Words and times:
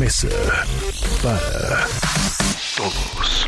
Mesa 0.00 0.28
para 1.22 1.86
Todos. 2.74 3.46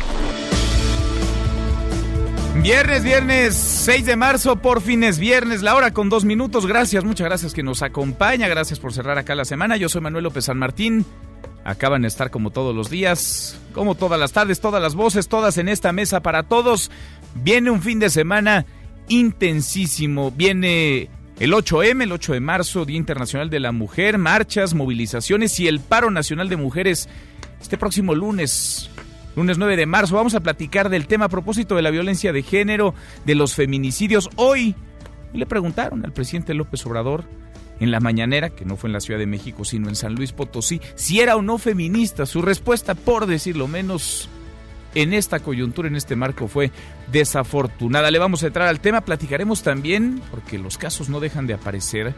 Viernes, 2.61 3.03
viernes 3.03 3.55
6 3.55 4.05
de 4.05 4.15
marzo, 4.15 4.57
por 4.57 4.81
fin 4.81 5.03
es 5.03 5.17
viernes, 5.17 5.63
la 5.63 5.73
hora 5.75 5.95
con 5.95 6.09
dos 6.09 6.25
minutos. 6.25 6.67
Gracias, 6.67 7.03
muchas 7.03 7.25
gracias 7.25 7.55
que 7.55 7.63
nos 7.63 7.81
acompaña. 7.81 8.47
Gracias 8.49 8.79
por 8.79 8.93
cerrar 8.93 9.17
acá 9.17 9.33
la 9.33 9.45
semana. 9.45 9.77
Yo 9.77 9.89
soy 9.89 10.01
Manuel 10.01 10.25
López 10.25 10.45
San 10.45 10.59
Martín. 10.59 11.07
Acaban 11.65 12.03
de 12.03 12.07
estar 12.07 12.29
como 12.29 12.51
todos 12.51 12.75
los 12.75 12.91
días, 12.91 13.59
como 13.73 13.95
todas 13.95 14.19
las 14.19 14.31
tardes, 14.31 14.61
todas 14.61 14.79
las 14.79 14.93
voces, 14.93 15.27
todas 15.27 15.57
en 15.57 15.69
esta 15.69 15.91
mesa 15.91 16.21
para 16.21 16.43
todos. 16.43 16.91
Viene 17.33 17.71
un 17.71 17.81
fin 17.81 17.97
de 17.97 18.11
semana 18.11 18.67
intensísimo. 19.07 20.29
Viene 20.29 21.09
el 21.39 21.51
8M, 21.51 22.03
el 22.03 22.11
8 22.11 22.33
de 22.33 22.39
marzo, 22.39 22.85
Día 22.85 22.97
Internacional 22.97 23.49
de 23.49 23.59
la 23.59 23.71
Mujer, 23.71 24.17
marchas, 24.17 24.73
movilizaciones 24.73 25.59
y 25.59 25.67
el 25.67 25.79
paro 25.79 26.11
nacional 26.11 26.49
de 26.49 26.57
mujeres 26.57 27.09
este 27.61 27.77
próximo 27.77 28.13
lunes. 28.13 28.89
Lunes 29.35 29.57
9 29.57 29.75
de 29.75 29.85
marzo 29.85 30.15
vamos 30.15 30.35
a 30.35 30.41
platicar 30.41 30.89
del 30.89 31.07
tema 31.07 31.25
a 31.25 31.29
propósito 31.29 31.75
de 31.75 31.81
la 31.81 31.89
violencia 31.89 32.31
de 32.31 32.43
género, 32.43 32.93
de 33.25 33.35
los 33.35 33.55
feminicidios. 33.55 34.29
Hoy 34.35 34.75
le 35.33 35.45
preguntaron 35.45 36.05
al 36.05 36.13
presidente 36.13 36.53
López 36.53 36.85
Obrador 36.85 37.23
en 37.79 37.89
la 37.89 37.99
mañanera, 37.99 38.51
que 38.51 38.65
no 38.65 38.77
fue 38.77 38.89
en 38.89 38.93
la 38.93 38.99
Ciudad 38.99 39.19
de 39.19 39.25
México, 39.25 39.65
sino 39.65 39.89
en 39.89 39.95
San 39.95 40.13
Luis 40.13 40.31
Potosí, 40.31 40.79
si 40.95 41.19
era 41.19 41.35
o 41.35 41.41
no 41.41 41.57
feminista. 41.57 42.27
Su 42.27 42.43
respuesta, 42.43 42.93
por 42.93 43.25
decirlo 43.25 43.67
menos, 43.67 44.29
en 44.95 45.13
esta 45.13 45.39
coyuntura, 45.39 45.87
en 45.87 45.95
este 45.95 46.15
marco, 46.15 46.47
fue 46.47 46.71
desafortunada. 47.11 48.11
Le 48.11 48.19
vamos 48.19 48.43
a 48.43 48.47
entrar 48.47 48.67
al 48.67 48.79
tema, 48.79 49.01
platicaremos 49.01 49.63
también, 49.63 50.21
porque 50.31 50.57
los 50.57 50.77
casos 50.77 51.09
no 51.09 51.19
dejan 51.19 51.47
de 51.47 51.53
aparecer, 51.53 52.13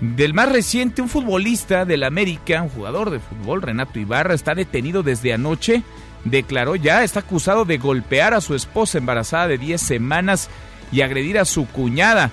del 0.00 0.32
más 0.32 0.50
reciente, 0.50 1.02
un 1.02 1.10
futbolista 1.10 1.84
del 1.84 2.04
América, 2.04 2.62
un 2.62 2.70
jugador 2.70 3.10
de 3.10 3.20
fútbol, 3.20 3.60
Renato 3.60 3.98
Ibarra, 3.98 4.34
está 4.34 4.54
detenido 4.54 5.02
desde 5.02 5.34
anoche. 5.34 5.82
Declaró 6.24 6.74
ya, 6.74 7.04
está 7.04 7.20
acusado 7.20 7.66
de 7.66 7.76
golpear 7.76 8.32
a 8.32 8.40
su 8.40 8.54
esposa 8.54 8.98
embarazada 8.98 9.48
de 9.48 9.58
10 9.58 9.80
semanas 9.80 10.48
y 10.90 11.02
agredir 11.02 11.38
a 11.38 11.44
su 11.44 11.66
cuñada. 11.66 12.30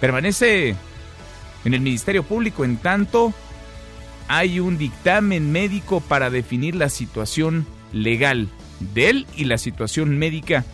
Permanece 0.00 0.76
en 1.64 1.74
el 1.74 1.80
Ministerio 1.80 2.22
Público, 2.22 2.64
en 2.64 2.76
tanto 2.76 3.34
hay 4.28 4.60
un 4.60 4.78
dictamen 4.78 5.50
médico 5.50 6.00
para 6.00 6.30
definir 6.30 6.76
la 6.76 6.88
situación 6.88 7.66
legal 7.92 8.48
de 8.94 9.10
él 9.10 9.26
y 9.36 9.44
la 9.44 9.58
situación 9.58 10.18
médica 10.18 10.64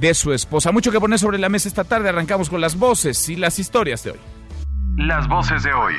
de 0.00 0.14
su 0.14 0.32
esposa. 0.32 0.72
Mucho 0.72 0.90
que 0.90 1.00
poner 1.00 1.18
sobre 1.18 1.38
la 1.38 1.48
mesa 1.48 1.68
esta 1.68 1.84
tarde. 1.84 2.08
Arrancamos 2.08 2.48
con 2.48 2.60
las 2.60 2.78
voces 2.78 3.28
y 3.28 3.36
las 3.36 3.58
historias 3.58 4.04
de 4.04 4.12
hoy. 4.12 4.18
Las 4.96 5.28
voces 5.28 5.62
de 5.62 5.72
hoy. 5.72 5.94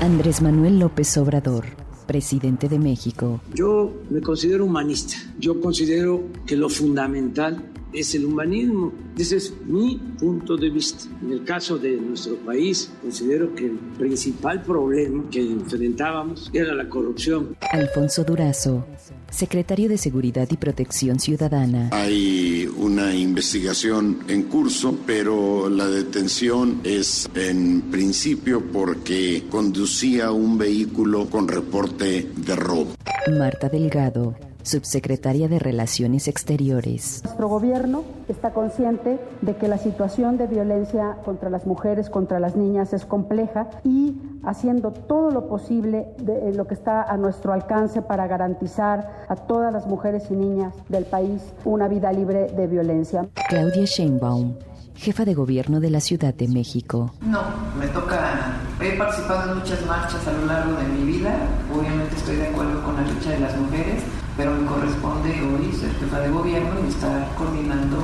Andrés 0.00 0.42
Manuel 0.42 0.78
López 0.78 1.16
Obrador, 1.16 1.64
presidente 2.06 2.68
de 2.68 2.78
México. 2.78 3.40
Yo 3.54 3.92
me 4.10 4.20
considero 4.20 4.64
humanista. 4.64 5.16
Yo 5.38 5.60
considero 5.60 6.22
que 6.46 6.56
lo 6.56 6.68
fundamental 6.68 7.62
es 7.92 8.14
el 8.14 8.24
humanismo. 8.24 8.92
Ese 9.18 9.36
es 9.36 9.52
mi 9.64 9.96
punto 10.18 10.56
de 10.56 10.70
vista. 10.70 11.04
En 11.22 11.32
el 11.32 11.44
caso 11.44 11.78
de 11.78 11.96
nuestro 11.96 12.36
país, 12.36 12.90
considero 13.02 13.54
que 13.54 13.66
el 13.66 13.78
principal 13.98 14.62
problema 14.62 15.24
que 15.30 15.40
enfrentábamos 15.40 16.50
era 16.52 16.74
la 16.74 16.88
corrupción. 16.88 17.56
Alfonso 17.72 18.24
Durazo, 18.24 18.86
secretario 19.30 19.88
de 19.88 19.98
Seguridad 19.98 20.48
y 20.50 20.56
Protección 20.56 21.18
Ciudadana. 21.18 21.90
Hay 21.92 22.68
una 22.76 23.14
investigación 23.14 24.18
en 24.28 24.44
curso, 24.44 24.98
pero 25.06 25.68
la 25.68 25.86
detención 25.86 26.80
es 26.84 27.28
en 27.34 27.82
principio 27.90 28.62
porque 28.72 29.44
conducía 29.50 30.30
un 30.30 30.58
vehículo 30.58 31.26
con 31.26 31.48
reporte 31.48 32.30
de 32.36 32.56
robo. 32.56 32.92
Marta 33.38 33.68
Delgado, 33.68 34.36
subsecretaria 34.66 35.48
de 35.48 35.58
Relaciones 35.58 36.28
Exteriores. 36.28 37.22
Nuestro 37.24 37.48
gobierno 37.48 38.04
está 38.28 38.52
consciente 38.52 39.18
de 39.40 39.56
que 39.56 39.68
la 39.68 39.78
situación 39.78 40.36
de 40.36 40.46
violencia 40.46 41.16
contra 41.24 41.50
las 41.50 41.66
mujeres, 41.66 42.10
contra 42.10 42.40
las 42.40 42.56
niñas 42.56 42.92
es 42.92 43.06
compleja 43.06 43.68
y 43.84 44.16
haciendo 44.44 44.92
todo 44.92 45.30
lo 45.30 45.48
posible 45.48 46.08
de 46.18 46.52
lo 46.52 46.66
que 46.66 46.74
está 46.74 47.02
a 47.02 47.16
nuestro 47.16 47.52
alcance 47.52 48.02
para 48.02 48.26
garantizar 48.26 49.24
a 49.28 49.36
todas 49.36 49.72
las 49.72 49.86
mujeres 49.86 50.24
y 50.30 50.34
niñas 50.34 50.74
del 50.88 51.04
país 51.04 51.42
una 51.64 51.88
vida 51.88 52.12
libre 52.12 52.46
de 52.46 52.66
violencia. 52.66 53.28
Claudia 53.48 53.84
Sheinbaum, 53.84 54.54
jefa 54.94 55.24
de 55.24 55.34
gobierno 55.34 55.80
de 55.80 55.90
la 55.90 56.00
Ciudad 56.00 56.34
de 56.34 56.48
México. 56.48 57.12
No, 57.20 57.42
me 57.78 57.86
toca. 57.88 58.56
He 58.80 58.96
participado 58.96 59.52
en 59.52 59.58
muchas 59.58 59.84
marchas 59.86 60.26
a 60.26 60.32
lo 60.32 60.46
largo 60.46 60.76
de 60.76 60.84
mi 60.88 61.12
vida. 61.12 61.34
Obviamente 61.74 62.16
estoy 62.16 62.36
de 62.36 62.48
acuerdo 62.48 62.82
con 62.82 62.96
la 62.96 63.02
lucha 63.02 63.30
de 63.30 63.40
las 63.40 63.56
mujeres, 63.56 64.02
pero 64.36 64.52
me 64.52 64.66
corresponde 64.66 65.30
hoy 65.30 65.72
ser 65.72 65.94
jefa 65.98 66.20
de 66.20 66.30
gobierno 66.30 66.74
y 66.84 66.88
estar 66.88 67.34
coordinando. 67.36 67.98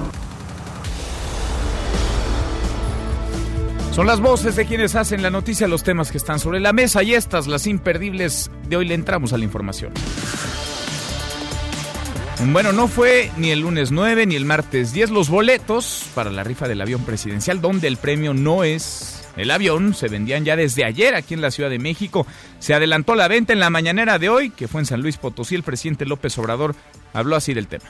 Son 3.93 4.07
las 4.07 4.21
voces 4.21 4.57
de 4.57 4.65
quienes 4.65 4.95
hacen 4.95 5.23
la 5.23 5.29
noticia, 5.29 5.69
los 5.69 5.83
temas 5.83 6.11
que 6.11 6.17
están 6.17 6.39
sobre 6.39 6.61
la 6.61 6.73
mesa 6.73 7.03
y 7.03 7.15
estas, 7.15 7.47
las 7.47 7.67
imperdibles. 7.67 8.51
De 8.69 8.77
hoy 8.77 8.87
le 8.87 8.95
entramos 8.95 9.35
a 9.35 9.39
la 9.39 9.45
información. 9.45 9.93
Bueno, 12.53 12.73
no 12.73 12.89
fue 12.89 13.31
ni 13.37 13.51
el 13.51 13.61
lunes 13.61 13.93
9 13.93 14.27
ni 14.27 14.35
el 14.35 14.47
martes 14.47 14.93
10 14.93 15.11
los 15.11 15.29
boletos 15.29 16.07
para 16.15 16.31
la 16.31 16.43
rifa 16.43 16.67
del 16.67 16.81
avión 16.81 17.05
presidencial, 17.05 17.61
donde 17.61 17.87
el 17.87 17.99
premio 17.99 18.35
no 18.35 18.65
es 18.65 19.22
el 19.37 19.51
avión. 19.51 19.95
Se 19.95 20.09
vendían 20.09 20.45
ya 20.45 20.57
desde 20.57 20.85
ayer 20.85 21.15
aquí 21.15 21.35
en 21.35 21.41
la 21.41 21.51
Ciudad 21.51 21.71
de 21.71 21.79
México. 21.79 22.27
Se 22.59 22.75
adelantó 22.75 23.15
la 23.15 23.29
venta 23.29 23.53
en 23.53 23.61
la 23.61 23.71
mañanera 23.71 24.19
de 24.19 24.29
hoy, 24.29 24.51
que 24.51 24.69
fue 24.69 24.81
en 24.81 24.87
San 24.87 25.03
Luis 25.03 25.17
Potosí. 25.17 25.55
El 25.55 25.63
presidente 25.63 26.07
López 26.07 26.37
Obrador 26.39 26.75
habló 27.13 27.37
así 27.37 27.55
del 27.55 27.67
tema. 27.67 27.85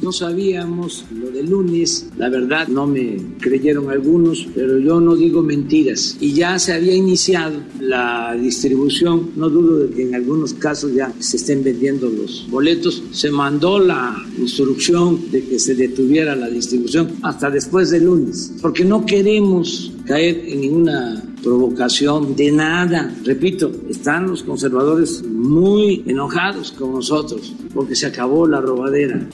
No 0.00 0.10
sabíamos 0.10 1.04
lo 1.14 1.30
del 1.30 1.50
lunes, 1.50 2.08
la 2.16 2.28
verdad 2.28 2.66
no 2.68 2.86
me 2.86 3.18
creyeron 3.40 3.90
algunos, 3.90 4.48
pero 4.54 4.78
yo 4.78 5.00
no 5.00 5.14
digo 5.14 5.42
mentiras. 5.42 6.16
Y 6.20 6.32
ya 6.32 6.58
se 6.58 6.72
había 6.72 6.94
iniciado 6.94 7.60
la 7.78 8.34
distribución, 8.34 9.30
no 9.36 9.48
dudo 9.48 9.78
de 9.80 9.94
que 9.94 10.02
en 10.02 10.14
algunos 10.14 10.54
casos 10.54 10.94
ya 10.94 11.12
se 11.20 11.36
estén 11.36 11.62
vendiendo 11.62 12.08
los 12.08 12.48
boletos. 12.50 13.02
Se 13.12 13.30
mandó 13.30 13.78
la 13.78 14.16
instrucción 14.38 15.30
de 15.30 15.44
que 15.44 15.58
se 15.58 15.74
detuviera 15.74 16.34
la 16.34 16.48
distribución 16.48 17.12
hasta 17.22 17.50
después 17.50 17.90
del 17.90 18.04
lunes, 18.04 18.54
porque 18.60 18.84
no 18.84 19.06
queremos 19.06 19.92
caer 20.06 20.42
en 20.46 20.62
ninguna 20.62 21.22
provocación 21.42 22.34
de 22.34 22.50
nada. 22.50 23.14
Repito, 23.24 23.70
están 23.88 24.28
los 24.28 24.42
conservadores 24.42 25.22
muy 25.24 26.02
enojados 26.06 26.72
con 26.72 26.92
nosotros 26.92 27.54
porque 27.74 27.94
se 27.94 28.06
acabó 28.06 28.46
la 28.46 28.60
robadera. 28.60 29.28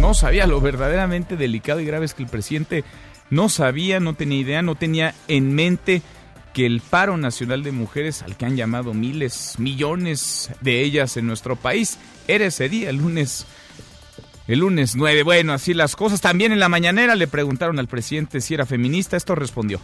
No 0.00 0.14
sabía 0.14 0.46
lo 0.46 0.62
verdaderamente 0.62 1.36
delicado 1.36 1.78
y 1.78 1.84
grave 1.84 2.06
es 2.06 2.14
que 2.14 2.22
el 2.22 2.28
presidente 2.30 2.84
no 3.28 3.50
sabía, 3.50 4.00
no 4.00 4.14
tenía 4.14 4.40
idea, 4.40 4.62
no 4.62 4.74
tenía 4.74 5.14
en 5.28 5.54
mente 5.54 6.00
que 6.54 6.64
el 6.64 6.80
paro 6.80 7.18
nacional 7.18 7.62
de 7.62 7.70
mujeres, 7.70 8.22
al 8.22 8.34
que 8.38 8.46
han 8.46 8.56
llamado 8.56 8.94
miles, 8.94 9.56
millones 9.58 10.50
de 10.62 10.82
ellas 10.82 11.18
en 11.18 11.26
nuestro 11.26 11.54
país, 11.54 11.98
era 12.26 12.46
ese 12.46 12.70
día, 12.70 12.88
el 12.88 12.96
lunes. 12.96 13.44
El 14.48 14.60
lunes 14.60 14.96
9. 14.96 15.22
Bueno, 15.22 15.52
así 15.52 15.74
las 15.74 15.94
cosas. 15.94 16.22
También 16.22 16.50
en 16.50 16.60
la 16.60 16.70
mañanera 16.70 17.14
le 17.14 17.28
preguntaron 17.28 17.78
al 17.78 17.86
presidente 17.86 18.40
si 18.40 18.54
era 18.54 18.64
feminista. 18.64 19.18
Esto 19.18 19.34
respondió. 19.34 19.80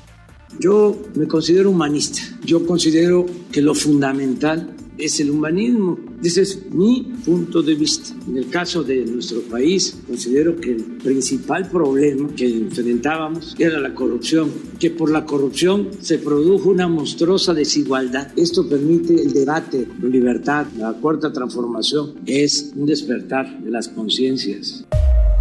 Yo 0.58 0.96
me 1.14 1.28
considero 1.28 1.70
humanista. 1.70 2.22
Yo 2.42 2.66
considero 2.66 3.26
que 3.52 3.60
lo 3.60 3.74
fundamental 3.74 4.74
es 4.98 5.20
el 5.20 5.30
humanismo. 5.30 5.98
Ese 6.22 6.42
es 6.42 6.70
mi 6.70 7.12
punto 7.24 7.62
de 7.62 7.74
vista. 7.74 8.14
En 8.28 8.36
el 8.36 8.48
caso 8.48 8.82
de 8.82 9.04
nuestro 9.04 9.42
país, 9.42 9.98
considero 10.06 10.56
que 10.56 10.72
el 10.72 10.82
principal 10.82 11.68
problema 11.68 12.28
que 12.34 12.46
enfrentábamos 12.46 13.54
era 13.58 13.78
la 13.78 13.94
corrupción, 13.94 14.50
que 14.78 14.90
por 14.90 15.10
la 15.10 15.24
corrupción 15.24 15.90
se 16.00 16.18
produjo 16.18 16.70
una 16.70 16.88
monstruosa 16.88 17.54
desigualdad. 17.54 18.32
Esto 18.36 18.68
permite 18.68 19.14
el 19.14 19.32
debate, 19.32 19.86
la 20.00 20.08
libertad, 20.08 20.66
la 20.76 20.92
cuarta 20.94 21.32
transformación 21.32 22.14
es 22.26 22.72
un 22.74 22.86
despertar 22.86 23.60
de 23.60 23.70
las 23.70 23.88
conciencias. 23.88 24.84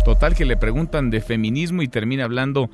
Total 0.04 0.36
que 0.36 0.46
le 0.46 0.56
preguntan 0.56 1.10
de 1.10 1.20
feminismo 1.20 1.82
y 1.82 1.88
termina 1.88 2.26
hablando 2.26 2.70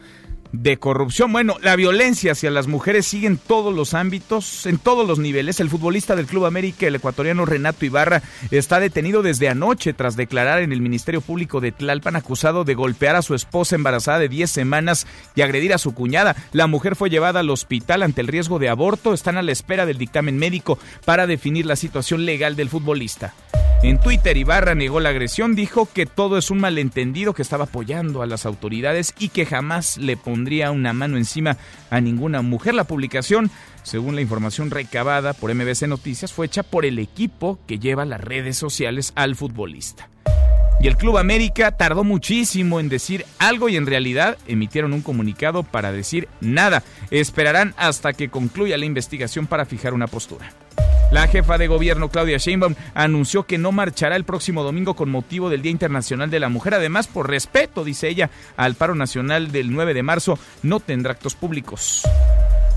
de 0.51 0.77
corrupción. 0.77 1.31
Bueno, 1.31 1.57
la 1.62 1.75
violencia 1.75 2.33
hacia 2.33 2.51
las 2.51 2.68
mujeres 2.68 3.06
sigue 3.06 3.27
en 3.27 3.38
todos 3.38 3.74
los 3.74 3.94
ámbitos, 3.94 4.65
en 4.65 4.77
todos 4.77 5.07
los 5.07 5.19
niveles. 5.19 5.59
El 5.59 5.69
futbolista 5.69 6.15
del 6.15 6.25
Club 6.25 6.45
América, 6.45 6.88
el 6.88 6.95
ecuatoriano 6.95 7.45
Renato 7.45 7.86
Ibarra, 7.86 8.21
está 8.51 8.80
detenido 8.80 9.21
desde 9.21 9.50
anoche 9.50 9.94
tras 9.94 10.15
declarar 10.15 10.62
en 10.62 10.71
el 10.71 10.81
Ministerio 10.81 11.21
Público 11.21 11.62
de 11.62 11.71
Tlalpan 11.71 12.15
acusado 12.15 12.63
de 12.63 12.75
golpear 12.75 13.15
a 13.15 13.21
su 13.21 13.36
esposa 13.36 13.75
embarazada 13.75 14.19
de 14.19 14.30
10 14.30 14.50
semanas 14.50 15.07
y 15.36 15.42
agredir 15.42 15.74
a 15.74 15.77
su 15.77 15.94
cuñada. 15.94 16.36
La 16.51 16.68
mujer 16.68 16.95
fue 16.95 17.09
llevada 17.09 17.39
al 17.39 17.50
hospital 17.50 18.04
ante 18.04 18.21
el 18.21 18.27
riesgo 18.27 18.59
de 18.59 18.69
aborto. 18.69 19.13
Están 19.13 19.38
a 19.38 19.42
la 19.42 19.51
espera 19.51 19.86
del 19.86 19.97
dictamen 19.97 20.38
médico 20.38 20.80
para 21.06 21.27
definir 21.27 21.65
la 21.65 21.75
situación 21.75 22.25
legal 22.25 22.56
del 22.56 22.69
futbolista. 22.69 23.33
En 23.83 24.00
Twitter, 24.00 24.38
Ibarra 24.38 24.75
negó 24.75 25.00
la 25.00 25.10
agresión, 25.10 25.56
dijo 25.56 25.89
que 25.92 26.06
todo 26.06 26.38
es 26.38 26.51
un 26.51 26.60
malentendido, 26.60 27.33
que 27.33 27.42
estaba 27.42 27.63
apoyando 27.63 28.22
a 28.22 28.28
las 28.28 28.45
autoridades 28.45 29.16
y 29.18 29.30
que 29.30 29.48
jamás 29.48 29.98
le 29.98 30.18
pondría 30.18 30.69
una 30.69 30.94
mano 30.94 31.18
encima 31.18 31.57
a 31.89 32.00
ninguna 32.00 32.44
mujer. 32.44 32.75
La 32.75 32.83
publicación, 32.83 33.50
según 33.81 34.13
la 34.13 34.22
información 34.22 34.69
recabada 34.69 35.33
por 35.33 35.51
MBC 35.51 35.88
Noticias, 35.88 36.31
fue 36.31 36.45
hecha 36.45 36.62
por 36.62 36.86
el 36.86 37.00
equipo 37.00 37.57
que 37.66 37.80
lleva 37.80 38.06
las 38.06 38.22
redes 38.22 38.56
sociales 38.56 39.13
al 39.16 39.36
futbolista. 39.36 40.10
Y 40.80 40.88
el 40.88 40.95
Club 40.95 41.18
América 41.18 41.72
tardó 41.72 42.04
muchísimo 42.04 42.80
en 42.80 42.88
decir 42.88 43.25
algo 43.39 43.68
y 43.68 43.78
en 43.78 43.88
realidad 43.88 44.38
emitieron 44.48 44.94
un 44.94 45.01
comunicado 45.01 45.63
para 45.63 45.92
decir 45.92 46.28
nada. 46.39 46.83
Esperarán 47.10 47.74
hasta 47.78 48.13
que 48.13 48.30
concluya 48.30 48.78
la 48.78 48.86
investigación 48.86 49.48
para 49.48 49.66
fijar 49.66 49.95
una 49.95 50.06
postura. 50.06 50.54
La 51.12 51.28
jefa 51.28 51.58
de 51.58 51.68
gobierno 51.68 52.08
Claudia 52.08 52.38
Sheinbaum 52.38 52.75
anunció 52.94 53.44
que 53.44 53.58
no 53.58 53.74
marchará 53.74 54.16
el 54.16 54.24
próximo 54.24 54.63
domingo 54.63 54.96
con 54.96 55.10
motivo 55.10 55.50
del 55.50 55.62
Día 55.62 55.74
Internacional 55.74 56.30
de 56.30 56.40
la 56.40 56.48
Mujer. 56.48 56.75
Además, 56.75 57.08
por 57.08 57.30
respeto, 57.30 57.84
dice 57.84 58.08
ella, 58.08 58.30
al 58.56 58.75
paro 58.75 58.96
nacional 58.96 59.52
del 59.52 59.74
9 59.74 59.94
de 59.94 60.04
marzo, 60.04 60.40
no 60.63 60.80
tendrá 60.80 61.12
actos 61.12 61.36
públicos. 61.36 62.04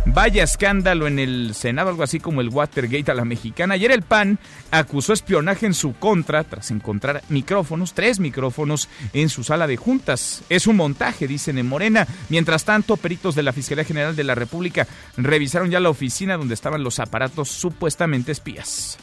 Vaya 0.06 0.42
escándalo 0.42 1.06
en 1.06 1.18
el 1.18 1.54
Senado, 1.54 1.88
algo 1.88 2.02
así 2.02 2.20
como 2.20 2.40
el 2.40 2.50
Watergate 2.50 3.10
a 3.10 3.14
la 3.14 3.24
mexicana. 3.24 3.74
Ayer 3.74 3.90
el 3.90 4.02
PAN 4.02 4.38
acusó 4.70 5.12
espionaje 5.12 5.64
en 5.64 5.74
su 5.74 5.94
contra 5.94 6.44
tras 6.44 6.70
encontrar 6.70 7.22
micrófonos, 7.30 7.94
tres 7.94 8.20
micrófonos 8.20 8.88
en 9.14 9.30
su 9.30 9.44
sala 9.44 9.66
de 9.66 9.76
juntas. 9.76 10.42
Es 10.50 10.66
un 10.66 10.76
montaje, 10.76 11.26
dicen 11.26 11.58
en 11.58 11.66
Morena. 11.66 12.06
Mientras 12.28 12.64
tanto, 12.64 12.96
peritos 12.98 13.34
de 13.34 13.42
la 13.42 13.52
Fiscalía 13.52 13.84
General 13.84 14.14
de 14.14 14.24
la 14.24 14.34
República 14.34 14.86
revisaron 15.16 15.70
ya 15.70 15.80
la 15.80 15.90
oficina 15.90 16.36
donde 16.36 16.54
estaban 16.54 16.84
los 16.84 17.00
aparatos 17.00 17.48
supuestamente 17.48 18.32
espías. 18.32 18.98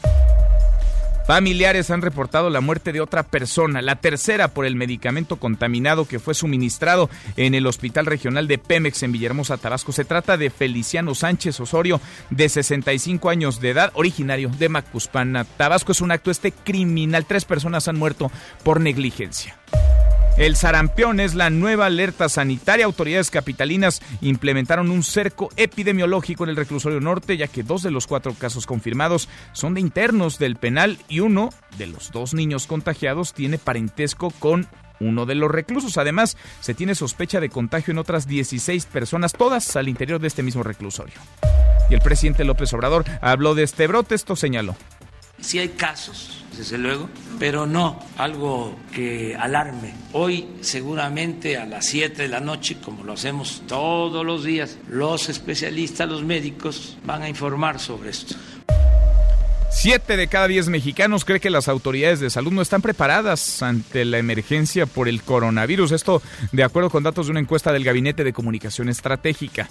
Familiares 1.32 1.90
han 1.92 2.02
reportado 2.02 2.50
la 2.50 2.60
muerte 2.60 2.92
de 2.92 3.00
otra 3.00 3.24
persona, 3.24 3.82
la 3.82 3.96
tercera 3.96 4.50
por 4.50 4.66
el 4.66 4.76
medicamento 4.76 5.38
contaminado 5.38 6.06
que 6.06 6.20
fue 6.20 6.34
suministrado 6.34 7.10
en 7.38 7.56
el 7.56 7.68
Hospital 7.68 8.06
Regional 8.06 8.50
de 8.50 8.58
Pemex 8.58 9.02
en 9.04 9.14
Villahermosa, 9.14 9.56
Tabasco. 9.56 9.94
Se 9.94 10.04
trata 10.04 10.36
de 10.36 10.50
Feliciano 10.50 11.16
Sánchez 11.16 11.58
Osorio, 11.62 12.02
de 12.32 12.50
65 12.50 13.30
años 13.30 13.62
de 13.62 13.70
edad, 13.70 13.94
originario 13.94 14.50
de 14.50 14.68
Macuspana. 14.68 15.46
Tabasco 15.46 15.94
es 15.94 16.02
un 16.02 16.12
acto 16.12 16.32
este 16.32 16.52
criminal. 16.52 17.26
Tres 17.26 17.46
personas 17.46 17.88
han 17.88 17.98
muerto 17.98 18.30
por 18.66 18.82
negligencia. 18.82 19.58
El 20.42 20.56
sarampión 20.56 21.20
es 21.20 21.36
la 21.36 21.52
nueva 21.52 21.86
alerta 21.86 22.28
sanitaria. 22.28 22.86
Autoridades 22.86 23.30
capitalinas 23.30 24.02
implementaron 24.22 24.90
un 24.90 25.04
cerco 25.04 25.50
epidemiológico 25.56 26.44
en 26.44 26.50
el 26.50 26.56
reclusorio 26.56 27.00
norte, 27.00 27.38
ya 27.38 27.48
que 27.48 27.62
dos 27.62 27.84
de 27.84 27.92
los 27.92 28.08
cuatro 28.08 28.34
casos 28.34 28.66
confirmados 28.66 29.30
son 29.54 29.76
de 29.76 29.82
internos 29.82 30.40
del 30.40 30.56
penal 30.56 30.98
y 31.08 31.20
uno 31.20 31.52
de 31.78 31.86
los 31.86 32.12
dos 32.12 32.34
niños 32.34 32.66
contagiados 32.66 33.36
tiene 33.36 33.60
parentesco 33.60 34.32
con 34.32 34.66
uno 35.00 35.28
de 35.28 35.36
los 35.36 35.52
reclusos. 35.52 36.00
Además, 36.00 36.36
se 36.60 36.74
tiene 36.74 36.96
sospecha 36.96 37.40
de 37.40 37.50
contagio 37.50 37.92
en 37.92 38.00
otras 38.00 38.28
16 38.28 38.88
personas, 38.88 39.34
todas 39.34 39.76
al 39.76 39.90
interior 39.90 40.20
de 40.20 40.28
este 40.28 40.42
mismo 40.42 40.64
reclusorio. 40.64 41.20
Y 41.92 41.94
el 41.94 42.02
presidente 42.02 42.46
López 42.46 42.74
Obrador 42.74 43.06
habló 43.22 43.54
de 43.54 43.62
este 43.62 43.86
brote, 43.86 44.16
esto 44.16 44.36
señaló. 44.36 44.76
Si 45.42 45.58
hay 45.58 45.70
casos, 45.70 46.44
desde 46.56 46.78
luego, 46.78 47.10
pero 47.40 47.66
no 47.66 48.00
algo 48.18 48.78
que 48.94 49.36
alarme. 49.36 49.94
Hoy 50.14 50.48
seguramente 50.62 51.58
a 51.58 51.66
las 51.66 51.88
7 51.88 52.22
de 52.22 52.28
la 52.28 52.40
noche, 52.40 52.78
como 52.84 53.04
lo 53.04 53.14
hacemos 53.14 53.64
todos 53.68 54.26
los 54.26 54.44
días, 54.44 54.78
los 54.88 55.30
especialistas, 55.30 56.08
los 56.08 56.24
médicos 56.24 56.98
van 57.06 57.24
a 57.24 57.30
informar 57.30 57.80
sobre 57.80 58.12
esto. 58.12 58.36
Siete 59.74 60.18
de 60.18 60.28
cada 60.28 60.48
diez 60.48 60.68
mexicanos 60.68 61.26
cree 61.26 61.40
que 61.40 61.50
las 61.50 61.68
autoridades 61.68 62.20
de 62.20 62.30
salud 62.30 62.52
no 62.52 62.62
están 62.62 62.82
preparadas 62.82 63.64
ante 63.64 64.06
la 64.06 64.20
emergencia 64.20 64.86
por 64.86 65.08
el 65.08 65.24
coronavirus. 65.24 65.94
Esto 65.94 66.22
de 66.52 66.64
acuerdo 66.64 66.90
con 66.90 67.04
datos 67.04 67.28
de 67.28 67.32
una 67.32 67.40
encuesta 67.40 67.72
del 67.72 67.86
Gabinete 67.86 68.24
de 68.24 68.34
Comunicación 68.34 68.90
Estratégica 68.90 69.70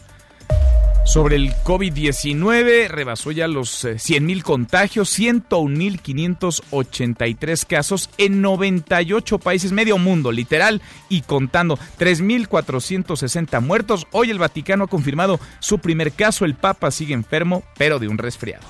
sobre 1.05 1.37
el 1.37 1.55
COVID-19. 1.55 2.88
Rebasó 2.88 3.31
ya 3.32 3.49
los 3.49 3.85
100.000 3.85 4.38
eh, 4.38 4.43
contagios, 4.43 5.19
101.583 5.19 7.67
casos 7.67 8.11
en 8.19 8.43
98 8.43 9.38
países, 9.38 9.73
medio 9.73 9.97
mundo, 9.99 10.31
literal, 10.32 10.82
y 11.08 11.23
contando 11.23 11.79
3.460 11.99 13.61
muertos. 13.61 14.06
Hoy 14.12 14.31
el 14.31 14.38
Vaticano 14.38 14.85
ha 14.85 14.88
confirmado 14.88 15.41
su 15.61 15.79
primer 15.79 16.12
caso. 16.12 16.44
El 16.44 16.55
Papa 16.55 16.91
sigue 16.91 17.14
enfermo, 17.14 17.62
pero 17.76 17.99
de 17.99 18.08
un 18.08 18.19
resfriado. 18.19 18.67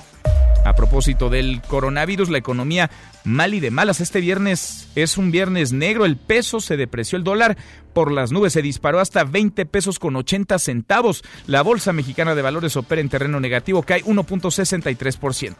A 0.65 0.75
propósito 0.75 1.31
del 1.31 1.63
coronavirus, 1.63 2.29
la 2.29 2.39
economía 2.39 2.91
mal 3.25 3.55
y 3.55 3.61
de 3.61 3.71
malas. 3.71 4.01
Este 4.01 4.21
viernes 4.21 4.89
es 4.95 5.17
un 5.17 5.31
viernes 5.31 5.73
negro. 5.73 6.05
El 6.05 6.17
peso 6.17 6.61
se 6.61 6.77
depreció, 6.77 7.17
el 7.17 7.25
dólar 7.25 7.57
por 7.95 8.13
las 8.13 8.31
nubes 8.31 8.53
se 8.53 8.63
disparó 8.63 9.01
hasta 9.01 9.25
20 9.25 9.65
pesos 9.67 9.99
con 9.99 10.17
80 10.17 10.59
centavos. 10.59 11.25
La 11.47 11.63
Bolsa 11.63 11.93
Mexicana 11.93 12.35
de 12.35 12.43
Valores 12.43 12.77
opera 12.77 13.01
en 13.01 13.09
terreno 13.09 13.41
negativo, 13.41 13.83
cae 13.83 14.05
1.63%. 14.05 15.55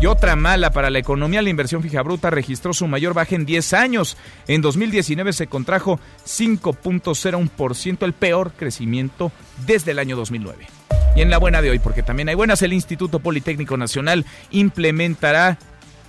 Y 0.00 0.06
otra 0.06 0.36
mala 0.36 0.70
para 0.70 0.90
la 0.90 0.98
economía, 0.98 1.42
la 1.42 1.50
inversión 1.50 1.82
fija 1.82 2.02
bruta 2.02 2.30
registró 2.30 2.72
su 2.72 2.86
mayor 2.86 3.14
baja 3.14 3.34
en 3.34 3.46
10 3.46 3.72
años. 3.72 4.16
En 4.46 4.62
2019 4.62 5.32
se 5.32 5.48
contrajo 5.48 5.98
5.01%, 6.24 8.04
el 8.04 8.12
peor 8.12 8.52
crecimiento 8.52 9.32
desde 9.66 9.90
el 9.90 9.98
año 9.98 10.16
2009. 10.16 10.75
Y 11.14 11.22
en 11.22 11.30
la 11.30 11.38
buena 11.38 11.62
de 11.62 11.70
hoy, 11.70 11.78
porque 11.78 12.02
también 12.02 12.28
hay 12.28 12.34
buenas, 12.34 12.60
el 12.62 12.72
Instituto 12.72 13.20
Politécnico 13.20 13.76
Nacional 13.76 14.26
implementará 14.50 15.58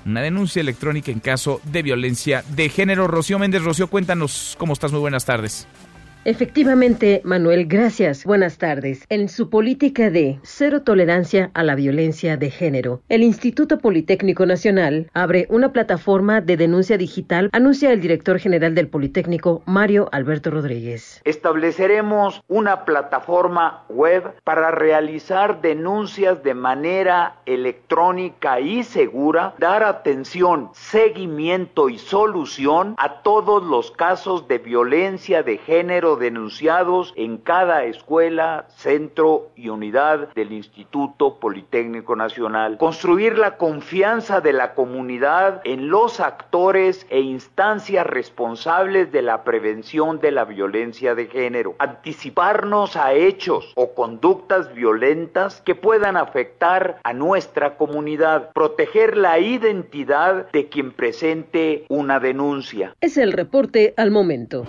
una 0.05 0.21
denuncia 0.21 0.61
electrónica 0.61 1.11
en 1.11 1.19
caso 1.19 1.61
de 1.65 1.83
violencia 1.83 2.43
de 2.49 2.69
género. 2.69 3.07
Rocío 3.07 3.39
Méndez, 3.39 3.63
Rocío, 3.63 3.87
cuéntanos 3.87 4.55
cómo 4.57 4.73
estás. 4.73 4.91
Muy 4.91 5.01
buenas 5.01 5.25
tardes. 5.25 5.67
Efectivamente, 6.27 7.21
Manuel, 7.23 7.67
gracias. 7.67 8.25
Buenas 8.25 8.57
tardes. 8.57 9.05
En 9.07 9.29
su 9.29 9.49
política 9.49 10.09
de 10.09 10.39
cero 10.43 10.81
tolerancia 10.81 11.51
a 11.53 11.63
la 11.63 11.73
violencia 11.73 12.35
de 12.35 12.49
género, 12.49 13.01
el 13.07 13.23
Instituto 13.23 13.77
Politécnico 13.77 14.45
Nacional 14.45 15.09
abre 15.13 15.47
una 15.49 15.71
plataforma 15.71 16.41
de 16.41 16.57
denuncia 16.57 16.97
digital, 16.97 17.49
anuncia 17.53 17.93
el 17.93 18.01
director 18.01 18.39
general 18.39 18.75
del 18.75 18.89
Politécnico, 18.89 19.63
Mario 19.65 20.09
Alberto 20.11 20.51
Rodríguez. 20.51 21.21
Estableceremos 21.23 22.43
una 22.49 22.83
plataforma 22.83 23.85
web 23.87 24.33
para 24.43 24.71
realizar 24.71 25.61
denuncias 25.61 26.43
de 26.43 26.53
manera 26.53 27.37
electrónica 27.45 28.59
y 28.59 28.83
segura, 28.83 29.55
dar 29.59 29.81
atención, 29.83 30.71
seguimiento 30.73 31.87
y 31.87 31.97
solución 31.97 32.95
a 32.97 33.21
todos 33.21 33.63
los 33.63 33.91
casos 33.91 34.49
de 34.49 34.57
violencia 34.57 35.41
de 35.41 35.57
género 35.59 36.16
denunciados 36.17 37.13
en 37.15 37.37
cada 37.37 37.83
escuela, 37.83 38.65
centro 38.69 39.49
y 39.55 39.69
unidad 39.69 40.33
del 40.33 40.51
Instituto 40.51 41.39
Politécnico 41.39 42.15
Nacional. 42.15 42.77
Construir 42.77 43.37
la 43.37 43.57
confianza 43.57 44.41
de 44.41 44.53
la 44.53 44.73
comunidad 44.73 45.61
en 45.63 45.89
los 45.89 46.19
actores 46.19 47.05
e 47.09 47.19
instancias 47.19 48.05
responsables 48.05 49.11
de 49.11 49.21
la 49.21 49.43
prevención 49.43 50.19
de 50.19 50.31
la 50.31 50.45
violencia 50.45 51.15
de 51.15 51.27
género. 51.27 51.75
Anticiparnos 51.79 52.95
a 52.95 53.13
hechos 53.13 53.73
o 53.75 53.93
conductas 53.93 54.73
violentas 54.73 55.61
que 55.61 55.75
puedan 55.75 56.17
afectar 56.17 56.99
a 57.03 57.13
nuestra 57.13 57.77
comunidad. 57.77 58.51
Proteger 58.53 59.17
la 59.17 59.39
identidad 59.39 60.51
de 60.51 60.69
quien 60.69 60.91
presente 60.91 61.85
una 61.89 62.19
denuncia. 62.19 62.95
Es 63.01 63.17
el 63.17 63.31
reporte 63.31 63.93
al 63.97 64.11
momento. 64.11 64.65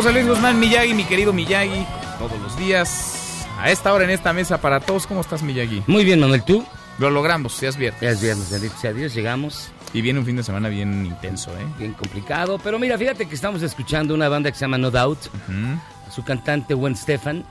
José 0.00 0.14
Luis 0.14 0.26
Guzmán 0.28 0.58
Miyagi, 0.58 0.94
mi 0.94 1.04
querido 1.04 1.30
Miyagi, 1.34 1.84
todos 2.18 2.40
los 2.40 2.56
días 2.56 3.46
A 3.58 3.70
esta 3.70 3.92
hora 3.92 4.04
en 4.04 4.08
esta 4.08 4.32
mesa 4.32 4.58
para 4.58 4.80
todos, 4.80 5.06
¿cómo 5.06 5.20
estás, 5.20 5.42
Miyagi? 5.42 5.82
Muy 5.86 6.06
bien, 6.06 6.20
Manuel, 6.20 6.42
¿tú? 6.42 6.64
Lo 6.98 7.10
logramos, 7.10 7.60
ya 7.60 7.68
es 7.68 7.76
viernes. 7.76 8.00
Ya 8.00 8.08
es 8.08 8.22
viernes, 8.22 8.50
bendito 8.50 8.74
sea 8.80 8.94
Dios, 8.94 9.12
llegamos. 9.14 9.68
Y 9.92 10.00
viene 10.00 10.18
un 10.18 10.24
fin 10.24 10.36
de 10.36 10.42
semana 10.42 10.70
bien 10.70 11.04
intenso, 11.04 11.50
¿eh? 11.50 11.66
Bien 11.78 11.92
complicado, 11.92 12.58
pero 12.64 12.78
mira, 12.78 12.96
fíjate 12.96 13.28
que 13.28 13.34
estamos 13.34 13.60
escuchando 13.60 14.14
una 14.14 14.30
banda 14.30 14.50
que 14.50 14.56
se 14.56 14.62
llama 14.62 14.78
No 14.78 14.90
Doubt. 14.90 15.18
Su 16.10 16.24
cantante, 16.24 16.72
Gwen 16.72 16.96
Stefan, 16.96 17.44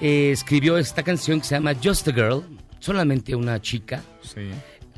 eh, 0.00 0.30
escribió 0.32 0.78
esta 0.78 1.02
canción 1.02 1.42
que 1.42 1.46
se 1.46 1.56
llama 1.56 1.74
Just 1.74 2.08
a 2.08 2.12
Girl, 2.12 2.42
solamente 2.78 3.36
una 3.36 3.60
chica. 3.60 4.02
Sí. 4.22 4.48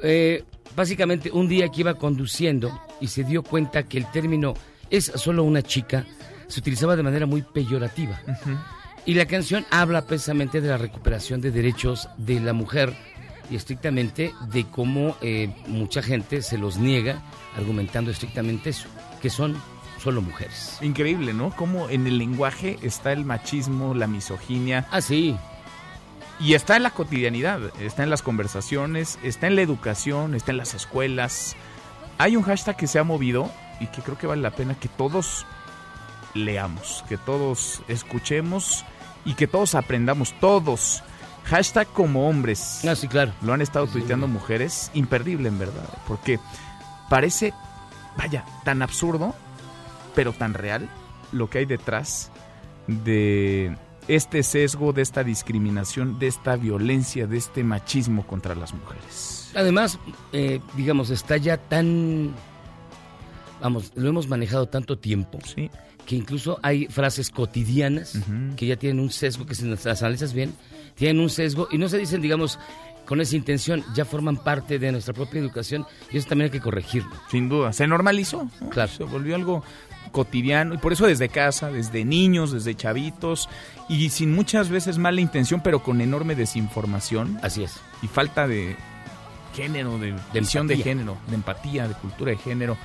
Eh, 0.00 0.44
básicamente, 0.76 1.32
un 1.32 1.48
día 1.48 1.68
que 1.70 1.80
iba 1.80 1.94
conduciendo 1.94 2.80
y 3.00 3.08
se 3.08 3.24
dio 3.24 3.42
cuenta 3.42 3.82
que 3.82 3.98
el 3.98 4.08
término 4.12 4.54
es 4.90 5.10
solo 5.16 5.42
una 5.42 5.60
chica, 5.60 6.06
se 6.54 6.60
utilizaba 6.60 6.94
de 6.94 7.02
manera 7.02 7.26
muy 7.26 7.42
peyorativa. 7.42 8.20
Y 9.04 9.14
la 9.14 9.26
canción 9.26 9.66
habla 9.72 10.06
precisamente 10.06 10.60
de 10.60 10.68
la 10.68 10.78
recuperación 10.78 11.40
de 11.40 11.50
derechos 11.50 12.08
de 12.16 12.38
la 12.38 12.52
mujer 12.52 12.94
y 13.50 13.56
estrictamente 13.56 14.32
de 14.52 14.64
cómo 14.64 15.16
eh, 15.20 15.52
mucha 15.66 16.00
gente 16.00 16.42
se 16.42 16.56
los 16.56 16.78
niega 16.78 17.20
argumentando 17.56 18.12
estrictamente 18.12 18.70
eso, 18.70 18.86
que 19.20 19.30
son 19.30 19.60
solo 19.98 20.22
mujeres. 20.22 20.78
Increíble, 20.80 21.34
¿no? 21.34 21.50
Cómo 21.56 21.88
en 21.88 22.06
el 22.06 22.18
lenguaje 22.18 22.78
está 22.82 23.12
el 23.12 23.24
machismo, 23.24 23.92
la 23.92 24.06
misoginia. 24.06 24.86
Ah, 24.92 25.00
sí. 25.00 25.34
Y 26.38 26.54
está 26.54 26.76
en 26.76 26.84
la 26.84 26.90
cotidianidad, 26.90 27.62
está 27.80 28.04
en 28.04 28.10
las 28.10 28.22
conversaciones, 28.22 29.18
está 29.24 29.48
en 29.48 29.56
la 29.56 29.62
educación, 29.62 30.36
está 30.36 30.52
en 30.52 30.58
las 30.58 30.74
escuelas. 30.74 31.56
Hay 32.18 32.36
un 32.36 32.44
hashtag 32.44 32.76
que 32.76 32.86
se 32.86 33.00
ha 33.00 33.04
movido 33.04 33.50
y 33.80 33.88
que 33.88 34.02
creo 34.02 34.16
que 34.16 34.28
vale 34.28 34.40
la 34.42 34.52
pena 34.52 34.76
que 34.78 34.88
todos 34.88 35.44
leamos, 36.34 37.04
que 37.08 37.16
todos 37.16 37.82
escuchemos 37.88 38.84
y 39.24 39.34
que 39.34 39.46
todos 39.46 39.74
aprendamos, 39.74 40.34
todos. 40.40 41.02
Hashtag 41.44 41.86
como 41.88 42.28
hombres. 42.28 42.84
Ah, 42.86 42.96
sí, 42.96 43.06
claro. 43.06 43.32
Lo 43.42 43.52
han 43.52 43.60
estado 43.60 43.86
tuiteando 43.86 44.26
mujeres. 44.26 44.90
Imperdible, 44.94 45.48
en 45.48 45.58
verdad. 45.58 45.88
Porque 46.08 46.40
parece, 47.10 47.52
vaya, 48.16 48.44
tan 48.64 48.80
absurdo, 48.80 49.34
pero 50.14 50.32
tan 50.32 50.54
real 50.54 50.88
lo 51.32 51.50
que 51.50 51.58
hay 51.58 51.66
detrás 51.66 52.30
de 52.86 53.76
este 54.08 54.42
sesgo, 54.42 54.92
de 54.92 55.02
esta 55.02 55.24
discriminación, 55.24 56.18
de 56.18 56.28
esta 56.28 56.56
violencia, 56.56 57.26
de 57.26 57.36
este 57.36 57.62
machismo 57.64 58.26
contra 58.26 58.54
las 58.54 58.72
mujeres. 58.72 59.50
Además, 59.54 59.98
eh, 60.32 60.60
digamos, 60.76 61.10
está 61.10 61.36
ya 61.36 61.58
tan... 61.58 62.34
Vamos, 63.60 63.92
lo 63.94 64.08
hemos 64.08 64.28
manejado 64.28 64.66
tanto 64.66 64.98
tiempo. 64.98 65.38
Sí. 65.44 65.70
Que 66.06 66.16
incluso 66.16 66.58
hay 66.62 66.86
frases 66.86 67.30
cotidianas 67.30 68.18
que 68.56 68.66
ya 68.66 68.76
tienen 68.76 69.00
un 69.00 69.10
sesgo, 69.10 69.46
que 69.46 69.54
si 69.54 69.64
las 69.64 70.02
analizas 70.02 70.34
bien, 70.34 70.54
tienen 70.96 71.20
un 71.20 71.30
sesgo 71.30 71.68
y 71.70 71.78
no 71.78 71.88
se 71.88 71.98
dicen, 71.98 72.20
digamos, 72.20 72.58
con 73.04 73.20
esa 73.20 73.36
intención, 73.36 73.84
ya 73.94 74.04
forman 74.04 74.36
parte 74.36 74.78
de 74.78 74.92
nuestra 74.92 75.14
propia 75.14 75.40
educación 75.40 75.86
y 76.10 76.18
eso 76.18 76.28
también 76.28 76.46
hay 76.46 76.58
que 76.58 76.60
corregirlo. 76.60 77.10
Sin 77.30 77.48
duda, 77.48 77.72
se 77.72 77.86
normalizó. 77.86 78.48
¿no? 78.60 78.70
Claro. 78.70 78.90
Se 78.90 79.04
volvió 79.04 79.34
algo 79.34 79.62
cotidiano 80.12 80.74
y 80.74 80.78
por 80.78 80.92
eso 80.92 81.06
desde 81.06 81.28
casa, 81.28 81.70
desde 81.70 82.04
niños, 82.04 82.52
desde 82.52 82.74
chavitos 82.74 83.48
y 83.88 84.10
sin 84.10 84.32
muchas 84.32 84.68
veces 84.68 84.98
mala 84.98 85.20
intención, 85.20 85.60
pero 85.62 85.82
con 85.82 86.00
enorme 86.00 86.34
desinformación. 86.34 87.38
Así 87.42 87.64
es. 87.64 87.80
Y 88.02 88.06
falta 88.06 88.46
de 88.46 88.76
género, 89.54 89.98
de, 89.98 90.14
De 90.32 90.40
visión 90.40 90.66
de 90.66 90.76
género, 90.76 91.16
de 91.28 91.34
empatía, 91.34 91.88
de 91.88 91.94
cultura 91.94 92.30
de 92.30 92.38
género, 92.38 92.76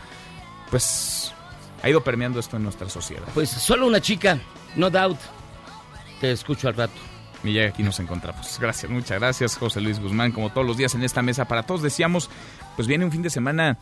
pues 0.69 1.33
ha 1.81 1.89
ido 1.89 2.03
permeando 2.03 2.39
esto 2.39 2.57
en 2.57 2.63
nuestra 2.63 2.89
sociedad. 2.89 3.27
Pues 3.33 3.49
solo 3.49 3.87
una 3.87 4.01
chica, 4.01 4.39
no 4.75 4.89
doubt. 4.89 5.19
Te 6.21 6.31
escucho 6.31 6.67
al 6.67 6.75
rato. 6.75 6.99
Y 7.43 7.53
ya 7.53 7.67
aquí 7.67 7.83
nos 7.83 7.99
encontramos. 7.99 8.57
Gracias, 8.59 8.91
muchas 8.91 9.19
gracias, 9.19 9.57
José 9.57 9.79
Luis 9.79 9.99
Guzmán. 9.99 10.31
Como 10.31 10.51
todos 10.51 10.67
los 10.67 10.77
días 10.77 10.93
en 10.95 11.03
esta 11.03 11.21
mesa 11.21 11.45
para 11.45 11.63
todos, 11.63 11.81
decíamos, 11.81 12.29
pues 12.75 12.87
viene 12.87 13.05
un 13.05 13.11
fin 13.11 13.21
de 13.21 13.29
semana 13.29 13.77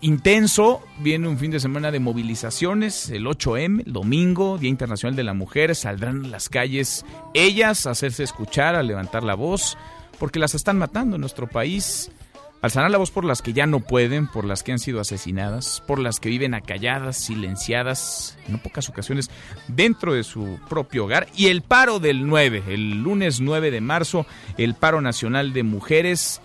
intenso, 0.00 0.82
viene 0.98 1.28
un 1.28 1.38
fin 1.38 1.50
de 1.50 1.60
semana 1.60 1.90
de 1.90 1.98
movilizaciones, 1.98 3.08
el 3.10 3.26
8M, 3.26 3.86
el 3.86 3.92
domingo, 3.92 4.58
Día 4.58 4.68
Internacional 4.68 5.16
de 5.16 5.24
la 5.24 5.32
Mujer, 5.32 5.74
saldrán 5.74 6.26
a 6.26 6.28
las 6.28 6.48
calles 6.48 7.06
ellas 7.32 7.86
a 7.86 7.92
hacerse 7.92 8.22
escuchar, 8.22 8.74
a 8.74 8.82
levantar 8.82 9.24
la 9.24 9.34
voz, 9.34 9.78
porque 10.18 10.38
las 10.38 10.54
están 10.54 10.78
matando 10.78 11.16
en 11.16 11.20
nuestro 11.20 11.48
país. 11.48 12.10
Alzarán 12.64 12.92
la 12.92 12.96
voz 12.96 13.10
por 13.10 13.26
las 13.26 13.42
que 13.42 13.52
ya 13.52 13.66
no 13.66 13.80
pueden, 13.80 14.26
por 14.26 14.46
las 14.46 14.62
que 14.62 14.72
han 14.72 14.78
sido 14.78 14.98
asesinadas, 14.98 15.82
por 15.86 15.98
las 15.98 16.18
que 16.18 16.30
viven 16.30 16.54
acalladas, 16.54 17.18
silenciadas, 17.18 18.38
en 18.48 18.58
pocas 18.58 18.88
ocasiones, 18.88 19.28
dentro 19.68 20.14
de 20.14 20.24
su 20.24 20.58
propio 20.66 21.04
hogar. 21.04 21.26
Y 21.36 21.48
el 21.48 21.60
paro 21.60 21.98
del 21.98 22.26
9, 22.26 22.62
el 22.68 23.02
lunes 23.02 23.42
9 23.42 23.70
de 23.70 23.82
marzo, 23.82 24.24
el 24.56 24.72
paro 24.72 25.02
nacional 25.02 25.52
de 25.52 25.62
mujeres. 25.62 26.40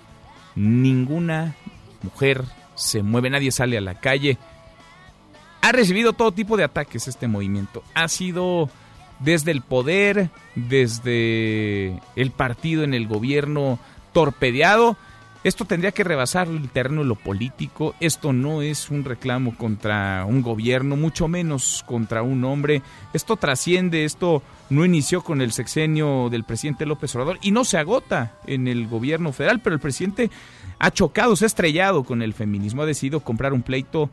Ninguna 0.56 1.56
mujer 2.04 2.44
se 2.76 3.02
mueve, 3.02 3.30
nadie 3.30 3.54
sale 3.54 3.78
a 3.78 3.82
la 3.82 4.02
calle. 4.02 4.38
Ha 5.62 5.72
recibido 5.72 6.12
todo 6.12 6.34
tipo 6.34 6.58
de 6.58 6.66
ataques 6.66 7.08
este 7.08 7.30
movimiento. 7.30 7.82
Ha 7.94 8.10
sido 8.10 8.70
desde 9.20 9.52
el 9.52 9.62
poder, 9.62 10.32
desde 10.56 11.98
el 12.18 12.32
partido 12.32 12.84
en 12.84 12.94
el 12.94 13.08
gobierno 13.08 13.80
torpedeado. 14.12 14.98
Esto 15.41 15.63
tendría 15.63 15.93
que 15.93 16.03
rebasar 16.03 16.50
el 16.50 16.69
terreno 16.69 17.01
de 17.01 17.08
lo 17.08 17.15
político. 17.15 17.96
Esto 18.01 18.34
no 18.34 18.62
es 18.62 18.89
un 18.89 19.05
reclamo 19.05 19.55
contra 19.55 20.25
un 20.25 20.41
gobierno, 20.41 20.98
mucho 20.98 21.29
menos 21.29 21.86
contra 21.88 22.24
un 22.24 22.43
hombre. 22.43 22.81
Esto 23.13 23.38
trasciende, 23.38 24.03
esto 24.03 24.43
no 24.69 24.84
inició 24.84 25.24
con 25.24 25.41
el 25.41 25.53
sexenio 25.53 26.29
del 26.29 26.43
presidente 26.43 26.86
López 26.86 27.15
Obrador 27.15 27.39
y 27.41 27.51
no 27.51 27.63
se 27.63 27.77
agota 27.77 28.34
en 28.48 28.67
el 28.67 28.88
gobierno 28.88 29.31
federal, 29.31 29.62
pero 29.62 29.75
el 29.75 29.79
presidente 29.81 30.29
ha 30.77 30.91
chocado, 30.91 31.38
se 31.38 31.46
ha 31.46 31.48
estrellado 31.48 32.03
con 32.03 32.22
el 32.22 32.34
feminismo, 32.34 32.81
ha 32.81 32.86
decidido 32.86 33.22
comprar 33.22 33.53
un 33.53 33.62
pleito 33.62 34.10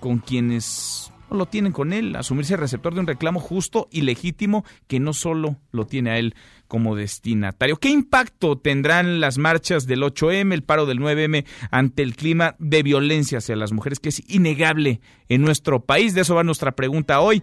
con 0.00 0.18
quienes 0.18 1.09
no 1.30 1.36
lo 1.36 1.46
tienen 1.46 1.72
con 1.72 1.92
él, 1.92 2.16
asumirse 2.16 2.56
receptor 2.56 2.94
de 2.94 3.00
un 3.00 3.06
reclamo 3.06 3.40
justo 3.40 3.88
y 3.90 4.02
legítimo 4.02 4.64
que 4.88 5.00
no 5.00 5.12
solo 5.12 5.56
lo 5.70 5.86
tiene 5.86 6.10
a 6.10 6.18
él 6.18 6.34
como 6.66 6.96
destinatario. 6.96 7.76
¿Qué 7.76 7.90
impacto 7.90 8.58
tendrán 8.58 9.20
las 9.20 9.38
marchas 9.38 9.86
del 9.86 10.02
8M, 10.02 10.52
el 10.52 10.62
paro 10.62 10.86
del 10.86 10.98
9M 10.98 11.44
ante 11.70 12.02
el 12.02 12.16
clima 12.16 12.56
de 12.58 12.82
violencia 12.82 13.38
hacia 13.38 13.56
las 13.56 13.72
mujeres 13.72 14.00
que 14.00 14.10
es 14.10 14.22
innegable 14.28 15.00
en 15.28 15.42
nuestro 15.42 15.84
país? 15.84 16.14
De 16.14 16.22
eso 16.22 16.34
va 16.34 16.44
nuestra 16.44 16.72
pregunta 16.72 17.20
hoy. 17.20 17.42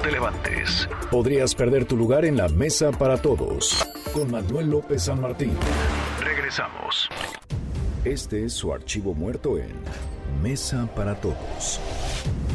te 0.01 0.11
levantes. 0.11 0.87
Podrías 1.11 1.55
perder 1.55 1.85
tu 1.85 1.95
lugar 1.97 2.25
en 2.25 2.37
la 2.37 2.47
mesa 2.47 2.91
para 2.91 3.17
todos. 3.17 3.87
Con 4.13 4.31
Manuel 4.31 4.69
López 4.69 5.03
San 5.03 5.21
Martín. 5.21 5.51
Regresamos. 6.23 7.09
Este 8.05 8.45
es 8.45 8.53
su 8.53 8.73
archivo 8.73 9.13
muerto 9.13 9.57
en 9.57 9.73
Mesa 10.41 10.87
para 10.95 11.15
Todos. 11.15 11.81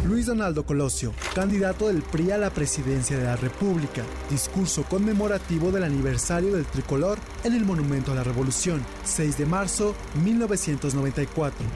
Luis 0.06 0.26
Donaldo 0.26 0.64
Colosio, 0.64 1.12
candidato 1.34 1.88
del 1.88 2.02
PRI 2.02 2.32
a 2.32 2.38
la 2.38 2.50
presidencia 2.50 3.18
de 3.18 3.24
la 3.24 3.36
República. 3.36 4.02
Discurso 4.30 4.84
conmemorativo 4.84 5.70
del 5.70 5.84
aniversario 5.84 6.54
del 6.54 6.64
tricolor 6.64 7.18
en 7.42 7.54
el 7.54 7.64
Monumento 7.64 8.12
a 8.12 8.14
la 8.14 8.24
Revolución, 8.24 8.84
6 9.04 9.38
de 9.38 9.46
marzo 9.46 9.94
1994. 10.22 11.66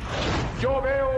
Yo 0.61 0.81
veo 0.83 1.11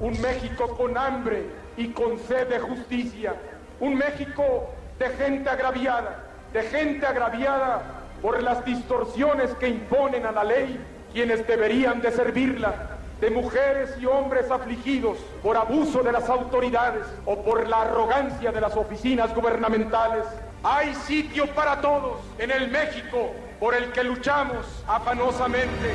un 0.00 0.20
México 0.20 0.76
con 0.76 0.96
hambre 0.96 1.46
y 1.76 1.88
con 1.88 2.18
sed 2.18 2.48
de 2.48 2.58
justicia. 2.60 3.34
Un 3.82 3.96
México 3.96 4.70
de 4.96 5.08
gente 5.08 5.50
agraviada, 5.50 6.22
de 6.52 6.62
gente 6.62 7.04
agraviada 7.04 7.82
por 8.22 8.40
las 8.40 8.64
distorsiones 8.64 9.50
que 9.54 9.66
imponen 9.66 10.24
a 10.24 10.30
la 10.30 10.44
ley 10.44 10.78
quienes 11.12 11.44
deberían 11.48 12.00
de 12.00 12.12
servirla, 12.12 12.90
de 13.20 13.30
mujeres 13.30 13.90
y 14.00 14.06
hombres 14.06 14.48
afligidos 14.52 15.18
por 15.42 15.56
abuso 15.56 16.00
de 16.04 16.12
las 16.12 16.28
autoridades 16.28 17.04
o 17.26 17.42
por 17.42 17.68
la 17.68 17.82
arrogancia 17.82 18.52
de 18.52 18.60
las 18.60 18.76
oficinas 18.76 19.34
gubernamentales. 19.34 20.26
Hay 20.62 20.94
sitio 20.94 21.48
para 21.48 21.80
todos 21.80 22.20
en 22.38 22.52
el 22.52 22.70
México 22.70 23.32
por 23.58 23.74
el 23.74 23.90
que 23.90 24.04
luchamos 24.04 24.64
afanosamente. 24.86 25.92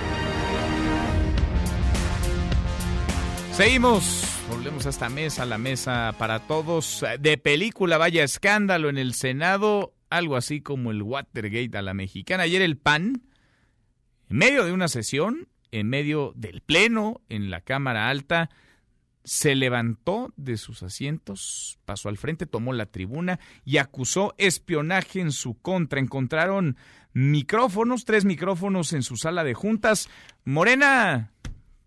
Seguimos, 3.53 4.36
volvemos 4.49 4.85
a 4.85 4.89
esta 4.89 5.09
mesa, 5.09 5.45
la 5.45 5.57
mesa 5.57 6.15
para 6.17 6.39
todos. 6.39 7.03
De 7.19 7.37
película, 7.37 7.97
vaya 7.97 8.23
escándalo 8.23 8.89
en 8.89 8.97
el 8.97 9.13
Senado, 9.13 9.93
algo 10.09 10.35
así 10.35 10.61
como 10.61 10.91
el 10.91 11.01
Watergate 11.01 11.77
a 11.77 11.81
la 11.81 11.93
mexicana. 11.93 12.43
Ayer 12.43 12.61
el 12.61 12.77
PAN, 12.77 13.23
en 14.29 14.37
medio 14.37 14.65
de 14.65 14.71
una 14.71 14.87
sesión, 14.87 15.47
en 15.71 15.89
medio 15.89 16.33
del 16.35 16.61
Pleno, 16.61 17.21
en 17.29 17.49
la 17.49 17.61
Cámara 17.61 18.09
Alta, 18.09 18.49
se 19.23 19.55
levantó 19.55 20.33
de 20.37 20.55
sus 20.55 20.83
asientos, 20.83 21.79
pasó 21.85 22.07
al 22.07 22.17
frente, 22.17 22.45
tomó 22.45 22.71
la 22.71 22.85
tribuna 22.85 23.39
y 23.65 23.77
acusó 23.77 24.33
espionaje 24.37 25.19
en 25.19 25.31
su 25.31 25.55
contra. 25.59 25.99
Encontraron 25.99 26.77
micrófonos, 27.11 28.05
tres 28.05 28.23
micrófonos 28.23 28.93
en 28.93 29.03
su 29.03 29.17
sala 29.17 29.43
de 29.43 29.53
juntas. 29.53 30.09
Morena, 30.45 31.33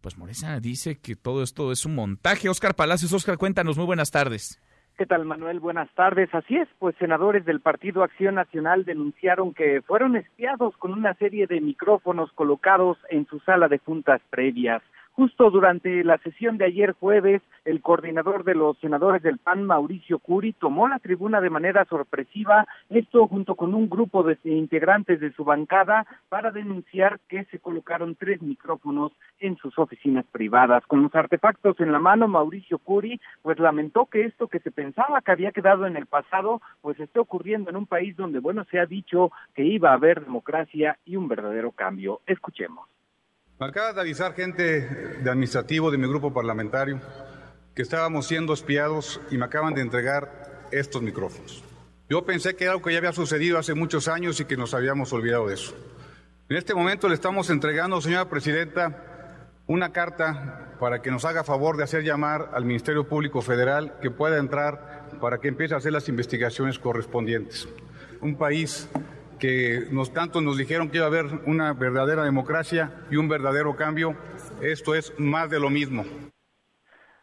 pues 0.00 0.16
Morena 0.16 0.60
dice 0.60 0.98
que 0.98 1.16
todo 1.16 1.42
esto 1.42 1.72
es 1.72 1.84
un 1.86 1.94
montaje. 1.94 2.48
Oscar 2.48 2.74
Palacios, 2.74 3.12
Oscar, 3.12 3.38
cuéntanos, 3.38 3.76
muy 3.76 3.86
buenas 3.86 4.10
tardes. 4.10 4.60
¿Qué 5.00 5.06
tal, 5.06 5.24
Manuel? 5.24 5.60
Buenas 5.60 5.88
tardes. 5.94 6.28
Así 6.34 6.56
es, 6.56 6.68
pues 6.78 6.94
senadores 6.98 7.46
del 7.46 7.60
Partido 7.60 8.02
Acción 8.02 8.34
Nacional 8.34 8.84
denunciaron 8.84 9.54
que 9.54 9.80
fueron 9.80 10.16
espiados 10.16 10.76
con 10.76 10.92
una 10.92 11.14
serie 11.14 11.46
de 11.46 11.60
micrófonos 11.62 12.30
colocados 12.32 12.98
en 13.08 13.26
su 13.26 13.40
sala 13.40 13.68
de 13.68 13.78
juntas 13.78 14.20
previas. 14.28 14.82
Justo 15.20 15.50
durante 15.50 16.02
la 16.02 16.16
sesión 16.16 16.56
de 16.56 16.64
ayer 16.64 16.92
jueves, 16.92 17.42
el 17.66 17.82
coordinador 17.82 18.42
de 18.42 18.54
los 18.54 18.78
senadores 18.78 19.22
del 19.22 19.36
PAN, 19.36 19.64
Mauricio 19.64 20.18
Curi, 20.18 20.54
tomó 20.54 20.88
la 20.88 20.98
tribuna 20.98 21.42
de 21.42 21.50
manera 21.50 21.84
sorpresiva, 21.84 22.66
esto 22.88 23.28
junto 23.28 23.54
con 23.54 23.74
un 23.74 23.90
grupo 23.90 24.22
de 24.22 24.38
integrantes 24.44 25.20
de 25.20 25.30
su 25.32 25.44
bancada, 25.44 26.06
para 26.30 26.52
denunciar 26.52 27.20
que 27.28 27.44
se 27.50 27.58
colocaron 27.58 28.14
tres 28.14 28.40
micrófonos 28.40 29.12
en 29.40 29.58
sus 29.58 29.78
oficinas 29.78 30.24
privadas. 30.32 30.86
Con 30.86 31.02
los 31.02 31.14
artefactos 31.14 31.78
en 31.80 31.92
la 31.92 31.98
mano, 31.98 32.26
Mauricio 32.26 32.78
Curi, 32.78 33.20
pues 33.42 33.58
lamentó 33.58 34.06
que 34.06 34.24
esto 34.24 34.48
que 34.48 34.60
se 34.60 34.70
pensaba 34.70 35.20
que 35.20 35.32
había 35.32 35.52
quedado 35.52 35.86
en 35.86 35.98
el 35.98 36.06
pasado, 36.06 36.62
pues 36.80 36.98
esté 36.98 37.18
ocurriendo 37.18 37.68
en 37.68 37.76
un 37.76 37.84
país 37.84 38.16
donde, 38.16 38.38
bueno, 38.38 38.64
se 38.70 38.80
ha 38.80 38.86
dicho 38.86 39.32
que 39.54 39.64
iba 39.64 39.90
a 39.90 39.96
haber 39.96 40.24
democracia 40.24 40.96
y 41.04 41.16
un 41.16 41.28
verdadero 41.28 41.72
cambio. 41.72 42.22
Escuchemos. 42.26 42.88
Me 43.60 43.66
acaba 43.66 43.92
de 43.92 44.00
avisar 44.00 44.32
gente 44.32 44.80
de 45.22 45.30
administrativo 45.30 45.90
de 45.90 45.98
mi 45.98 46.08
grupo 46.08 46.32
parlamentario 46.32 46.98
que 47.74 47.82
estábamos 47.82 48.26
siendo 48.26 48.54
espiados 48.54 49.20
y 49.30 49.36
me 49.36 49.44
acaban 49.44 49.74
de 49.74 49.82
entregar 49.82 50.66
estos 50.72 51.02
micrófonos. 51.02 51.62
Yo 52.08 52.24
pensé 52.24 52.56
que 52.56 52.64
era 52.64 52.72
algo 52.72 52.82
que 52.82 52.92
ya 52.92 52.98
había 52.98 53.12
sucedido 53.12 53.58
hace 53.58 53.74
muchos 53.74 54.08
años 54.08 54.40
y 54.40 54.46
que 54.46 54.56
nos 54.56 54.72
habíamos 54.72 55.12
olvidado 55.12 55.48
de 55.48 55.54
eso. 55.56 55.74
En 56.48 56.56
este 56.56 56.74
momento 56.74 57.06
le 57.06 57.14
estamos 57.14 57.50
entregando, 57.50 58.00
señora 58.00 58.30
presidenta, 58.30 59.50
una 59.66 59.92
carta 59.92 60.76
para 60.80 61.02
que 61.02 61.10
nos 61.10 61.26
haga 61.26 61.44
favor 61.44 61.76
de 61.76 61.84
hacer 61.84 62.02
llamar 62.02 62.52
al 62.54 62.64
Ministerio 62.64 63.06
Público 63.06 63.42
Federal 63.42 63.98
que 64.00 64.10
pueda 64.10 64.38
entrar 64.38 65.10
para 65.20 65.36
que 65.36 65.48
empiece 65.48 65.74
a 65.74 65.76
hacer 65.76 65.92
las 65.92 66.08
investigaciones 66.08 66.78
correspondientes. 66.78 67.68
Un 68.22 68.36
país 68.36 68.88
que 69.40 69.88
nos, 69.90 70.12
tanto 70.12 70.40
nos 70.40 70.56
dijeron 70.56 70.90
que 70.90 70.98
iba 70.98 71.06
a 71.06 71.08
haber 71.08 71.26
una 71.46 71.72
verdadera 71.72 72.22
democracia 72.22 73.06
y 73.10 73.16
un 73.16 73.28
verdadero 73.28 73.74
cambio. 73.74 74.14
Esto 74.60 74.94
es 74.94 75.12
más 75.18 75.50
de 75.50 75.58
lo 75.58 75.70
mismo. 75.70 76.04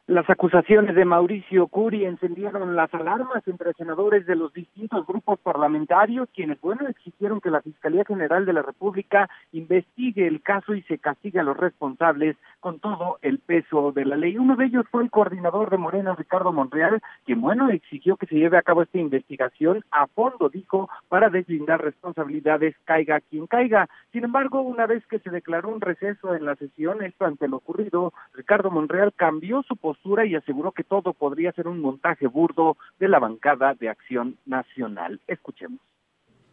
Las 0.07 0.29
acusaciones 0.29 0.95
de 0.95 1.03
Mauricio 1.03 1.67
Curi 1.67 2.05
encendieron 2.05 2.77
las 2.77 2.93
alarmas 2.93 3.45
entre 3.45 3.73
senadores 3.73 4.25
de 4.25 4.37
los 4.37 4.53
distintos 4.53 5.05
grupos 5.05 5.37
parlamentarios, 5.39 6.29
quienes, 6.33 6.61
bueno, 6.61 6.87
exigieron 6.87 7.41
que 7.41 7.49
la 7.49 7.61
Fiscalía 7.61 8.05
General 8.05 8.45
de 8.45 8.53
la 8.53 8.61
República 8.61 9.29
investigue 9.51 10.25
el 10.25 10.41
caso 10.41 10.75
y 10.75 10.81
se 10.83 10.97
castigue 10.97 11.41
a 11.41 11.43
los 11.43 11.57
responsables 11.57 12.37
con 12.61 12.79
todo 12.79 13.17
el 13.21 13.39
peso 13.39 13.91
de 13.91 14.05
la 14.05 14.15
ley. 14.15 14.37
Uno 14.37 14.55
de 14.55 14.67
ellos 14.67 14.85
fue 14.89 15.03
el 15.03 15.11
coordinador 15.11 15.69
de 15.71 15.77
Morena, 15.77 16.15
Ricardo 16.15 16.53
Monreal, 16.53 17.01
quien, 17.25 17.41
bueno, 17.41 17.69
exigió 17.69 18.15
que 18.15 18.27
se 18.27 18.35
lleve 18.35 18.57
a 18.57 18.61
cabo 18.61 18.83
esta 18.83 18.99
investigación 18.99 19.83
a 19.91 20.07
fondo, 20.07 20.47
dijo, 20.47 20.89
para 21.09 21.29
deslindar 21.29 21.83
responsabilidades, 21.83 22.77
caiga 22.85 23.19
quien 23.19 23.45
caiga. 23.45 23.89
Sin 24.13 24.23
embargo, 24.23 24.61
una 24.61 24.85
vez 24.85 25.05
que 25.07 25.19
se 25.19 25.31
declaró 25.31 25.67
un 25.67 25.81
receso 25.81 26.33
en 26.33 26.45
la 26.45 26.55
sesión, 26.55 27.03
esto 27.03 27.25
ante 27.25 27.49
lo 27.49 27.57
ocurrido, 27.57 28.13
Ricardo 28.33 28.71
Monreal 28.71 29.11
cambió 29.13 29.63
su 29.63 29.75
postura 29.75 29.96
y 30.25 30.35
aseguró 30.35 30.71
que 30.71 30.83
todo 30.83 31.13
podría 31.13 31.51
ser 31.51 31.67
un 31.67 31.81
montaje 31.81 32.27
burdo 32.27 32.77
de 32.99 33.07
la 33.07 33.19
bancada 33.19 33.73
de 33.73 33.89
Acción 33.89 34.37
Nacional. 34.45 35.19
Escuchemos. 35.27 35.79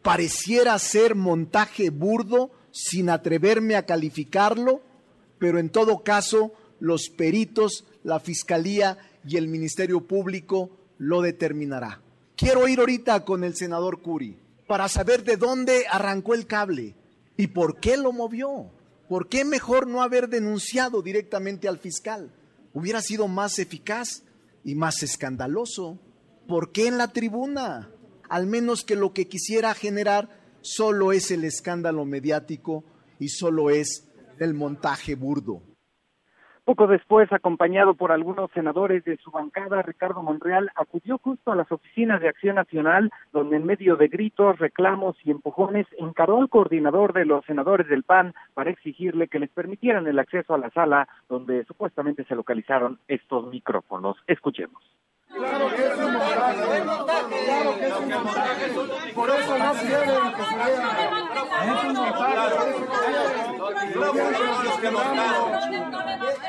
Pareciera 0.01 0.77
ser 0.77 1.15
montaje 1.15 1.89
burdo 1.89 2.51
sin 2.71 3.09
atreverme 3.09 3.75
a 3.75 3.85
calificarlo, 3.85 4.81
pero 5.39 5.57
en 5.57 5.69
todo 5.69 6.03
caso 6.03 6.53
los 6.79 7.09
peritos, 7.09 7.87
la 8.03 8.19
Fiscalía 8.19 8.97
y 9.25 9.37
el 9.37 9.47
Ministerio 9.47 10.01
Público 10.01 10.69
lo 10.97 11.21
determinará. 11.21 12.01
Quiero 12.35 12.67
ir 12.67 12.79
ahorita 12.79 13.23
con 13.23 13.43
el 13.43 13.55
senador 13.55 14.01
Curi 14.01 14.37
para 14.67 14.89
saber 14.89 15.23
de 15.23 15.37
dónde 15.37 15.85
arrancó 15.89 16.33
el 16.33 16.45
cable 16.45 16.95
y 17.37 17.47
por 17.47 17.79
qué 17.79 17.97
lo 17.97 18.11
movió. 18.11 18.71
¿Por 19.07 19.29
qué 19.29 19.45
mejor 19.45 19.87
no 19.87 20.01
haber 20.01 20.29
denunciado 20.29 21.03
directamente 21.03 21.67
al 21.67 21.77
fiscal? 21.77 22.31
Hubiera 22.75 23.01
sido 23.01 23.27
más 23.27 23.57
eficaz 23.57 24.23
y 24.63 24.75
más 24.75 25.01
escandaloso. 25.01 25.97
¿Por 26.47 26.71
qué 26.71 26.87
en 26.87 26.99
la 26.99 27.07
tribuna? 27.07 27.89
Al 28.29 28.45
menos 28.45 28.83
que 28.83 28.95
lo 28.95 29.13
que 29.13 29.27
quisiera 29.27 29.73
generar 29.73 30.29
solo 30.61 31.11
es 31.11 31.31
el 31.31 31.43
escándalo 31.45 32.05
mediático 32.05 32.83
y 33.17 33.29
solo 33.29 33.71
es 33.71 34.07
el 34.39 34.53
montaje 34.53 35.15
burdo. 35.15 35.63
Poco 36.65 36.87
después, 36.87 37.31
acompañado 37.31 37.93
por 37.93 38.11
algunos 38.11 38.49
senadores 38.49 39.03
de 39.03 39.17
su 39.17 39.29
bancada, 39.29 39.83
Ricardo 39.83 40.23
Monreal 40.23 40.71
acudió 40.73 41.19
justo 41.19 41.51
a 41.51 41.55
las 41.55 41.71
oficinas 41.71 42.19
de 42.19 42.27
Acción 42.27 42.55
Nacional, 42.55 43.11
donde 43.31 43.57
en 43.57 43.67
medio 43.67 43.97
de 43.97 44.07
gritos, 44.07 44.57
reclamos 44.57 45.15
y 45.23 45.29
empujones 45.29 45.85
encaró 45.99 46.39
al 46.39 46.49
coordinador 46.49 47.13
de 47.13 47.25
los 47.25 47.45
senadores 47.45 47.87
del 47.87 48.01
PAN 48.01 48.33
para 48.55 48.71
exigirle 48.71 49.27
que 49.27 49.37
les 49.37 49.51
permitieran 49.51 50.07
el 50.07 50.17
acceso 50.17 50.55
a 50.55 50.57
la 50.57 50.71
sala 50.71 51.07
donde 51.29 51.65
supuestamente 51.65 52.23
se 52.23 52.33
localizaron 52.33 52.97
estos 53.07 53.47
micrófonos. 53.51 54.17
Escuchemos. 54.25 54.81
Claro 55.35 55.69
que 55.75 55.85
es 55.85 55.97
un 55.97 56.13
montaje. 56.13 56.81
Claro 57.45 57.75
que 57.77 57.87
es 57.87 57.95
un 57.95 58.09
montaje. 58.09 58.65
Por 59.13 59.29
eso 59.29 59.57
no 59.57 59.73
quieren 59.73 60.33
que 60.33 60.43
se 60.45 60.55
vea. 60.55 60.89
Es 61.65 61.83
un 61.83 61.93
montaje. 61.93 62.55
No 63.95 64.11
quieren 64.11 64.33
que 64.33 64.43
nos. 64.45 65.05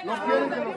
No 0.05 0.15
quieren 0.25 0.51
que 0.51 0.61
nos. 0.61 0.77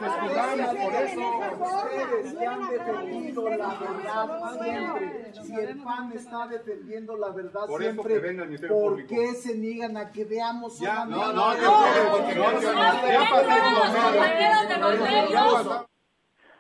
Por 0.79 0.93
eso. 0.95 1.25
Ustedes 1.59 2.33
que 2.33 2.45
han 2.45 2.69
defendido 2.69 3.49
la 3.49 3.67
verdad 3.67 4.27
siempre. 4.61 5.31
Si 5.43 5.53
el 5.53 5.83
PAN 5.83 6.11
está 6.13 6.47
defendiendo 6.47 7.17
la 7.17 7.29
verdad 7.29 7.67
siempre, 7.77 8.19
¿por 8.67 9.05
qué 9.05 9.33
se 9.33 9.55
niegan 9.55 9.97
a 9.97 10.11
que 10.11 10.25
veamos 10.25 10.79
ya, 10.79 11.05
no, 11.05 11.31
no, 11.33 11.55
no, 11.55 11.57
no, 11.57 12.61
ya 15.29 15.45
pasó. 15.51 15.89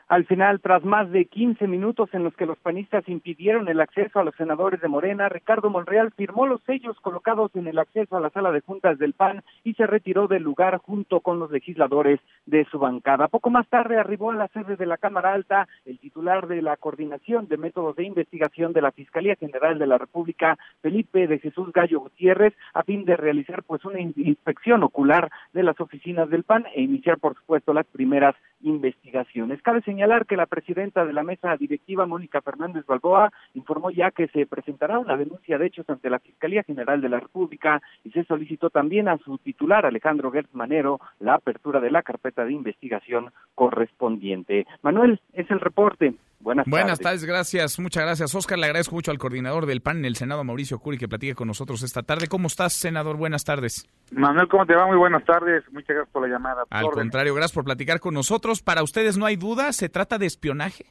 Al 0.09 0.25
final, 0.25 0.59
tras 0.59 0.83
más 0.83 1.11
de 1.11 1.25
15 1.25 1.67
minutos 1.67 2.09
en 2.13 2.23
los 2.23 2.35
que 2.35 2.47
los 2.47 2.57
panistas 2.57 3.07
impidieron 3.07 3.67
el 3.67 3.79
acceso 3.79 4.17
a 4.17 4.23
los 4.23 4.33
senadores 4.33 4.81
de 4.81 4.87
Morena, 4.87 5.29
Ricardo 5.29 5.69
Monreal 5.69 6.11
firmó 6.17 6.47
los 6.47 6.63
sellos 6.63 6.99
colocados 6.99 7.55
en 7.55 7.67
el 7.67 7.77
acceso 7.77 8.17
a 8.17 8.19
la 8.19 8.31
sala 8.31 8.51
de 8.51 8.61
juntas 8.61 8.97
del 8.97 9.13
PAN 9.13 9.43
y 9.63 9.75
se 9.75 9.85
retiró 9.85 10.27
del 10.27 10.41
lugar 10.41 10.77
junto 10.77 11.19
con 11.19 11.37
los 11.37 11.51
legisladores 11.51 12.19
de 12.47 12.65
su 12.71 12.79
bancada. 12.79 13.27
Poco 13.27 13.51
más 13.51 13.67
tarde 13.67 13.99
arribó 13.99 14.31
a 14.31 14.35
la 14.35 14.47
sede 14.47 14.77
de 14.77 14.87
la 14.87 14.97
Cámara 14.97 15.31
Alta 15.31 15.67
el 15.85 15.99
titular 15.99 16.47
de 16.47 16.63
la 16.63 16.75
Coordinación 16.75 17.47
de 17.47 17.57
Métodos 17.57 17.95
de 17.95 18.05
Investigación 18.05 18.73
de 18.73 18.81
la 18.81 18.91
Fiscalía 18.91 19.35
General 19.35 19.77
de 19.77 19.85
la 19.85 19.99
República, 19.99 20.57
Felipe 20.81 21.27
de 21.27 21.37
Jesús 21.37 21.71
Gallo 21.71 21.99
Gutiérrez, 21.99 22.55
a 22.73 22.81
fin 22.81 23.05
de 23.05 23.15
realizar 23.15 23.61
pues 23.61 23.85
una 23.85 23.99
inspección 23.99 24.81
ocular 24.81 25.29
de 25.53 25.61
las 25.61 25.79
oficinas 25.79 26.31
del 26.31 26.45
PAN 26.45 26.65
e 26.73 26.81
iniciar, 26.81 27.19
por 27.19 27.35
supuesto, 27.35 27.75
las 27.75 27.85
primeras 27.85 28.33
investigaciones. 28.61 29.61
Cabe 29.61 29.81
señalar 29.81 30.25
que 30.25 30.35
la 30.35 30.45
presidenta 30.45 31.05
de 31.05 31.13
la 31.13 31.23
mesa 31.23 31.55
directiva, 31.57 32.05
Mónica 32.05 32.41
Fernández 32.41 32.85
Balboa, 32.85 33.31
informó 33.53 33.91
ya 33.91 34.11
que 34.11 34.27
se 34.27 34.45
presentará 34.45 34.99
una 34.99 35.17
denuncia 35.17 35.57
de 35.57 35.67
hechos 35.67 35.89
ante 35.89 36.09
la 36.09 36.19
Fiscalía 36.19 36.63
General 36.63 37.01
de 37.01 37.09
la 37.09 37.19
República 37.19 37.81
y 38.03 38.11
se 38.11 38.23
solicitó 38.25 38.69
también 38.69 39.07
a 39.07 39.17
su 39.17 39.37
titular, 39.37 39.85
Alejandro 39.85 40.31
Gertz 40.31 40.53
Manero, 40.53 40.99
la 41.19 41.35
apertura 41.35 41.79
de 41.79 41.91
la 41.91 42.03
carpeta 42.03 42.45
de 42.45 42.53
investigación 42.53 43.31
correspondiente. 43.55 44.65
Manuel, 44.81 45.19
es 45.33 45.49
el 45.51 45.59
reporte. 45.59 46.13
Buenas, 46.41 46.65
Buenas 46.67 46.99
tardes. 46.99 47.25
gracias, 47.25 47.79
muchas 47.79 48.03
gracias. 48.03 48.33
Oscar, 48.33 48.57
le 48.57 48.65
agradezco 48.65 48.95
mucho 48.95 49.11
al 49.11 49.17
coordinador 49.17 49.65
del 49.65 49.81
PAN 49.81 49.97
en 49.97 50.05
el 50.05 50.15
Senado, 50.15 50.43
Mauricio 50.45 50.79
Curi, 50.79 50.97
que 50.97 51.09
platique 51.09 51.35
con 51.35 51.47
nosotros 51.47 51.83
esta 51.83 52.01
tarde. 52.01 52.27
¿Cómo 52.27 52.47
estás, 52.47 52.71
senador? 52.73 53.17
Buenas 53.17 53.43
tardes. 53.43 53.85
Manuel, 54.11 54.47
¿cómo 54.47 54.65
te 54.65 54.73
va? 54.73 54.87
Muy 54.87 54.95
buenas 54.95 55.25
tardes. 55.25 55.65
Muchas 55.73 55.95
gracias 55.95 56.13
por 56.13 56.21
la 56.21 56.29
llamada. 56.29 56.63
Al 56.69 56.89
contrario, 56.91 57.35
gracias 57.35 57.53
por 57.53 57.65
platicar 57.65 57.99
con 57.99 58.13
nosotros. 58.13 58.61
Para 58.61 58.83
ustedes 58.83 59.17
no 59.17 59.25
hay 59.25 59.35
duda, 59.35 59.73
¿se 59.73 59.89
trata 59.89 60.17
de 60.17 60.27
espionaje? 60.27 60.85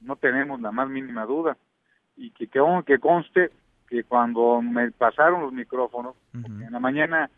No 0.00 0.14
tenemos 0.14 0.60
la 0.60 0.70
más 0.70 0.88
mínima 0.88 1.26
duda. 1.26 1.56
Y 2.16 2.30
que, 2.30 2.46
que, 2.46 2.60
que 2.86 2.98
conste 2.98 3.50
que 3.88 4.04
cuando 4.04 4.62
me 4.62 4.92
pasaron 4.92 5.42
los 5.42 5.52
micrófonos, 5.52 6.14
en 6.32 6.70
la 6.70 6.78
mañana 6.78 7.28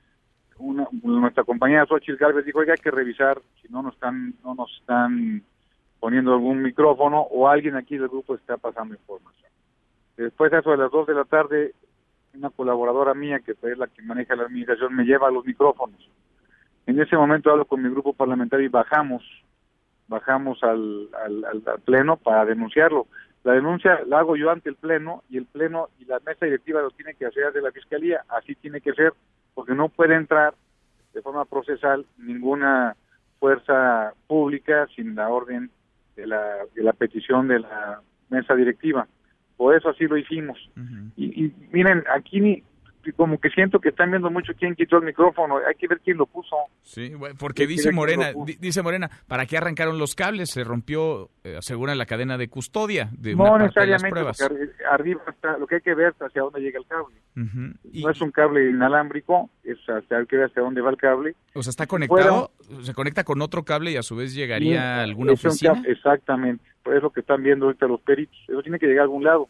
una, 0.59 0.87
nuestra 1.03 1.45
compañera 1.45 1.87
Xochitl 1.87 2.17
Galvez 2.17 2.45
dijo, 2.45 2.59
oiga, 2.59 2.75
hay 2.75 2.83
que 2.83 2.91
revisar 2.91 3.41
si 3.61 3.69
no 3.69 3.83
nos 3.83 3.95
están, 3.95 4.35
no 4.45 4.55
nos 4.55 4.71
están 4.79 5.43
poniendo 6.05 6.35
algún 6.35 6.61
micrófono 6.61 7.23
o 7.31 7.49
alguien 7.49 7.77
aquí 7.77 7.97
del 7.97 8.09
grupo 8.09 8.35
está 8.35 8.59
pasando 8.59 8.93
información. 8.95 9.51
Después 10.19 10.53
de 10.53 10.59
eso 10.59 10.73
de 10.73 10.77
las 10.77 10.91
dos 10.91 11.07
de 11.07 11.15
la 11.15 11.25
tarde, 11.25 11.73
una 12.35 12.51
colaboradora 12.51 13.15
mía, 13.15 13.41
que 13.41 13.53
es 13.53 13.79
la 13.79 13.87
que 13.87 14.03
maneja 14.03 14.37
la 14.37 14.43
administración, 14.43 14.95
me 14.95 15.05
lleva 15.05 15.31
los 15.31 15.47
micrófonos. 15.47 16.11
En 16.87 17.01
ese 17.01 17.17
momento 17.17 17.51
hablo 17.51 17.65
con 17.65 17.83
mi 17.83 17.89
grupo 17.89 18.13
parlamentario 18.13 18.67
y 18.67 18.69
bajamos, 18.69 19.23
bajamos 20.07 20.63
al, 20.63 21.09
al, 21.25 21.43
al, 21.47 21.81
pleno 21.81 22.19
para 22.19 22.45
denunciarlo. 22.45 23.07
La 23.43 23.55
denuncia 23.55 24.01
la 24.07 24.19
hago 24.19 24.37
yo 24.37 24.51
ante 24.51 24.69
el 24.69 24.77
pleno 24.77 25.23
y 25.31 25.39
el 25.39 25.47
pleno 25.47 25.89
y 25.99 26.05
la 26.05 26.21
mesa 26.21 26.45
directiva 26.45 26.83
lo 26.83 26.91
tiene 26.91 27.15
que 27.15 27.25
hacer 27.25 27.51
de 27.55 27.63
la 27.63 27.73
fiscalía. 27.73 28.27
Así 28.29 28.55
tiene 28.57 28.83
que 28.83 28.93
ser, 28.93 29.15
porque 29.55 29.75
no 29.75 29.89
puede 29.89 30.17
entrar 30.17 30.53
de 31.15 31.23
forma 31.23 31.47
procesal 31.47 32.05
ninguna 32.19 32.95
fuerza 33.41 34.13
pública 34.27 34.87
sin 34.95 35.15
la 35.15 35.31
orden 35.31 35.71
de 36.17 36.27
la, 36.27 36.59
de 36.75 36.83
la 36.83 36.93
petición 36.93 37.49
de 37.49 37.61
la 37.61 38.01
mesa 38.31 38.55
directiva. 38.55 39.07
Por 39.57 39.77
eso 39.77 39.89
así 39.91 40.05
lo 40.05 40.17
hicimos. 40.17 40.59
y, 41.17 41.45
y, 41.45 41.55
miren, 41.71 42.05
aquí 42.13 42.41
ni, 42.41 42.63
como 43.13 43.39
que 43.39 43.51
siento 43.51 43.81
que 43.81 43.91
están 43.91 44.11
viendo 44.11 44.31
mucho 44.31 44.53
quién 44.59 44.75
quitó 44.75 44.97
el 44.99 45.05
micrófono. 45.05 45.59
Hay 45.59 45.75
que 45.75 45.87
ver 45.89 46.01
quién 46.01 46.17
lo 46.17 46.27
puso. 46.27 46.57
Sí, 46.83 47.13
porque 47.39 47.67
dice 47.67 47.93
Morena, 47.93 48.33
dice 48.61 48.83
Morena, 48.83 49.11
¿para 49.27 49.47
qué 49.47 49.57
arrancaron 49.57 49.99
los 49.99 50.15
cables? 50.15 50.51
Se 50.51 50.65
rompió, 50.65 51.31
eh, 51.45 51.57
asegura 51.57 51.95
la 51.95 52.07
cadena 52.07 52.39
de 52.39 52.49
custodia 52.49 53.11
de 53.13 53.35
No 53.35 53.59
necesariamente, 53.59 54.21
arriba 54.91 55.23
está, 55.29 55.59
lo 55.59 55.67
que 55.67 55.77
hay 55.77 55.81
que 55.81 55.95
ver 55.95 56.15
hacia 56.21 56.43
dónde 56.43 56.61
llega 56.61 56.79
el 56.79 56.87
cable. 56.87 57.17
No 57.35 58.11
es 58.11 58.21
un 58.21 58.31
cable 58.31 58.71
inalámbrico, 58.71 59.51
es 59.63 59.79
hacia, 59.87 60.19
hay 60.19 60.27
que 60.27 60.37
ver 60.37 60.47
hacia 60.47 60.63
dónde 60.63 60.81
va 60.81 60.91
el 60.91 60.97
cable. 60.97 61.35
O 61.55 61.63
sea, 61.63 61.71
está 61.71 61.87
conectado, 61.87 62.51
se 62.83 62.95
conecta 62.95 63.25
con 63.25 63.43
otro 63.43 63.65
cable 63.65 63.93
y 63.93 63.97
a 63.97 64.03
su 64.03 64.17
vez 64.17 64.35
llegaría 64.35 65.01
a 65.01 65.03
alguna 65.03 65.33
oficina. 65.33 65.83
exactamente, 65.87 66.65
pues 66.83 66.97
es 66.97 67.03
lo 67.03 67.11
que 67.11 67.21
están 67.21 67.43
viendo 67.43 67.67
ahorita 67.67 67.87
los 67.87 68.01
peritos. 68.01 68.39
Eso 68.49 68.63
tiene 68.63 68.79
que 68.79 68.87
llegar 68.87 69.01
a 69.01 69.05
algún 69.05 69.25
lado. 69.25 69.49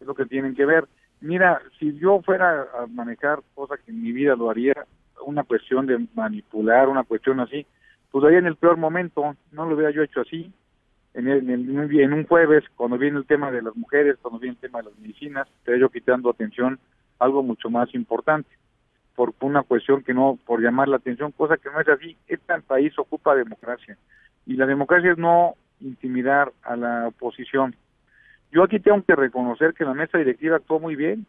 Es 0.00 0.06
lo 0.06 0.14
que 0.14 0.26
tienen 0.26 0.54
que 0.54 0.64
ver 0.64 0.86
Mira, 1.20 1.60
si 1.78 1.98
yo 1.98 2.20
fuera 2.22 2.62
a 2.62 2.86
manejar 2.86 3.40
cosa 3.54 3.76
que 3.76 3.90
en 3.90 4.02
mi 4.02 4.12
vida 4.12 4.36
lo 4.36 4.50
haría, 4.50 4.74
una 5.26 5.42
cuestión 5.44 5.86
de 5.86 6.06
manipular, 6.14 6.88
una 6.88 7.02
cuestión 7.04 7.40
así, 7.40 7.66
pues 8.10 8.24
haría 8.24 8.38
en 8.38 8.46
el 8.46 8.56
peor 8.56 8.76
momento, 8.76 9.34
no 9.52 9.66
lo 9.66 9.74
hubiera 9.74 9.90
yo 9.90 10.02
hecho 10.02 10.20
así, 10.20 10.52
en, 11.14 11.26
el, 11.26 11.50
en, 11.50 12.12
un 12.12 12.26
jueves, 12.26 12.64
cuando 12.76 12.96
viene 12.96 13.18
el 13.18 13.26
tema 13.26 13.50
de 13.50 13.62
las 13.62 13.74
mujeres, 13.74 14.16
cuando 14.22 14.38
viene 14.38 14.54
el 14.54 14.60
tema 14.60 14.78
de 14.78 14.90
las 14.90 14.98
medicinas, 14.98 15.48
estaría 15.58 15.80
yo 15.80 15.88
quitando 15.88 16.30
atención 16.30 16.78
algo 17.18 17.42
mucho 17.42 17.70
más 17.70 17.92
importante, 17.94 18.48
por 19.16 19.34
una 19.40 19.64
cuestión 19.64 20.04
que 20.04 20.14
no, 20.14 20.38
por 20.46 20.62
llamar 20.62 20.86
la 20.86 20.98
atención, 20.98 21.32
cosa 21.32 21.56
que 21.56 21.70
no 21.70 21.80
es 21.80 21.88
así, 21.88 22.16
este 22.28 22.60
país 22.60 22.96
ocupa 22.98 23.34
democracia, 23.34 23.98
y 24.46 24.54
la 24.54 24.66
democracia 24.66 25.10
es 25.10 25.18
no 25.18 25.54
intimidar 25.80 26.52
a 26.62 26.76
la 26.76 27.08
oposición, 27.08 27.74
yo 28.50 28.62
aquí 28.62 28.80
tengo 28.80 29.02
que 29.02 29.14
reconocer 29.14 29.74
que 29.74 29.84
la 29.84 29.94
mesa 29.94 30.18
directiva 30.18 30.56
actuó 30.56 30.80
muy 30.80 30.96
bien 30.96 31.26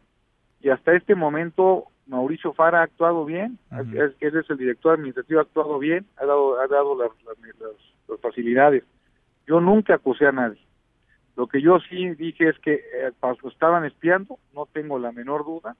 y 0.60 0.70
hasta 0.70 0.94
este 0.94 1.14
momento 1.14 1.86
Mauricio 2.06 2.52
Fara 2.52 2.80
ha 2.80 2.84
actuado 2.84 3.24
bien, 3.24 3.58
es, 3.70 4.12
él 4.20 4.36
es 4.36 4.50
el 4.50 4.56
director 4.56 4.94
administrativo, 4.94 5.40
ha 5.40 5.42
actuado 5.42 5.78
bien, 5.78 6.06
ha 6.16 6.26
dado, 6.26 6.60
ha 6.60 6.66
dado 6.66 6.96
las, 6.98 7.10
las, 7.24 8.20
facilidades. 8.20 8.82
Yo 9.46 9.60
nunca 9.60 9.94
acusé 9.94 10.26
a 10.26 10.32
nadie. 10.32 10.60
Lo 11.36 11.46
que 11.46 11.62
yo 11.62 11.78
sí 11.88 12.10
dije 12.16 12.48
es 12.48 12.58
que 12.58 12.74
eh, 12.74 13.12
estaban 13.44 13.84
espiando, 13.84 14.38
no 14.52 14.66
tengo 14.66 14.98
la 14.98 15.12
menor 15.12 15.44
duda. 15.44 15.76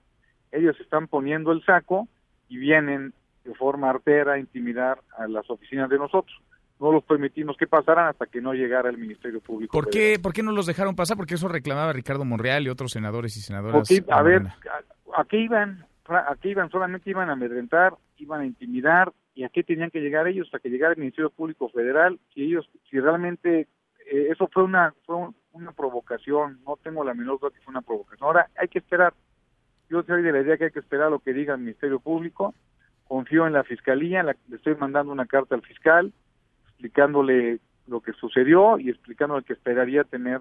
Ellos 0.53 0.79
están 0.81 1.09
poniendo 1.09 1.53
el 1.53 1.65
saco 1.65 2.07
y 2.49 2.59
vienen 2.59 3.13
de 3.45 3.55
forma 3.55 3.91
artera 3.91 4.35
a 4.35 4.39
intimidar 4.39 5.01
a 5.19 5.27
las 5.27 5.51
oficinas 5.51 5.91
de 5.91 5.99
nosotros 5.99 6.41
no 6.81 6.93
los 6.93 7.05
permitimos 7.05 7.57
que 7.57 7.67
pasaran 7.67 8.09
hasta 8.09 8.27
que 8.27 8.41
no 8.41 8.55
llegara 8.55 8.89
el 8.89 8.97
Ministerio 8.97 9.41
Público. 9.41 9.73
¿Por 9.73 9.91
qué, 9.91 10.19
¿por 10.21 10.33
qué 10.33 10.43
no 10.43 10.51
los 10.51 10.67
dejaron 10.67 10.97
pasar? 10.97 11.17
Porque 11.17 11.35
eso 11.35 11.47
reclamaba 11.47 11.93
Ricardo 11.93 12.25
Monreal 12.25 12.65
y 12.65 12.71
otros 12.71 12.93
senadores 12.93 13.37
y 13.37 13.41
senadoras. 13.41 13.89
a 14.09 14.23
ver, 14.23 14.43
¿a, 15.15 15.25
qué 15.25 15.39
iban? 15.39 15.85
¿A 16.07 16.35
qué 16.41 16.49
iban? 16.49 16.71
Solamente 16.71 17.11
iban 17.11 17.29
a 17.29 17.35
amedrentar, 17.35 17.95
iban 18.17 18.41
a 18.41 18.47
intimidar, 18.47 19.13
y 19.35 19.45
a 19.45 19.49
qué 19.51 19.63
tenían 19.63 19.91
que 19.91 20.01
llegar 20.01 20.27
ellos 20.27 20.47
hasta 20.47 20.59
que 20.59 20.71
llegara 20.71 20.95
el 20.95 20.99
Ministerio 20.99 21.31
Público 21.31 21.69
Federal. 21.69 22.19
Si 22.35 22.43
ellos, 22.43 22.69
si 22.91 22.99
realmente 22.99 23.69
eh, 24.11 24.29
eso 24.31 24.49
fue 24.53 24.65
una, 24.65 24.95
fue 25.05 25.17
una 25.53 25.73
provocación, 25.73 26.61
no 26.67 26.79
tengo 26.83 27.05
la 27.05 27.15
menor 27.15 27.41
duda 27.41 27.51
que 27.51 27.61
fue 27.61 27.73
una 27.73 27.83
provocación. 27.83 28.27
Ahora 28.27 28.49
hay 28.57 28.69
que 28.69 28.79
esperar. 28.79 29.13
Yo 29.89 30.03
soy 30.03 30.23
de 30.23 30.33
la 30.33 30.41
idea 30.41 30.57
que 30.57 30.65
hay 30.65 30.71
que 30.71 30.79
esperar 30.79 31.11
lo 31.11 31.19
que 31.19 31.33
diga 31.33 31.55
el 31.55 31.61
Ministerio 31.61 32.01
Público. 32.01 32.55
Confío 33.07 33.47
en 33.47 33.53
la 33.53 33.65
Fiscalía, 33.65 34.23
le 34.23 34.37
estoy 34.55 34.77
mandando 34.77 35.13
una 35.13 35.27
carta 35.27 35.57
al 35.57 35.63
fiscal 35.63 36.13
explicándole 36.81 37.59
lo 37.87 38.01
que 38.01 38.13
sucedió 38.13 38.79
y 38.79 38.89
explicándole 38.89 39.45
que 39.45 39.53
esperaría 39.53 40.03
tener 40.05 40.41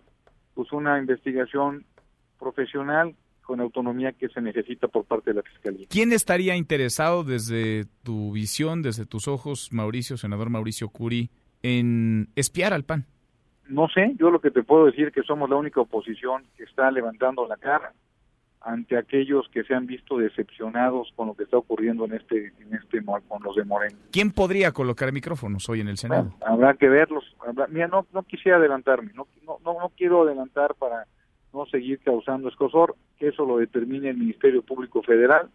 pues 0.54 0.71
una 0.71 0.97
investigación 0.97 1.86
profesional 2.39 3.13
con 3.41 3.60
autonomía 3.60 4.13
que 4.13 4.30
se 4.30 4.41
necesita 4.41 4.88
por 4.88 5.04
parte 5.04 5.32
de 5.32 5.38
la 5.38 5.41
Fiscalía. 5.41 5.88
¿Quién 5.89 6.13
estaría 6.13 6.56
interesado 6.56 7.23
desde 7.23 7.86
tu 8.04 8.32
visión, 8.32 8.82
desde 8.82 9.06
tus 9.06 9.28
ojos, 9.28 9.73
Mauricio, 9.73 10.15
senador 10.15 10.49
Mauricio 10.49 10.88
Curi, 10.89 11.30
en 11.62 12.30
espiar 12.36 12.73
al 12.73 12.86
PAN? 12.86 13.06
No 13.67 13.89
sé, 13.89 14.13
yo 14.17 14.32
lo 14.32 14.39
que 14.39 14.52
te 14.52 14.63
puedo 14.63 14.86
decir 14.86 15.08
es 15.08 15.13
que 15.13 15.23
somos 15.23 15.49
la 15.49 15.58
única 15.58 15.82
oposición 15.82 16.43
que 16.56 16.63
está 16.63 16.89
levantando 16.89 17.47
la 17.47 17.58
cara 17.58 17.91
ante 18.62 18.98
aquellos 18.98 19.48
que 19.54 19.63
se 19.63 19.74
han 19.74 19.86
visto 19.86 20.17
decepcionados 20.17 21.12
con 21.15 21.28
lo 21.28 21.34
que 21.34 21.43
está 21.43 21.58
ocurriendo 21.58 22.06
en 22.06 22.13
este 22.13 22.54
en 22.60 22.74
este 22.74 23.04
con 23.28 23.41
los 23.43 23.56
de 23.56 23.63
Moreno. 23.63 23.98
¿Quién 24.12 24.32
podría 24.32 24.72
colocar 24.72 25.12
micrófonos 25.12 25.67
hoy 25.69 25.82
en 25.82 25.88
el 25.88 25.98
Senado? 25.98 26.34
habrá 26.45 26.74
que 26.74 26.89
verlos. 26.89 27.24
mira, 27.69 27.88
no 27.88 28.06
no 28.13 28.24
quisiera 28.24 28.58
adelantarme, 28.58 29.12
no, 29.13 29.28
no 29.45 29.60
no 29.63 29.91
quiero 29.95 30.24
adelantar 30.24 30.76
para 30.76 31.06
no 31.54 31.65
seguir 31.65 32.00
causando 32.00 32.50
escosor, 32.50 32.95
que 33.17 33.30
eso 33.30 33.45
lo 33.45 33.58
determine 33.58 34.10
el 34.10 34.17
Ministerio 34.17 34.62
Público 34.62 35.02
Federal 35.02 35.50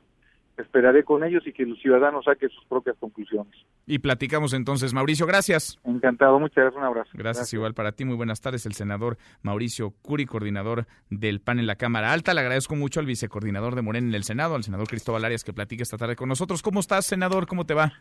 esperaré 0.56 1.04
con 1.04 1.24
ellos 1.24 1.46
y 1.46 1.52
que 1.52 1.64
los 1.64 1.78
ciudadanos 1.80 2.24
saquen 2.24 2.48
sus 2.50 2.64
propias 2.66 2.96
conclusiones. 2.98 3.52
Y 3.86 3.98
platicamos 3.98 4.52
entonces. 4.54 4.94
Mauricio, 4.94 5.26
gracias. 5.26 5.78
Encantado, 5.84 6.38
muchas 6.38 6.56
gracias, 6.56 6.78
un 6.78 6.86
abrazo. 6.86 7.10
Gracias, 7.14 7.52
igual 7.52 7.74
para 7.74 7.92
ti, 7.92 8.04
muy 8.04 8.16
buenas 8.16 8.40
tardes. 8.40 8.66
El 8.66 8.72
senador 8.72 9.18
Mauricio 9.42 9.92
Curi, 10.02 10.26
coordinador 10.26 10.86
del 11.10 11.40
PAN 11.40 11.58
en 11.58 11.66
la 11.66 11.76
Cámara 11.76 12.12
Alta. 12.12 12.34
Le 12.34 12.40
agradezco 12.40 12.76
mucho 12.76 13.00
al 13.00 13.06
vicecoordinador 13.06 13.74
de 13.74 13.82
Morena 13.82 14.08
en 14.08 14.14
el 14.14 14.24
Senado, 14.24 14.54
al 14.54 14.62
senador 14.62 14.86
Cristóbal 14.88 15.24
Arias, 15.24 15.44
que 15.44 15.52
platique 15.52 15.82
esta 15.82 15.96
tarde 15.96 16.16
con 16.16 16.28
nosotros. 16.28 16.62
¿Cómo 16.62 16.80
estás, 16.80 17.06
senador? 17.06 17.46
¿Cómo 17.46 17.66
te 17.66 17.74
va? 17.74 17.92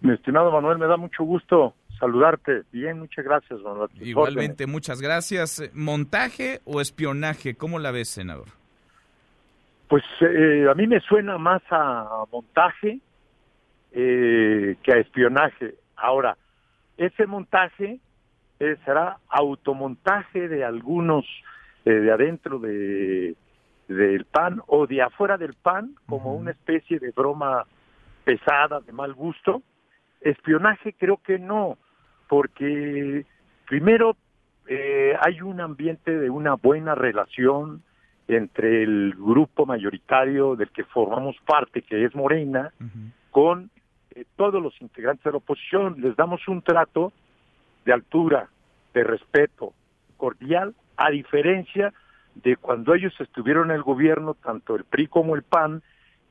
Mi 0.00 0.14
estimado 0.14 0.50
Manuel, 0.50 0.78
me 0.78 0.86
da 0.86 0.96
mucho 0.96 1.24
gusto 1.24 1.74
saludarte. 1.98 2.62
Bien, 2.72 2.98
muchas 2.98 3.24
gracias, 3.24 3.60
Manuel. 3.60 3.90
Igualmente, 4.00 4.66
muchas 4.66 5.00
gracias. 5.02 5.62
¿Montaje 5.74 6.60
o 6.64 6.80
espionaje? 6.80 7.54
¿Cómo 7.54 7.78
la 7.78 7.90
ves, 7.90 8.08
senador? 8.08 8.59
Pues 9.90 10.04
eh, 10.20 10.68
a 10.70 10.74
mí 10.74 10.86
me 10.86 11.00
suena 11.00 11.36
más 11.36 11.62
a 11.68 12.22
montaje 12.30 13.00
eh, 13.90 14.76
que 14.84 14.92
a 14.92 14.98
espionaje. 14.98 15.74
Ahora, 15.96 16.36
ese 16.96 17.26
montaje 17.26 17.98
eh, 18.60 18.76
será 18.84 19.18
automontaje 19.28 20.46
de 20.46 20.64
algunos 20.64 21.26
de 21.84 22.12
adentro 22.12 22.60
de 22.60 23.34
del 23.88 24.26
PAN 24.26 24.62
o 24.68 24.86
de 24.86 25.02
afuera 25.02 25.36
del 25.36 25.54
PAN 25.54 25.96
como 26.06 26.36
una 26.36 26.52
especie 26.52 27.00
de 27.00 27.10
broma 27.10 27.66
pesada 28.22 28.78
de 28.78 28.92
mal 28.92 29.12
gusto. 29.12 29.60
Espionaje 30.20 30.92
creo 30.92 31.16
que 31.16 31.40
no, 31.40 31.78
porque 32.28 33.26
primero 33.66 34.16
hay 35.20 35.40
un 35.40 35.60
ambiente 35.60 36.16
de 36.16 36.30
una 36.30 36.54
buena 36.54 36.94
relación 36.94 37.82
entre 38.36 38.84
el 38.84 39.14
grupo 39.16 39.66
mayoritario 39.66 40.54
del 40.54 40.70
que 40.70 40.84
formamos 40.84 41.36
parte, 41.44 41.82
que 41.82 42.04
es 42.04 42.14
Morena, 42.14 42.72
con 43.30 43.70
eh, 44.14 44.24
todos 44.36 44.62
los 44.62 44.80
integrantes 44.80 45.24
de 45.24 45.32
la 45.32 45.38
oposición. 45.38 45.96
Les 46.00 46.14
damos 46.14 46.46
un 46.46 46.62
trato 46.62 47.12
de 47.84 47.92
altura, 47.92 48.48
de 48.94 49.02
respeto, 49.02 49.72
cordial, 50.16 50.74
a 50.96 51.10
diferencia 51.10 51.92
de 52.36 52.56
cuando 52.56 52.94
ellos 52.94 53.12
estuvieron 53.18 53.70
en 53.70 53.76
el 53.76 53.82
gobierno, 53.82 54.34
tanto 54.34 54.76
el 54.76 54.84
PRI 54.84 55.08
como 55.08 55.34
el 55.34 55.42
PAN, 55.42 55.82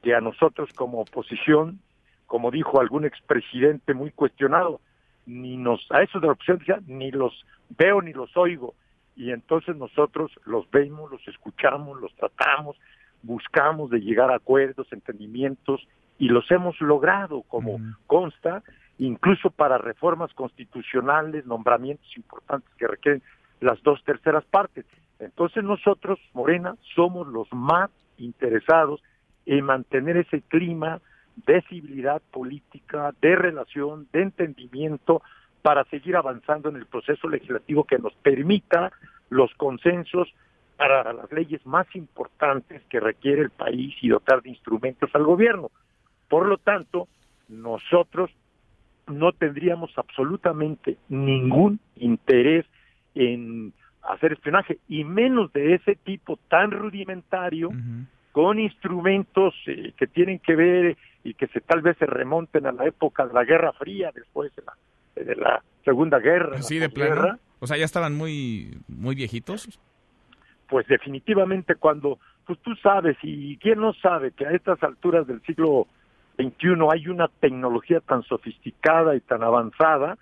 que 0.01 0.15
a 0.15 0.21
nosotros 0.21 0.71
como 0.73 1.01
oposición, 1.01 1.79
como 2.27 2.49
dijo 2.49 2.79
algún 2.79 3.03
expresidente 3.03 3.93
muy 3.93 4.11
cuestionado, 4.11 4.79
ni 5.25 5.57
nos, 5.57 5.85
a 5.91 6.01
esos 6.01 6.21
de 6.21 6.27
la 6.27 6.33
oposición, 6.33 6.85
ni 6.87 7.11
los 7.11 7.45
veo 7.77 8.01
ni 8.01 8.13
los 8.13 8.35
oigo 8.37 8.73
y 9.19 9.33
entonces 9.33 9.75
nosotros 9.75 10.31
los 10.45 10.71
vemos, 10.71 11.11
los 11.11 11.27
escuchamos, 11.27 11.99
los 11.99 12.15
tratamos, 12.15 12.77
buscamos 13.21 13.89
de 13.89 13.99
llegar 13.99 14.31
a 14.31 14.37
acuerdos, 14.37 14.87
entendimientos 14.93 15.85
y 16.17 16.29
los 16.29 16.49
hemos 16.51 16.79
logrado 16.79 17.41
como 17.41 17.81
consta, 18.07 18.63
incluso 18.97 19.49
para 19.49 19.77
reformas 19.77 20.33
constitucionales, 20.33 21.45
nombramientos 21.45 22.07
importantes 22.15 22.73
que 22.75 22.87
requieren 22.87 23.21
las 23.59 23.83
dos 23.83 24.01
terceras 24.05 24.45
partes. 24.45 24.85
Entonces 25.19 25.65
nosotros, 25.65 26.17
Morena, 26.33 26.77
somos 26.95 27.27
los 27.27 27.51
más 27.51 27.89
interesados 28.19 29.03
en 29.45 29.65
mantener 29.65 30.15
ese 30.15 30.41
clima 30.43 31.01
de 31.45 31.61
civilidad 31.63 32.21
política, 32.31 33.13
de 33.21 33.35
relación, 33.35 34.07
de 34.13 34.21
entendimiento, 34.21 35.21
para 35.61 35.83
seguir 35.85 36.15
avanzando 36.15 36.69
en 36.69 36.77
el 36.77 36.85
proceso 36.85 37.27
legislativo 37.27 37.83
que 37.83 37.97
nos 37.97 38.13
permita 38.15 38.91
los 39.29 39.53
consensos 39.55 40.33
para 40.77 41.11
las 41.11 41.31
leyes 41.31 41.65
más 41.65 41.87
importantes 41.95 42.81
que 42.89 42.99
requiere 42.99 43.41
el 43.41 43.49
país 43.49 43.93
y 44.01 44.09
dotar 44.09 44.41
de 44.41 44.49
instrumentos 44.49 45.09
al 45.13 45.23
gobierno. 45.23 45.71
Por 46.29 46.45
lo 46.45 46.57
tanto, 46.57 47.07
nosotros 47.49 48.31
no 49.07 49.33
tendríamos 49.33 49.91
absolutamente 49.97 50.97
ningún 51.09 51.79
interés 51.97 52.65
en 53.15 53.73
hacer 54.03 54.33
espionaje 54.33 54.79
y 54.87 55.03
menos 55.03 55.51
de 55.51 55.73
ese 55.73 55.95
tipo 55.95 56.37
tan 56.47 56.71
rudimentario 56.71 57.71
con 58.31 58.59
instrumentos 58.59 59.53
eh, 59.65 59.93
que 59.97 60.07
tienen 60.07 60.39
que 60.39 60.55
ver 60.55 60.97
y 61.23 61.33
que 61.33 61.47
se 61.47 61.59
tal 61.59 61.81
vez 61.81 61.97
se 61.97 62.05
remonten 62.05 62.65
a 62.65 62.71
la 62.71 62.85
época 62.85 63.27
de 63.27 63.33
la 63.33 63.43
Guerra 63.43 63.73
Fría 63.73 64.11
después 64.13 64.55
de 64.55 64.61
la, 64.61 64.73
de 65.23 65.35
la 65.35 65.63
Segunda 65.83 66.19
Guerra. 66.19 66.61
Sí, 66.61 66.79
de 66.79 66.89
plano. 66.89 67.37
O 67.59 67.67
sea, 67.67 67.77
ya 67.77 67.85
estaban 67.85 68.15
muy 68.15 68.77
muy 68.87 69.15
viejitos. 69.15 69.79
Pues 70.67 70.87
definitivamente 70.87 71.75
cuando 71.75 72.19
pues 72.45 72.59
tú 72.59 72.75
sabes 72.81 73.17
y 73.21 73.57
quién 73.57 73.79
no 73.79 73.93
sabe 73.93 74.31
que 74.31 74.45
a 74.45 74.51
estas 74.51 74.81
alturas 74.83 75.27
del 75.27 75.41
siglo 75.41 75.87
21 76.37 76.91
hay 76.91 77.07
una 77.07 77.27
tecnología 77.27 77.99
tan 77.99 78.23
sofisticada 78.23 79.15
y 79.15 79.19
tan 79.19 79.43
avanzada 79.43 80.17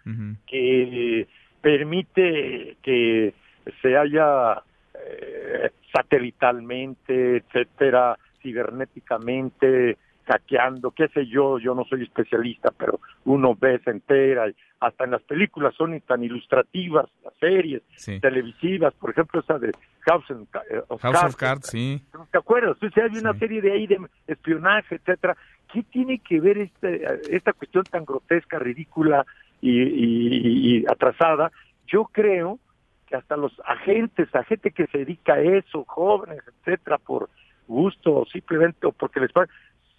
que 0.47 1.27
permite 1.61 2.77
que 2.81 3.33
se 3.81 3.97
haya 3.97 4.63
eh, 4.93 5.71
satelitalmente, 5.93 7.37
etcétera, 7.37 8.17
cibernéticamente, 8.41 9.97
hackeando, 10.27 10.91
qué 10.91 11.07
sé 11.09 11.25
yo, 11.25 11.57
yo 11.57 11.73
no 11.73 11.85
soy 11.85 12.03
especialista, 12.03 12.71
pero 12.77 12.99
uno 13.25 13.55
ve, 13.59 13.79
se 13.83 13.91
entera, 13.91 14.49
y 14.49 14.55
hasta 14.79 15.05
en 15.05 15.11
las 15.11 15.23
películas 15.23 15.73
son 15.75 15.99
tan 16.01 16.23
ilustrativas, 16.23 17.05
las 17.23 17.33
series 17.39 17.81
televisivas, 18.21 18.93
por 18.95 19.11
ejemplo 19.11 19.39
esa 19.39 19.57
de 19.57 19.71
House, 20.01 20.25
eh, 20.29 20.81
of, 20.87 21.01
Cards, 21.01 21.35
Cards, 21.35 21.67
sí. 21.67 22.01
¿Te 22.31 22.37
acuerdas? 22.37 22.77
O 22.81 22.89
sea, 22.89 23.07
una 23.19 23.37
serie 23.39 23.61
de 23.61 23.71
ahí 23.71 23.87
de 23.87 23.99
espionaje, 24.27 24.95
etcétera. 24.95 25.35
¿Qué 25.71 25.83
tiene 25.83 26.19
que 26.19 26.39
ver 26.39 26.59
este, 26.59 27.03
esta 27.29 27.53
cuestión 27.53 27.83
tan 27.83 28.05
grotesca, 28.05 28.59
ridícula 28.59 29.25
y, 29.59 30.79
y 30.79 30.85
atrasada? 30.87 31.51
Yo 31.87 32.05
creo 32.05 32.59
que 33.07 33.15
hasta 33.15 33.35
los 33.35 33.53
agentes, 33.65 34.29
la 34.33 34.43
gente 34.43 34.71
que 34.71 34.87
se 34.87 34.99
dedica 34.99 35.33
a 35.33 35.41
eso, 35.41 35.83
jóvenes, 35.85 36.41
etcétera, 36.47 36.97
por 36.97 37.29
gusto 37.67 38.15
o 38.15 38.25
simplemente 38.25 38.87
o 38.87 38.91
porque 38.91 39.19
les 39.19 39.31
pagan, 39.31 39.49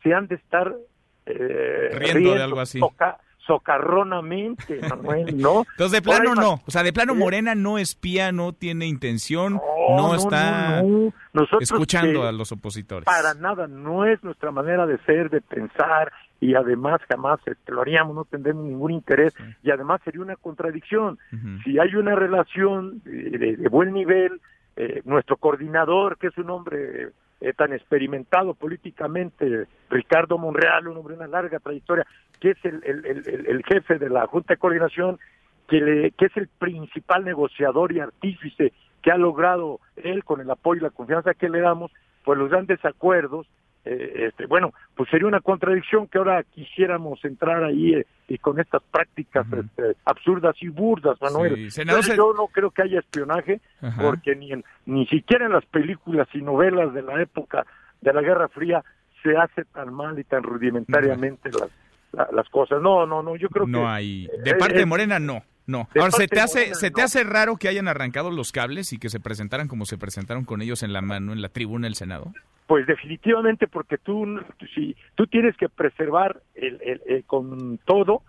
se 0.03 0.15
han 0.15 0.27
de 0.27 0.37
estar 0.37 0.75
eh, 1.27 1.91
riendo, 1.93 2.35
de 2.35 2.43
algo 2.43 2.61
así. 2.61 2.81
socarronamente, 3.47 4.81
Manuel, 4.89 5.37
¿no? 5.39 5.65
Entonces, 5.73 5.93
de 5.93 6.03
plano 6.03 6.35
no. 6.35 6.61
O 6.67 6.71
sea, 6.71 6.83
de 6.83 6.93
plano 6.93 7.15
Morena 7.15 7.55
no 7.55 7.79
espía, 7.79 8.33
no 8.33 8.53
tiene 8.53 8.87
intención, 8.87 9.61
no, 9.91 10.15
está 10.15 10.83
escuchando 11.61 12.27
a 12.27 12.33
los 12.33 12.53
opositores. 12.53 13.05
Para 13.05 13.35
nada, 13.35 13.67
no 13.67 14.05
es 14.05 14.23
nuestra 14.23 14.51
manera 14.51 14.87
de 14.87 14.99
ser, 14.99 15.31
de 15.31 15.41
pensar, 15.41 16.13
y 16.41 16.55
además 16.55 17.01
jamás 17.09 17.41
este, 17.47 17.73
lo 17.73 17.81
haríamos, 17.81 18.15
no 18.15 18.25
tendremos 18.25 18.65
ningún 18.65 18.93
interés, 18.93 19.35
y 19.63 19.71
además 19.71 20.01
sería 20.05 20.21
una 20.21 20.37
contradicción. 20.37 21.19
Si 21.65 21.79
hay 21.79 21.95
una 21.95 22.15
relación 22.15 23.03
de, 23.05 23.69
buen 23.71 23.93
nivel, 23.93 24.41
eh, 24.77 25.03
nuestro 25.05 25.37
coordinador, 25.37 26.19
que 26.19 26.29
es 26.29 26.39
un 26.39 26.51
hombre 26.51 27.11
eh, 27.41 27.53
tan 27.53 27.73
experimentado 27.73 28.55
políticamente, 28.55 29.67
Ricardo 29.91 30.39
Monreal, 30.39 30.89
un 30.89 30.97
hombre 30.97 31.15
de 31.15 31.21
una 31.21 31.29
larga 31.29 31.59
trayectoria, 31.59 32.07
que 32.41 32.51
es 32.51 32.65
el, 32.65 33.63
jefe 33.67 33.99
de 33.99 34.11
la 34.11 34.27
Junta 34.27 34.55
de 34.55 34.59
Coordinación, 34.59 35.19
que, 35.69 35.81
le, 35.81 36.11
que 36.13 36.27
es 36.27 36.37
el 36.37 36.49
principal 36.49 37.25
negociador 37.25 37.93
y 37.93 38.01
artífice 38.01 38.73
que 39.03 39.11
ha 39.11 39.17
logrado 39.17 39.81
él 39.97 40.25
con 40.25 40.41
el 40.41 40.51
apoyo 40.51 40.81
y 40.81 40.85
la 40.85 40.91
confianza 40.91 41.35
que 41.35 41.49
le 41.49 41.61
damos, 41.61 41.93
pues 42.25 42.39
los 42.39 42.51
grandes 42.51 42.85
acuerdos 42.85 43.47
eh, 43.91 44.27
este, 44.29 44.47
bueno, 44.47 44.75
pues 44.95 45.09
sería 45.09 45.27
una 45.27 45.41
contradicción 45.41 46.07
que 46.09 46.19
ahora 46.19 46.43
quisiéramos 46.43 47.25
entrar 47.25 47.65
ahí 47.65 47.95
eh, 47.95 48.07
y 48.29 48.37
con 48.37 48.61
estas 48.61 48.83
prácticas 48.83 49.47
este, 49.51 49.97
absurdas 50.05 50.57
y 50.61 50.69
burdas, 50.69 51.19
Manuel. 51.23 51.71
Yo 51.71 52.35
no 52.35 52.49
creo 52.49 52.71
que 52.71 52.83
haya 52.83 52.99
espionaje, 52.99 53.61
porque 54.01 54.37
ni, 54.37 54.51
ni 54.87 55.07
siquiera 55.07 55.47
en 55.47 55.53
las 55.53 55.65
películas 55.67 56.29
y 56.35 56.43
novelas 56.43 56.93
de 56.93 57.03
la 57.03 57.23
época 57.23 57.65
de 58.03 58.13
la 58.13 58.21
Guerra 58.21 58.49
Fría 58.49 58.85
se 59.23 59.37
hace 59.37 59.65
tan 59.65 59.93
mal 59.95 60.19
y 60.19 60.25
tan 60.25 60.43
rudimentariamente 60.43 61.51
las, 61.51 62.33
las 62.33 62.49
cosas. 62.51 62.83
No, 62.83 63.07
no, 63.07 63.23
no, 63.23 63.37
yo 63.37 63.49
creo 63.49 63.65
que... 63.65 63.73
No 63.73 63.89
hay... 63.89 64.29
De 64.45 64.55
parte 64.55 64.79
de 64.79 64.87
Morena, 64.87 65.19
no. 65.19 65.43
No. 65.69 65.87
Ahora, 65.97 66.11
¿se 66.13 66.27
te, 66.27 66.41
hace, 66.41 66.75
¿se 66.75 66.91
te 66.91 67.03
hace 67.03 67.25
raro 67.25 67.57
que 67.57 67.69
hayan 67.69 67.89
arrancado 67.89 68.31
los 68.31 68.53
cables 68.53 68.95
y 68.95 68.99
que 68.99 69.11
se 69.11 69.21
presentaran 69.21 69.69
como 69.69 69.85
se 69.85 69.99
presentaron 69.99 70.47
con 70.47 70.63
ellos 70.63 70.83
en 70.83 70.95
la 70.95 71.03
mano, 71.03 71.35
en 71.35 71.43
la 71.43 71.51
tribuna 71.51 71.87
del 71.87 71.95
Senado? 71.95 72.33
Pues 72.67 72.87
definitivamente 72.87 73.69
porque 73.69 73.99
tú, 73.99 74.41
si, 74.75 74.97
tú 75.15 75.27
tienes 75.27 75.55
que 75.59 75.69
preservar 75.69 76.41
el, 76.55 76.81
el, 77.07 77.25
con 77.25 77.79
todo 77.85 78.23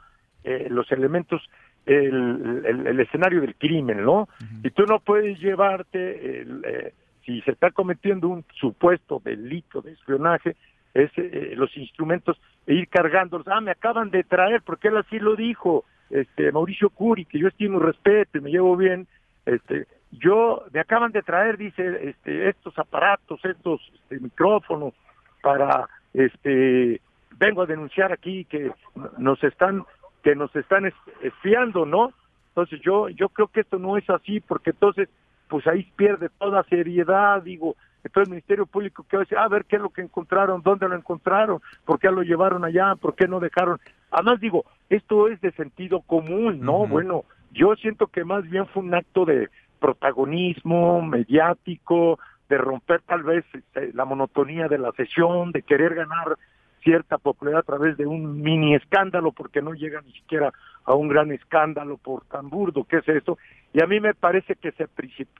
eh, 0.43 0.67
los 0.69 0.91
elementos, 0.91 1.41
el, 1.85 2.61
el, 2.65 2.99
escenario 2.99 3.39
del 3.39 3.55
crimen, 3.55 4.03
¿no? 4.03 4.27
Y 4.61 4.71
tú 4.71 4.83
no 4.83 4.99
puedes 4.99 5.39
llevarte, 5.39 6.41
eh, 6.41 6.93
si 7.25 7.39
se 7.43 7.51
está 7.51 7.71
cometiendo 7.71 8.27
un 8.27 8.43
supuesto 8.59 9.21
delito 9.23 9.81
de 9.81 9.93
espionaje, 9.93 10.57
es, 10.93 11.09
eh, 11.15 11.53
los 11.55 11.75
instrumentos 11.77 12.37
e 12.67 12.73
ir 12.73 12.89
cargándolos. 12.89 13.47
Ah, 13.47 13.61
me 13.61 13.71
acaban 13.71 14.11
de 14.11 14.25
traer, 14.25 14.61
porque 14.61 14.89
él 14.89 14.97
así 14.97 15.19
lo 15.19 15.37
dijo 15.37 15.85
este 16.09 16.51
Mauricio 16.51 16.89
Curi, 16.89 17.25
que 17.25 17.39
yo 17.39 17.47
estimo 17.47 17.79
respeto 17.79 18.37
y 18.37 18.41
me 18.41 18.51
llevo 18.51 18.75
bien, 18.75 19.07
este 19.45 19.87
yo 20.11 20.63
me 20.73 20.79
acaban 20.79 21.11
de 21.11 21.21
traer 21.21 21.57
dice 21.57 22.09
este 22.09 22.49
estos 22.49 22.77
aparatos, 22.79 23.43
estos 23.45 23.79
este, 23.93 24.19
micrófonos 24.19 24.93
para 25.41 25.87
este 26.13 27.01
vengo 27.37 27.61
a 27.61 27.67
denunciar 27.67 28.11
aquí 28.11 28.45
que 28.45 28.71
nos 29.17 29.43
están 29.43 29.83
que 30.23 30.35
nos 30.35 30.53
están 30.55 30.91
espiando, 31.21 31.85
¿no? 31.85 32.11
Entonces 32.49 32.81
yo 32.81 33.09
yo 33.09 33.29
creo 33.29 33.47
que 33.47 33.61
esto 33.61 33.77
no 33.77 33.97
es 33.97 34.09
así 34.09 34.39
porque 34.39 34.71
entonces 34.71 35.09
pues 35.47 35.65
ahí 35.67 35.91
pierde 35.95 36.29
toda 36.37 36.63
seriedad, 36.63 37.41
digo, 37.41 37.75
entonces 38.03 38.27
el 38.27 38.31
Ministerio 38.31 38.65
Público 38.65 39.05
que 39.07 39.17
va 39.17 39.23
a 39.23 39.25
decir, 39.25 39.37
a 39.37 39.47
ver 39.47 39.65
qué 39.65 39.75
es 39.75 39.81
lo 39.81 39.89
que 39.89 40.01
encontraron, 40.01 40.61
dónde 40.61 40.87
lo 40.87 40.95
encontraron, 40.95 41.61
por 41.85 41.99
qué 41.99 42.09
lo 42.09 42.23
llevaron 42.23 42.63
allá, 42.63 42.95
por 42.95 43.15
qué 43.15 43.27
no 43.27 43.39
dejaron. 43.39 43.79
Además 44.11 44.39
digo, 44.39 44.65
esto 44.89 45.27
es 45.27 45.39
de 45.41 45.51
sentido 45.51 46.01
común, 46.01 46.61
¿no? 46.61 46.87
Bueno, 46.87 47.25
yo 47.51 47.75
siento 47.75 48.07
que 48.07 48.23
más 48.23 48.49
bien 48.49 48.67
fue 48.67 48.83
un 48.83 48.93
acto 48.95 49.25
de 49.25 49.49
protagonismo 49.79 51.01
mediático, 51.01 52.19
de 52.49 52.57
romper 52.57 53.01
tal 53.01 53.23
vez 53.23 53.45
este, 53.53 53.93
la 53.93 54.05
monotonía 54.05 54.67
de 54.67 54.77
la 54.77 54.91
sesión, 54.93 55.51
de 55.51 55.61
querer 55.61 55.95
ganar 55.95 56.37
cierta 56.83 57.17
popularidad 57.17 57.61
a 57.61 57.63
través 57.63 57.97
de 57.97 58.05
un 58.05 58.41
mini 58.41 58.75
escándalo, 58.75 59.31
porque 59.31 59.61
no 59.61 59.73
llega 59.73 60.01
ni 60.01 60.11
siquiera 60.13 60.53
a 60.85 60.93
un 60.93 61.07
gran 61.07 61.31
escándalo 61.31 61.97
por 61.97 62.25
tan 62.25 62.49
burdo 62.49 62.83
que 62.83 62.97
es 62.97 63.07
esto. 63.07 63.37
Y 63.73 63.83
a 63.83 63.87
mí 63.87 63.99
me 63.99 64.15
parece 64.15 64.55
que 64.55 64.71
se, 64.71 64.87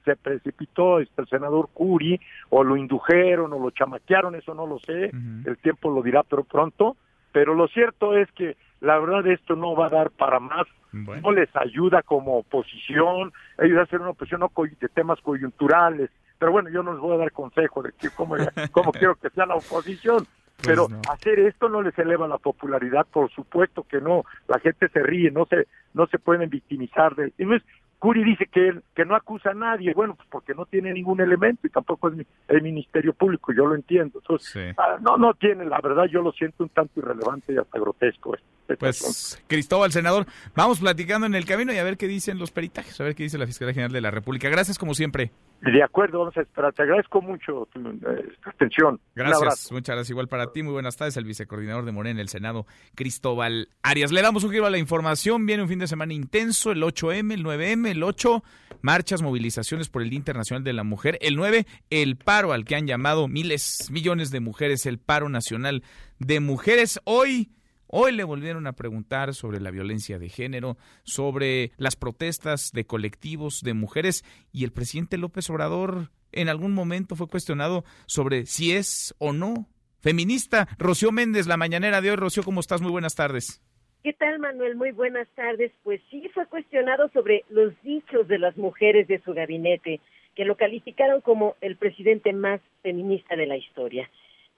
se 0.04 0.16
precipitó 0.16 1.00
este, 1.00 1.22
el 1.22 1.28
senador 1.28 1.68
Curi, 1.74 2.20
o 2.50 2.62
lo 2.62 2.76
indujeron, 2.76 3.52
o 3.52 3.58
lo 3.58 3.70
chamaquearon, 3.70 4.36
eso 4.36 4.54
no 4.54 4.66
lo 4.66 4.78
sé, 4.78 5.10
el 5.44 5.58
tiempo 5.58 5.90
lo 5.90 6.02
dirá, 6.02 6.22
pero 6.22 6.44
pronto. 6.44 6.96
Pero 7.32 7.54
lo 7.54 7.68
cierto 7.68 8.16
es 8.16 8.30
que 8.32 8.56
la 8.80 8.98
verdad 8.98 9.26
esto 9.26 9.56
no 9.56 9.74
va 9.74 9.86
a 9.86 9.90
dar 9.90 10.10
para 10.10 10.40
más, 10.40 10.66
no 10.92 11.30
les 11.32 11.54
ayuda 11.54 12.02
como 12.02 12.38
oposición, 12.38 13.32
ellos 13.58 13.78
hacen 13.78 14.00
una 14.00 14.10
oposición 14.10 14.40
no 14.40 14.50
de 14.64 14.88
temas 14.88 15.20
coyunturales, 15.20 16.10
pero 16.38 16.52
bueno, 16.52 16.70
yo 16.70 16.82
no 16.82 16.92
les 16.92 17.00
voy 17.00 17.14
a 17.14 17.18
dar 17.18 17.32
consejo 17.32 17.82
de 17.82 17.92
cómo, 18.16 18.36
cómo 18.72 18.92
quiero 18.92 19.14
que 19.16 19.30
sea 19.30 19.46
la 19.46 19.56
oposición, 19.56 20.26
pues 20.62 20.76
pero 20.76 20.88
hacer 21.10 21.38
esto 21.40 21.68
no 21.68 21.82
les 21.82 21.98
eleva 21.98 22.28
la 22.28 22.38
popularidad, 22.38 23.06
por 23.10 23.30
supuesto 23.30 23.84
que 23.84 24.00
no. 24.00 24.24
La 24.48 24.58
gente 24.58 24.88
se 24.88 25.02
ríe, 25.02 25.30
no 25.30 25.46
se 25.46 25.66
no 25.94 26.06
se 26.06 26.18
pueden 26.18 26.48
victimizar 26.50 27.14
de. 27.14 27.32
Y 27.38 27.44
no 27.44 27.56
es, 27.56 27.62
Curi 27.98 28.24
dice 28.24 28.46
que 28.46 28.80
que 28.94 29.04
no 29.04 29.14
acusa 29.14 29.50
a 29.50 29.54
nadie, 29.54 29.92
bueno, 29.94 30.14
pues 30.14 30.28
porque 30.30 30.54
no 30.54 30.66
tiene 30.66 30.92
ningún 30.92 31.20
elemento 31.20 31.66
y 31.66 31.70
tampoco 31.70 32.08
es 32.08 32.26
el 32.48 32.62
Ministerio 32.62 33.12
Público, 33.12 33.52
yo 33.52 33.66
lo 33.66 33.74
entiendo. 33.74 34.18
Entonces, 34.20 34.74
ah, 34.78 34.98
no 35.00 35.16
no 35.16 35.34
tiene, 35.34 35.64
la 35.64 35.80
verdad 35.80 36.04
yo 36.04 36.22
lo 36.22 36.32
siento 36.32 36.64
un 36.64 36.70
tanto 36.70 37.00
irrelevante 37.00 37.52
y 37.52 37.58
hasta 37.58 37.78
grotesco. 37.78 38.34
Este, 38.34 38.46
pues 38.78 39.42
Cristóbal, 39.46 39.92
senador, 39.92 40.26
vamos 40.54 40.80
platicando 40.80 41.26
en 41.26 41.34
el 41.34 41.44
camino 41.44 41.72
y 41.72 41.78
a 41.78 41.84
ver 41.84 41.96
qué 41.96 42.06
dicen 42.06 42.38
los 42.38 42.50
peritajes, 42.50 43.00
a 43.00 43.04
ver 43.04 43.14
qué 43.14 43.24
dice 43.24 43.38
la 43.38 43.46
Fiscalía 43.46 43.74
General 43.74 43.92
de 43.92 44.00
la 44.00 44.10
República. 44.10 44.48
Gracias 44.48 44.78
como 44.78 44.94
siempre. 44.94 45.32
De 45.60 45.82
acuerdo, 45.82 46.20
vamos 46.20 46.36
a 46.38 46.40
esperar. 46.40 46.72
Te 46.72 46.82
agradezco 46.82 47.20
mucho 47.20 47.68
tu, 47.70 47.80
eh, 47.80 48.32
atención. 48.44 48.98
Gracias, 49.14 49.70
muchas 49.70 49.94
gracias. 49.94 50.10
Igual 50.10 50.26
para 50.26 50.52
ti, 50.52 50.62
muy 50.62 50.72
buenas 50.72 50.96
tardes. 50.96 51.18
El 51.18 51.26
vicecoordinador 51.26 51.84
de 51.84 51.92
Morena 51.92 52.12
en 52.12 52.18
el 52.20 52.28
Senado, 52.30 52.66
Cristóbal 52.94 53.68
Arias. 53.82 54.10
Le 54.10 54.22
damos 54.22 54.42
un 54.44 54.52
giro 54.52 54.64
a 54.64 54.70
la 54.70 54.78
información. 54.78 55.44
Viene 55.44 55.62
un 55.62 55.68
fin 55.68 55.78
de 55.78 55.86
semana 55.86 56.14
intenso, 56.14 56.72
el 56.72 56.82
8M, 56.82 57.34
el 57.34 57.44
9M, 57.44 57.90
el 57.90 58.02
8, 58.02 58.42
marchas, 58.80 59.20
movilizaciones 59.20 59.90
por 59.90 60.00
el 60.00 60.08
Día 60.08 60.16
Internacional 60.16 60.64
de 60.64 60.72
la 60.72 60.82
Mujer. 60.82 61.18
El 61.20 61.36
9, 61.36 61.66
el 61.90 62.16
paro 62.16 62.54
al 62.54 62.64
que 62.64 62.76
han 62.76 62.86
llamado 62.86 63.28
miles, 63.28 63.90
millones 63.90 64.30
de 64.30 64.40
mujeres, 64.40 64.86
el 64.86 64.98
paro 64.98 65.28
nacional 65.28 65.82
de 66.20 66.40
mujeres. 66.40 67.00
Hoy 67.04 67.50
Hoy 67.92 68.12
le 68.12 68.22
volvieron 68.22 68.68
a 68.68 68.74
preguntar 68.74 69.34
sobre 69.34 69.58
la 69.58 69.72
violencia 69.72 70.20
de 70.20 70.28
género, 70.28 70.76
sobre 71.02 71.72
las 71.76 71.96
protestas 71.96 72.70
de 72.72 72.84
colectivos 72.84 73.62
de 73.64 73.74
mujeres 73.74 74.24
y 74.52 74.62
el 74.62 74.70
presidente 74.70 75.18
López 75.18 75.50
Obrador 75.50 76.08
en 76.30 76.48
algún 76.48 76.72
momento 76.72 77.16
fue 77.16 77.26
cuestionado 77.26 77.82
sobre 78.06 78.46
si 78.46 78.70
es 78.70 79.12
o 79.18 79.32
no 79.32 79.66
feminista. 79.98 80.68
Rocío 80.78 81.10
Méndez, 81.10 81.48
la 81.48 81.56
mañanera 81.56 82.00
de 82.00 82.10
hoy. 82.10 82.16
Rocío, 82.16 82.44
¿cómo 82.44 82.60
estás? 82.60 82.80
Muy 82.80 82.92
buenas 82.92 83.16
tardes. 83.16 83.60
¿Qué 84.04 84.12
tal, 84.12 84.38
Manuel? 84.38 84.76
Muy 84.76 84.92
buenas 84.92 85.26
tardes. 85.34 85.72
Pues 85.82 86.00
sí, 86.12 86.30
fue 86.32 86.46
cuestionado 86.46 87.08
sobre 87.08 87.44
los 87.50 87.72
dichos 87.82 88.28
de 88.28 88.38
las 88.38 88.56
mujeres 88.56 89.08
de 89.08 89.20
su 89.24 89.34
gabinete, 89.34 89.98
que 90.36 90.44
lo 90.44 90.56
calificaron 90.56 91.22
como 91.22 91.56
el 91.60 91.74
presidente 91.74 92.32
más 92.32 92.60
feminista 92.82 93.34
de 93.34 93.46
la 93.46 93.56
historia. 93.56 94.08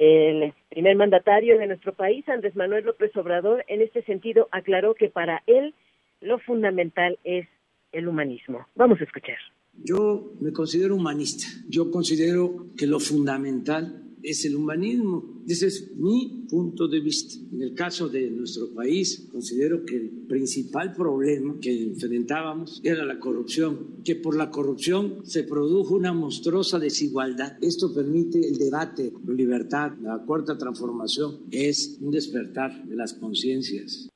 El 0.05 0.53
primer 0.69 0.97
mandatario 0.97 1.57
de 1.59 1.69
nuestro 1.69 1.93
país, 1.93 2.29
Andrés 2.29 2.57
Manuel 2.57 2.87
López 2.87 3.17
Obrador, 3.17 3.65
en 3.69 3.83
este 3.83 4.03
sentido 4.03 4.49
aclaró 4.51 4.97
que 4.97 5.09
para 5.09 5.45
él 5.47 5.75
lo 6.21 6.41
fundamental 6.41 7.21
es 7.23 7.47
el 7.93 8.09
humanismo. 8.09 8.67
Vamos 8.75 9.01
a 9.01 9.05
escuchar. 9.05 9.37
Yo 9.75 10.33
me 10.41 10.53
considero 10.53 10.97
humanista. 10.97 11.47
Yo 11.69 11.93
considero 11.93 12.67
que 12.77 12.89
lo 12.89 12.99
fundamental 12.99 14.03
es 14.23 14.45
el 14.45 14.57
humanismo. 14.57 15.43
Ese 15.47 15.67
es 15.67 15.97
mi 15.97 16.47
punto 16.49 16.89
de 16.89 17.01
vista. 17.01 17.35
En 17.53 17.63
el 17.63 17.75
caso 17.75 18.09
de 18.09 18.31
nuestro 18.31 18.73
país, 18.75 19.29
considero 19.31 19.85
que 19.85 19.97
el 19.97 20.11
principal 20.29 20.93
problema 20.93 21.57
que 21.61 21.83
enfrentábamos 21.83 22.81
era 22.85 23.05
la 23.05 23.19
corrupción, 23.19 24.03
que 24.05 24.17
por 24.17 24.37
la 24.37 24.51
corrupción 24.51 25.25
se 25.25 25.45
produjo 25.45 25.95
una 25.95 26.13
monstruosa 26.13 26.79
desigualdad. 26.79 27.57
Esto 27.63 27.93
permite 27.93 28.39
el 28.39 28.59
debate, 28.59 29.13
la 29.27 29.35
libertad, 29.35 29.93
la 30.01 30.19
cuarta 30.19 30.57
transformación 30.57 31.41
es 31.51 31.99
un 32.01 32.11
despertar 32.11 32.85
de 32.85 32.97
las 32.97 33.15
conciencias. 33.15 34.09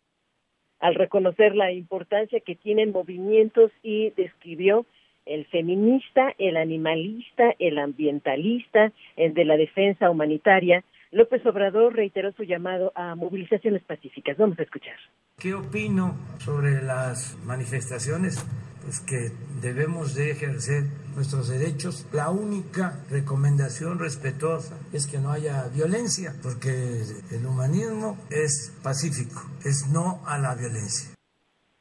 Al 0.79 0.95
reconocer 0.95 1.55
la 1.55 1.73
importancia 1.73 2.40
que 2.40 2.55
tienen 2.55 2.92
movimientos 2.92 3.73
y 3.83 4.11
describió 4.11 4.87
el 5.26 5.46
feminista, 5.46 6.32
el 6.38 6.56
animalista, 6.56 7.54
el 7.58 7.78
ambientalista, 7.78 8.92
el 9.16 9.34
de 9.34 9.44
la 9.44 9.56
defensa 9.56 10.10
humanitaria, 10.10 10.84
López 11.10 11.44
Obrador 11.46 11.94
reiteró 11.94 12.32
su 12.32 12.42
llamado 12.42 12.92
a 12.94 13.14
movilizaciones 13.14 13.82
pacíficas. 13.84 14.36
Vamos 14.36 14.58
a 14.58 14.62
escuchar. 14.62 14.96
¿Qué 15.38 15.54
opino 15.54 16.16
sobre 16.38 16.82
las 16.82 17.36
manifestaciones? 17.44 18.44
Pues 18.82 19.00
que 19.00 19.30
debemos 19.60 20.14
de 20.14 20.30
ejercer 20.30 20.84
nuestros 21.14 21.48
derechos. 21.48 22.06
La 22.12 22.30
única 22.30 23.02
recomendación 23.10 23.98
respetuosa 23.98 24.78
es 24.92 25.06
que 25.06 25.18
no 25.18 25.32
haya 25.32 25.68
violencia, 25.74 26.32
porque 26.42 26.70
el 27.32 27.46
humanismo 27.46 28.16
es 28.30 28.78
pacífico, 28.82 29.40
es 29.64 29.88
no 29.92 30.22
a 30.26 30.38
la 30.38 30.54
violencia. 30.54 31.14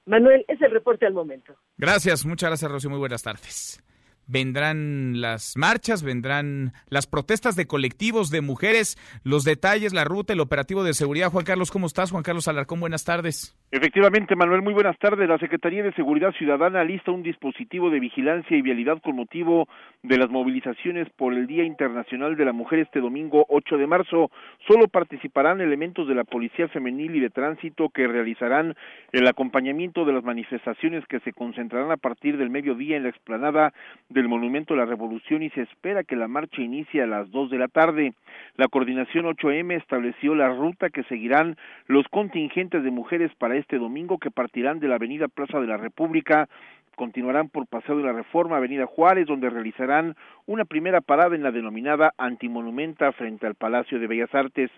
Manuel, 0.06 0.46
es 0.48 0.62
el 0.62 0.72
reporte 0.72 1.06
al 1.06 1.14
momento. 1.14 1.56
Gracias, 1.78 2.26
muchas 2.26 2.50
gracias, 2.50 2.72
Rocío. 2.72 2.90
Muy 2.90 3.00
buenas 3.00 3.22
tardes. 3.22 3.82
Vendrán 4.28 5.22
las 5.22 5.56
marchas, 5.58 6.04
vendrán 6.04 6.74
las 6.90 7.08
protestas 7.08 7.56
de 7.56 7.68
colectivos 7.68 8.30
de 8.30 8.42
mujeres, 8.42 8.98
los 9.24 9.44
detalles, 9.44 9.94
la 9.94 10.04
ruta, 10.04 10.34
el 10.34 10.40
operativo 10.40 10.84
de 10.84 10.94
seguridad. 10.94 11.30
Juan 11.30 11.46
Carlos, 11.46 11.72
¿cómo 11.72 11.88
estás? 11.88 12.12
Juan 12.12 12.24
Carlos 12.24 12.48
Alarcón, 12.48 12.80
buenas 12.80 13.04
tardes. 13.04 13.56
Efectivamente, 13.72 14.36
Manuel, 14.36 14.62
muy 14.62 14.74
buenas 14.74 14.98
tardes. 15.00 15.28
La 15.28 15.38
Secretaría 15.38 15.84
de 15.84 15.92
Seguridad 15.94 16.32
Ciudadana 16.34 16.84
lista 16.84 17.12
un 17.12 17.24
dispositivo 17.24 17.90
de 17.90 18.00
vigilancia 18.00 18.56
y 18.56 18.62
vialidad 18.62 19.02
con 19.02 19.16
motivo 19.16 19.68
de 20.02 20.18
las 20.18 20.30
movilizaciones 20.30 21.10
por 21.18 21.34
el 21.34 21.46
Día 21.46 21.66
Internacional 21.66 22.38
de 22.38 22.46
la 22.46 22.54
Mujer 22.54 22.80
este 22.80 23.02
domingo 23.02 23.46
8 23.50 23.78
de 23.78 23.88
marzo. 23.88 24.32
Solo 24.68 24.88
participarán 24.88 25.62
elementos 25.62 26.08
de 26.08 26.16
la 26.16 26.24
Policía 26.24 26.68
Femenil 26.70 27.16
y 27.16 27.20
de 27.20 27.30
Tránsito 27.30 27.90
que 27.90 28.08
realizarán 28.08 28.76
el 29.12 29.28
acompañamiento 29.28 30.06
de 30.06 30.14
las 30.14 30.24
manifestaciones 30.24 31.06
que 31.08 31.20
se 31.22 31.34
concentrarán 31.34 31.92
a 31.92 31.98
partir 31.98 32.38
del 32.38 32.50
mediodía 32.50 32.98
en 32.98 33.04
la 33.04 33.10
explanada 33.10 33.74
del 34.16 34.30
Monumento 34.30 34.74
a 34.74 34.78
la 34.78 34.86
Revolución 34.86 35.44
y 35.44 35.50
se 35.50 35.62
espera 35.62 36.06
que 36.06 36.16
la 36.16 36.30
marcha 36.30 36.62
inicie 36.62 37.04
a 37.04 37.06
las 37.06 37.30
2 37.32 37.52
de 37.52 37.58
la 37.58 37.68
tarde. 37.68 38.14
La 38.56 38.70
Coordinación 38.70 39.26
8M 39.26 39.76
estableció 39.76 40.36
la 40.36 40.48
ruta 40.48 40.90
que 40.90 41.04
seguirán 41.04 41.58
los 41.88 42.08
contingentes 42.08 42.82
de 42.82 42.92
mujeres 42.92 43.30
para 43.38 43.58
este 43.58 43.78
domingo 43.78 44.18
que 44.18 44.32
partirán 44.32 44.80
de 44.80 44.88
la 44.88 44.96
Avenida 44.96 45.28
Plaza 45.28 45.60
de 45.60 45.68
la 45.68 45.76
República 45.76 46.48
continuarán 46.96 47.50
por 47.50 47.68
Paseo 47.68 47.98
de 47.98 48.04
la 48.04 48.14
Reforma, 48.14 48.56
Avenida 48.56 48.86
Juárez, 48.86 49.28
donde 49.28 49.50
realizarán 49.50 50.16
una 50.46 50.64
primera 50.64 51.02
parada 51.02 51.36
en 51.36 51.44
la 51.44 51.52
denominada 51.52 52.14
Antimonumenta 52.18 53.12
frente 53.12 53.46
al 53.46 53.56
Palacio 53.56 54.00
de 54.00 54.08
Bellas 54.08 54.34
Artes. 54.34 54.72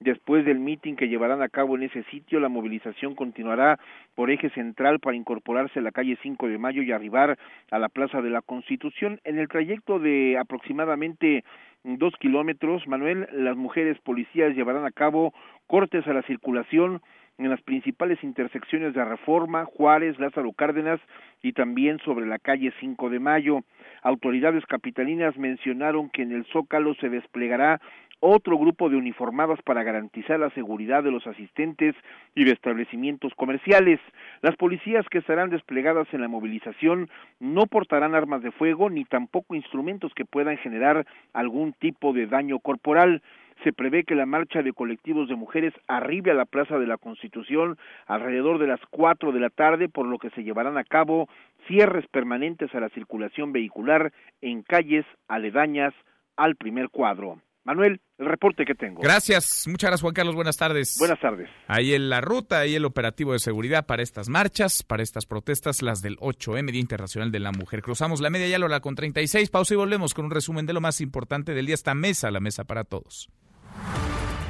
Después 0.00 0.44
del 0.44 0.58
mitin 0.58 0.96
que 0.96 1.08
llevarán 1.08 1.40
a 1.40 1.48
cabo 1.48 1.76
en 1.76 1.84
ese 1.84 2.02
sitio, 2.04 2.40
la 2.40 2.48
movilización 2.48 3.14
continuará 3.14 3.78
por 4.14 4.30
eje 4.30 4.50
central 4.50 5.00
para 5.00 5.16
incorporarse 5.16 5.78
a 5.78 5.82
la 5.82 5.92
calle 5.92 6.18
5 6.22 6.48
de 6.48 6.58
Mayo 6.58 6.82
y 6.82 6.92
arribar 6.92 7.38
a 7.70 7.78
la 7.78 7.88
Plaza 7.88 8.20
de 8.20 8.30
la 8.30 8.42
Constitución. 8.42 9.20
En 9.24 9.38
el 9.38 9.48
trayecto 9.48 9.98
de 9.98 10.36
aproximadamente 10.38 11.44
dos 11.84 12.14
kilómetros, 12.18 12.86
Manuel, 12.88 13.28
las 13.32 13.56
mujeres 13.56 13.98
policías 14.00 14.54
llevarán 14.54 14.84
a 14.84 14.90
cabo 14.90 15.32
cortes 15.66 16.06
a 16.06 16.12
la 16.12 16.22
circulación 16.22 17.00
en 17.38 17.50
las 17.50 17.60
principales 17.62 18.22
intersecciones 18.22 18.94
de 18.94 19.04
Reforma, 19.04 19.64
Juárez, 19.64 20.18
Lázaro 20.18 20.52
Cárdenas 20.52 21.00
y 21.42 21.52
también 21.52 21.98
sobre 22.04 22.26
la 22.26 22.38
calle 22.38 22.72
5 22.80 23.10
de 23.10 23.18
Mayo. 23.18 23.60
Autoridades 24.02 24.64
capitalinas 24.66 25.36
mencionaron 25.36 26.10
que 26.10 26.22
en 26.22 26.32
el 26.32 26.44
Zócalo 26.46 26.94
se 26.94 27.08
desplegará 27.08 27.80
otro 28.26 28.56
grupo 28.56 28.88
de 28.88 28.96
uniformadas 28.96 29.60
para 29.62 29.82
garantizar 29.82 30.40
la 30.40 30.48
seguridad 30.50 31.02
de 31.02 31.10
los 31.10 31.26
asistentes 31.26 31.94
y 32.34 32.44
de 32.44 32.52
establecimientos 32.52 33.34
comerciales. 33.34 34.00
Las 34.40 34.56
policías 34.56 35.06
que 35.10 35.18
estarán 35.18 35.50
desplegadas 35.50 36.08
en 36.12 36.22
la 36.22 36.28
movilización 36.28 37.10
no 37.38 37.66
portarán 37.66 38.14
armas 38.14 38.42
de 38.42 38.50
fuego 38.50 38.88
ni 38.88 39.04
tampoco 39.04 39.54
instrumentos 39.54 40.14
que 40.14 40.24
puedan 40.24 40.56
generar 40.56 41.06
algún 41.34 41.74
tipo 41.74 42.14
de 42.14 42.26
daño 42.26 42.60
corporal 42.60 43.20
se 43.62 43.72
prevé 43.72 44.04
que 44.04 44.14
la 44.14 44.26
marcha 44.26 44.62
de 44.62 44.72
colectivos 44.72 45.28
de 45.28 45.36
mujeres 45.36 45.72
arribe 45.86 46.30
a 46.30 46.34
la 46.34 46.44
Plaza 46.44 46.78
de 46.78 46.86
la 46.86 46.96
Constitución 46.96 47.78
alrededor 48.06 48.58
de 48.58 48.66
las 48.66 48.80
cuatro 48.90 49.32
de 49.32 49.40
la 49.40 49.50
tarde, 49.50 49.88
por 49.88 50.06
lo 50.06 50.18
que 50.18 50.30
se 50.30 50.42
llevarán 50.42 50.76
a 50.76 50.84
cabo 50.84 51.28
cierres 51.68 52.06
permanentes 52.08 52.74
a 52.74 52.80
la 52.80 52.88
circulación 52.88 53.52
vehicular 53.52 54.12
en 54.40 54.62
calles 54.62 55.06
aledañas 55.28 55.94
al 56.36 56.56
primer 56.56 56.88
cuadro. 56.88 57.38
Manuel, 57.64 58.02
el 58.18 58.26
reporte 58.26 58.64
que 58.66 58.74
tengo. 58.74 59.00
Gracias, 59.00 59.64
muchas 59.66 59.88
gracias 59.88 60.02
Juan 60.02 60.12
Carlos, 60.12 60.34
buenas 60.34 60.58
tardes. 60.58 60.96
Buenas 60.98 61.18
tardes. 61.18 61.48
Ahí 61.66 61.94
en 61.94 62.10
la 62.10 62.20
ruta, 62.20 62.60
ahí 62.60 62.74
el 62.74 62.84
operativo 62.84 63.32
de 63.32 63.38
seguridad 63.38 63.86
para 63.86 64.02
estas 64.02 64.28
marchas, 64.28 64.82
para 64.82 65.02
estas 65.02 65.24
protestas, 65.24 65.80
las 65.80 66.02
del 66.02 66.18
8M, 66.18 66.70
Día 66.70 66.80
Internacional 66.80 67.32
de 67.32 67.40
la 67.40 67.52
Mujer. 67.52 67.80
Cruzamos 67.80 68.20
la 68.20 68.28
media 68.28 68.48
ya 68.48 68.58
la 68.58 68.66
hora 68.66 68.80
con 68.80 68.94
36, 68.94 69.48
pausa 69.48 69.72
y 69.72 69.76
volvemos 69.78 70.12
con 70.12 70.26
un 70.26 70.30
resumen 70.30 70.66
de 70.66 70.74
lo 70.74 70.82
más 70.82 71.00
importante 71.00 71.54
del 71.54 71.64
día, 71.64 71.74
esta 71.74 71.94
mesa, 71.94 72.30
la 72.30 72.40
mesa 72.40 72.64
para 72.64 72.84
todos. 72.84 73.30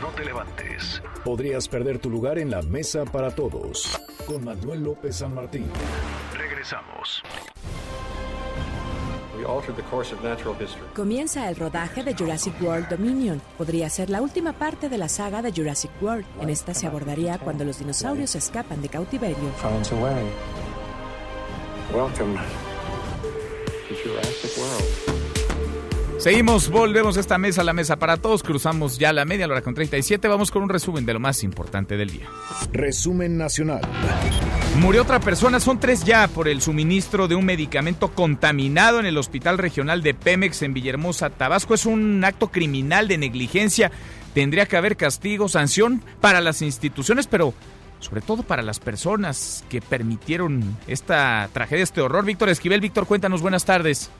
No 0.00 0.08
te 0.08 0.24
levantes. 0.24 1.02
Podrías 1.24 1.68
perder 1.68 2.00
tu 2.00 2.10
lugar 2.10 2.38
en 2.38 2.50
la 2.50 2.62
mesa 2.62 3.04
para 3.04 3.30
todos. 3.30 3.98
Con 4.26 4.44
Manuel 4.44 4.82
López 4.82 5.16
San 5.16 5.34
Martín. 5.34 5.66
Regresamos. 6.36 7.22
Comienza 10.94 11.48
el 11.48 11.56
rodaje 11.56 12.02
de 12.02 12.14
Jurassic 12.14 12.54
World 12.62 12.88
Dominion. 12.88 13.40
Podría 13.58 13.88
ser 13.90 14.10
la 14.10 14.22
última 14.22 14.52
parte 14.52 14.88
de 14.88 14.98
la 14.98 15.08
saga 15.08 15.42
de 15.42 15.52
Jurassic 15.52 15.90
World. 16.00 16.24
En 16.40 16.50
esta 16.50 16.74
se 16.74 16.86
abordaría 16.86 17.38
cuando 17.38 17.64
los 17.64 17.78
dinosaurios 17.78 18.34
escapan 18.34 18.82
de 18.82 18.88
cautiverio. 18.88 19.36
Welcome 21.92 22.36
to 23.88 23.94
Jurassic 24.02 24.58
World. 24.58 25.23
Seguimos, 26.18 26.70
volvemos 26.70 27.16
a 27.16 27.20
esta 27.20 27.38
mesa, 27.38 27.64
la 27.64 27.72
mesa 27.72 27.96
para 27.96 28.16
todos. 28.16 28.42
Cruzamos 28.42 28.98
ya 28.98 29.12
la 29.12 29.24
media, 29.24 29.46
la 29.46 29.54
hora 29.54 29.62
con 29.62 29.74
37. 29.74 30.26
Vamos 30.28 30.50
con 30.50 30.62
un 30.62 30.68
resumen 30.68 31.04
de 31.04 31.12
lo 31.12 31.20
más 31.20 31.42
importante 31.42 31.96
del 31.96 32.10
día. 32.10 32.28
Resumen 32.72 33.36
nacional. 33.36 33.82
Murió 34.80 35.02
otra 35.02 35.20
persona, 35.20 35.60
son 35.60 35.78
tres 35.78 36.04
ya, 36.04 36.26
por 36.28 36.48
el 36.48 36.60
suministro 36.60 37.28
de 37.28 37.34
un 37.34 37.44
medicamento 37.44 38.12
contaminado 38.12 39.00
en 39.00 39.06
el 39.06 39.18
Hospital 39.18 39.58
Regional 39.58 40.02
de 40.02 40.14
Pemex 40.14 40.62
en 40.62 40.72
Villahermosa, 40.72 41.30
Tabasco. 41.30 41.74
Es 41.74 41.84
un 41.84 42.24
acto 42.24 42.48
criminal 42.48 43.06
de 43.06 43.18
negligencia. 43.18 43.90
Tendría 44.34 44.66
que 44.66 44.76
haber 44.76 44.96
castigo, 44.96 45.48
sanción 45.48 46.02
para 46.20 46.40
las 46.40 46.62
instituciones, 46.62 47.26
pero 47.26 47.54
sobre 48.00 48.20
todo 48.20 48.42
para 48.42 48.62
las 48.62 48.80
personas 48.80 49.64
que 49.68 49.80
permitieron 49.80 50.76
esta 50.86 51.48
tragedia, 51.52 51.84
este 51.84 52.00
horror. 52.00 52.24
Víctor 52.24 52.48
Esquivel, 52.48 52.80
Víctor, 52.80 53.06
cuéntanos, 53.06 53.42
buenas 53.42 53.64
tardes. 53.64 54.10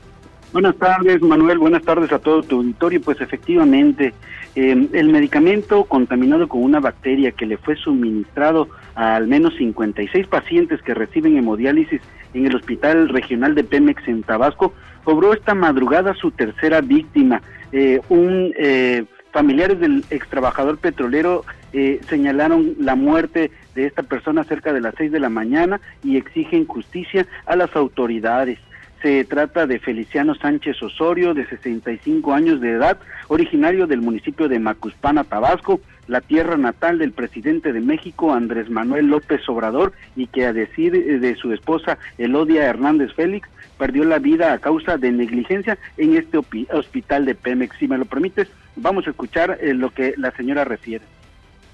Buenas 0.55 0.77
tardes, 0.77 1.21
Manuel. 1.21 1.57
Buenas 1.57 1.83
tardes 1.83 2.13
a 2.13 2.19
todo 2.19 2.41
tu 2.41 2.59
auditorio. 2.59 3.01
Pues 3.01 3.19
efectivamente, 3.19 4.13
eh, 4.55 4.87
el 4.93 5.09
medicamento 5.09 5.83
contaminado 5.83 6.47
con 6.47 6.63
una 6.63 6.79
bacteria 6.79 7.33
que 7.33 7.45
le 7.45 7.57
fue 7.57 7.75
suministrado 7.75 8.69
a 8.95 9.17
al 9.17 9.27
menos 9.27 9.53
56 9.57 10.27
pacientes 10.27 10.81
que 10.81 10.93
reciben 10.93 11.35
hemodiálisis 11.35 11.99
en 12.33 12.45
el 12.45 12.55
Hospital 12.55 13.09
Regional 13.09 13.53
de 13.53 13.65
Pemex 13.65 14.07
en 14.07 14.23
Tabasco 14.23 14.73
cobró 15.03 15.33
esta 15.33 15.55
madrugada 15.55 16.13
su 16.13 16.31
tercera 16.31 16.79
víctima. 16.79 17.41
Eh, 17.73 17.99
un 18.07 18.53
eh, 18.57 19.03
familiares 19.33 19.77
del 19.81 20.05
ex 20.09 20.25
trabajador 20.29 20.77
petrolero 20.77 21.43
eh, 21.73 21.99
señalaron 22.07 22.75
la 22.79 22.95
muerte 22.95 23.51
de 23.75 23.87
esta 23.87 24.03
persona 24.03 24.45
cerca 24.45 24.71
de 24.71 24.79
las 24.79 24.95
6 24.97 25.11
de 25.11 25.19
la 25.19 25.27
mañana 25.27 25.81
y 26.01 26.15
exigen 26.15 26.65
justicia 26.65 27.27
a 27.45 27.57
las 27.57 27.75
autoridades. 27.75 28.57
Se 29.05 29.23
trata 29.23 29.67
de 29.67 29.77
Feliciano 29.77 30.33
Sánchez 30.33 30.81
Osorio, 30.81 31.35
de 31.35 31.45
65 31.45 32.33
años 32.33 32.59
de 32.59 32.71
edad, 32.71 32.97
originario 33.27 33.85
del 33.85 34.01
municipio 34.01 34.47
de 34.47 34.57
Macuspana, 34.57 35.23
Tabasco, 35.23 35.79
la 36.07 36.21
tierra 36.21 36.57
natal 36.57 36.97
del 36.97 37.11
presidente 37.11 37.71
de 37.71 37.81
México, 37.81 38.33
Andrés 38.33 38.67
Manuel 38.67 39.05
López 39.05 39.47
Obrador, 39.47 39.93
y 40.15 40.25
que 40.25 40.47
a 40.47 40.53
decir 40.53 41.19
de 41.19 41.35
su 41.35 41.53
esposa 41.53 41.99
Elodia 42.17 42.65
Hernández 42.65 43.13
Félix, 43.13 43.47
perdió 43.77 44.05
la 44.05 44.17
vida 44.17 44.53
a 44.53 44.57
causa 44.57 44.97
de 44.97 45.11
negligencia 45.11 45.77
en 45.97 46.15
este 46.15 46.39
hospital 46.73 47.25
de 47.25 47.35
Pemex. 47.35 47.77
Si 47.77 47.87
me 47.87 47.99
lo 47.99 48.05
permites, 48.05 48.47
vamos 48.75 49.05
a 49.05 49.11
escuchar 49.11 49.59
eh, 49.61 49.75
lo 49.75 49.91
que 49.91 50.15
la 50.17 50.31
señora 50.31 50.63
refiere 50.63 51.05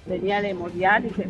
tenía 0.07 0.41
de 0.41 0.55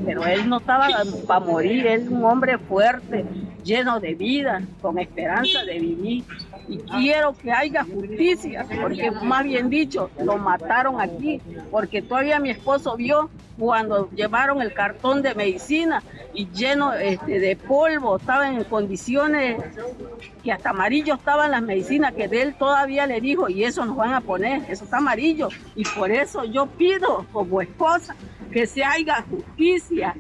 pero 0.06 0.26
él 0.26 0.48
no 0.48 0.58
estaba 0.58 0.88
para 1.28 1.40
morir, 1.40 1.86
él 1.88 2.02
es 2.04 2.10
un 2.10 2.24
hombre 2.24 2.58
fuerte, 2.58 3.26
lleno 3.64 4.00
de 4.00 4.16
vida, 4.16 4.62
con 4.82 4.98
esperanza 4.98 5.64
de 5.64 5.80
vivir. 5.80 6.24
Y 6.68 6.78
quiero 6.78 7.34
que 7.34 7.52
haya 7.52 7.84
justicia, 7.84 8.66
porque 8.82 9.12
más 9.12 9.44
bien 9.44 9.70
dicho, 9.70 10.10
lo 10.24 10.38
mataron 10.38 11.02
aquí, 11.02 11.42
porque 11.70 12.02
todavía 12.02 12.40
mi 12.40 12.52
esposo 12.52 12.96
vio 12.96 13.30
cuando 13.62 14.10
llevaron 14.10 14.60
el 14.60 14.74
cartón 14.74 15.22
de 15.22 15.36
medicina 15.36 16.02
y 16.34 16.48
lleno 16.50 16.96
este, 16.96 17.40
de 17.40 17.56
polvo, 17.56 18.18
estaban 18.18 18.56
en 18.56 18.64
condiciones 18.64 19.64
que 20.44 20.52
hasta 20.52 20.72
amarillo 20.72 21.14
estaban 21.14 21.52
las 21.52 21.62
medicinas 21.62 22.12
que 22.16 22.28
de 22.28 22.42
él 22.42 22.56
todavía 22.58 23.06
le 23.06 23.22
dijo, 23.22 23.50
y 23.50 23.64
eso 23.64 23.86
nos 23.86 23.96
van 23.96 24.16
a 24.16 24.22
poner, 24.22 24.64
eso 24.68 24.86
está 24.86 24.98
amarillo. 24.98 25.50
Y 25.76 25.84
por 25.84 26.10
eso 26.10 26.44
yo 26.44 26.66
pido 26.66 27.28
como 27.32 27.62
esposa 27.62 28.16
que 28.52 28.66
se 28.66 28.84
haga 28.84 29.24
justicia. 29.30 30.16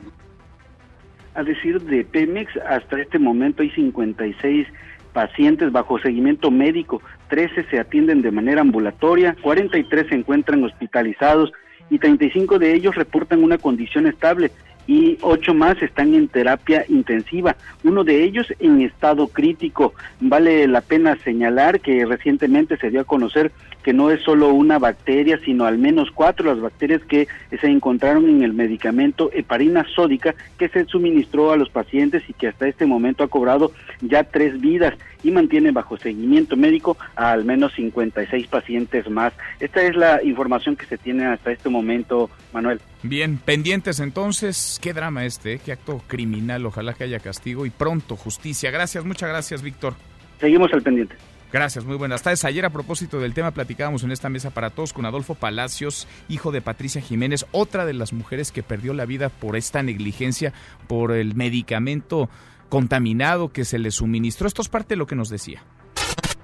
A 1.34 1.42
decir 1.42 1.82
de 1.82 2.06
Pemex, 2.06 2.56
hasta 2.58 3.02
este 3.02 3.18
momento 3.18 3.64
hay 3.64 3.72
56 3.72 4.68
pacientes 5.14 5.72
bajo 5.72 5.98
seguimiento 5.98 6.52
médico, 6.52 7.02
13 7.30 7.64
se 7.72 7.80
atienden 7.80 8.22
de 8.22 8.30
manera 8.30 8.62
ambulatoria, 8.62 9.36
43 9.42 10.10
se 10.10 10.14
encuentran 10.16 10.64
hospitalizados 10.64 11.52
y 11.92 12.00
35 12.00 12.58
de 12.58 12.74
ellos 12.74 12.96
reportan 12.96 13.44
una 13.44 13.58
condición 13.58 14.08
estable 14.08 14.52
y 14.92 15.18
ocho 15.22 15.54
más 15.54 15.82
están 15.82 16.14
en 16.14 16.28
terapia 16.28 16.84
intensiva, 16.90 17.56
uno 17.86 18.04
de 18.04 18.26
ellos 18.26 18.54
en 18.60 18.82
estado 18.82 19.28
crítico. 19.28 19.94
Vale 20.20 20.68
la 20.68 20.82
pena 20.82 21.18
señalar 21.24 21.80
que 21.80 22.06
recientemente 22.06 22.76
se 22.76 22.90
dio 22.90 23.00
a 23.00 23.06
conocer 23.06 23.54
que 23.84 23.94
no 23.94 24.12
es 24.12 24.22
solo 24.22 24.50
una 24.50 24.80
bacteria, 24.80 25.40
sino 25.46 25.64
al 25.64 25.78
menos 25.78 26.12
cuatro 26.12 26.46
las 26.48 26.60
bacterias 26.60 27.02
que 27.06 27.30
se 27.62 27.68
encontraron 27.68 28.30
en 28.30 28.44
el 28.44 28.52
medicamento 28.52 29.32
heparina 29.34 29.86
sódica 29.96 30.36
que 30.58 30.68
se 30.68 30.84
suministró 30.84 31.54
a 31.54 31.58
los 31.58 31.70
pacientes 31.70 32.24
y 32.28 32.34
que 32.34 32.50
hasta 32.50 32.68
este 32.68 32.86
momento 32.86 33.24
ha 33.24 33.30
cobrado 33.30 33.72
ya 34.02 34.26
tres 34.26 34.60
vidas 34.60 34.96
y 35.24 35.32
mantiene 35.32 35.72
bajo 35.72 35.96
seguimiento 35.96 36.58
médico 36.58 36.98
a 37.16 37.32
al 37.32 37.46
menos 37.46 37.72
56 37.76 38.46
pacientes 38.48 39.10
más. 39.10 39.32
Esta 39.62 39.84
es 39.84 39.96
la 39.96 40.22
información 40.22 40.76
que 40.76 40.86
se 40.86 40.98
tiene 40.98 41.28
hasta 41.28 41.54
este 41.54 41.70
momento, 41.70 42.30
Manuel. 42.52 42.82
Bien, 43.04 43.38
pendientes 43.38 44.00
entonces, 44.00 44.80
qué 44.82 44.94
drama 44.94 45.26
este, 45.26 45.54
¿eh? 45.54 45.62
qué 45.64 45.72
acto 45.72 46.02
criminal, 46.08 46.66
ojalá 46.68 46.94
que 46.94 47.04
haya 47.04 47.20
castigo 47.20 47.66
y 47.66 47.72
pronto 47.72 48.16
justicia. 48.16 48.70
Gracias, 48.70 49.04
muchas 49.06 49.30
gracias, 49.30 49.64
Víctor. 49.64 49.96
Seguimos 50.40 50.72
al 50.72 50.84
pendiente. 50.84 51.16
Gracias, 51.52 51.84
muy 51.84 51.98
buenas 51.98 52.22
tardes. 52.22 52.46
Ayer 52.46 52.64
a 52.64 52.70
propósito 52.70 53.20
del 53.20 53.34
tema 53.34 53.52
platicábamos 53.52 54.04
en 54.04 54.12
esta 54.12 54.30
mesa 54.30 54.52
para 54.52 54.70
todos 54.70 54.94
con 54.94 55.06
Adolfo 55.06 55.36
Palacios, 55.36 56.08
hijo 56.30 56.52
de 56.52 56.62
Patricia 56.62 57.02
Jiménez, 57.02 57.46
otra 57.52 57.86
de 57.86 57.94
las 57.94 58.14
mujeres 58.14 58.52
que 58.52 58.64
perdió 58.64 58.94
la 58.94 59.06
vida 59.06 59.30
por 59.30 59.58
esta 59.58 59.84
negligencia, 59.84 60.54
por 60.88 61.12
el 61.12 61.36
medicamento 61.36 62.30
contaminado 62.70 63.50
que 63.50 63.66
se 63.66 63.80
le 63.80 63.92
suministró. 63.92 64.48
Esto 64.48 64.62
es 64.62 64.70
parte 64.70 64.94
de 64.94 64.98
lo 64.98 65.08
que 65.08 65.16
nos 65.16 65.30
decía. 65.30 65.62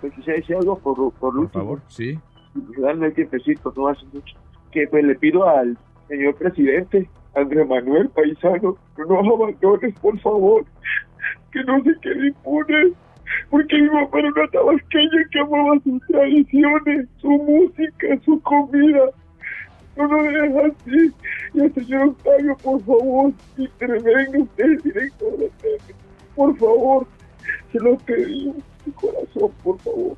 Pues 0.01 0.13
decir 0.25 0.55
algo 0.57 0.77
por, 0.79 0.95
por, 1.13 1.33
por 1.33 1.51
favor, 1.51 1.81
sí. 1.87 2.19
Darme 2.77 3.07
el 3.07 3.13
tiempecito, 3.13 3.73
no 3.77 3.87
hace 3.87 4.05
mucho. 4.11 4.35
Que 4.71 4.87
pues 4.87 5.05
le 5.05 5.15
pido 5.15 5.47
al 5.47 5.77
señor 6.07 6.35
presidente, 6.35 7.09
Andrés 7.35 7.67
Manuel 7.67 8.09
Paisano, 8.09 8.77
no 8.97 9.19
abandones, 9.19 9.93
por 9.99 10.19
favor, 10.19 10.65
que 11.51 11.63
no 11.63 11.83
se 11.83 11.95
quede 12.01 12.27
impune 12.27 12.93
porque 13.49 13.77
mi 13.77 13.89
papá 13.89 14.19
era 14.19 14.29
una 14.29 14.47
tabasqueña 14.51 15.29
que 15.31 15.39
amaba 15.39 15.79
sus 15.83 16.01
tradiciones, 16.07 17.07
su 17.17 17.29
música, 17.29 18.07
su 18.25 18.39
comida. 18.41 19.09
No 19.95 20.07
lo 20.07 20.23
dejes 20.23 20.55
así. 20.55 21.13
Y 21.53 21.59
el 21.61 21.73
señor 21.73 22.09
Octavio, 22.09 22.57
por 22.57 22.81
favor, 22.83 23.31
intervenga 23.57 24.39
usted, 24.39 24.81
director 24.83 25.37
de 25.37 25.51
Por 26.35 26.57
favor, 26.57 27.07
se 27.71 27.79
lo 27.79 27.97
pedimos, 27.97 28.57
mi 28.85 28.91
corazón, 28.93 29.51
por 29.63 29.79
favor. 29.79 30.17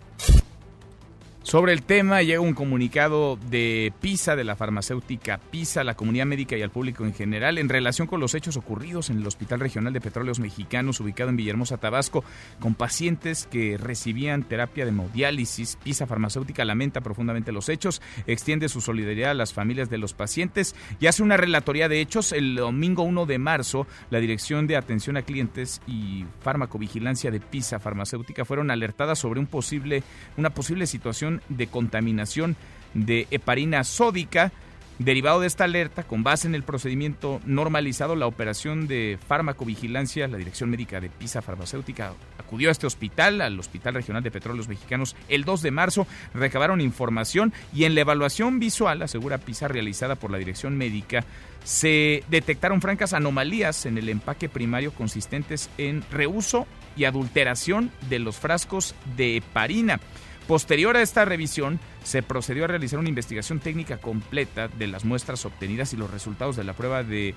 Sobre 1.50 1.74
el 1.74 1.82
tema 1.82 2.22
llega 2.22 2.42
un 2.42 2.54
comunicado 2.54 3.40
de 3.50 3.92
PISA, 4.02 4.36
de 4.36 4.44
la 4.44 4.56
farmacéutica 4.56 5.40
PISA, 5.40 5.84
la 5.84 5.96
comunidad 5.96 6.28
médica 6.28 6.56
y 6.56 6.62
al 6.62 6.70
público 6.70 7.06
en 7.06 7.14
general, 7.16 7.58
en 7.58 7.70
relación 7.70 8.06
con 8.06 8.20
los 8.20 8.36
hechos 8.36 8.56
ocurridos 8.56 9.10
en 9.10 9.18
el 9.18 9.26
Hospital 9.26 9.60
Regional 9.60 9.92
de 9.92 10.00
Petróleos 10.00 10.40
Mexicanos, 10.40 11.00
ubicado 11.00 11.32
en 11.32 11.38
Villahermosa, 11.38 11.78
Tabasco, 11.78 12.24
con 12.60 12.76
pacientes 12.76 13.48
que 13.48 13.80
recibían 13.80 14.44
terapia 14.44 14.86
de 14.86 14.90
hemodiálisis. 14.90 15.80
PISA 15.84 16.06
Farmacéutica 16.06 16.64
lamenta 16.66 17.02
profundamente 17.02 17.52
los 17.52 17.68
hechos, 17.68 18.00
extiende 18.28 18.70
su 18.70 18.80
solidaridad 18.80 19.32
a 19.32 19.34
las 19.34 19.52
familias 19.52 19.90
de 19.90 19.98
los 19.98 20.14
pacientes 20.14 20.76
y 21.00 21.08
hace 21.08 21.24
una 21.24 21.36
relatoría 21.36 21.90
de 21.90 22.00
hechos. 22.00 22.32
El 22.32 22.58
domingo 22.58 23.02
1 23.02 23.26
de 23.26 23.40
marzo, 23.40 23.88
la 24.12 24.20
Dirección 24.20 24.68
de 24.68 24.78
Atención 24.78 25.18
a 25.18 25.24
Clientes 25.24 25.82
y 25.88 26.26
Farmacovigilancia 26.42 27.32
de 27.32 27.40
PISA 27.40 27.80
Farmacéutica 27.80 28.46
fueron 28.46 28.70
alertadas 28.70 29.18
sobre 29.18 29.40
un 29.40 29.48
posible, 29.48 30.04
una 30.38 30.52
posible 30.52 30.86
situación 30.86 31.39
de 31.50 31.68
contaminación 31.68 32.56
de 32.94 33.28
heparina 33.32 33.84
sódica. 33.84 34.52
Derivado 35.00 35.40
de 35.40 35.48
esta 35.48 35.64
alerta, 35.64 36.04
con 36.04 36.24
base 36.24 36.46
en 36.46 36.56
el 36.56 36.64
procedimiento 36.64 37.40
normalizado, 37.46 38.18
la 38.18 38.28
operación 38.28 38.86
de 38.86 39.18
farmacovigilancia, 39.30 40.28
la 40.28 40.38
Dirección 40.38 40.70
Médica 40.70 41.00
de 41.00 41.10
Pisa 41.10 41.42
Farmacéutica, 41.42 42.12
acudió 42.38 42.68
a 42.68 42.74
este 42.74 42.86
hospital, 42.86 43.40
al 43.40 43.58
Hospital 43.58 43.94
Regional 43.94 44.24
de 44.24 44.32
Petróleos 44.32 44.68
Mexicanos, 44.68 45.16
el 45.30 45.46
2 45.46 45.62
de 45.62 45.72
marzo, 45.72 46.08
recabaron 46.34 46.82
información 46.82 47.54
y 47.74 47.86
en 47.86 47.96
la 47.96 48.02
evaluación 48.02 48.60
visual, 48.60 49.02
asegura 49.02 49.38
Pisa, 49.38 49.70
realizada 49.70 50.16
por 50.16 50.32
la 50.32 50.38
Dirección 50.38 50.78
Médica, 50.78 51.24
se 51.64 52.26
detectaron 52.30 52.82
francas 52.82 53.14
anomalías 53.14 53.86
en 53.86 53.98
el 53.98 54.10
empaque 54.10 54.50
primario 54.50 54.92
consistentes 54.92 55.70
en 55.78 56.04
reuso 56.12 56.68
y 56.98 57.06
adulteración 57.06 57.92
de 58.10 58.20
los 58.20 58.38
frascos 58.38 58.96
de 59.16 59.38
heparina. 59.38 60.02
Posterior 60.50 60.98
a 60.98 61.04
esta 61.04 61.26
revisión, 61.26 61.80
se 62.04 62.24
procedió 62.24 62.64
a 62.64 62.68
realizar 62.68 62.98
una 62.98 63.08
investigación 63.08 63.60
técnica 63.60 63.98
completa 63.98 64.68
de 64.68 64.88
las 64.88 65.06
muestras 65.06 65.46
obtenidas 65.46 65.94
y 65.94 65.96
los 65.96 66.10
resultados 66.10 66.56
de 66.56 66.64
la 66.64 66.74
prueba 66.74 67.04
de 67.04 67.36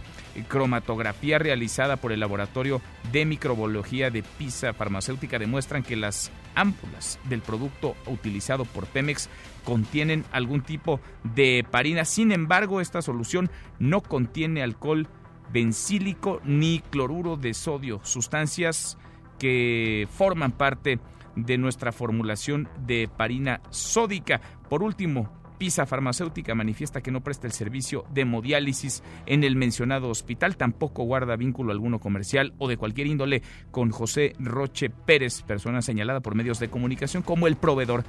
cromatografía 0.48 1.38
realizada 1.38 1.98
por 1.98 2.12
el 2.12 2.20
Laboratorio 2.20 2.80
de 3.12 3.26
Microbiología 3.26 4.08
de 4.08 4.22
PISA 4.22 4.72
Farmacéutica 4.72 5.38
demuestran 5.38 5.82
que 5.82 5.94
las 5.94 6.30
ámpulas 6.54 7.18
del 7.28 7.42
producto 7.42 7.96
utilizado 8.06 8.64
por 8.64 8.86
Pemex 8.86 9.28
contienen 9.62 10.24
algún 10.32 10.62
tipo 10.62 10.98
de 11.22 11.58
heparina. 11.58 12.06
Sin 12.06 12.32
embargo, 12.32 12.80
esta 12.80 13.02
solución 13.02 13.50
no 13.78 14.00
contiene 14.00 14.62
alcohol 14.62 15.06
bencílico 15.52 16.40
ni 16.44 16.80
cloruro 16.88 17.36
de 17.36 17.52
sodio, 17.52 18.00
sustancias 18.04 18.96
que 19.38 20.08
forman 20.16 20.52
parte 20.52 20.92
de 20.92 21.00
nuestra 21.34 21.92
formulación 21.92 22.68
de 22.86 23.04
heparina 23.04 23.60
sódica. 23.70 24.40
Por 24.68 24.82
último, 24.82 25.42
Pisa 25.62 25.86
Farmacéutica 25.86 26.56
manifiesta 26.56 27.02
que 27.02 27.12
no 27.12 27.22
presta 27.22 27.46
el 27.46 27.52
servicio 27.52 28.04
de 28.12 28.22
hemodiálisis 28.22 29.04
en 29.26 29.44
el 29.44 29.54
mencionado 29.54 30.08
hospital, 30.08 30.56
tampoco 30.56 31.04
guarda 31.04 31.36
vínculo 31.36 31.70
alguno 31.70 32.00
comercial 32.00 32.52
o 32.58 32.66
de 32.66 32.76
cualquier 32.76 33.06
índole 33.06 33.42
con 33.70 33.92
José 33.92 34.34
Roche 34.40 34.90
Pérez, 34.90 35.42
persona 35.42 35.80
señalada 35.80 36.18
por 36.18 36.34
medios 36.34 36.58
de 36.58 36.68
comunicación 36.68 37.22
como 37.22 37.46
el 37.46 37.54
proveedor 37.54 38.02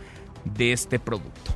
de 0.45 0.74
este 0.74 0.97
producto. 0.97 1.53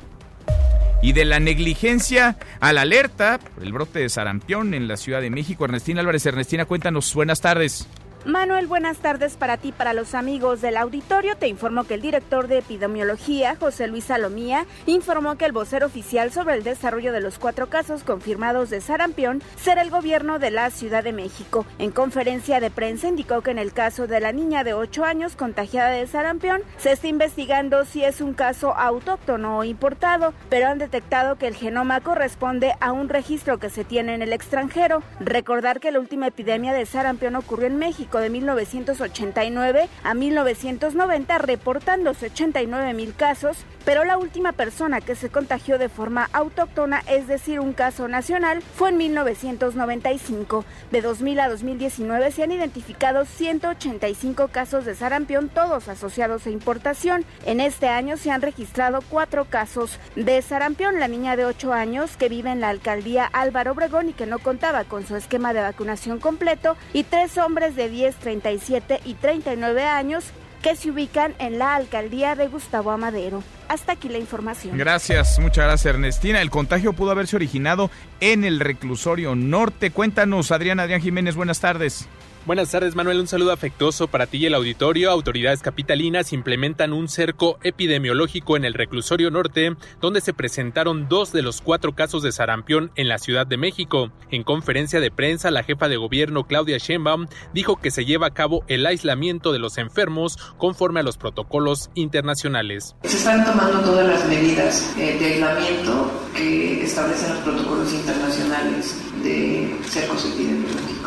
Y 1.02 1.14
de 1.14 1.24
la 1.24 1.40
negligencia 1.40 2.36
a 2.60 2.72
la 2.72 2.82
alerta 2.82 3.40
por 3.40 3.64
el 3.64 3.72
brote 3.72 3.98
de 3.98 4.08
sarampión 4.08 4.74
en 4.74 4.86
la 4.86 4.96
Ciudad 4.96 5.20
de 5.20 5.30
México. 5.30 5.64
Ernestina 5.64 6.00
Álvarez, 6.00 6.26
Ernestina, 6.26 6.64
cuéntanos, 6.64 7.12
buenas 7.12 7.40
tardes. 7.40 7.88
Manuel, 8.24 8.66
buenas 8.66 8.98
tardes 8.98 9.36
para 9.36 9.58
ti, 9.58 9.70
para 9.70 9.92
los 9.92 10.14
amigos 10.14 10.60
del 10.60 10.76
auditorio. 10.76 11.36
Te 11.36 11.46
informo 11.46 11.84
que 11.84 11.94
el 11.94 12.02
director 12.02 12.48
de 12.48 12.58
epidemiología, 12.58 13.54
José 13.54 13.86
Luis 13.86 14.04
Salomía, 14.04 14.66
informó 14.86 15.36
que 15.36 15.44
el 15.44 15.52
vocero 15.52 15.86
oficial 15.86 16.32
sobre 16.32 16.56
el 16.56 16.64
desarrollo 16.64 17.12
de 17.12 17.20
los 17.20 17.38
cuatro 17.38 17.68
casos 17.68 18.02
confirmados 18.02 18.70
de 18.70 18.80
sarampión 18.80 19.40
será 19.56 19.82
el 19.82 19.90
gobierno 19.90 20.40
de 20.40 20.50
la 20.50 20.68
Ciudad 20.70 21.04
de 21.04 21.12
México. 21.12 21.64
En 21.78 21.92
conferencia 21.92 22.58
de 22.58 22.72
prensa 22.72 23.06
indicó 23.06 23.40
que 23.40 23.52
en 23.52 23.58
el 23.58 23.72
caso 23.72 24.08
de 24.08 24.18
la 24.18 24.32
niña 24.32 24.64
de 24.64 24.74
8 24.74 25.04
años 25.04 25.36
contagiada 25.36 25.90
de 25.90 26.06
sarampión, 26.08 26.62
se 26.76 26.90
está 26.90 27.06
investigando 27.06 27.84
si 27.84 28.02
es 28.02 28.20
un 28.20 28.34
caso 28.34 28.74
autóctono 28.76 29.58
o 29.58 29.64
importado, 29.64 30.34
pero 30.50 30.66
han 30.66 30.78
detectado 30.78 31.36
que 31.36 31.46
el 31.46 31.54
genoma 31.54 32.00
corresponde 32.00 32.74
a 32.80 32.90
un 32.90 33.08
registro 33.08 33.58
que 33.58 33.70
se 33.70 33.84
tiene 33.84 34.14
en 34.14 34.22
el 34.22 34.32
extranjero. 34.32 35.04
Recordar 35.20 35.78
que 35.78 35.92
la 35.92 36.00
última 36.00 36.26
epidemia 36.26 36.72
de 36.72 36.84
sarampión 36.84 37.36
ocurrió 37.36 37.68
en 37.68 37.78
México 37.78 38.07
de 38.16 38.30
1989 38.30 39.88
a 40.02 40.14
1990, 40.14 41.36
reportándose 41.36 42.26
89 42.26 42.94
mil 42.94 43.14
casos, 43.14 43.58
pero 43.84 44.04
la 44.04 44.16
última 44.16 44.52
persona 44.52 45.02
que 45.02 45.14
se 45.14 45.28
contagió 45.28 45.78
de 45.78 45.90
forma 45.90 46.30
autóctona, 46.32 47.02
es 47.06 47.28
decir, 47.28 47.60
un 47.60 47.74
caso 47.74 48.08
nacional, 48.08 48.62
fue 48.74 48.88
en 48.88 48.96
1995. 48.96 50.64
De 50.90 51.02
2000 51.02 51.40
a 51.40 51.48
2019 51.48 52.30
se 52.30 52.42
han 52.42 52.52
identificado 52.52 53.26
185 53.26 54.48
casos 54.48 54.84
de 54.86 54.94
sarampión, 54.94 55.48
todos 55.48 55.88
asociados 55.88 56.46
a 56.46 56.50
importación. 56.50 57.24
En 57.44 57.60
este 57.60 57.88
año 57.88 58.16
se 58.16 58.30
han 58.30 58.42
registrado 58.42 59.00
cuatro 59.10 59.44
casos 59.44 59.98
de 60.16 60.40
sarampión. 60.42 61.00
La 61.00 61.08
niña 61.08 61.36
de 61.36 61.44
8 61.44 61.72
años 61.72 62.16
que 62.16 62.28
vive 62.28 62.50
en 62.50 62.60
la 62.60 62.70
alcaldía 62.70 63.24
Álvaro 63.24 63.72
Obregón 63.72 64.08
y 64.08 64.12
que 64.12 64.26
no 64.26 64.38
contaba 64.38 64.84
con 64.84 65.06
su 65.06 65.16
esquema 65.16 65.52
de 65.52 65.60
vacunación 65.60 66.20
completo, 66.20 66.76
y 66.92 67.04
tres 67.04 67.38
hombres 67.38 67.76
de 67.76 67.88
10, 67.98 68.14
37 68.14 69.00
y 69.04 69.14
39 69.14 69.82
años 69.84 70.26
que 70.62 70.76
se 70.76 70.90
ubican 70.90 71.34
en 71.40 71.58
la 71.58 71.74
alcaldía 71.74 72.36
de 72.36 72.46
Gustavo 72.46 72.92
Amadero. 72.92 73.42
Hasta 73.68 73.92
aquí 73.92 74.08
la 74.08 74.18
información. 74.18 74.78
Gracias, 74.78 75.40
muchas 75.40 75.64
gracias 75.64 75.94
Ernestina. 75.94 76.40
El 76.40 76.50
contagio 76.50 76.92
pudo 76.92 77.10
haberse 77.10 77.34
originado 77.34 77.90
en 78.20 78.44
el 78.44 78.60
reclusorio 78.60 79.34
norte. 79.34 79.90
Cuéntanos, 79.90 80.52
Adrián 80.52 80.78
Adrián 80.78 81.00
Jiménez, 81.00 81.34
buenas 81.34 81.58
tardes. 81.58 82.08
Buenas 82.48 82.70
tardes, 82.70 82.94
Manuel. 82.94 83.20
Un 83.20 83.26
saludo 83.26 83.52
afectuoso 83.52 84.08
para 84.08 84.26
ti 84.26 84.38
y 84.38 84.46
el 84.46 84.54
auditorio. 84.54 85.10
Autoridades 85.10 85.60
capitalinas 85.60 86.32
implementan 86.32 86.94
un 86.94 87.06
cerco 87.06 87.58
epidemiológico 87.62 88.56
en 88.56 88.64
el 88.64 88.72
reclusorio 88.72 89.30
norte, 89.30 89.76
donde 90.00 90.22
se 90.22 90.32
presentaron 90.32 91.10
dos 91.10 91.30
de 91.30 91.42
los 91.42 91.60
cuatro 91.60 91.94
casos 91.94 92.22
de 92.22 92.32
sarampión 92.32 92.90
en 92.94 93.06
la 93.06 93.18
Ciudad 93.18 93.46
de 93.46 93.58
México. 93.58 94.12
En 94.30 94.44
conferencia 94.44 94.98
de 94.98 95.10
prensa, 95.10 95.50
la 95.50 95.62
jefa 95.62 95.88
de 95.88 95.98
gobierno 95.98 96.46
Claudia 96.46 96.78
Sheinbaum 96.78 97.26
dijo 97.52 97.76
que 97.76 97.90
se 97.90 98.06
lleva 98.06 98.28
a 98.28 98.32
cabo 98.32 98.64
el 98.66 98.86
aislamiento 98.86 99.52
de 99.52 99.58
los 99.58 99.76
enfermos 99.76 100.38
conforme 100.56 101.00
a 101.00 101.02
los 101.02 101.18
protocolos 101.18 101.90
internacionales. 101.96 102.96
Se 103.02 103.18
están 103.18 103.44
tomando 103.44 103.80
todas 103.80 104.06
las 104.06 104.26
medidas 104.26 104.94
eh, 104.96 105.18
de 105.18 105.34
aislamiento 105.34 106.10
que 106.34 106.82
establecen 106.82 107.28
los 107.28 107.40
protocolos 107.40 107.92
internacionales 107.92 108.96
de 109.22 109.76
cercos 109.84 110.24
epidemiológicos. 110.24 110.98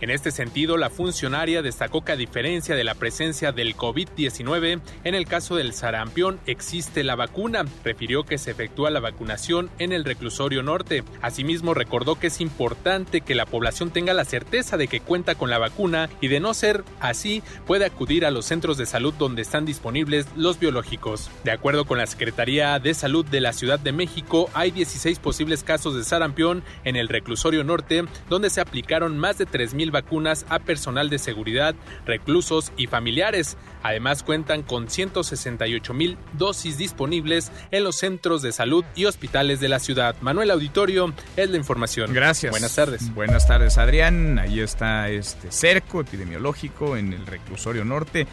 En 0.00 0.08
este 0.08 0.30
sentido, 0.30 0.78
la 0.80 0.90
funcionaria 0.90 1.62
destacó 1.62 2.04
que 2.04 2.12
a 2.12 2.16
diferencia 2.16 2.74
de 2.74 2.84
la 2.84 2.94
presencia 2.94 3.52
del 3.52 3.76
COVID-19, 3.76 4.80
en 5.04 5.14
el 5.14 5.26
caso 5.26 5.56
del 5.56 5.72
sarampión 5.72 6.40
existe 6.46 7.04
la 7.04 7.14
vacuna. 7.14 7.64
Refirió 7.84 8.24
que 8.24 8.38
se 8.38 8.50
efectúa 8.50 8.90
la 8.90 9.00
vacunación 9.00 9.70
en 9.78 9.92
el 9.92 10.04
reclusorio 10.04 10.62
norte. 10.62 11.04
Asimismo, 11.22 11.74
recordó 11.74 12.18
que 12.18 12.28
es 12.28 12.40
importante 12.40 13.20
que 13.20 13.34
la 13.34 13.46
población 13.46 13.90
tenga 13.90 14.14
la 14.14 14.24
certeza 14.24 14.76
de 14.76 14.88
que 14.88 15.00
cuenta 15.00 15.34
con 15.34 15.50
la 15.50 15.58
vacuna 15.58 16.08
y 16.20 16.28
de 16.28 16.40
no 16.40 16.54
ser 16.54 16.84
así, 17.00 17.42
puede 17.66 17.84
acudir 17.84 18.24
a 18.24 18.30
los 18.30 18.46
centros 18.46 18.78
de 18.78 18.86
salud 18.86 19.12
donde 19.18 19.42
están 19.42 19.66
disponibles 19.66 20.26
los 20.36 20.58
biológicos. 20.58 21.30
De 21.44 21.50
acuerdo 21.50 21.84
con 21.84 21.98
la 21.98 22.06
Secretaría 22.06 22.78
de 22.78 22.94
Salud 22.94 23.24
de 23.26 23.40
la 23.40 23.52
Ciudad 23.52 23.78
de 23.78 23.92
México, 23.92 24.48
hay 24.54 24.70
16 24.70 25.18
posibles 25.18 25.62
casos 25.62 25.94
de 25.94 26.04
sarampión 26.04 26.62
en 26.84 26.96
el 26.96 27.08
reclusorio 27.08 27.64
norte, 27.64 28.04
donde 28.28 28.50
se 28.50 28.60
aplicaron 28.60 29.18
más 29.18 29.36
de 29.36 29.46
3.000 29.46 29.90
vacunas 29.90 30.46
a 30.48 30.59
personal 30.60 31.10
de 31.10 31.18
seguridad, 31.18 31.74
reclusos 32.06 32.72
y 32.76 32.86
familiares. 32.86 33.56
Además 33.82 34.22
cuentan 34.22 34.62
con 34.62 34.90
168 34.90 35.94
mil 35.94 36.18
dosis 36.34 36.76
disponibles 36.76 37.50
en 37.70 37.84
los 37.84 37.96
centros 37.96 38.42
de 38.42 38.52
salud 38.52 38.84
y 38.94 39.06
hospitales 39.06 39.60
de 39.60 39.68
la 39.68 39.78
ciudad. 39.78 40.14
Manuel 40.20 40.50
Auditorio 40.50 41.12
es 41.36 41.50
la 41.50 41.56
información. 41.56 42.12
Gracias. 42.12 42.50
Buenas 42.50 42.74
tardes. 42.74 43.14
Buenas 43.14 43.46
tardes, 43.46 43.78
Adrián. 43.78 44.38
Ahí 44.38 44.60
está 44.60 45.08
este 45.08 45.50
cerco 45.50 46.00
epidemiológico 46.00 46.96
en 46.96 47.12
el 47.12 47.26
reclusorio 47.26 47.84
norte. 47.84 48.26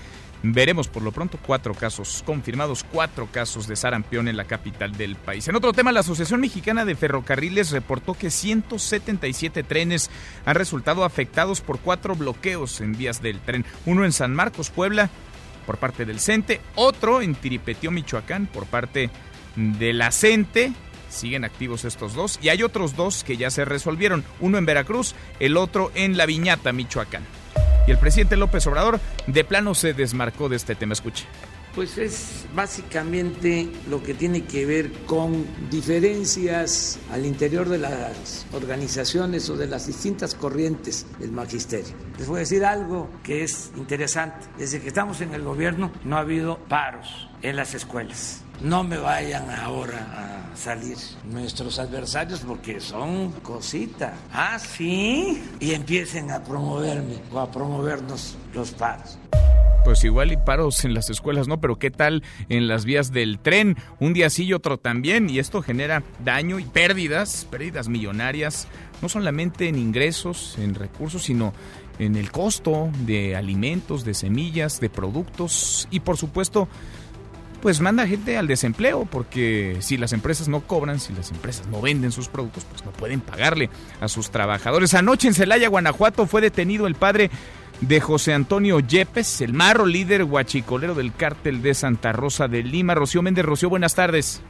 Veremos 0.43 0.88
por 0.88 1.01
lo 1.01 1.11
pronto 1.11 1.39
cuatro 1.43 1.73
casos 1.73 2.23
confirmados, 2.25 2.83
cuatro 2.83 3.27
casos 3.31 3.67
de 3.67 3.75
sarampión 3.75 4.27
en 4.27 4.38
la 4.38 4.45
capital 4.45 4.91
del 4.91 5.15
país. 5.15 5.47
En 5.47 5.55
otro 5.55 5.73
tema, 5.73 5.91
la 5.91 6.01
Asociación 6.01 6.41
Mexicana 6.41 6.85
de 6.85 6.95
Ferrocarriles 6.95 7.71
reportó 7.71 8.13
que 8.13 8.29
177 8.29 9.63
trenes 9.63 10.11
han 10.45 10.55
resultado 10.55 11.03
afectados 11.03 11.61
por 11.61 11.79
cuatro 11.79 12.15
bloqueos 12.15 12.81
en 12.81 12.95
vías 12.95 13.21
del 13.21 13.39
tren. 13.39 13.65
Uno 13.85 14.05
en 14.05 14.11
San 14.11 14.35
Marcos, 14.35 14.69
Puebla, 14.69 15.09
por 15.65 15.77
parte 15.77 16.05
del 16.05 16.19
CENTE, 16.19 16.61
otro 16.75 17.21
en 17.21 17.35
Tiripetio, 17.35 17.91
Michoacán, 17.91 18.45
por 18.45 18.67
parte 18.67 19.09
de 19.55 19.93
la 19.93 20.11
CENTE. 20.11 20.71
Siguen 21.09 21.45
activos 21.45 21.83
estos 21.83 22.13
dos 22.13 22.38
y 22.41 22.49
hay 22.49 22.63
otros 22.63 22.95
dos 22.95 23.23
que 23.23 23.38
ya 23.38 23.49
se 23.49 23.65
resolvieron, 23.65 24.23
uno 24.39 24.57
en 24.57 24.65
Veracruz, 24.65 25.15
el 25.39 25.57
otro 25.57 25.91
en 25.95 26.17
La 26.17 26.25
Viñata, 26.25 26.73
Michoacán. 26.73 27.23
Y 27.88 27.91
el 27.91 27.97
presidente 27.97 28.35
López 28.35 28.67
Obrador 28.67 28.99
de 29.27 29.43
plano 29.45 29.73
se 29.73 29.93
desmarcó 29.93 30.49
de 30.49 30.57
este 30.57 30.75
tema. 30.75 30.91
Escuche. 30.91 31.25
Pues 31.73 31.97
es 31.97 32.45
básicamente 32.53 33.69
lo 33.89 34.03
que 34.03 34.13
tiene 34.13 34.43
que 34.43 34.65
ver 34.65 34.91
con 35.05 35.45
diferencias 35.69 36.99
al 37.11 37.25
interior 37.25 37.69
de 37.69 37.77
las 37.77 38.45
organizaciones 38.51 39.49
o 39.49 39.55
de 39.55 39.67
las 39.67 39.88
distintas 39.88 40.35
corrientes 40.35 41.05
del 41.19 41.31
magisterio. 41.31 41.93
Les 42.17 42.27
voy 42.27 42.38
a 42.38 42.39
decir 42.39 42.65
algo 42.65 43.09
que 43.23 43.43
es 43.43 43.71
interesante. 43.77 44.47
Desde 44.57 44.81
que 44.81 44.88
estamos 44.88 45.21
en 45.21 45.33
el 45.33 45.43
gobierno 45.43 45.91
no 46.03 46.17
ha 46.17 46.21
habido 46.21 46.57
paros 46.67 47.29
en 47.41 47.55
las 47.55 47.73
escuelas. 47.73 48.43
No 48.62 48.84
me 48.84 48.97
vayan 48.97 49.49
ahora 49.51 50.51
a 50.51 50.58
salir 50.58 50.97
nuestros 51.26 51.78
adversarios 51.78 52.39
porque 52.39 52.80
son 52.80 53.32
cositas. 53.43 54.14
Ah, 54.34 54.58
sí. 54.58 55.43
Y 55.60 55.74
empiecen 55.74 56.32
a 56.32 56.43
promoverme 56.43 57.20
o 57.32 57.39
a 57.39 57.51
promovernos 57.51 58.36
los 58.53 58.72
paros 58.72 59.20
pues 59.88 60.03
igual 60.03 60.34
y 60.34 60.36
paros 60.36 60.84
en 60.84 60.93
las 60.93 61.10
escuelas, 61.10 61.47
¿no? 61.47 61.62
Pero 61.62 61.80
¿qué 61.80 61.91
tal 61.91 62.22
en 62.49 62.68
las 62.68 62.84
vías 62.84 63.14
del 63.14 63.39
tren? 63.39 63.78
Un 64.01 64.12
día 64.12 64.30
sí 64.30 64.43
y 64.43 64.51
otro 64.51 64.78
también, 64.78 65.30
y 65.30 65.39
esto 65.39 65.62
genera 65.62 66.03
daño 66.26 66.60
y 66.60 66.66
pérdidas, 66.66 67.47
pérdidas 67.49 67.88
millonarias, 67.88 68.68
no 69.01 69.08
solamente 69.08 69.70
en 69.70 69.78
ingresos, 69.78 70.58
en 70.58 70.76
recursos, 70.76 71.24
sino 71.24 71.53
en 71.99 72.18
el 72.18 72.32
costo 72.32 72.89
de 73.05 73.38
alimentos, 73.38 74.03
de 74.03 74.14
semillas, 74.14 74.82
de 74.82 74.89
productos 74.89 75.88
y 75.89 76.01
por 76.01 76.18
supuesto 76.18 76.68
pues 77.62 77.82
manda 77.82 78.08
gente 78.08 78.38
al 78.38 78.47
desempleo, 78.47 79.05
porque 79.05 79.78
si 79.80 79.97
las 79.97 80.14
empresas 80.14 80.47
no 80.47 80.62
cobran, 80.62 80.99
si 80.99 81.14
las 81.14 81.32
empresas 81.32 81.68
no 81.68 81.82
venden 81.82 82.12
sus 82.12 82.28
productos, 82.28 82.66
pues 82.66 82.86
no 82.86 82.91
pueden 82.91 83.22
pagarle 83.22 83.70
a 83.99 84.08
sus 84.08 84.32
trabajadores. 84.32 84.93
Anoche 84.93 85.28
en 85.28 85.34
Celaya, 85.34 85.70
Guanajuato, 85.70 86.28
fue 86.28 86.41
detenido 86.41 86.88
el 86.88 86.95
padre 86.95 87.30
de 87.82 87.99
José 87.99 88.34
Antonio 88.34 88.80
Yepes, 88.80 89.41
el 89.41 89.53
marro 89.53 89.86
líder 89.86 90.26
guachicolero 90.26 90.95
del 90.95 91.14
cártel 91.14 91.62
de 91.62 91.74
Santa 91.74 92.12
Rosa 92.12 92.47
de 92.47 92.64
Lima. 92.64 92.95
Rocío 92.95 93.22
Méndez, 93.22 93.45
Rocío, 93.45 93.70
buenas 93.70 93.95
tardes. 93.95 94.41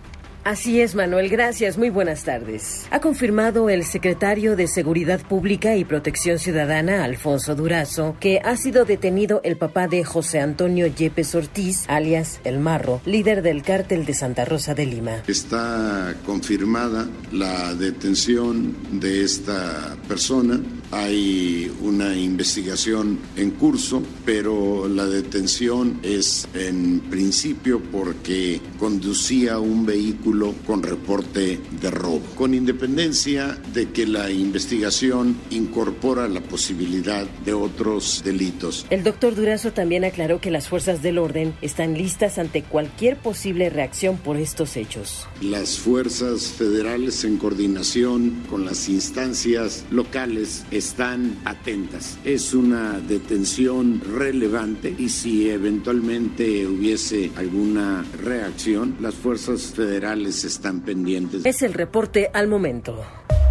Así 0.48 0.80
es, 0.80 0.96
Manuel, 0.96 1.28
gracias. 1.28 1.78
Muy 1.78 1.90
buenas 1.90 2.24
tardes. 2.24 2.88
Ha 2.90 3.02
confirmado 3.02 3.70
el 3.70 3.84
secretario 3.84 4.56
de 4.56 4.70
Seguridad 4.70 5.20
Pública 5.20 5.76
y 5.76 5.84
Protección 5.84 6.40
Ciudadana, 6.40 7.04
Alfonso 7.04 7.54
Durazo, 7.54 8.16
que 8.22 8.40
ha 8.40 8.56
sido 8.56 8.86
detenido 8.86 9.42
el 9.44 9.58
papá 9.58 9.90
de 9.90 10.06
José 10.06 10.40
Antonio 10.40 10.88
Yepes 10.88 11.36
Ortiz, 11.36 11.84
alias 11.90 12.40
El 12.46 12.60
Marro, 12.60 13.02
líder 13.04 13.42
del 13.42 13.62
cártel 13.62 14.06
de 14.06 14.14
Santa 14.14 14.46
Rosa 14.46 14.74
de 14.74 14.86
Lima. 14.86 15.24
Está 15.28 16.16
confirmada 16.26 17.10
la 17.34 17.74
detención 17.74 18.74
de 19.02 19.26
esta 19.26 19.98
persona. 20.08 20.62
Hay 20.92 21.70
una 21.82 22.16
investigación 22.16 23.20
en 23.36 23.52
curso, 23.52 24.02
pero 24.26 24.88
la 24.88 25.08
detención 25.08 26.00
es 26.04 26.48
en 26.54 27.02
principio 27.10 27.82
porque 27.92 28.62
conducía 28.80 29.60
un 29.60 29.86
vehículo 29.86 30.37
con 30.66 30.84
reporte 30.84 31.60
de 31.82 31.92
robo, 31.92 32.22
con 32.36 32.54
independencia 32.54 33.58
de 33.74 33.90
que 33.90 34.06
la 34.06 34.30
investigación 34.30 35.36
incorpora 35.50 36.28
la 36.28 36.42
posibilidad 36.42 37.26
de 37.44 37.54
otros 37.54 38.22
delitos. 38.24 38.86
El 38.92 39.04
doctor 39.04 39.34
Durazo 39.34 39.74
también 39.74 40.04
aclaró 40.04 40.40
que 40.40 40.52
las 40.52 40.68
fuerzas 40.68 41.02
del 41.02 41.18
orden 41.18 41.56
están 41.62 41.96
listas 41.96 42.38
ante 42.38 42.62
cualquier 42.62 43.18
posible 43.18 43.72
reacción 43.72 44.18
por 44.18 44.38
estos 44.38 44.78
hechos. 44.78 45.28
Las 45.42 45.80
fuerzas 45.80 46.48
federales 46.48 47.24
en 47.24 47.38
coordinación 47.38 48.44
con 48.48 48.64
las 48.64 48.90
instancias 48.90 49.86
locales 49.90 50.66
están 50.70 51.40
atentas. 51.46 52.20
Es 52.26 52.54
una 52.54 53.00
detención 53.00 54.02
relevante 54.02 54.94
y 54.98 55.10
si 55.10 55.50
eventualmente 55.50 56.68
hubiese 56.68 57.32
alguna 57.36 58.06
reacción, 58.24 58.96
las 59.00 59.16
fuerzas 59.16 59.74
federales 59.76 60.27
están 60.28 60.82
pendientes. 60.82 61.46
Es 61.46 61.62
el 61.62 61.74
reporte 61.74 62.30
al 62.34 62.48
momento. 62.48 63.04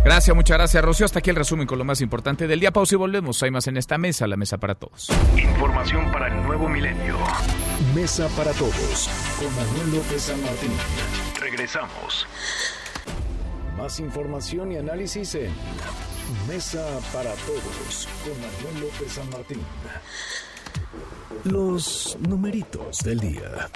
Gracias, 0.04 0.36
muchas 0.36 0.56
gracias, 0.56 0.84
Rocío. 0.84 1.04
Hasta 1.04 1.18
aquí 1.18 1.30
el 1.30 1.36
resumen 1.36 1.66
con 1.66 1.78
lo 1.78 1.84
más 1.84 2.00
importante 2.00 2.46
del 2.46 2.60
día. 2.60 2.70
Pausa 2.70 2.94
y 2.94 2.98
volvemos. 2.98 3.42
Hay 3.42 3.50
más 3.50 3.66
en 3.66 3.76
esta 3.76 3.98
mesa, 3.98 4.26
la 4.28 4.36
mesa 4.36 4.56
para 4.56 4.76
todos. 4.76 5.08
Información 5.36 6.12
para 6.12 6.28
el 6.28 6.46
nuevo 6.46 6.68
milenio. 6.68 7.16
Mesa 7.92 8.28
para 8.36 8.52
todos 8.52 9.10
con 9.38 9.52
Manuel 9.56 9.96
López 9.96 10.22
San 10.22 10.40
Martín. 10.42 10.70
Regresamos. 11.40 12.26
Más 13.76 13.98
información 13.98 14.72
y 14.72 14.76
análisis 14.76 15.34
en 15.34 15.50
Mesa 16.48 16.86
para 17.12 17.32
todos 17.32 18.08
con 18.24 18.32
Manuel 18.40 18.88
López 18.88 19.12
San 19.12 19.28
Martín. 19.30 19.60
Los 21.44 22.18
numeritos 22.28 23.04
del 23.04 23.20
día. 23.20 23.68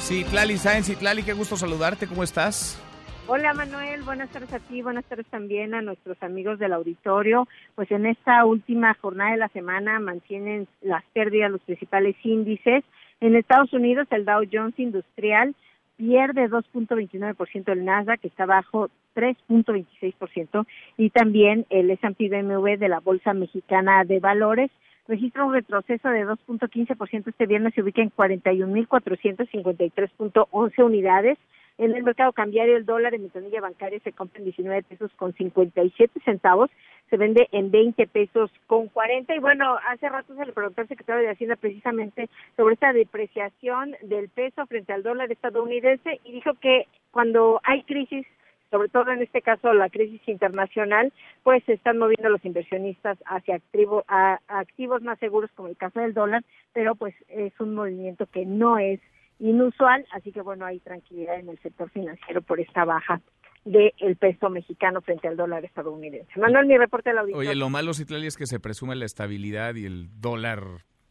Sí, 0.00 0.24
Tlali 0.30 0.56
Sáenz, 0.56 0.96
Tlali, 0.98 1.22
qué 1.22 1.32
gusto 1.32 1.56
saludarte. 1.56 2.06
¿Cómo 2.06 2.22
estás? 2.22 2.80
Hola 3.28 3.54
Manuel, 3.54 4.04
buenas 4.04 4.30
tardes 4.30 4.52
a 4.52 4.60
ti, 4.60 4.82
buenas 4.82 5.04
tardes 5.06 5.26
también 5.26 5.74
a 5.74 5.82
nuestros 5.82 6.22
amigos 6.22 6.60
del 6.60 6.72
auditorio. 6.72 7.48
Pues 7.74 7.90
en 7.90 8.06
esta 8.06 8.44
última 8.44 8.94
jornada 8.94 9.32
de 9.32 9.38
la 9.38 9.48
semana 9.48 9.98
mantienen 9.98 10.68
las 10.80 11.02
pérdidas 11.12 11.50
los 11.50 11.60
principales 11.62 12.14
índices. 12.22 12.84
En 13.20 13.34
Estados 13.34 13.72
Unidos 13.72 14.06
el 14.12 14.24
Dow 14.24 14.44
Jones 14.50 14.78
Industrial 14.78 15.56
pierde 15.96 16.48
2.29% 16.48 17.72
el 17.72 17.84
Nasdaq, 17.84 18.20
que 18.20 18.28
está 18.28 18.46
bajo 18.46 18.90
3.26%, 19.16 20.66
y 20.96 21.10
también 21.10 21.66
el 21.70 21.90
S&P 21.90 22.28
BMW 22.28 22.76
de 22.78 22.88
la 22.88 23.00
Bolsa 23.00 23.32
Mexicana 23.32 24.04
de 24.04 24.20
Valores 24.20 24.70
registra 25.08 25.44
un 25.44 25.52
retroceso 25.52 26.08
de 26.08 26.26
2.15% 26.26 27.28
este 27.28 27.46
viernes, 27.46 27.74
se 27.74 27.82
ubica 27.82 28.02
en 28.02 28.10
41.453.11 28.10 30.84
unidades. 30.84 31.38
En 31.78 31.94
el 31.94 32.02
mercado 32.04 32.32
cambiario, 32.32 32.74
el 32.76 32.86
dólar 32.86 33.14
en 33.14 33.20
ventanilla 33.22 33.60
bancaria 33.60 34.00
se 34.00 34.12
compra 34.12 34.38
en 34.38 34.44
19 34.44 34.82
pesos 34.84 35.10
con 35.16 35.34
57 35.34 36.20
centavos, 36.24 36.70
se 37.10 37.18
vende 37.18 37.48
en 37.52 37.70
20 37.70 38.06
pesos 38.06 38.50
con 38.66 38.88
40. 38.88 39.34
Y 39.34 39.40
bueno, 39.40 39.76
hace 39.88 40.08
rato 40.08 40.34
se 40.34 40.46
le 40.46 40.52
preguntó 40.52 40.80
al 40.80 40.88
secretario 40.88 41.22
de 41.22 41.32
Hacienda 41.32 41.56
precisamente 41.56 42.30
sobre 42.56 42.72
esta 42.74 42.94
depreciación 42.94 43.94
del 44.02 44.30
peso 44.30 44.64
frente 44.66 44.94
al 44.94 45.02
dólar 45.02 45.30
estadounidense 45.30 46.18
y 46.24 46.32
dijo 46.32 46.54
que 46.54 46.86
cuando 47.10 47.60
hay 47.62 47.82
crisis 47.82 48.26
sobre 48.70 48.88
todo 48.88 49.10
en 49.10 49.22
este 49.22 49.42
caso 49.42 49.72
la 49.72 49.88
crisis 49.88 50.20
internacional, 50.26 51.12
pues 51.42 51.62
se 51.64 51.74
están 51.74 51.98
moviendo 51.98 52.28
los 52.28 52.44
inversionistas 52.44 53.18
hacia 53.26 53.56
activo, 53.56 54.04
a, 54.08 54.40
activos 54.48 55.02
más 55.02 55.18
seguros 55.18 55.50
como 55.54 55.68
el 55.68 55.76
caso 55.76 56.00
del 56.00 56.14
dólar, 56.14 56.44
pero 56.72 56.94
pues 56.94 57.14
es 57.28 57.52
un 57.60 57.74
movimiento 57.74 58.26
que 58.26 58.44
no 58.44 58.78
es 58.78 59.00
inusual, 59.38 60.06
así 60.12 60.32
que 60.32 60.40
bueno, 60.40 60.64
hay 60.64 60.80
tranquilidad 60.80 61.38
en 61.38 61.48
el 61.48 61.58
sector 61.60 61.90
financiero 61.90 62.42
por 62.42 62.60
esta 62.60 62.84
baja 62.84 63.20
del 63.64 64.16
peso 64.16 64.48
mexicano 64.48 65.00
frente 65.00 65.26
al 65.26 65.36
dólar 65.36 65.64
estadounidense. 65.64 66.38
Manuel, 66.38 66.66
mi 66.66 66.78
reporte 66.78 67.10
de 67.10 67.16
la 67.16 67.22
Oye, 67.22 67.56
lo 67.56 67.68
malo, 67.68 67.94
Citlali, 67.94 68.26
es 68.26 68.36
que 68.36 68.46
se 68.46 68.60
presume 68.60 68.94
la 68.94 69.04
estabilidad 69.04 69.74
y 69.74 69.86
el 69.86 70.08
dólar 70.20 70.60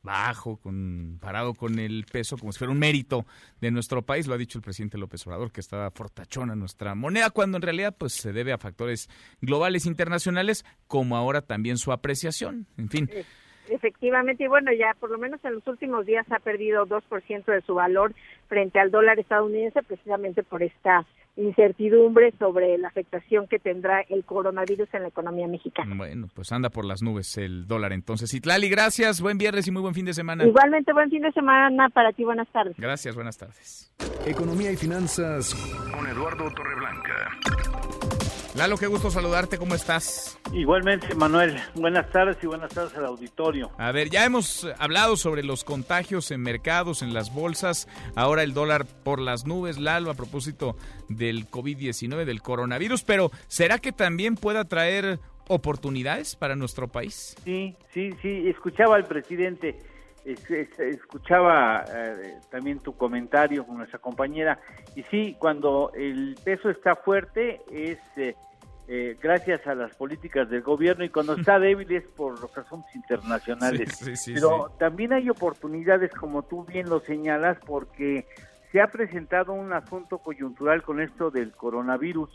bajo, 0.06 0.58
comparado 0.58 1.54
con 1.54 1.80
el 1.80 2.06
peso, 2.10 2.38
como 2.38 2.54
si 2.54 2.60
fuera 2.60 2.72
un 2.72 2.80
mérito 2.80 3.26
de 3.60 3.72
nuestro 3.72 4.04
país. 4.04 4.28
Lo 4.28 4.36
ha 4.36 4.38
dicho 4.38 4.58
el 4.58 4.64
presidente 4.64 4.98
López 4.98 5.26
Obrador, 5.28 5.52
que 5.52 5.60
estaba 5.60 5.92
fortachona 5.92 6.56
nuestra 6.56 6.96
moneda, 6.96 7.32
cuando 7.32 7.58
en 7.58 7.64
realidad 7.64 7.94
pues 7.98 8.14
se 8.14 8.32
debe 8.32 8.54
a 8.54 8.58
factores 8.58 9.10
globales 9.42 9.86
internacionales, 9.86 10.64
como 10.88 11.18
ahora 11.18 11.42
también 11.42 11.78
su 11.78 11.92
apreciación. 11.92 12.68
En 12.78 12.90
fin. 12.90 13.10
Efectivamente, 13.68 14.44
y 14.44 14.48
bueno, 14.48 14.72
ya 14.72 14.96
por 15.00 15.10
lo 15.10 15.18
menos 15.18 15.44
en 15.44 15.56
los 15.56 15.68
últimos 15.68 16.06
días 16.06 16.26
ha 16.32 16.40
perdido 16.40 16.86
2% 16.86 17.46
de 17.46 17.62
su 17.62 17.74
valor 17.74 18.14
frente 18.48 18.80
al 18.80 18.92
dólar 18.92 19.20
estadounidense, 19.20 19.84
precisamente 19.84 20.44
por 20.44 20.64
esta 20.64 21.06
incertidumbre 21.38 22.34
sobre 22.40 22.78
la 22.78 22.88
afectación 22.88 23.48
que 23.48 23.60
tendrá 23.60 24.02
el 24.02 24.24
coronavirus 24.24 24.88
en 24.94 25.02
la 25.04 25.10
economía 25.10 25.48
mexicana. 25.48 25.94
Bueno, 25.96 26.28
pues 26.34 26.52
anda 26.52 26.70
por 26.70 26.86
las 26.86 27.02
nubes 27.02 27.38
el 27.38 27.68
dólar 27.68 27.94
entonces. 27.94 28.34
Itlali, 28.34 28.70
gracias, 28.70 29.22
buen 29.22 29.38
viernes 29.38 29.68
y 29.68 29.72
muy 29.72 29.82
buen 29.82 29.94
fin 29.94 30.06
de 30.06 30.14
semana. 30.14 30.46
Igualmente, 30.46 30.94
buen 30.94 31.10
fin 31.10 31.22
de 31.22 31.32
semana 31.34 31.90
para 31.90 32.14
ti, 32.14 32.24
buenas 32.24 32.48
tardes. 32.50 32.76
Gracias, 32.78 33.16
buenas 33.16 33.38
tardes. 33.38 33.94
Economía 34.26 34.72
y 34.72 34.78
finanzas 34.78 35.54
con 35.94 36.08
Eduardo 36.08 36.50
Torreblanca. 36.52 37.30
Lalo, 38.56 38.78
qué 38.78 38.88
gusto 38.88 39.12
saludarte, 39.12 39.58
¿cómo 39.58 39.76
estás? 39.76 40.40
Igualmente, 40.54 41.14
Manuel, 41.14 41.58
buenas 41.74 42.10
tardes 42.10 42.38
y 42.42 42.48
buenas 42.48 42.74
tardes 42.74 42.96
al 42.96 43.04
auditorio. 43.04 43.70
A 43.78 43.92
ver, 43.92 44.10
ya 44.10 44.24
hemos 44.24 44.66
hablado 44.80 45.18
sobre 45.18 45.44
los 45.44 45.66
contagios 45.66 46.32
en 46.32 46.42
mercados, 46.42 47.02
en 47.02 47.14
las 47.14 47.34
bolsas, 47.34 47.90
ahora 48.16 48.44
el 48.44 48.54
dólar 48.54 48.86
por 49.04 49.20
las 49.20 49.46
nubes, 49.46 49.78
Lalo, 49.78 50.10
a 50.10 50.14
propósito 50.14 50.78
del 51.10 51.50
COVID-19, 51.50 52.24
del 52.24 52.42
coronavirus, 52.42 53.04
pero 53.04 53.30
¿será 53.50 53.80
que 53.80 53.92
también 53.92 54.36
pueda 54.36 54.64
traer 54.64 55.20
oportunidades 55.50 56.38
para 56.38 56.56
nuestro 56.56 56.88
país? 56.88 57.36
Sí, 57.44 57.76
sí, 57.94 58.12
sí, 58.22 58.48
escuchaba 58.48 58.96
al 58.96 59.06
presidente 59.06 59.78
escuchaba 60.26 61.86
eh, 61.88 62.40
también 62.50 62.80
tu 62.80 62.98
comentario 62.98 63.66
con 63.66 63.78
nuestra 63.78 64.00
compañera 64.00 64.60
y 64.96 65.04
sí, 65.04 65.36
cuando 65.38 65.92
el 65.94 66.36
peso 66.44 66.70
está 66.70 66.96
fuerte 66.96 67.62
es 67.72 68.00
eh, 68.18 68.36
eh, 68.88 69.18
gracias 69.22 69.66
a 69.66 69.74
las 69.74 69.96
políticas 69.96 70.50
del 70.50 70.62
gobierno 70.62 71.04
y 71.04 71.10
cuando 71.10 71.34
está 71.34 71.60
débil 71.60 71.92
es 71.92 72.04
por 72.16 72.40
los 72.40 72.56
asuntos 72.58 72.94
internacionales. 72.96 74.00
Pero 74.26 74.72
también 74.78 75.14
hay 75.14 75.30
oportunidades, 75.30 76.12
como 76.12 76.44
tú 76.44 76.66
bien 76.66 76.90
lo 76.90 77.00
señalas, 77.00 77.58
porque 77.66 78.28
se 78.72 78.82
ha 78.82 78.88
presentado 78.88 79.54
un 79.54 79.74
asunto 79.74 80.20
coyuntural 80.20 80.84
con 80.84 81.02
esto 81.02 81.32
del 81.32 81.52
coronavirus 81.54 82.30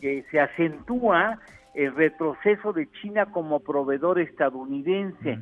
que 0.00 0.24
se 0.30 0.40
acentúa 0.40 1.38
el 1.74 1.94
retroceso 1.94 2.72
de 2.72 2.90
China 2.90 3.26
como 3.26 3.60
proveedor 3.60 4.18
estadounidense. 4.18 5.38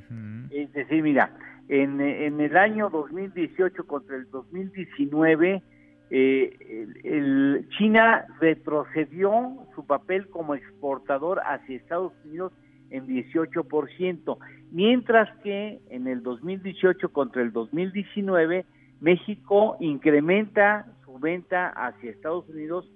Es 0.50 0.72
decir, 0.72 1.02
mira, 1.02 1.30
en, 1.68 2.00
el 2.40 2.56
año 2.56 2.90
2018 2.90 3.86
contra 3.86 4.16
el 4.16 4.30
2019, 4.30 5.62
eh, 6.10 6.86
el, 7.04 7.66
China 7.78 8.26
retrocedió 8.40 9.56
su 9.74 9.86
papel 9.86 10.28
como 10.28 10.54
exportador 10.54 11.40
hacia 11.44 11.76
Estados 11.76 12.12
Unidos 12.24 12.52
en 12.90 13.06
18%, 13.06 14.38
mientras 14.70 15.28
que 15.42 15.80
en 15.90 16.06
el 16.06 16.22
2018 16.22 17.08
contra 17.10 17.42
el 17.42 17.52
2019, 17.52 18.66
México 19.00 19.76
incrementa 19.80 20.86
su 21.04 21.18
venta 21.18 21.68
hacia 21.68 22.10
Estados 22.10 22.48
Unidos 22.48 22.88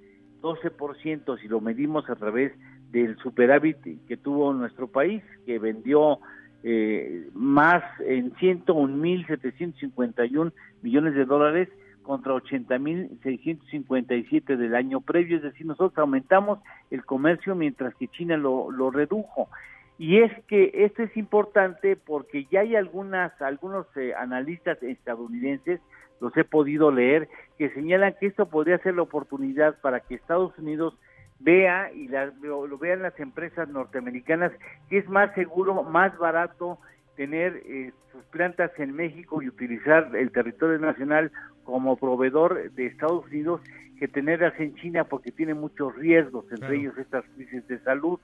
12% 0.42 1.40
si 1.40 1.48
lo 1.48 1.60
medimos 1.60 2.08
a 2.08 2.14
través 2.14 2.52
del 2.90 3.16
superávit 3.18 3.76
que 4.06 4.16
tuvo 4.16 4.52
nuestro 4.52 4.86
país, 4.88 5.22
que 5.44 5.58
vendió 5.58 6.20
eh, 6.64 7.28
más 7.34 7.84
en 8.00 8.34
101.751 8.34 10.52
millones 10.82 11.14
de 11.14 11.24
dólares 11.24 11.68
contra 12.02 12.34
80.657 12.34 14.56
del 14.56 14.74
año 14.74 15.00
previo, 15.02 15.36
es 15.36 15.42
decir, 15.42 15.66
nosotros 15.66 15.98
aumentamos 15.98 16.59
el 16.90 17.04
comercio 17.04 17.54
mientras 17.54 17.94
que 17.96 18.09
China 18.09 18.38
lo, 18.38 18.70
lo 18.70 18.90
redujo. 18.90 19.50
Y 19.98 20.18
es 20.18 20.32
que 20.46 20.70
esto 20.72 21.02
es 21.02 21.14
importante 21.16 21.96
porque 21.96 22.46
ya 22.50 22.61
hay 22.61 22.76
algunas, 22.76 23.32
algunos 23.42 23.86
eh, 23.96 24.14
analistas 24.14 24.82
estadounidenses, 24.82 25.80
los 26.20 26.36
he 26.36 26.44
podido 26.44 26.90
leer, 26.90 27.28
que 27.59 27.70
señalan 27.70 28.14
que 28.18 28.28
esto 28.28 28.48
podría 28.48 28.78
ser 28.78 28.94
la 28.94 29.02
oportunidad 29.02 29.78
para 29.80 30.00
que 30.00 30.14
Estados 30.14 30.56
Unidos 30.59 30.96
vea 31.41 31.93
y 31.93 32.09
lo, 32.43 32.78
vean 32.78 33.03
las 33.03 33.18
empresas 33.20 33.68
norteamericanas 33.68 34.53
que 34.89 34.99
es 34.99 35.09
más 35.09 35.34
seguro, 35.34 35.82
más 35.84 36.16
barato 36.18 36.78
tener 37.16 37.62
eh, 37.66 37.93
sus 38.12 38.24
plantas 38.24 38.70
en 38.78 38.95
México 38.95 39.43
y 39.43 39.49
utilizar 39.49 40.14
el 40.14 40.30
territorio 40.30 40.78
nacional 40.78 41.32
como 41.64 41.97
proveedor 41.97 42.70
de 42.72 42.86
Estados 42.86 43.26
Unidos 43.26 43.61
que 43.99 44.09
tenerlas 44.09 44.55
en 44.61 44.74
China 44.76 45.05
porque 45.05 45.32
tiene 45.32 45.55
muchos 45.55 45.95
riesgos, 45.97 46.45
entre 46.53 46.76
ellos 46.76 46.97
estas 46.97 47.24
crisis 47.34 47.66
de 47.66 47.80
salud. 47.80 48.20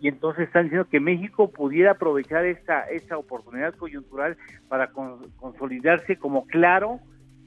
Y 0.00 0.08
entonces 0.08 0.46
están 0.46 0.64
diciendo 0.64 0.88
que 0.88 1.00
México 1.00 1.50
pudiera 1.50 1.92
aprovechar 1.92 2.46
esta, 2.46 2.82
esta 2.82 3.18
oportunidad 3.18 3.74
coyuntural 3.74 4.36
para 4.68 4.92
consolidarse 4.92 6.16
como 6.16 6.46
claro 6.46 7.00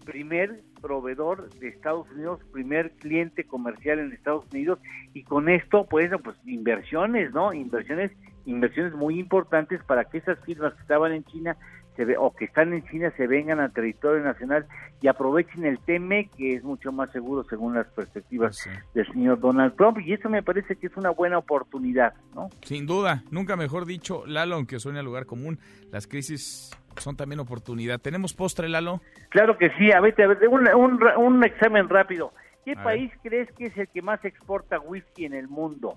primer 0.10 0.62
proveedor 0.82 1.53
de 1.60 1.68
Estados 1.68 2.10
Unidos, 2.12 2.39
primer 2.51 2.91
cliente 2.93 3.43
comercial 3.43 3.99
en 3.99 4.12
Estados 4.12 4.43
Unidos 4.51 4.80
y 5.14 5.24
con 5.24 5.49
esto 5.49 5.86
pues 5.88 6.10
inversiones, 6.45 7.32
¿no? 7.32 7.53
Inversiones 7.53 8.12
inversiones 8.45 8.93
muy 8.93 9.20
importantes 9.20 9.84
para 9.84 10.05
que 10.05 10.18
esas 10.18 10.39
firmas 10.39 10.74
que 10.74 10.82
estaban 10.82 11.12
en 11.12 11.24
China 11.26 11.55
se 12.05 12.17
o 12.17 12.31
que 12.31 12.45
están 12.45 12.73
en 12.73 12.85
China 12.85 13.11
se 13.17 13.27
vengan 13.27 13.59
al 13.59 13.73
territorio 13.73 14.23
nacional 14.23 14.65
y 15.01 15.07
aprovechen 15.07 15.65
el 15.65 15.79
TME, 15.79 16.29
que 16.37 16.55
es 16.55 16.63
mucho 16.63 16.91
más 16.91 17.11
seguro 17.11 17.43
según 17.43 17.73
las 17.75 17.87
perspectivas 17.87 18.69
del 18.93 19.05
señor 19.11 19.39
Donald 19.39 19.75
Trump. 19.75 19.99
Y 19.99 20.13
eso 20.13 20.29
me 20.29 20.43
parece 20.43 20.75
que 20.75 20.87
es 20.87 20.97
una 20.97 21.09
buena 21.09 21.37
oportunidad, 21.37 22.13
¿no? 22.33 22.49
Sin 22.63 22.85
duda, 22.85 23.23
nunca 23.31 23.55
mejor 23.55 23.85
dicho, 23.85 24.23
Lalo, 24.25 24.55
aunque 24.55 24.79
suene 24.79 24.99
a 24.99 25.03
lugar 25.03 25.25
común, 25.25 25.59
las 25.91 26.07
crisis 26.07 26.71
son 26.97 27.15
también 27.15 27.39
oportunidad. 27.39 27.99
¿Tenemos 27.99 28.33
postre, 28.33 28.69
Lalo? 28.69 29.01
Claro 29.29 29.57
que 29.57 29.69
sí. 29.77 29.91
A 29.91 29.99
ver, 29.99 30.19
a 30.21 30.27
ver 30.27 30.47
un, 30.47 30.67
un, 31.17 31.43
examen 31.43 31.89
rápido. 31.89 32.33
¿Qué 32.65 32.75
país 32.75 33.11
crees 33.23 33.51
que 33.53 33.65
es 33.65 33.77
el 33.77 33.87
que 33.87 34.01
más 34.01 34.23
exporta 34.23 34.79
whisky 34.79 35.25
en 35.25 35.33
el 35.33 35.47
mundo? 35.47 35.95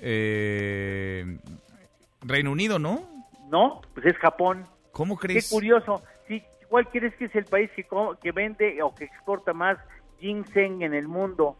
Eh, 0.00 1.38
Reino 2.22 2.52
Unido, 2.52 2.78
¿no? 2.78 3.06
No, 3.50 3.80
pues 3.94 4.06
es 4.06 4.16
Japón. 4.16 4.64
¿Cómo 5.00 5.16
crees? 5.16 5.48
Qué 5.48 5.54
curioso. 5.54 6.02
Sí, 6.28 6.42
¿Cuál 6.68 6.86
crees 6.88 7.14
que 7.14 7.24
es 7.24 7.34
el 7.34 7.46
país 7.46 7.70
que, 7.74 7.86
que 8.22 8.32
vende 8.32 8.82
o 8.82 8.94
que 8.94 9.04
exporta 9.04 9.54
más 9.54 9.78
ginseng 10.18 10.82
en 10.82 10.92
el 10.92 11.08
mundo? 11.08 11.56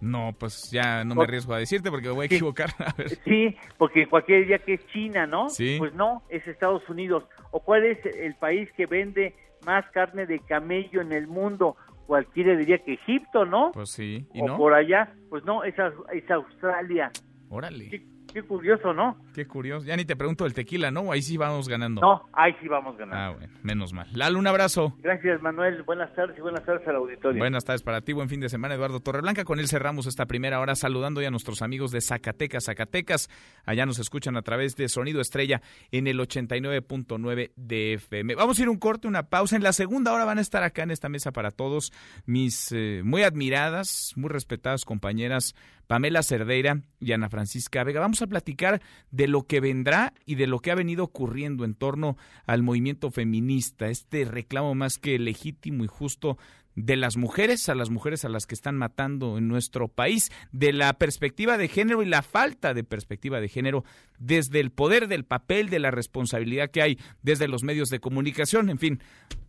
No, 0.00 0.34
pues 0.38 0.70
ya 0.70 1.04
no 1.04 1.14
me 1.14 1.24
arriesgo 1.24 1.52
a 1.52 1.58
decirte 1.58 1.90
porque 1.90 2.08
me 2.08 2.14
voy 2.14 2.22
a 2.22 2.24
equivocar. 2.24 2.70
Sí, 3.26 3.54
porque 3.76 4.06
cualquier 4.06 4.46
día 4.46 4.58
que 4.60 4.74
es 4.74 4.86
China, 4.86 5.26
¿no? 5.26 5.50
Sí. 5.50 5.76
Pues 5.78 5.92
no, 5.92 6.22
es 6.30 6.46
Estados 6.48 6.88
Unidos. 6.88 7.24
¿O 7.50 7.60
cuál 7.60 7.84
es 7.84 7.98
el 8.06 8.34
país 8.36 8.70
que 8.78 8.86
vende 8.86 9.34
más 9.66 9.84
carne 9.90 10.24
de 10.24 10.38
camello 10.38 11.02
en 11.02 11.12
el 11.12 11.26
mundo? 11.26 11.76
Cualquiera 12.06 12.56
diría 12.56 12.78
que 12.78 12.94
Egipto, 12.94 13.44
¿no? 13.44 13.72
Pues 13.74 13.90
sí. 13.90 14.26
¿Y 14.32 14.40
o 14.40 14.56
por 14.56 14.72
allá, 14.72 15.12
pues 15.28 15.44
no, 15.44 15.64
es, 15.64 15.74
es 16.14 16.30
Australia. 16.30 17.10
Órale. 17.50 18.15
Qué 18.36 18.42
curioso, 18.42 18.92
¿no? 18.92 19.16
Qué 19.34 19.46
curioso. 19.46 19.86
Ya 19.86 19.96
ni 19.96 20.04
te 20.04 20.14
pregunto 20.14 20.44
el 20.44 20.52
tequila, 20.52 20.90
¿no? 20.90 21.10
Ahí 21.10 21.22
sí 21.22 21.38
vamos 21.38 21.70
ganando. 21.70 22.02
No, 22.02 22.28
ahí 22.34 22.54
sí 22.60 22.68
vamos 22.68 22.94
ganando. 22.98 23.16
Ah, 23.16 23.30
bueno, 23.30 23.54
menos 23.62 23.94
mal. 23.94 24.06
Lalo, 24.12 24.38
un 24.38 24.46
abrazo. 24.46 24.94
Gracias, 24.98 25.40
Manuel. 25.40 25.82
Buenas 25.84 26.14
tardes 26.14 26.36
y 26.36 26.42
buenas 26.42 26.62
tardes 26.66 26.86
al 26.86 26.96
auditorio. 26.96 27.38
Buenas 27.38 27.64
tardes 27.64 27.82
para 27.82 28.02
ti. 28.02 28.12
Buen 28.12 28.28
fin 28.28 28.40
de 28.40 28.50
semana, 28.50 28.74
Eduardo 28.74 29.00
Torreblanca. 29.00 29.44
Con 29.44 29.58
él 29.58 29.68
cerramos 29.68 30.06
esta 30.06 30.26
primera 30.26 30.60
hora 30.60 30.74
saludando 30.74 31.22
ya 31.22 31.28
a 31.28 31.30
nuestros 31.30 31.62
amigos 31.62 31.92
de 31.92 32.02
Zacatecas, 32.02 32.66
Zacatecas. 32.66 33.30
Allá 33.64 33.86
nos 33.86 33.98
escuchan 33.98 34.36
a 34.36 34.42
través 34.42 34.76
de 34.76 34.90
Sonido 34.90 35.22
Estrella 35.22 35.62
en 35.90 36.06
el 36.06 36.18
89.9 36.18 37.52
de 37.56 37.94
FM. 37.94 38.34
Vamos 38.34 38.58
a 38.58 38.62
ir 38.62 38.68
un 38.68 38.76
corte, 38.78 39.08
una 39.08 39.30
pausa. 39.30 39.56
En 39.56 39.62
la 39.62 39.72
segunda 39.72 40.12
hora 40.12 40.26
van 40.26 40.36
a 40.36 40.42
estar 40.42 40.62
acá 40.62 40.82
en 40.82 40.90
esta 40.90 41.08
mesa 41.08 41.32
para 41.32 41.52
todos 41.52 41.90
mis 42.26 42.70
eh, 42.72 43.00
muy 43.02 43.22
admiradas, 43.22 44.12
muy 44.14 44.28
respetadas 44.28 44.84
compañeras 44.84 45.54
Pamela 45.86 46.22
Cerdeira 46.22 46.80
y 46.98 47.12
Ana 47.12 47.28
Francisca 47.28 47.84
Vega. 47.84 48.00
Vamos 48.00 48.20
a 48.22 48.25
platicar 48.26 48.80
de 49.10 49.28
lo 49.28 49.42
que 49.42 49.60
vendrá 49.60 50.12
y 50.24 50.34
de 50.36 50.46
lo 50.46 50.60
que 50.60 50.70
ha 50.70 50.74
venido 50.74 51.04
ocurriendo 51.04 51.64
en 51.64 51.74
torno 51.74 52.16
al 52.46 52.62
movimiento 52.62 53.10
feminista, 53.10 53.88
este 53.88 54.24
reclamo 54.24 54.74
más 54.74 54.98
que 54.98 55.18
legítimo 55.18 55.84
y 55.84 55.88
justo 55.88 56.38
de 56.76 56.96
las 56.96 57.16
mujeres 57.16 57.68
a 57.68 57.74
las 57.74 57.90
mujeres 57.90 58.24
a 58.24 58.28
las 58.28 58.46
que 58.46 58.54
están 58.54 58.76
matando 58.76 59.38
en 59.38 59.48
nuestro 59.48 59.88
país, 59.88 60.30
de 60.52 60.72
la 60.72 60.92
perspectiva 60.92 61.58
de 61.58 61.68
género 61.68 62.02
y 62.02 62.06
la 62.06 62.22
falta 62.22 62.74
de 62.74 62.84
perspectiva 62.84 63.40
de 63.40 63.48
género 63.48 63.84
desde 64.18 64.60
el 64.60 64.70
poder 64.70 65.08
del 65.08 65.24
papel, 65.24 65.70
de 65.70 65.78
la 65.78 65.90
responsabilidad 65.90 66.70
que 66.70 66.82
hay 66.82 66.98
desde 67.22 67.48
los 67.48 67.64
medios 67.64 67.88
de 67.88 67.98
comunicación, 67.98 68.70
en 68.70 68.78
fin, 68.78 69.02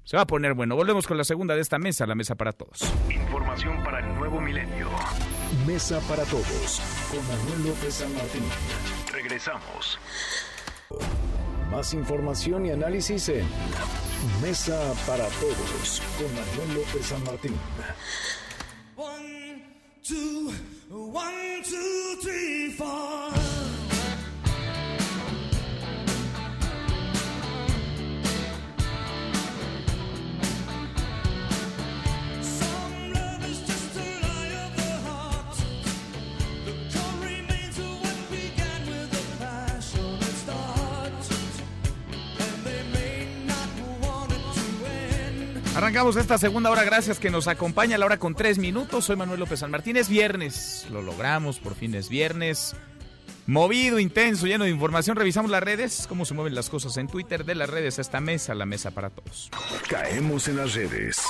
se 0.04 0.16
va 0.16 0.24
a 0.24 0.28
poner 0.28 0.54
bueno. 0.54 0.76
Volvemos 0.76 1.06
con 1.06 1.18
la 1.18 1.26
segunda 1.26 1.54
de 1.54 1.62
esta 1.62 1.78
mesa, 1.78 2.08
la 2.08 2.16
mesa 2.16 2.36
para 2.36 2.54
todos. 2.54 2.82
Información 3.10 3.84
para 3.84 4.00
el 4.00 4.18
nuevo 4.18 4.40
milenio. 4.40 4.88
Mesa 5.66 6.00
para 6.02 6.24
todos 6.26 6.82
con 7.10 7.26
Manuel 7.28 7.70
López 7.70 7.96
San 7.96 8.14
Martín. 8.14 8.44
Regresamos. 9.12 9.98
Más 11.72 11.94
información 11.94 12.66
y 12.66 12.72
análisis 12.72 13.30
en 13.30 13.48
Mesa 14.42 14.94
para 15.06 15.28
todos 15.28 16.02
con 16.18 16.34
Manuel 16.34 16.80
López 16.80 17.06
San 17.06 17.24
Martín. 17.24 17.56
One, 18.96 19.64
two, 20.02 20.52
one, 20.90 21.64
two, 21.64 22.22
three, 22.22 22.72
four. 22.72 23.77
Arrancamos 45.88 46.18
esta 46.18 46.38
segunda 46.38 46.70
hora, 46.70 46.84
gracias 46.84 47.18
que 47.18 47.30
nos 47.30 47.48
acompaña 47.48 47.96
a 47.96 47.98
la 47.98 48.06
hora 48.06 48.20
con 48.20 48.36
tres 48.36 48.58
minutos. 48.58 49.06
Soy 49.06 49.16
Manuel 49.16 49.40
López 49.40 49.62
San 49.62 49.72
Martín, 49.72 49.96
es 49.96 50.10
viernes, 50.10 50.86
lo 50.92 51.02
logramos, 51.02 51.60
por 51.60 51.76
fin 51.76 51.96
es 51.96 52.10
viernes. 52.10 52.76
Movido, 53.46 53.98
intenso, 53.98 54.48
lleno 54.48 54.66
de 54.66 54.70
información. 54.70 55.16
Revisamos 55.16 55.50
las 55.50 55.64
redes, 55.64 56.06
cómo 56.10 56.26
se 56.26 56.34
mueven 56.34 56.56
las 56.56 56.70
cosas 56.70 56.98
en 56.98 57.08
Twitter 57.08 57.46
de 57.46 57.56
las 57.56 57.70
redes 57.70 58.00
a 58.00 58.02
esta 58.02 58.20
mesa, 58.20 58.54
la 58.54 58.66
mesa 58.66 58.92
para 58.92 59.12
todos. 59.12 59.50
Caemos 59.88 60.50
en 60.50 60.58
las 60.58 60.74
redes. 60.74 61.22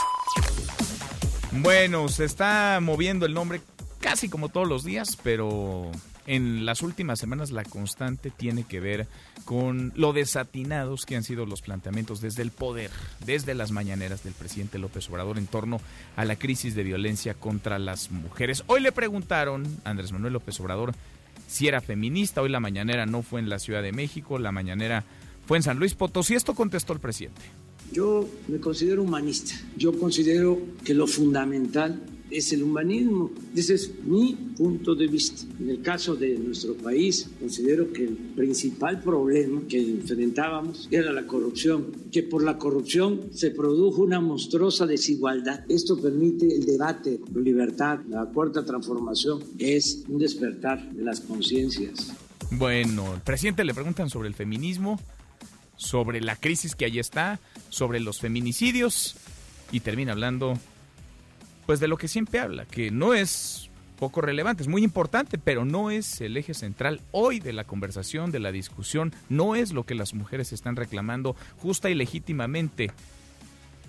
Bueno, 1.51 2.09
se 2.09 2.25
está 2.25 2.79
moviendo 2.81 3.27
el 3.27 3.35
nombre 3.35 3.61
casi 4.01 4.27
como 4.27 4.49
todos 4.49 4.67
los 4.67 4.83
días, 4.83 5.19
pero 5.21 5.91
en 6.27 6.65
las 6.65 6.83
últimas 6.83 7.19
semanas 7.19 7.51
la 7.51 7.63
constante 7.63 8.29
tiene 8.29 8.65
que 8.65 8.79
ver 8.79 9.07
con 9.45 9.93
lo 9.95 10.13
desatinados 10.13 11.05
que 11.05 11.15
han 11.15 11.23
sido 11.23 11.45
los 11.45 11.61
planteamientos 11.61 12.21
desde 12.21 12.43
el 12.43 12.51
poder, 12.51 12.91
desde 13.25 13.55
las 13.55 13.71
mañaneras 13.71 14.23
del 14.23 14.33
presidente 14.33 14.77
López 14.77 15.09
Obrador 15.09 15.37
en 15.37 15.47
torno 15.47 15.81
a 16.15 16.25
la 16.25 16.35
crisis 16.35 16.75
de 16.75 16.83
violencia 16.83 17.33
contra 17.33 17.79
las 17.79 18.11
mujeres. 18.11 18.63
Hoy 18.67 18.81
le 18.81 18.91
preguntaron 18.91 19.65
a 19.85 19.89
Andrés 19.89 20.11
Manuel 20.11 20.33
López 20.33 20.59
Obrador 20.59 20.93
si 21.47 21.67
era 21.67 21.79
feminista, 21.79 22.41
hoy 22.41 22.49
la 22.49 22.59
mañanera 22.59 23.05
no 23.05 23.23
fue 23.23 23.39
en 23.39 23.47
la 23.47 23.57
Ciudad 23.57 23.81
de 23.81 23.93
México, 23.93 24.37
la 24.37 24.51
mañanera 24.51 25.05
fue 25.45 25.57
en 25.57 25.63
San 25.63 25.79
Luis 25.79 25.95
Potosí, 25.95 26.35
esto 26.35 26.53
contestó 26.53 26.91
el 26.91 26.99
presidente. 26.99 27.41
Yo 27.93 28.27
me 28.49 28.59
considero 28.59 29.01
humanista, 29.01 29.55
yo 29.77 29.97
considero 29.97 30.59
que 30.83 30.93
lo 30.93 31.07
fundamental 31.07 32.01
es 32.29 32.51
el 32.53 32.63
humanismo. 32.63 33.31
Ese 33.55 33.75
es 33.75 33.91
mi 34.03 34.33
punto 34.57 34.95
de 34.95 35.07
vista. 35.07 35.43
En 35.59 35.69
el 35.69 35.81
caso 35.81 36.15
de 36.15 36.37
nuestro 36.37 36.75
país, 36.75 37.29
considero 37.39 37.91
que 37.91 38.03
el 38.03 38.15
principal 38.35 39.01
problema 39.01 39.61
que 39.67 39.79
enfrentábamos 39.79 40.87
era 40.91 41.11
la 41.11 41.25
corrupción, 41.25 41.91
que 42.11 42.23
por 42.23 42.43
la 42.43 42.57
corrupción 42.57 43.29
se 43.33 43.51
produjo 43.51 44.01
una 44.01 44.19
monstruosa 44.19 44.85
desigualdad. 44.85 45.63
Esto 45.69 45.99
permite 45.99 46.47
el 46.53 46.65
debate, 46.65 47.19
la 47.33 47.41
libertad, 47.41 47.99
la 48.09 48.25
cuarta 48.25 48.65
transformación 48.65 49.43
es 49.57 50.03
un 50.07 50.17
despertar 50.19 50.91
de 50.91 51.03
las 51.03 51.21
conciencias. 51.21 52.13
Bueno, 52.51 53.13
el 53.13 53.21
presidente 53.21 53.63
le 53.63 53.73
preguntan 53.73 54.09
sobre 54.09 54.27
el 54.29 54.33
feminismo, 54.33 54.99
sobre 55.75 56.21
la 56.21 56.35
crisis 56.35 56.75
que 56.75 56.85
allí 56.85 56.99
está, 56.99 57.39
sobre 57.69 57.99
los 57.99 58.19
feminicidios 58.19 59.15
y 59.71 59.81
termina 59.81 60.13
hablando 60.13 60.57
pues 61.67 61.79
de 61.81 61.87
lo 61.87 61.97
que 61.97 62.07
siempre 62.07 62.39
habla, 62.39 62.65
que 62.65 62.89
no 62.89 63.13
es 63.13 63.69
poco 63.99 64.21
relevante, 64.21 64.63
es 64.63 64.69
muy 64.69 64.83
importante, 64.83 65.37
pero 65.37 65.65
no 65.65 65.91
es 65.91 66.21
el 66.21 66.37
eje 66.37 66.53
central 66.53 67.01
hoy 67.11 67.39
de 67.41 67.51
la 67.51 67.65
conversación, 67.65 68.31
de 68.31 68.39
la 68.39 68.53
discusión, 68.53 69.13
no 69.27 69.53
es 69.53 69.73
lo 69.73 69.83
que 69.83 69.93
las 69.93 70.13
mujeres 70.13 70.53
están 70.53 70.77
reclamando 70.77 71.35
justa 71.57 71.89
y 71.89 71.95
legítimamente. 71.95 72.91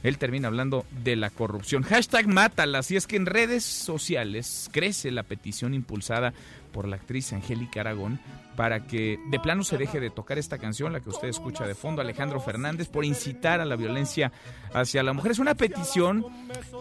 Él 0.02 0.18
termina 0.18 0.48
hablando 0.48 0.86
de 1.04 1.16
la 1.16 1.30
corrupción. 1.30 1.82
Hashtag 1.82 2.26
mátala. 2.26 2.82
Si 2.82 2.96
es 2.96 3.06
que 3.06 3.16
en 3.16 3.26
redes 3.26 3.64
sociales 3.64 4.68
crece 4.72 5.10
la 5.10 5.24
petición 5.24 5.74
impulsada 5.74 6.34
por 6.78 6.86
la 6.86 6.94
actriz 6.94 7.32
Angélica 7.32 7.80
Aragón 7.80 8.20
para 8.54 8.86
que 8.86 9.18
de 9.30 9.40
plano 9.40 9.64
se 9.64 9.76
deje 9.76 9.98
de 9.98 10.10
tocar 10.10 10.38
esta 10.38 10.58
canción, 10.58 10.92
la 10.92 11.00
que 11.00 11.10
usted 11.10 11.26
escucha 11.26 11.66
de 11.66 11.74
fondo, 11.74 12.02
Alejandro 12.02 12.38
Fernández, 12.38 12.86
por 12.88 13.04
incitar 13.04 13.60
a 13.60 13.64
la 13.64 13.74
violencia 13.74 14.30
hacia 14.72 15.02
la 15.02 15.12
mujer. 15.12 15.32
Es 15.32 15.40
una 15.40 15.56
petición 15.56 16.24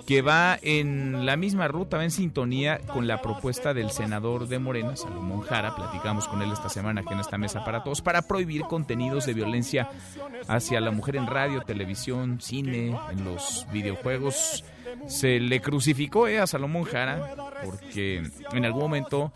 que 0.05 0.21
va 0.21 0.59
en 0.61 1.25
la 1.25 1.35
misma 1.35 1.67
ruta, 1.67 1.97
va 1.97 2.03
en 2.03 2.11
sintonía 2.11 2.77
con 2.77 3.07
la 3.07 3.23
propuesta 3.23 3.73
del 3.73 3.89
senador 3.89 4.47
de 4.47 4.59
Morena, 4.59 4.95
Salomón 4.95 5.41
Jara, 5.41 5.75
platicamos 5.75 6.27
con 6.27 6.43
él 6.43 6.51
esta 6.51 6.69
semana 6.69 7.01
aquí 7.01 7.13
en 7.13 7.19
esta 7.19 7.39
mesa 7.39 7.65
para 7.65 7.81
todos, 7.83 8.03
para 8.03 8.21
prohibir 8.21 8.61
contenidos 8.63 9.25
de 9.25 9.33
violencia 9.33 9.89
hacia 10.47 10.79
la 10.79 10.91
mujer 10.91 11.15
en 11.15 11.25
radio, 11.25 11.61
televisión, 11.61 12.39
cine, 12.39 12.95
en 13.09 13.25
los 13.25 13.65
videojuegos. 13.71 14.63
Se 15.07 15.39
le 15.39 15.61
crucificó 15.61 16.27
eh, 16.27 16.39
a 16.39 16.47
Salomón 16.47 16.83
Jara 16.83 17.35
porque 17.63 18.23
en 18.51 18.65
algún 18.65 18.81
momento 18.81 19.31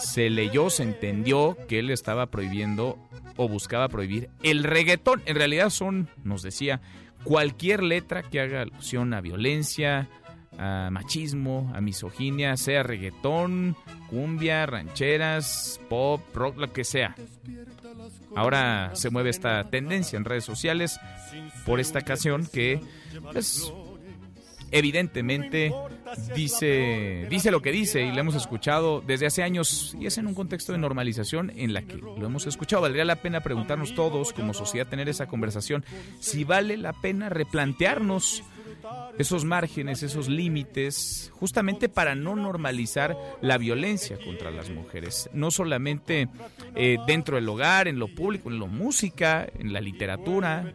se 0.00 0.30
leyó, 0.30 0.70
se 0.70 0.82
entendió 0.82 1.56
que 1.68 1.78
él 1.78 1.90
estaba 1.90 2.26
prohibiendo 2.26 2.98
o 3.36 3.48
buscaba 3.48 3.88
prohibir 3.88 4.30
el 4.42 4.64
reggaetón. 4.64 5.22
En 5.26 5.36
realidad 5.36 5.70
son, 5.70 6.08
nos 6.24 6.42
decía, 6.42 6.80
cualquier 7.24 7.82
letra 7.82 8.22
que 8.22 8.40
haga 8.40 8.62
alusión 8.62 9.14
a 9.14 9.20
violencia, 9.20 10.08
a 10.58 10.88
machismo, 10.90 11.70
a 11.74 11.80
misoginia, 11.80 12.56
sea 12.56 12.82
reggaetón, 12.82 13.76
cumbia, 14.10 14.66
rancheras, 14.66 15.80
pop, 15.88 16.20
rock, 16.34 16.58
lo 16.58 16.72
que 16.72 16.84
sea. 16.84 17.14
ahora 18.34 18.90
se 18.94 19.10
mueve 19.10 19.30
esta 19.30 19.70
tendencia 19.70 20.16
en 20.16 20.24
redes 20.24 20.44
sociales 20.44 20.98
por 21.64 21.80
esta 21.80 22.00
ocasión 22.00 22.46
que 22.46 22.80
pues, 23.32 23.72
evidentemente 24.70 25.72
dice, 26.34 27.26
dice 27.30 27.50
lo 27.50 27.62
que 27.62 27.72
dice 27.72 28.02
y 28.02 28.12
lo 28.12 28.20
hemos 28.20 28.34
escuchado 28.34 29.02
desde 29.06 29.26
hace 29.26 29.42
años 29.42 29.96
y 29.98 30.06
es 30.06 30.18
en 30.18 30.26
un 30.26 30.34
contexto 30.34 30.72
de 30.72 30.78
normalización 30.78 31.52
en 31.56 31.72
la 31.72 31.82
que 31.82 31.96
lo 31.96 32.24
hemos 32.24 32.46
escuchado. 32.46 32.82
Valdría 32.82 33.04
la 33.04 33.16
pena 33.16 33.40
preguntarnos 33.40 33.94
todos 33.94 34.32
como 34.32 34.54
sociedad 34.54 34.86
tener 34.86 35.08
esa 35.08 35.26
conversación 35.26 35.84
si 36.20 36.44
vale 36.44 36.76
la 36.76 36.92
pena 36.92 37.28
replantearnos 37.28 38.42
esos 39.18 39.44
márgenes, 39.44 40.02
esos 40.02 40.28
límites, 40.28 41.32
justamente 41.34 41.88
para 41.88 42.14
no 42.14 42.36
normalizar 42.36 43.16
la 43.40 43.58
violencia 43.58 44.16
contra 44.24 44.50
las 44.50 44.70
mujeres, 44.70 45.28
no 45.32 45.50
solamente 45.50 46.28
eh, 46.74 46.98
dentro 47.06 47.36
del 47.36 47.48
hogar, 47.48 47.88
en 47.88 47.98
lo 47.98 48.08
público, 48.08 48.48
en 48.48 48.60
la 48.60 48.66
música, 48.66 49.46
en 49.58 49.72
la 49.72 49.80
literatura, 49.80 50.72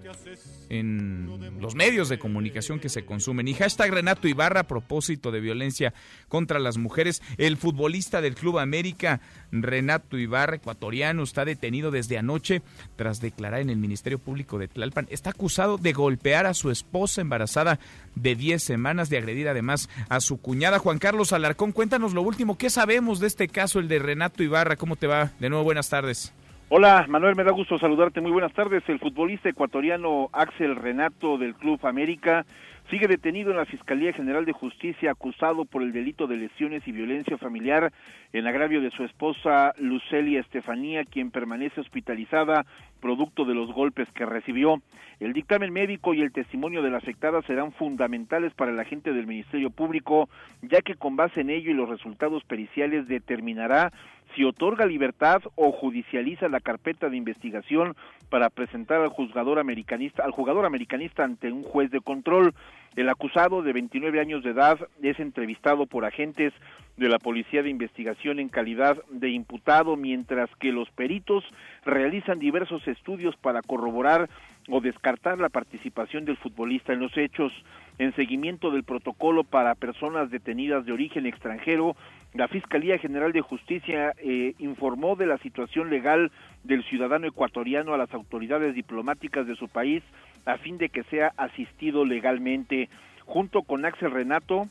en 0.80 1.60
los 1.62 1.76
medios 1.76 2.10
de 2.10 2.18
comunicación 2.18 2.80
que 2.80 2.90
se 2.90 3.06
consumen. 3.06 3.48
Y 3.48 3.54
hashtag 3.54 3.92
Renato 3.92 4.28
Ibarra 4.28 4.62
a 4.62 4.68
propósito 4.68 5.32
de 5.32 5.40
violencia 5.40 5.94
contra 6.28 6.60
las 6.60 6.78
mujeres. 6.78 7.22
El 7.38 7.58
futbolista 7.58 8.22
del 8.22 8.34
Club 8.36 8.58
América, 8.58 9.22
Renato 9.52 10.18
Ibarra, 10.18 10.56
ecuatoriano, 10.56 11.24
está 11.24 11.46
detenido 11.46 11.92
desde 11.92 12.18
anoche 12.18 12.64
tras 12.96 13.22
declarar 13.22 13.62
en 13.62 13.70
el 13.70 13.78
Ministerio 13.78 14.18
Público 14.18 14.58
de 14.58 14.68
Tlalpan. 14.68 15.08
Está 15.12 15.30
acusado 15.30 15.78
de 15.78 15.94
golpear 15.94 16.48
a 16.48 16.56
su 16.56 16.72
esposa 16.72 17.22
embarazada 17.22 17.80
de 18.16 18.36
10 18.36 18.64
semanas, 18.64 19.10
de 19.10 19.18
agredir 19.18 19.48
además 19.48 19.90
a 20.10 20.22
su 20.22 20.38
cuñada. 20.38 20.80
Juan 20.80 20.98
Carlos 20.98 21.34
Alarcón, 21.34 21.72
cuéntanos 21.72 22.14
lo 22.14 22.24
último. 22.24 22.58
¿Qué 22.58 22.72
sabemos 22.72 23.20
de 23.20 23.28
este 23.28 23.48
caso, 23.48 23.80
el 23.80 23.88
de 23.88 24.00
Renato 24.00 24.42
Ibarra? 24.42 24.76
¿Cómo 24.76 24.96
te 24.96 25.08
va? 25.08 25.32
De 25.40 25.50
nuevo, 25.50 25.64
buenas 25.64 25.90
tardes. 25.90 26.34
Hola, 26.70 27.06
Manuel, 27.08 27.36
me 27.36 27.44
da 27.44 27.52
gusto 27.52 27.78
saludarte. 27.78 28.22
Muy 28.22 28.32
buenas 28.32 28.54
tardes. 28.54 28.84
El 28.88 28.98
futbolista 28.98 29.50
ecuatoriano 29.50 30.30
Axel 30.32 30.76
Renato 30.76 31.38
del 31.38 31.54
Club 31.56 31.86
América 31.86 32.46
sigue 32.90 33.08
detenido 33.08 33.52
en 33.52 33.58
la 33.58 33.66
Fiscalía 33.66 34.14
General 34.14 34.46
de 34.46 34.54
Justicia 34.54 35.12
acusado 35.12 35.66
por 35.66 35.84
el 35.84 35.92
delito 35.92 36.26
de 36.26 36.38
lesiones 36.38 36.88
y 36.88 36.92
violencia 36.92 37.38
familiar 37.38 37.92
en 38.34 38.48
agravio 38.48 38.82
de 38.82 38.92
su 38.92 39.04
esposa 39.04 39.74
Lucelia 39.78 40.40
Estefanía, 40.40 41.04
quien 41.06 41.32
permanece 41.32 41.82
hospitalizada 41.82 42.66
producto 43.00 43.46
de 43.46 43.54
los 43.54 43.72
golpes 43.72 44.08
que 44.14 44.26
recibió. 44.26 44.82
El 45.20 45.34
dictamen 45.34 45.72
médico 45.72 46.14
y 46.14 46.22
el 46.22 46.32
testimonio 46.32 46.82
de 46.82 46.90
la 46.90 46.98
afectada 46.98 47.42
serán 47.44 47.72
fundamentales 47.74 48.54
para 48.54 48.72
el 48.72 48.80
agente 48.80 49.14
del 49.14 49.28
Ministerio 49.28 49.70
Público, 49.70 50.30
ya 50.62 50.82
que 50.82 50.96
con 50.96 51.16
base 51.16 51.42
en 51.42 51.50
ello 51.50 51.72
y 51.72 51.76
los 51.76 51.90
resultados 51.90 52.44
periciales 52.46 53.08
determinará 53.08 53.92
si 54.36 54.44
otorga 54.44 54.86
libertad 54.86 55.42
o 55.56 55.72
judicializa 55.72 56.48
la 56.50 56.60
carpeta 56.60 57.10
de 57.10 57.18
investigación 57.18 57.96
para 58.30 58.50
presentar 58.50 59.02
al 59.02 59.10
juzgador 59.10 59.60
americanista, 59.60 60.24
al 60.24 60.32
jugador 60.32 60.66
americanista 60.66 61.24
ante 61.24 61.52
un 61.52 61.64
juez 61.64 61.92
de 61.92 62.02
control. 62.02 62.54
El 62.96 63.10
acusado 63.10 63.62
de 63.62 63.74
29 63.74 64.20
años 64.20 64.44
de 64.44 64.52
edad 64.52 64.78
es 65.02 65.20
entrevistado 65.20 65.86
por 65.86 66.06
agentes 66.06 66.54
de 66.98 67.10
la 67.10 67.18
Policía 67.18 67.64
de 67.64 67.70
Investigación 67.70 68.40
en 68.40 68.50
calidad 68.50 68.98
de 69.10 69.30
imputado, 69.30 69.96
mientras 69.96 70.50
que 70.60 70.72
los 70.72 70.90
peritos 70.92 71.44
realizan 71.86 72.38
diversos 72.38 72.88
estudios 72.88 73.36
para 73.36 73.62
corroborar 73.62 74.30
o 74.70 74.82
descartar 74.82 75.40
la 75.40 75.50
participación 75.50 76.26
del 76.26 76.38
futbolista 76.38 76.94
en 76.94 77.00
los 77.00 77.16
hechos. 77.18 77.52
En 78.00 78.16
seguimiento 78.16 78.72
del 78.72 78.84
protocolo 78.84 79.44
para 79.44 79.76
personas 79.76 80.32
detenidas 80.32 80.86
de 80.86 80.94
origen 80.94 81.26
extranjero, 81.26 81.96
la 82.34 82.48
Fiscalía 82.48 82.98
General 82.98 83.32
de 83.32 83.42
Justicia 83.42 84.14
eh, 84.18 84.56
informó 84.58 85.16
de 85.16 85.28
la 85.28 85.38
situación 85.38 85.90
legal 85.90 86.32
del 86.64 86.84
ciudadano 86.86 87.28
ecuatoriano 87.28 87.94
a 87.94 87.98
las 87.98 88.12
autoridades 88.14 88.74
diplomáticas 88.74 89.46
de 89.46 89.56
su 89.56 89.68
país 89.68 90.02
a 90.46 90.58
fin 90.58 90.78
de 90.78 90.90
que 90.90 91.04
sea 91.04 91.34
asistido 91.38 92.06
legalmente. 92.06 92.90
Junto 93.26 93.62
con 93.62 93.86
Axel 93.86 94.12
Renato, 94.12 94.68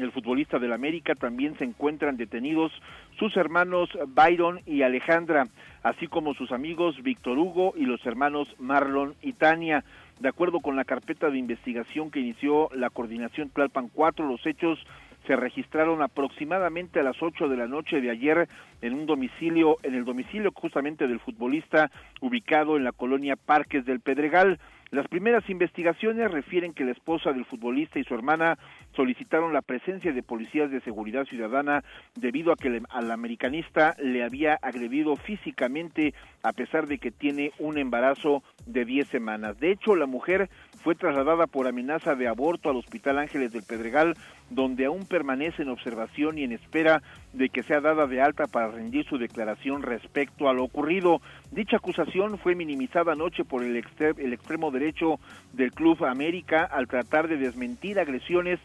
el 0.00 0.12
futbolista 0.12 0.58
del 0.58 0.72
América, 0.72 1.14
también 1.14 1.56
se 1.58 1.64
encuentran 1.64 2.16
detenidos 2.16 2.72
sus 3.18 3.36
hermanos 3.36 3.90
Byron 4.08 4.60
y 4.66 4.82
Alejandra, 4.82 5.48
así 5.82 6.06
como 6.06 6.34
sus 6.34 6.52
amigos 6.52 7.02
Víctor 7.02 7.38
Hugo 7.38 7.74
y 7.76 7.84
los 7.84 8.04
hermanos 8.06 8.48
Marlon 8.58 9.14
y 9.22 9.32
Tania. 9.34 9.84
De 10.20 10.28
acuerdo 10.28 10.60
con 10.60 10.76
la 10.76 10.84
carpeta 10.84 11.30
de 11.30 11.38
investigación 11.38 12.10
que 12.10 12.20
inició 12.20 12.68
la 12.74 12.90
coordinación 12.90 13.50
Tlalpan 13.50 13.88
4, 13.88 14.26
los 14.26 14.46
hechos 14.46 14.78
se 15.26 15.36
registraron 15.36 16.02
aproximadamente 16.02 17.00
a 17.00 17.02
las 17.02 17.20
8 17.22 17.48
de 17.48 17.56
la 17.56 17.66
noche 17.66 18.00
de 18.00 18.10
ayer 18.10 18.48
en 18.80 18.94
un 18.94 19.06
domicilio, 19.06 19.76
en 19.82 19.94
el 19.94 20.04
domicilio 20.04 20.50
justamente 20.54 21.06
del 21.06 21.20
futbolista 21.20 21.90
ubicado 22.20 22.76
en 22.76 22.84
la 22.84 22.92
colonia 22.92 23.36
Parques 23.36 23.84
del 23.84 24.00
Pedregal. 24.00 24.58
Las 24.92 25.08
primeras 25.08 25.48
investigaciones 25.48 26.30
refieren 26.30 26.74
que 26.74 26.84
la 26.84 26.92
esposa 26.92 27.32
del 27.32 27.46
futbolista 27.46 27.98
y 27.98 28.04
su 28.04 28.12
hermana 28.14 28.58
solicitaron 28.94 29.54
la 29.54 29.62
presencia 29.62 30.12
de 30.12 30.22
policías 30.22 30.70
de 30.70 30.82
seguridad 30.82 31.24
ciudadana 31.24 31.82
debido 32.14 32.52
a 32.52 32.56
que 32.56 32.82
al 32.90 33.10
americanista 33.10 33.96
le 33.98 34.22
había 34.22 34.58
agredido 34.60 35.16
físicamente 35.16 36.12
a 36.42 36.52
pesar 36.52 36.88
de 36.88 36.98
que 36.98 37.10
tiene 37.10 37.52
un 37.58 37.78
embarazo 37.78 38.42
de 38.66 38.84
10 38.84 39.08
semanas. 39.08 39.58
De 39.58 39.70
hecho, 39.70 39.96
la 39.96 40.04
mujer 40.04 40.50
fue 40.84 40.94
trasladada 40.94 41.46
por 41.46 41.66
amenaza 41.66 42.14
de 42.14 42.28
aborto 42.28 42.68
al 42.68 42.76
Hospital 42.76 43.18
Ángeles 43.18 43.50
del 43.50 43.62
Pedregal, 43.62 44.14
donde 44.50 44.84
aún 44.84 45.06
permanece 45.06 45.62
en 45.62 45.70
observación 45.70 46.36
y 46.36 46.44
en 46.44 46.52
espera 46.52 47.02
de 47.32 47.48
que 47.48 47.62
sea 47.62 47.80
dada 47.80 48.06
de 48.06 48.20
alta 48.20 48.46
para 48.46 48.68
rendir 48.68 49.06
su 49.06 49.18
declaración 49.18 49.82
respecto 49.82 50.48
a 50.48 50.52
lo 50.52 50.64
ocurrido. 50.64 51.20
Dicha 51.50 51.76
acusación 51.76 52.38
fue 52.38 52.54
minimizada 52.54 53.12
anoche 53.12 53.44
por 53.44 53.62
el, 53.62 53.76
el 53.76 54.32
extremo 54.32 54.70
derecho 54.70 55.18
del 55.52 55.72
Club 55.72 56.04
América 56.04 56.64
al 56.64 56.88
tratar 56.88 57.28
de 57.28 57.36
desmentir 57.36 57.98
agresiones 57.98 58.60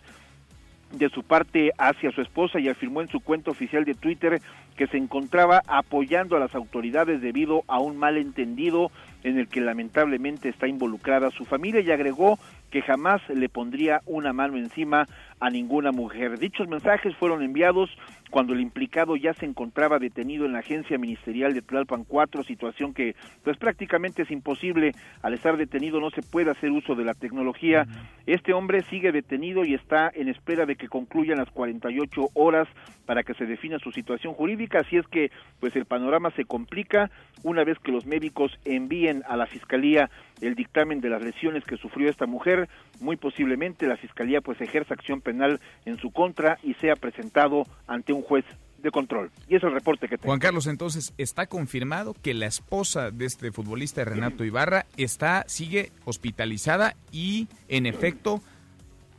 de 0.92 1.10
su 1.10 1.24
parte 1.24 1.72
hacia 1.78 2.12
su 2.12 2.22
esposa 2.22 2.60
y 2.60 2.70
afirmó 2.70 3.02
en 3.02 3.10
su 3.10 3.20
cuenta 3.20 3.52
oficial 3.52 3.84
de 3.84 3.94
Twitter 3.94 4.42
que 4.78 4.88
se 4.88 4.98
encontraba 4.98 5.62
apoyando 5.68 6.38
a 6.38 6.40
las 6.40 6.56
autoridades 6.56 7.22
debido 7.22 7.64
a 7.68 7.80
un 7.80 7.98
malentendido 7.98 8.92
en 9.24 9.38
el 9.38 9.48
que 9.50 9.60
lamentablemente 9.60 10.50
está 10.50 10.68
involucrada 10.68 11.32
su 11.32 11.44
familia 11.46 11.82
y 11.82 11.92
agregó 11.92 12.40
que 12.72 12.82
jamás 12.82 13.22
le 13.30 13.50
pondría 13.50 14.02
una 14.06 14.34
mano 14.34 14.58
encima 14.58 15.08
a 15.40 15.50
ninguna 15.50 15.92
mujer. 15.92 16.38
Dichos 16.38 16.68
mensajes 16.68 17.16
fueron 17.18 17.42
enviados 17.42 17.90
cuando 18.30 18.54
el 18.54 18.62
implicado 18.62 19.16
ya 19.16 19.34
se 19.34 19.46
encontraba 19.46 20.00
detenido 20.00 20.46
en 20.46 20.54
la 20.54 20.60
agencia 20.60 20.98
ministerial 20.98 21.54
de 21.54 21.62
Tlalpan 21.62 22.04
4, 22.04 22.44
situación 22.44 22.94
que 22.94 23.16
pues 23.44 23.58
prácticamente 23.58 24.24
es 24.24 24.32
imposible. 24.32 24.94
Al 25.22 25.34
estar 25.34 25.58
detenido 25.58 26.00
no 26.00 26.10
se 26.10 26.22
puede 26.22 26.52
hacer 26.52 26.72
uso 26.72 26.96
de 26.96 27.06
la 27.06 27.14
tecnología. 27.14 27.88
Este 28.26 28.54
hombre 28.54 28.84
sigue 28.90 29.12
detenido 29.12 29.66
y 29.66 29.74
está 29.74 30.12
en 30.14 30.28
espera 30.28 30.66
de 30.66 30.76
que 30.76 30.88
concluyan 30.88 31.38
las 31.38 31.50
48 31.52 32.30
horas 32.34 32.68
para 33.06 33.24
que 33.24 33.34
se 33.34 33.46
defina 33.46 33.80
su 33.80 33.92
situación 33.92 34.34
jurídica, 34.34 34.80
así 34.80 34.98
es 34.98 35.08
que 35.08 35.32
pues 35.60 35.76
el 35.76 35.86
panorama 35.86 36.32
se 36.32 36.44
complica 36.44 37.10
una 37.44 37.64
vez 37.64 37.80
que 37.80 37.92
los 37.92 38.06
médicos 38.06 38.52
envíen 38.66 39.24
a 39.28 39.38
la 39.38 39.46
fiscalía 39.46 40.10
el 40.42 40.56
dictamen 40.56 41.02
de 41.02 41.10
las 41.10 41.22
lesiones 41.22 41.64
que 41.64 41.78
sufrió 41.78 42.10
esta 42.10 42.26
mujer, 42.26 42.70
muy 43.00 43.16
posiblemente 43.16 43.88
la 43.88 43.98
fiscalía 43.98 44.42
pues 44.42 44.60
ejerza 44.62 44.94
acción 44.94 45.22
penal 45.22 45.60
en 45.86 45.98
su 45.98 46.12
contra 46.12 46.58
y 46.64 46.74
sea 46.76 46.96
presentado 46.96 47.64
ante 47.88 48.14
un 48.14 48.22
juez 48.22 48.46
de 48.78 48.92
control. 48.92 49.32
Y 49.48 49.56
es 49.56 49.64
el 49.64 49.72
reporte 49.72 50.08
que 50.08 50.18
tengo. 50.18 50.28
Juan 50.28 50.40
Carlos, 50.40 50.68
entonces, 50.68 51.14
¿está 51.18 51.48
confirmado 51.48 52.16
que 52.22 52.34
la 52.34 52.46
esposa 52.46 53.12
de 53.12 53.26
este 53.26 53.52
futbolista, 53.52 54.06
Renato 54.06 54.44
Ibarra, 54.44 54.86
está, 54.98 55.44
sigue 55.48 55.92
hospitalizada 56.06 56.96
y, 57.12 57.48
en 57.68 57.86
efecto, 57.86 58.42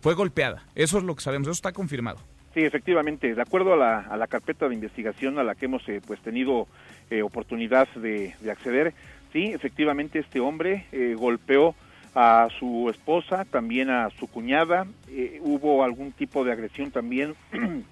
fue 0.01 0.15
golpeada? 0.15 0.65
Eso 0.75 0.99
es 0.99 1.05
lo 1.05 1.15
que 1.17 1.23
sabemos, 1.23 1.49
eso 1.49 1.53
está 1.53 1.73
confirmado. 1.73 2.19
Sí, 2.55 2.65
efectivamente, 2.65 3.35
de 3.35 3.43
acuerdo 3.43 3.75
a 3.75 3.77
la, 3.77 4.01
a 4.01 4.17
la 4.17 4.27
carpeta 4.27 4.69
de 4.69 4.75
investigación 4.75 5.39
a 5.39 5.45
la 5.45 5.55
que 5.55 5.67
hemos 5.67 5.87
eh, 5.89 6.01
pues 6.07 6.21
tenido 6.21 6.67
eh, 7.11 7.23
oportunidad 7.23 7.89
de, 7.95 8.35
acceder, 8.51 8.95
sí, 9.33 9.47
efectivamente 9.47 10.19
este 10.19 10.41
hombre 10.41 10.87
eh, 10.93 11.15
golpeó 11.17 11.75
a 12.15 12.49
su 12.59 12.89
esposa, 12.91 13.45
también 13.45 13.91
a 13.91 14.11
su 14.11 14.27
cuñada, 14.27 14.87
hubo 15.41 15.85
algún 15.85 16.11
tipo 16.13 16.45
de 16.45 16.53
agresión 16.53 16.91
también 16.91 17.35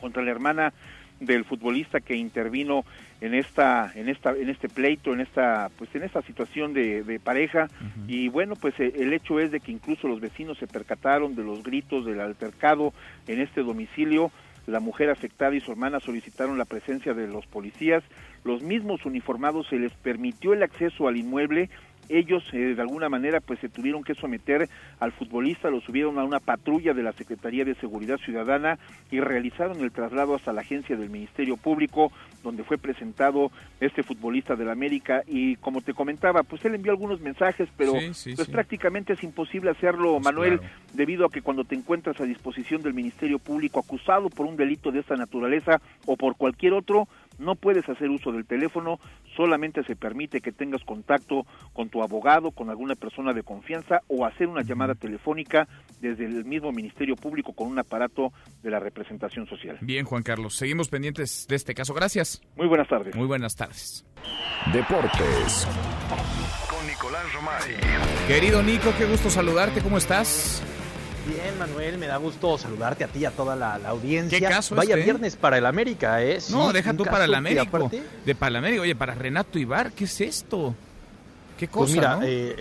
contra 0.00 0.22
la 0.22 0.30
hermana 0.30 0.72
del 1.20 1.44
futbolista 1.44 2.00
que 2.00 2.16
intervino 2.16 2.84
en 3.20 3.34
esta 3.34 3.92
en 3.94 4.08
esta 4.08 4.32
en 4.32 4.48
este 4.48 4.68
pleito 4.68 5.12
en 5.12 5.20
esta 5.20 5.70
pues 5.76 5.94
en 5.94 6.02
esta 6.02 6.22
situación 6.22 6.72
de, 6.72 7.20
pareja. 7.22 7.68
Y 8.08 8.28
bueno 8.28 8.56
pues 8.56 8.78
eh, 8.80 8.92
el 8.96 9.12
hecho 9.12 9.38
es 9.38 9.50
de 9.50 9.60
que 9.60 9.70
incluso 9.70 10.08
los 10.08 10.20
vecinos 10.20 10.58
se 10.58 10.66
percataron 10.66 11.36
de 11.36 11.44
los 11.44 11.62
gritos 11.62 12.06
del 12.06 12.20
altercado 12.20 12.92
en 13.28 13.40
este 13.40 13.62
domicilio. 13.62 14.32
La 14.66 14.80
mujer 14.80 15.10
afectada 15.10 15.54
y 15.54 15.60
su 15.60 15.72
hermana 15.72 16.00
solicitaron 16.00 16.58
la 16.58 16.64
presencia 16.64 17.12
de 17.12 17.26
los 17.26 17.46
policías 17.46 18.02
los 18.44 18.62
mismos 18.62 19.04
uniformados 19.04 19.66
se 19.68 19.78
les 19.78 19.92
permitió 19.92 20.52
el 20.52 20.62
acceso 20.62 21.08
al 21.08 21.16
inmueble. 21.16 21.68
Ellos 22.08 22.42
eh, 22.52 22.74
de 22.74 22.82
alguna 22.82 23.08
manera 23.08 23.40
pues 23.40 23.60
se 23.60 23.68
tuvieron 23.68 24.02
que 24.02 24.14
someter 24.14 24.68
al 24.98 25.12
futbolista, 25.12 25.70
lo 25.70 25.80
subieron 25.80 26.18
a 26.18 26.24
una 26.24 26.40
patrulla 26.40 26.92
de 26.92 27.04
la 27.04 27.12
Secretaría 27.12 27.64
de 27.64 27.76
Seguridad 27.76 28.16
Ciudadana 28.18 28.78
y 29.12 29.20
realizaron 29.20 29.80
el 29.80 29.92
traslado 29.92 30.34
hasta 30.34 30.52
la 30.52 30.62
agencia 30.62 30.96
del 30.96 31.08
Ministerio 31.08 31.56
Público 31.56 32.10
donde 32.42 32.64
fue 32.64 32.78
presentado 32.78 33.52
este 33.80 34.02
futbolista 34.02 34.56
del 34.56 34.70
América. 34.70 35.22
Y 35.26 35.56
como 35.56 35.82
te 35.82 35.94
comentaba, 35.94 36.42
pues 36.42 36.64
él 36.64 36.74
envió 36.74 36.92
algunos 36.92 37.20
mensajes, 37.20 37.68
pero 37.76 37.92
pues 37.92 38.48
prácticamente 38.50 39.12
es 39.12 39.22
imposible 39.22 39.70
hacerlo, 39.70 40.14
pues 40.14 40.24
Manuel, 40.24 40.60
debido 40.94 41.26
a 41.26 41.30
que 41.30 41.42
cuando 41.42 41.64
te 41.64 41.74
encuentras 41.74 42.20
a 42.20 42.24
disposición 42.24 42.82
del 42.82 42.94
Ministerio 42.94 43.38
Público 43.38 43.80
acusado 43.80 44.30
por 44.30 44.46
un 44.46 44.56
delito 44.56 44.90
de 44.90 45.00
esta 45.00 45.14
naturaleza 45.14 45.80
o 46.06 46.16
por 46.16 46.36
cualquier 46.36 46.72
otro, 46.72 47.06
no 47.40 47.56
puedes 47.56 47.88
hacer 47.88 48.08
uso 48.10 48.30
del 48.30 48.46
teléfono, 48.46 48.98
solamente 49.36 49.82
se 49.84 49.96
permite 49.96 50.40
que 50.40 50.52
tengas 50.52 50.84
contacto 50.84 51.46
con 51.72 51.88
tu 51.88 52.02
abogado, 52.02 52.50
con 52.52 52.70
alguna 52.70 52.94
persona 52.94 53.32
de 53.32 53.42
confianza 53.42 54.02
o 54.08 54.26
hacer 54.26 54.46
una 54.46 54.62
llamada 54.62 54.94
telefónica 54.94 55.66
desde 56.00 56.26
el 56.26 56.44
mismo 56.44 56.70
Ministerio 56.72 57.16
Público 57.16 57.52
con 57.52 57.68
un 57.68 57.78
aparato 57.78 58.32
de 58.62 58.70
la 58.70 58.78
representación 58.78 59.46
social. 59.46 59.78
Bien, 59.80 60.04
Juan 60.04 60.22
Carlos, 60.22 60.54
seguimos 60.54 60.88
pendientes 60.88 61.46
de 61.48 61.56
este 61.56 61.74
caso. 61.74 61.94
Gracias. 61.94 62.42
Muy 62.56 62.68
buenas 62.68 62.88
tardes. 62.88 63.16
Muy 63.16 63.26
buenas 63.26 63.56
tardes. 63.56 64.04
Deportes. 64.72 65.66
Con 66.68 66.86
Nicolás 66.86 67.32
Romay. 67.34 68.28
Querido 68.28 68.62
Nico, 68.62 68.92
qué 68.98 69.06
gusto 69.06 69.30
saludarte. 69.30 69.80
¿Cómo 69.80 69.98
estás? 69.98 70.62
Bien, 71.30 71.56
Manuel, 71.60 71.96
me 71.96 72.08
da 72.08 72.16
gusto 72.16 72.58
saludarte 72.58 73.04
a 73.04 73.06
ti 73.06 73.20
y 73.20 73.24
a 73.24 73.30
toda 73.30 73.54
la, 73.54 73.74
audiencia. 73.86 74.36
¿Qué 74.36 74.44
caso 74.44 74.74
Vaya 74.74 74.96
este? 74.96 75.04
viernes 75.04 75.36
para 75.36 75.58
el 75.58 75.66
América, 75.66 76.20
¿eh? 76.24 76.38
no, 76.50 76.72
deja 76.72 76.92
tú 76.92 77.04
para 77.04 77.24
el 77.24 77.34
América. 77.34 77.70
De 78.24 78.34
para 78.34 78.50
el 78.50 78.56
América. 78.56 78.82
Oye, 78.82 78.96
para 78.96 79.14
Renato 79.14 79.56
Ibar, 79.56 79.92
¿qué 79.92 80.04
es 80.04 80.20
esto? 80.20 80.74
¿Qué 81.56 81.68
cosa, 81.68 81.84
pues 81.84 81.92
mira, 81.92 82.16
no? 82.16 82.22
eh, 82.24 82.56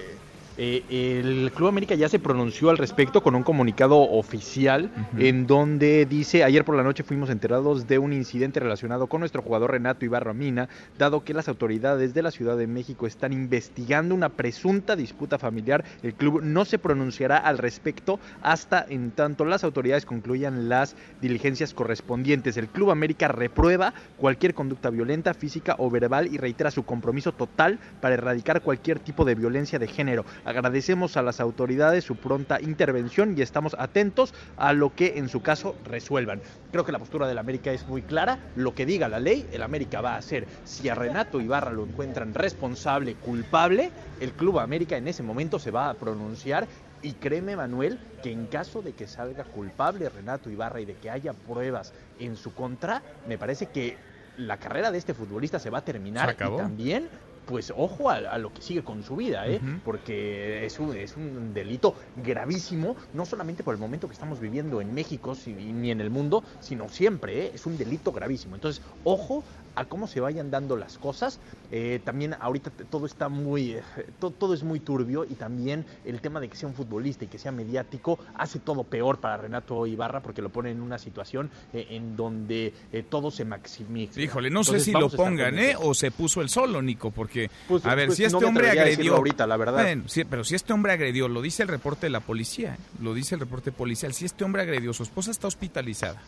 eh, 0.62 0.84
el 0.90 1.54
Club 1.54 1.70
América 1.70 1.96
ya 1.96 2.10
se 2.10 2.20
pronunció 2.20 2.70
al 2.70 2.78
respecto 2.78 3.24
con 3.24 3.34
un 3.34 3.44
comunicado 3.44 3.98
oficial 3.98 4.92
en 5.18 5.48
donde 5.48 6.06
dice, 6.06 6.44
ayer 6.44 6.66
por 6.66 6.76
la 6.76 6.84
noche 6.84 7.04
fuimos 7.04 7.30
enterados 7.30 7.88
de 7.88 7.98
un 7.98 8.12
incidente 8.12 8.60
relacionado 8.60 9.08
con 9.08 9.22
nuestro 9.22 9.42
jugador 9.42 9.72
Renato 9.72 10.04
Ibarra 10.04 10.34
Mina, 10.34 10.68
dado 10.98 11.24
que 11.24 11.34
las 11.34 11.48
autoridades 11.48 12.14
de 12.14 12.24
la 12.24 12.32
Ciudad 12.32 12.58
de 12.58 12.68
México 12.68 13.08
están 13.08 13.32
investigando 13.32 14.14
una 14.14 14.28
presunta 14.28 14.98
disputa 14.98 15.38
familiar, 15.38 15.86
el 16.04 16.14
club 16.14 16.42
no 16.44 16.66
se 16.66 16.78
pronunciará 16.78 17.38
al 17.38 17.58
respecto 17.58 18.20
hasta 18.42 18.86
en 18.90 19.12
tanto 19.12 19.46
las 19.46 19.64
autoridades 19.64 20.06
concluyan 20.06 20.68
las 20.68 20.98
diligencias 21.22 21.74
correspondientes. 21.74 22.58
El 22.58 22.68
Club 22.68 22.92
América 22.92 23.30
reprueba 23.30 23.94
cualquier 24.18 24.54
conducta 24.54 24.90
violenta, 24.90 25.34
física 25.34 25.76
o 25.78 25.90
verbal 25.90 26.28
y 26.28 26.38
reitera 26.38 26.70
su 26.70 26.84
compromiso 26.84 27.32
total 27.32 27.80
para 28.02 28.16
erradicar 28.16 28.62
cualquier 28.62 29.00
tipo 29.00 29.24
de 29.24 29.36
violencia 29.36 29.80
de 29.80 29.88
género. 29.88 30.26
Agradecemos 30.50 31.16
a 31.16 31.22
las 31.22 31.42
autoridades 31.42 32.06
su 32.06 32.16
pronta 32.16 32.60
intervención 32.60 33.38
y 33.38 33.44
estamos 33.44 33.76
atentos 33.78 34.34
a 34.58 34.74
lo 34.74 34.96
que 34.96 35.20
en 35.20 35.30
su 35.30 35.44
caso 35.44 35.76
resuelvan. 35.86 36.42
Creo 36.72 36.84
que 36.84 36.92
la 36.92 36.98
postura 36.98 37.28
del 37.28 37.38
América 37.38 37.72
es 37.72 37.88
muy 37.88 38.02
clara. 38.02 38.40
Lo 38.56 38.74
que 38.74 38.88
diga 38.88 39.08
la 39.08 39.20
ley, 39.20 39.48
el 39.52 39.62
América 39.62 40.02
va 40.02 40.16
a 40.16 40.18
hacer. 40.18 40.48
Si 40.64 40.90
a 40.90 40.96
Renato 40.96 41.40
Ibarra 41.40 41.72
lo 41.72 41.84
encuentran 41.84 42.34
responsable, 42.34 43.14
culpable, 43.14 43.92
el 44.20 44.32
Club 44.32 44.58
América 44.58 44.98
en 44.98 45.08
ese 45.08 45.22
momento 45.22 45.60
se 45.60 45.70
va 45.70 45.88
a 45.88 45.94
pronunciar 45.94 46.68
y 47.04 47.12
créeme, 47.12 47.56
Manuel, 47.56 48.00
que 48.24 48.32
en 48.32 48.48
caso 48.48 48.82
de 48.82 48.94
que 48.94 49.06
salga 49.06 49.44
culpable 49.44 50.10
Renato 50.10 50.50
Ibarra 50.50 50.82
y 50.82 50.86
de 50.86 50.96
que 50.96 51.12
haya 51.12 51.34
pruebas 51.34 51.94
en 52.20 52.36
su 52.36 52.56
contra, 52.56 53.04
me 53.28 53.38
parece 53.38 53.68
que 53.68 53.98
la 54.38 54.58
carrera 54.58 54.90
de 54.92 54.98
este 54.98 55.14
futbolista 55.14 55.60
se 55.60 55.70
va 55.70 55.80
a 55.80 55.86
terminar 55.86 56.36
y 56.40 56.58
también 56.58 57.08
pues 57.50 57.74
ojo 57.76 58.12
a, 58.12 58.18
a, 58.18 58.38
lo 58.38 58.54
que 58.54 58.62
sigue 58.62 58.84
con 58.84 59.02
su 59.02 59.16
vida, 59.16 59.48
¿eh? 59.48 59.60
Uh 59.60 59.66
-huh. 59.66 59.80
porque 59.84 60.68
es 60.68 60.78
un, 60.78 60.96
es 60.96 61.18
un 61.18 61.52
delito 61.52 61.96
gravísimo, 62.24 62.96
no 63.12 63.26
solamente 63.26 63.64
por 63.64 63.74
el 63.74 63.80
momento 63.80 64.06
que 64.08 64.14
estamos 64.14 64.40
viviendo 64.40 64.82
en 64.82 64.94
México 64.94 65.34
si, 65.34 65.54
ni 65.54 65.90
en 65.90 66.00
el 66.00 66.12
mundo, 66.12 66.44
sino 66.60 66.90
siempre, 66.90 67.46
¿eh? 67.46 67.52
es 67.56 67.66
un 67.66 67.76
delito 67.76 68.12
gravísimo. 68.12 68.54
Entonces, 68.54 68.84
ojo 69.04 69.44
a 69.76 69.86
cómo 69.86 70.08
se 70.08 70.20
vayan 70.20 70.52
dando 70.52 70.76
las 70.76 70.98
cosas. 70.98 71.40
Eh, 71.72 72.00
también 72.04 72.36
ahorita 72.40 72.72
todo 72.90 73.06
está 73.06 73.30
muy, 73.30 73.74
eh, 73.74 73.84
todo, 74.20 74.32
todo, 74.32 74.54
es 74.54 74.64
muy 74.64 74.80
turbio 74.80 75.26
y 75.30 75.36
también 75.36 75.86
el 76.04 76.20
tema 76.20 76.40
de 76.40 76.50
que 76.50 76.56
sea 76.56 76.68
un 76.68 76.76
futbolista 76.76 77.26
y 77.26 77.28
que 77.28 77.38
sea 77.38 77.52
mediático 77.52 78.20
hace 78.36 78.60
todo 78.60 78.84
peor 78.84 79.20
para 79.20 79.38
Renato 79.38 79.86
Ibarra 79.86 80.22
porque 80.22 80.42
lo 80.42 80.50
pone 80.50 80.72
en 80.72 80.82
una 80.82 80.98
situación 80.98 81.50
eh, 81.74 81.88
en 81.92 82.16
donde 82.16 82.74
todo 83.10 83.30
se 83.30 83.46
maximiza. 83.46 84.20
Híjole, 84.20 84.50
no 84.50 84.62
Entonces, 84.62 84.84
sé 84.84 84.92
si 84.92 84.98
lo 84.98 85.10
pongan, 85.10 85.60
¿eh? 85.60 85.76
O 85.80 85.94
se 85.94 86.12
puso 86.12 86.42
el 86.42 86.50
solo, 86.50 86.82
Nico, 86.82 87.12
porque 87.12 87.50
pues, 87.68 87.86
a 87.86 87.94
ver, 87.96 88.08
pues, 88.08 88.18
si 88.18 88.24
este 88.24 88.40
no 88.40 88.48
hombre 88.48 88.70
agredió 88.70 89.16
ahorita, 89.16 89.46
la 89.46 89.58
verdad. 89.58 89.84
Bueno, 89.84 90.04
sí, 90.08 90.24
pero 90.24 90.44
si 90.44 90.56
este 90.56 90.74
hombre 90.74 90.94
agredió, 90.94 91.28
lo 91.28 91.42
dice 91.42 91.64
el 91.64 91.70
reporte 91.70 92.08
de 92.08 92.12
la 92.12 92.20
policía, 92.20 92.78
lo 93.02 93.14
dice 93.14 93.36
el 93.36 93.42
reporte 93.42 93.72
policial, 93.72 94.14
si 94.14 94.26
este 94.26 94.44
hombre 94.44 94.64
agredió, 94.64 94.94
su 94.94 95.04
esposa 95.04 95.32
está 95.32 95.48
hospitalizada 95.48 96.22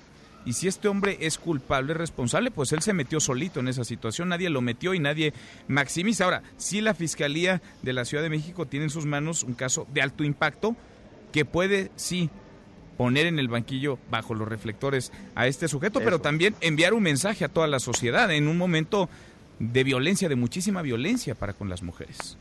y 0.46 0.54
si 0.54 0.68
este 0.68 0.88
hombre 0.88 1.18
es 1.22 1.38
culpable, 1.38 1.94
responsable, 1.94 2.52
pues 2.52 2.72
él 2.72 2.82
se 2.82 2.94
metió 2.94 3.20
solito 3.20 3.60
en 3.60 3.68
esa 3.68 3.84
situación, 3.84 4.30
nadie 4.30 4.50
lo 4.50 4.62
metió 4.62 4.94
y 4.94 5.00
nadie 5.00 5.34
maximiza. 5.68 6.26
Ahora, 6.26 6.44
si 6.58 6.82
la 6.82 6.94
Fiscalía 6.94 7.62
de 7.82 7.94
la 7.94 8.06
Ciudad 8.06 8.24
de 8.24 8.30
México 8.30 8.66
tiene 8.66 8.86
en 8.86 8.89
sus 8.89 9.06
manos 9.06 9.44
un 9.44 9.54
caso 9.54 9.88
de 9.94 10.02
alto 10.02 10.24
impacto 10.24 10.76
que 11.32 11.46
puede, 11.46 11.92
sí, 11.96 12.30
poner 12.98 13.26
en 13.26 13.39
el 13.39 13.48
banquillo 13.48 13.98
bajo 14.10 14.36
los 14.36 14.48
reflectores 14.48 15.12
a 15.36 15.48
este 15.48 15.68
sujeto, 15.68 16.00
Eso. 16.00 16.06
pero 16.06 16.20
también 16.20 16.56
enviar 16.62 16.94
un 16.94 17.04
mensaje 17.04 17.46
a 17.46 17.50
toda 17.50 17.68
la 17.68 17.80
sociedad 17.80 18.32
en 18.32 18.48
un 18.48 18.58
momento 18.58 19.10
de 19.60 19.84
violencia, 19.84 20.28
de 20.28 20.36
muchísima 20.36 20.82
violencia 20.82 21.36
para 21.36 21.54
con 21.54 21.70
las 21.70 21.84
mujeres. 21.84 22.38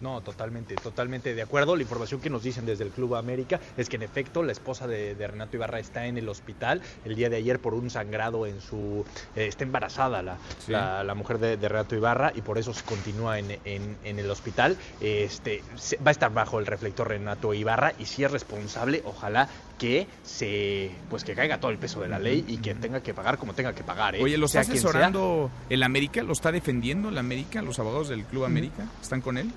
No, 0.00 0.22
totalmente, 0.22 0.74
totalmente 0.76 1.34
de 1.34 1.42
acuerdo. 1.42 1.76
La 1.76 1.82
información 1.82 2.20
que 2.20 2.30
nos 2.30 2.42
dicen 2.42 2.64
desde 2.64 2.84
el 2.84 2.90
Club 2.90 3.16
América 3.16 3.60
es 3.76 3.88
que 3.88 3.96
en 3.96 4.02
efecto 4.02 4.42
la 4.42 4.52
esposa 4.52 4.86
de, 4.86 5.14
de 5.14 5.26
Renato 5.26 5.56
Ibarra 5.56 5.78
está 5.78 6.06
en 6.06 6.16
el 6.16 6.28
hospital 6.28 6.80
el 7.04 7.16
día 7.16 7.28
de 7.28 7.36
ayer 7.36 7.58
por 7.58 7.74
un 7.74 7.90
sangrado 7.90 8.46
en 8.46 8.60
su... 8.60 9.04
Eh, 9.36 9.46
está 9.46 9.64
embarazada 9.64 10.22
la, 10.22 10.38
sí. 10.58 10.72
la, 10.72 11.04
la, 11.04 11.14
mujer 11.14 11.38
de, 11.38 11.56
de, 11.56 11.68
Renato 11.68 11.94
Ibarra 11.96 12.32
y 12.34 12.40
por 12.40 12.56
eso 12.56 12.72
se 12.72 12.82
continúa 12.84 13.38
en, 13.38 13.58
en, 13.64 13.96
en 14.04 14.18
el 14.18 14.30
hospital. 14.30 14.76
Este, 15.00 15.62
se, 15.76 15.96
va 15.96 16.08
a 16.08 16.12
estar 16.12 16.32
bajo 16.32 16.58
el 16.58 16.66
reflector 16.66 17.08
Renato 17.08 17.52
Ibarra 17.52 17.92
y 17.98 18.06
si 18.06 18.24
es 18.24 18.30
responsable, 18.30 19.02
ojalá 19.04 19.48
que 19.80 20.06
se 20.22 20.90
pues 21.08 21.24
que 21.24 21.34
caiga 21.34 21.58
todo 21.58 21.70
el 21.70 21.78
peso 21.78 22.02
de 22.02 22.08
la 22.08 22.18
ley 22.18 22.44
y 22.46 22.58
que 22.58 22.74
tenga 22.74 23.02
que 23.02 23.14
pagar 23.14 23.38
como 23.38 23.54
tenga 23.54 23.74
que 23.74 23.82
pagar. 23.82 24.14
¿eh? 24.14 24.22
Oye, 24.22 24.36
¿lo 24.36 24.44
está 24.44 24.60
asesorando 24.60 25.50
el 25.70 25.82
América? 25.82 26.22
¿Lo 26.22 26.34
está 26.34 26.52
defendiendo 26.52 27.08
el 27.08 27.16
América? 27.16 27.62
¿Los 27.62 27.78
abogados 27.78 28.10
del 28.10 28.24
Club 28.24 28.44
América 28.44 28.84
están 29.00 29.22
con 29.22 29.38
él? 29.38 29.50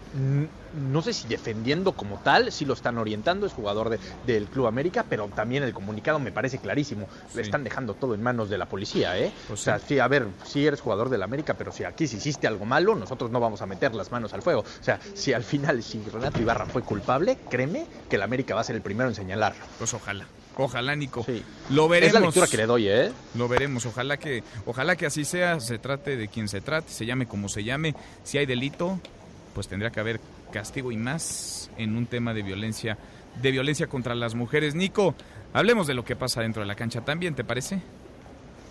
No 0.74 1.02
sé 1.02 1.14
si 1.14 1.28
defendiendo 1.28 1.94
como 1.94 2.20
tal, 2.20 2.52
si 2.52 2.66
lo 2.66 2.74
están 2.74 2.98
orientando, 2.98 3.46
es 3.46 3.54
jugador 3.54 3.90
de, 3.90 4.00
del 4.26 4.46
Club 4.46 4.68
América, 4.68 5.06
pero 5.08 5.28
también 5.28 5.64
el 5.64 5.74
comunicado 5.74 6.20
me 6.20 6.32
parece 6.32 6.58
clarísimo. 6.58 7.08
Sí. 7.30 7.38
Le 7.38 7.42
están 7.44 7.64
dejando 7.64 7.94
todo 7.94 8.16
en 8.16 8.24
manos 8.24 8.50
de 8.50 8.58
la 8.58 8.68
policía, 8.68 9.18
¿eh? 9.18 9.32
Pues 9.48 9.62
o 9.62 9.64
sea, 9.64 9.80
sí. 9.80 9.86
sí, 9.90 10.00
a 10.00 10.08
ver, 10.08 10.28
sí 10.44 10.66
eres 10.66 10.82
jugador 10.82 11.10
del 11.10 11.24
América, 11.24 11.56
pero 11.56 11.72
si 11.72 11.84
aquí 11.84 12.08
si 12.08 12.18
hiciste 12.18 12.48
algo 12.48 12.66
malo, 12.66 12.96
nosotros 12.96 13.32
no 13.32 13.40
vamos 13.40 13.62
a 13.62 13.66
meter 13.66 13.94
las 13.94 14.12
manos 14.12 14.34
al 14.34 14.42
fuego. 14.42 14.62
O 14.62 14.84
sea, 14.84 15.00
si 15.14 15.34
al 15.34 15.44
final, 15.44 15.84
si 15.84 16.02
Renato 16.12 16.42
Ibarra 16.42 16.66
fue 16.66 16.82
culpable, 16.82 17.38
créeme 17.50 17.86
que 18.10 18.16
el 18.16 18.22
América 18.22 18.56
va 18.56 18.62
a 18.62 18.64
ser 18.64 18.76
el 18.76 18.82
primero 18.82 19.10
en 19.10 19.16
señalarlo. 19.16 19.64
Pues 19.78 19.94
ojalá. 19.94 20.26
Ojalá, 20.56 20.96
Nico. 20.96 21.24
Sí. 21.24 21.44
Lo 21.70 21.88
veremos. 21.88 22.08
Es 22.08 22.14
la 22.14 22.20
lectura 22.20 22.48
que 22.48 22.58
le 22.58 22.66
doy, 22.66 22.88
¿eh? 22.88 23.12
Lo 23.36 23.48
veremos. 23.48 23.86
Ojalá 23.86 24.18
que, 24.18 24.44
ojalá 24.66 24.96
que 24.96 25.06
así 25.06 25.26
sea. 25.26 25.60
Se 25.60 25.80
trate 25.80 26.16
de 26.16 26.28
quien 26.28 26.48
se 26.48 26.62
trate, 26.62 26.92
se 26.92 27.06
llame 27.06 27.26
como 27.26 27.50
se 27.50 27.64
llame. 27.64 27.96
Si 28.24 28.38
hay 28.38 28.46
delito, 28.46 29.00
pues 29.54 29.68
tendría 29.68 29.92
que 29.92 30.00
haber 30.00 30.20
castigo 30.54 30.92
y 30.92 30.98
más 30.98 31.70
en 31.78 31.98
un 31.98 32.06
tema 32.06 32.34
de 32.34 32.44
violencia, 32.44 32.98
de 33.42 33.52
violencia 33.52 33.88
contra 33.88 34.16
las 34.16 34.36
mujeres. 34.36 34.76
Nico, 34.76 35.16
hablemos 35.52 35.88
de 35.88 35.96
lo 35.96 36.06
que 36.06 36.16
pasa 36.16 36.42
dentro 36.42 36.62
de 36.62 36.68
la 36.68 36.76
cancha 36.76 37.02
también, 37.02 37.36
¿te 37.36 37.44
parece? 37.44 37.82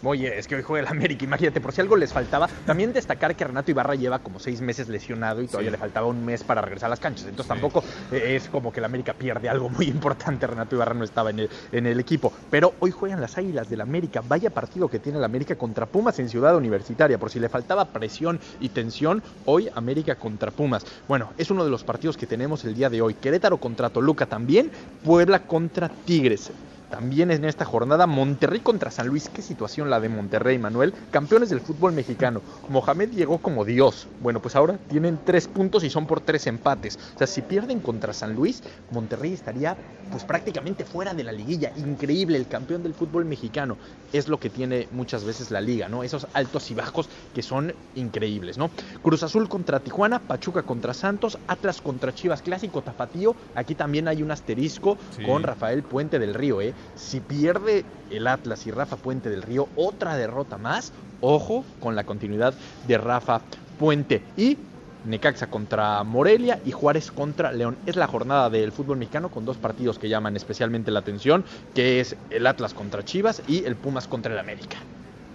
Oye, 0.04 0.36
es 0.36 0.48
que 0.48 0.56
hoy 0.56 0.62
juega 0.62 0.84
el 0.84 0.88
América, 0.88 1.24
imagínate, 1.24 1.60
por 1.60 1.72
si 1.72 1.80
algo 1.80 1.94
les 1.96 2.12
faltaba. 2.12 2.48
También 2.66 2.92
destacar 2.92 3.36
que 3.36 3.44
Renato 3.44 3.70
Ibarra 3.70 3.94
lleva 3.94 4.18
como 4.18 4.40
seis 4.40 4.60
meses 4.60 4.88
lesionado 4.88 5.40
y 5.42 5.46
todavía 5.46 5.70
sí. 5.70 5.72
le 5.72 5.78
faltaba 5.78 6.08
un 6.08 6.24
mes 6.24 6.42
para 6.42 6.60
regresar 6.60 6.88
a 6.88 6.90
las 6.90 7.00
canchas. 7.00 7.26
Entonces 7.26 7.46
sí. 7.46 7.48
tampoco 7.48 7.84
es 8.10 8.48
como 8.48 8.72
que 8.72 8.80
el 8.80 8.84
América 8.84 9.14
pierde 9.14 9.48
algo 9.48 9.68
muy 9.68 9.86
importante. 9.88 10.46
Renato 10.46 10.74
Ibarra 10.74 10.94
no 10.94 11.04
estaba 11.04 11.30
en 11.30 11.40
el, 11.40 11.50
en 11.70 11.86
el 11.86 12.00
equipo. 12.00 12.32
Pero 12.50 12.74
hoy 12.80 12.90
juegan 12.90 13.20
las 13.20 13.38
Águilas 13.38 13.70
del 13.70 13.80
América. 13.80 14.22
Vaya 14.26 14.50
partido 14.50 14.88
que 14.88 14.98
tiene 14.98 15.18
el 15.18 15.24
América 15.24 15.54
contra 15.54 15.86
Pumas 15.86 16.18
en 16.18 16.28
Ciudad 16.28 16.56
Universitaria. 16.56 17.16
Por 17.16 17.30
si 17.30 17.38
le 17.38 17.48
faltaba 17.48 17.84
presión 17.84 18.40
y 18.58 18.70
tensión, 18.70 19.22
hoy 19.44 19.68
América 19.72 20.16
contra 20.16 20.50
Pumas. 20.50 20.84
Bueno, 21.06 21.32
es 21.38 21.50
uno 21.52 21.64
de 21.64 21.70
los 21.70 21.84
partidos 21.84 22.16
que 22.16 22.26
tenemos 22.26 22.64
el 22.64 22.74
día 22.74 22.90
de 22.90 23.00
hoy. 23.02 23.14
Querétaro 23.14 23.58
contra 23.58 23.88
Toluca 23.88 24.26
también. 24.26 24.70
Puebla 25.04 25.46
contra 25.46 25.88
Tigres 25.88 26.50
también 26.92 27.30
en 27.30 27.46
esta 27.46 27.64
jornada 27.64 28.06
Monterrey 28.06 28.60
contra 28.60 28.90
San 28.90 29.08
Luis. 29.08 29.30
Qué 29.30 29.40
situación 29.40 29.88
la 29.88 29.98
de 29.98 30.10
Monterrey, 30.10 30.58
Manuel. 30.58 30.92
Campeones 31.10 31.48
del 31.48 31.62
fútbol 31.62 31.94
mexicano. 31.94 32.42
Mohamed 32.68 33.12
llegó 33.12 33.38
como 33.38 33.64
Dios. 33.64 34.06
Bueno, 34.20 34.42
pues 34.42 34.56
ahora 34.56 34.76
tienen 34.90 35.18
tres 35.24 35.48
puntos 35.48 35.84
y 35.84 35.90
son 35.90 36.06
por 36.06 36.20
tres 36.20 36.46
empates. 36.46 36.98
O 37.14 37.18
sea, 37.18 37.26
si 37.26 37.40
pierden 37.40 37.80
contra 37.80 38.12
San 38.12 38.34
Luis, 38.34 38.62
Monterrey 38.90 39.32
estaría 39.32 39.74
pues 40.10 40.24
prácticamente 40.24 40.84
fuera 40.84 41.14
de 41.14 41.24
la 41.24 41.32
liguilla. 41.32 41.72
Increíble, 41.76 42.36
el 42.36 42.46
campeón 42.46 42.82
del 42.82 42.92
fútbol 42.92 43.24
mexicano. 43.24 43.78
Es 44.12 44.28
lo 44.28 44.38
que 44.38 44.50
tiene 44.50 44.86
muchas 44.92 45.24
veces 45.24 45.50
la 45.50 45.62
liga, 45.62 45.88
¿no? 45.88 46.02
Esos 46.02 46.26
altos 46.34 46.70
y 46.70 46.74
bajos 46.74 47.08
que 47.34 47.42
son 47.42 47.72
increíbles, 47.94 48.58
¿no? 48.58 48.70
Cruz 49.02 49.22
Azul 49.22 49.48
contra 49.48 49.80
Tijuana, 49.80 50.18
Pachuca 50.18 50.62
contra 50.62 50.92
Santos, 50.92 51.38
Atlas 51.46 51.80
contra 51.80 52.14
Chivas, 52.14 52.42
clásico 52.42 52.82
tapatío. 52.82 53.34
Aquí 53.54 53.74
también 53.74 54.08
hay 54.08 54.22
un 54.22 54.30
asterisco 54.30 54.98
con 55.24 55.42
Rafael 55.42 55.82
Puente 55.82 56.18
del 56.18 56.34
Río, 56.34 56.60
¿eh? 56.60 56.74
Si 56.96 57.20
pierde 57.20 57.84
el 58.10 58.26
Atlas 58.26 58.66
y 58.66 58.70
Rafa 58.70 58.96
Puente 58.96 59.30
del 59.30 59.42
Río, 59.42 59.68
otra 59.76 60.16
derrota 60.16 60.58
más. 60.58 60.92
Ojo 61.20 61.64
con 61.80 61.94
la 61.94 62.04
continuidad 62.04 62.54
de 62.86 62.98
Rafa 62.98 63.40
Puente. 63.78 64.22
Y 64.36 64.58
Necaxa 65.04 65.48
contra 65.48 66.02
Morelia 66.04 66.60
y 66.64 66.70
Juárez 66.70 67.10
contra 67.10 67.52
León. 67.52 67.76
Es 67.86 67.96
la 67.96 68.06
jornada 68.06 68.50
del 68.50 68.72
fútbol 68.72 68.98
mexicano 68.98 69.30
con 69.30 69.44
dos 69.44 69.56
partidos 69.56 69.98
que 69.98 70.08
llaman 70.08 70.36
especialmente 70.36 70.90
la 70.90 71.00
atención, 71.00 71.44
que 71.74 72.00
es 72.00 72.16
el 72.30 72.46
Atlas 72.46 72.74
contra 72.74 73.04
Chivas 73.04 73.42
y 73.48 73.64
el 73.64 73.76
Pumas 73.76 74.06
contra 74.06 74.32
el 74.32 74.38
América. 74.38 74.76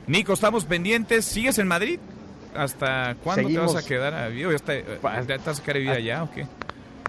Nico, 0.08 0.34
estamos 0.34 0.66
pendientes. 0.66 1.26
¿Sigues 1.26 1.60
en 1.60 1.68
Madrid? 1.68 2.00
¿Hasta 2.56 3.16
cuándo 3.24 3.48
te 3.50 3.58
vas 3.58 3.76
a 3.76 3.86
quedar 3.86 4.14
a 4.14 4.30
vivir? 4.30 4.50
¿Ya, 4.52 4.58
te 4.60 5.00
vas 5.02 5.60
a 5.60 5.64
quedar 5.64 5.76
a 5.76 5.80
vivir 5.80 5.91
allá 5.91 6.24
o 6.24 6.32
qué? 6.32 6.48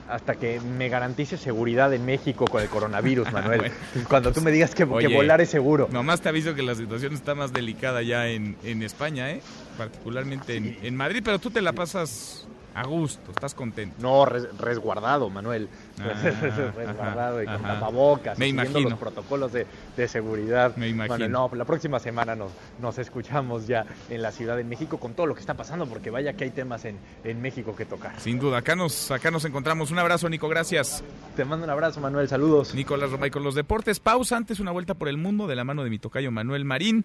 Hasta 0.09 0.35
que 0.37 0.61
me 0.61 0.89
garantice 0.89 1.37
seguridad 1.37 1.93
en 1.93 2.05
México 2.05 2.47
con 2.47 2.63
el 2.63 2.69
coronavirus, 2.69 3.33
Manuel. 3.33 3.71
Cuando 4.09 4.33
tú 4.33 4.41
me 4.41 4.51
digas 4.51 4.75
que, 4.75 4.85
volar 4.85 5.41
es 5.41 5.51
seguro. 5.51 5.89
Nomás 5.91 6.21
te 6.21 6.29
aviso 6.29 6.55
que 6.55 6.63
la 6.63 6.75
situación 6.75 7.15
está 7.15 7.35
más 7.35 7.53
delicada 7.53 8.03
ya 8.03 8.29
en, 8.29 8.57
España, 8.83 9.31
¿eh? 9.31 9.41
particularmente 9.77 10.57
en, 10.57 10.79
en 10.83 10.97
Madrid, 10.97 11.23
pero 11.25 11.39
tú 11.39 11.51
te 11.51 11.61
la 11.61 11.73
pasas 11.73 12.47
a 12.75 12.87
gusto, 12.87 13.31
estás 13.31 13.55
contento. 13.55 13.97
No, 14.01 14.25
resguardado, 14.25 15.31
Manuel. 15.31 15.69
Ah, 16.01 16.13
resguardado 16.77 17.43
y 17.43 17.47
con 17.47 17.63
tapabocas. 17.63 18.39
Me 18.39 18.49
imagino. 18.49 18.91
los 18.91 18.99
protocolos 18.99 19.53
de, 19.53 19.67
seguridad. 20.09 20.77
Me 20.77 20.89
imagino. 20.89 21.29
no, 21.29 21.51
la 21.55 21.65
próxima 21.65 21.99
semana 21.99 22.37
nos, 22.37 22.53
nos 22.81 22.99
escuchamos 22.99 23.67
ya 23.67 23.85
en 24.09 24.23
la 24.23 24.31
Ciudad 24.31 24.57
de 24.57 24.65
México 24.65 24.99
con 24.99 25.15
todo 25.15 25.27
lo 25.27 25.35
que 25.35 25.41
está 25.41 25.55
pasando, 25.55 25.87
porque 25.87 26.11
vaya 26.11 26.35
que 26.35 26.45
hay 26.45 26.51
temas 26.51 26.85
en, 26.85 26.99
en 27.25 27.41
México 27.41 27.75
que 27.75 27.85
tocar. 27.85 28.19
Sin 28.21 28.39
duda, 28.39 28.59
acá 28.59 28.77
nos, 28.77 29.11
acá 29.11 29.31
nos 29.31 29.45
encontramos. 29.45 29.91
Un 29.91 29.99
abrazo, 29.99 30.29
Nico, 30.29 30.49
gracias. 30.49 31.03
Te 31.37 31.45
mando 31.45 31.65
un 31.65 31.71
abrazo, 31.71 32.01
Manuel, 32.01 32.29
saludos. 32.29 32.75
Nicolás 32.75 33.11
Romay 33.11 33.31
con 33.31 33.45
los 33.45 33.55
deportes. 33.55 34.01
Pausa 34.01 34.37
antes, 34.37 34.61
una 34.61 34.71
vuelta 34.71 34.95
por 34.95 35.09
el 35.09 35.17
mundo 35.17 35.47
de 35.47 35.57
la 35.57 35.65
mano 35.65 35.85
de 35.85 35.91
mi 35.91 35.99
tocayo 35.99 36.31
Manuel 36.31 36.65
Marín. 36.65 37.05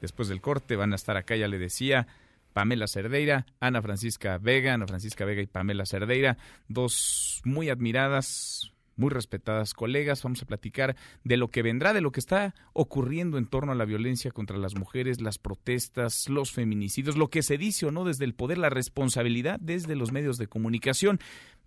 Después 0.00 0.28
del 0.28 0.40
corte 0.40 0.76
van 0.76 0.92
a 0.92 0.96
estar 0.96 1.16
acá, 1.16 1.36
ya 1.36 1.46
le 1.46 1.58
decía. 1.58 2.06
Pamela 2.52 2.86
Cerdeira, 2.86 3.46
Ana 3.60 3.82
Francisca 3.82 4.38
Vega, 4.38 4.74
Ana 4.74 4.86
Francisca 4.86 5.24
Vega 5.24 5.42
y 5.42 5.46
Pamela 5.46 5.86
Cerdeira, 5.86 6.36
dos 6.68 7.40
muy 7.44 7.70
admiradas, 7.70 8.72
muy 8.96 9.10
respetadas 9.10 9.74
colegas. 9.74 10.22
Vamos 10.22 10.42
a 10.42 10.46
platicar 10.46 10.94
de 11.24 11.36
lo 11.36 11.48
que 11.48 11.62
vendrá, 11.62 11.92
de 11.92 12.00
lo 12.00 12.12
que 12.12 12.20
está 12.20 12.54
ocurriendo 12.72 13.38
en 13.38 13.46
torno 13.46 13.72
a 13.72 13.74
la 13.74 13.84
violencia 13.84 14.30
contra 14.30 14.58
las 14.58 14.76
mujeres, 14.76 15.20
las 15.20 15.38
protestas, 15.38 16.28
los 16.28 16.52
feminicidios, 16.52 17.16
lo 17.16 17.28
que 17.28 17.42
se 17.42 17.58
dice 17.58 17.86
o 17.86 17.90
no 17.90 18.04
desde 18.04 18.24
el 18.24 18.34
poder, 18.34 18.58
la 18.58 18.70
responsabilidad 18.70 19.58
desde 19.60 19.96
los 19.96 20.12
medios 20.12 20.38
de 20.38 20.46
comunicación. 20.46 21.18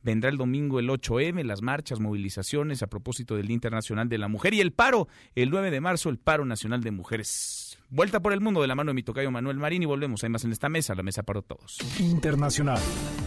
Vendrá 0.03 0.29
el 0.29 0.37
domingo 0.37 0.79
el 0.79 0.89
8M, 0.89 1.43
las 1.43 1.61
marchas, 1.61 1.99
movilizaciones 1.99 2.83
a 2.83 2.87
propósito 2.87 3.35
del 3.35 3.47
Día 3.47 3.55
Internacional 3.55 4.09
de 4.09 4.17
la 4.17 4.27
Mujer 4.27 4.53
y 4.53 4.61
el 4.61 4.71
paro, 4.71 5.07
el 5.33 5.49
9 5.49 5.71
de 5.71 5.81
marzo, 5.81 6.09
el 6.09 6.17
paro 6.17 6.45
nacional 6.45 6.83
de 6.83 6.91
mujeres. 6.91 7.62
Vuelta 7.89 8.19
por 8.19 8.33
el 8.33 8.41
mundo 8.41 8.61
de 8.61 8.67
la 8.67 8.75
mano 8.75 8.89
de 8.91 8.95
mi 8.95 9.03
tocayo 9.03 9.31
Manuel 9.31 9.57
Marín 9.57 9.83
y 9.83 9.85
volvemos. 9.85 10.23
Hay 10.23 10.29
más 10.29 10.43
en 10.43 10.51
esta 10.51 10.69
mesa, 10.69 10.95
la 10.95 11.03
mesa 11.03 11.23
para 11.23 11.41
todos. 11.41 11.77
Internacional. 11.99 12.79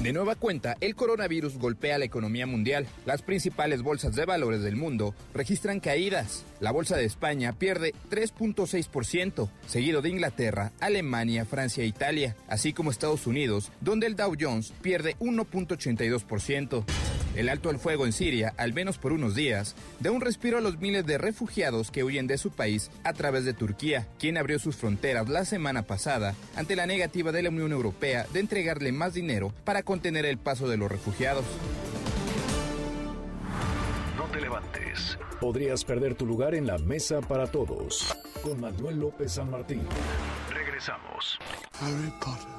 De 0.02 0.12
nueva 0.12 0.34
cuenta, 0.34 0.76
el 0.80 0.94
coronavirus 0.94 1.58
golpea 1.58 1.98
la 1.98 2.04
economía 2.04 2.46
mundial. 2.46 2.86
Las 3.04 3.22
principales 3.22 3.82
bolsas 3.82 4.14
de 4.14 4.24
valores 4.24 4.62
del 4.62 4.76
mundo 4.76 5.14
registran 5.34 5.80
caídas. 5.80 6.44
La 6.60 6.72
bolsa 6.72 6.96
de 6.96 7.04
España 7.04 7.52
pierde 7.52 7.94
3.6%, 8.10 9.48
seguido 9.66 10.02
de 10.02 10.08
Inglaterra, 10.08 10.72
Alemania, 10.80 11.44
Francia 11.44 11.84
e 11.84 11.86
Italia, 11.86 12.36
así 12.48 12.72
como 12.72 12.90
Estados 12.90 13.26
Unidos, 13.26 13.70
donde 13.80 14.06
el 14.06 14.16
Dow 14.16 14.34
Jones 14.38 14.72
pierde 14.82 15.16
1.82%. 15.20 16.84
El 17.36 17.50
alto 17.50 17.68
al 17.68 17.78
fuego 17.78 18.06
en 18.06 18.12
Siria, 18.12 18.54
al 18.56 18.72
menos 18.72 18.96
por 18.96 19.12
unos 19.12 19.34
días, 19.34 19.76
da 20.00 20.10
un 20.10 20.22
respiro 20.22 20.56
a 20.56 20.62
los 20.62 20.78
miles 20.78 21.04
de 21.04 21.18
refugiados 21.18 21.90
que 21.90 22.02
huyen 22.02 22.26
de 22.26 22.38
su 22.38 22.50
país 22.50 22.90
a 23.04 23.12
través 23.12 23.44
de 23.44 23.52
Turquía, 23.52 24.06
quien 24.18 24.38
abrió 24.38 24.58
sus 24.58 24.76
fronteras 24.76 25.28
la 25.28 25.44
semana 25.44 25.82
pasada 25.82 26.34
ante 26.56 26.76
la 26.76 26.86
negativa 26.86 27.32
de 27.32 27.42
la 27.42 27.50
Unión 27.50 27.72
Europea 27.72 28.26
de 28.32 28.40
entregarle 28.40 28.90
más 28.90 29.12
dinero 29.12 29.52
para 29.64 29.82
contener 29.82 30.24
el 30.24 30.38
paso 30.38 30.66
de 30.66 30.78
los 30.78 30.90
refugiados. 30.90 31.44
No 34.16 34.24
te 34.32 34.40
levantes. 34.40 35.18
Podrías 35.38 35.84
perder 35.84 36.14
tu 36.14 36.24
lugar 36.24 36.54
en 36.54 36.66
la 36.66 36.78
mesa 36.78 37.20
para 37.20 37.46
todos. 37.46 38.16
Con 38.42 38.60
Manuel 38.60 38.98
López 38.98 39.32
San 39.32 39.50
Martín. 39.50 39.82
Regresamos. 40.50 41.38
Harry 41.80 42.10
Potter. 42.18 42.55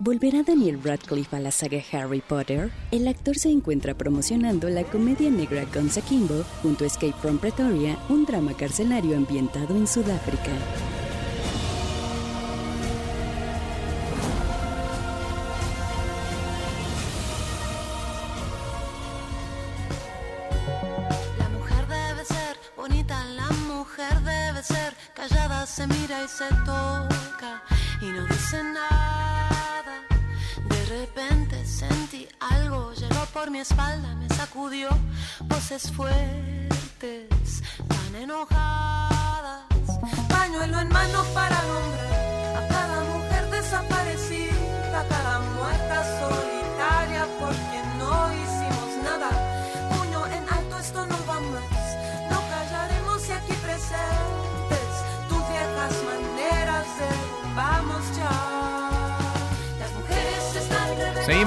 ¿Volverá 0.00 0.42
Daniel 0.42 0.80
Radcliffe 0.82 1.36
a 1.36 1.40
la 1.40 1.50
saga 1.50 1.80
Harry 1.92 2.20
Potter? 2.20 2.70
El 2.90 3.08
actor 3.08 3.36
se 3.36 3.50
encuentra 3.50 3.94
promocionando 3.94 4.68
la 4.68 4.84
comedia 4.84 5.30
negra 5.30 5.64
Guns 5.74 5.98
Akimbo 5.98 6.44
junto 6.62 6.84
a 6.84 6.86
Escape 6.86 7.14
from 7.20 7.38
Pretoria, 7.38 7.98
un 8.08 8.24
drama 8.24 8.54
carcelario 8.54 9.16
ambientado 9.16 9.76
en 9.76 9.86
Sudáfrica. 9.86 11.03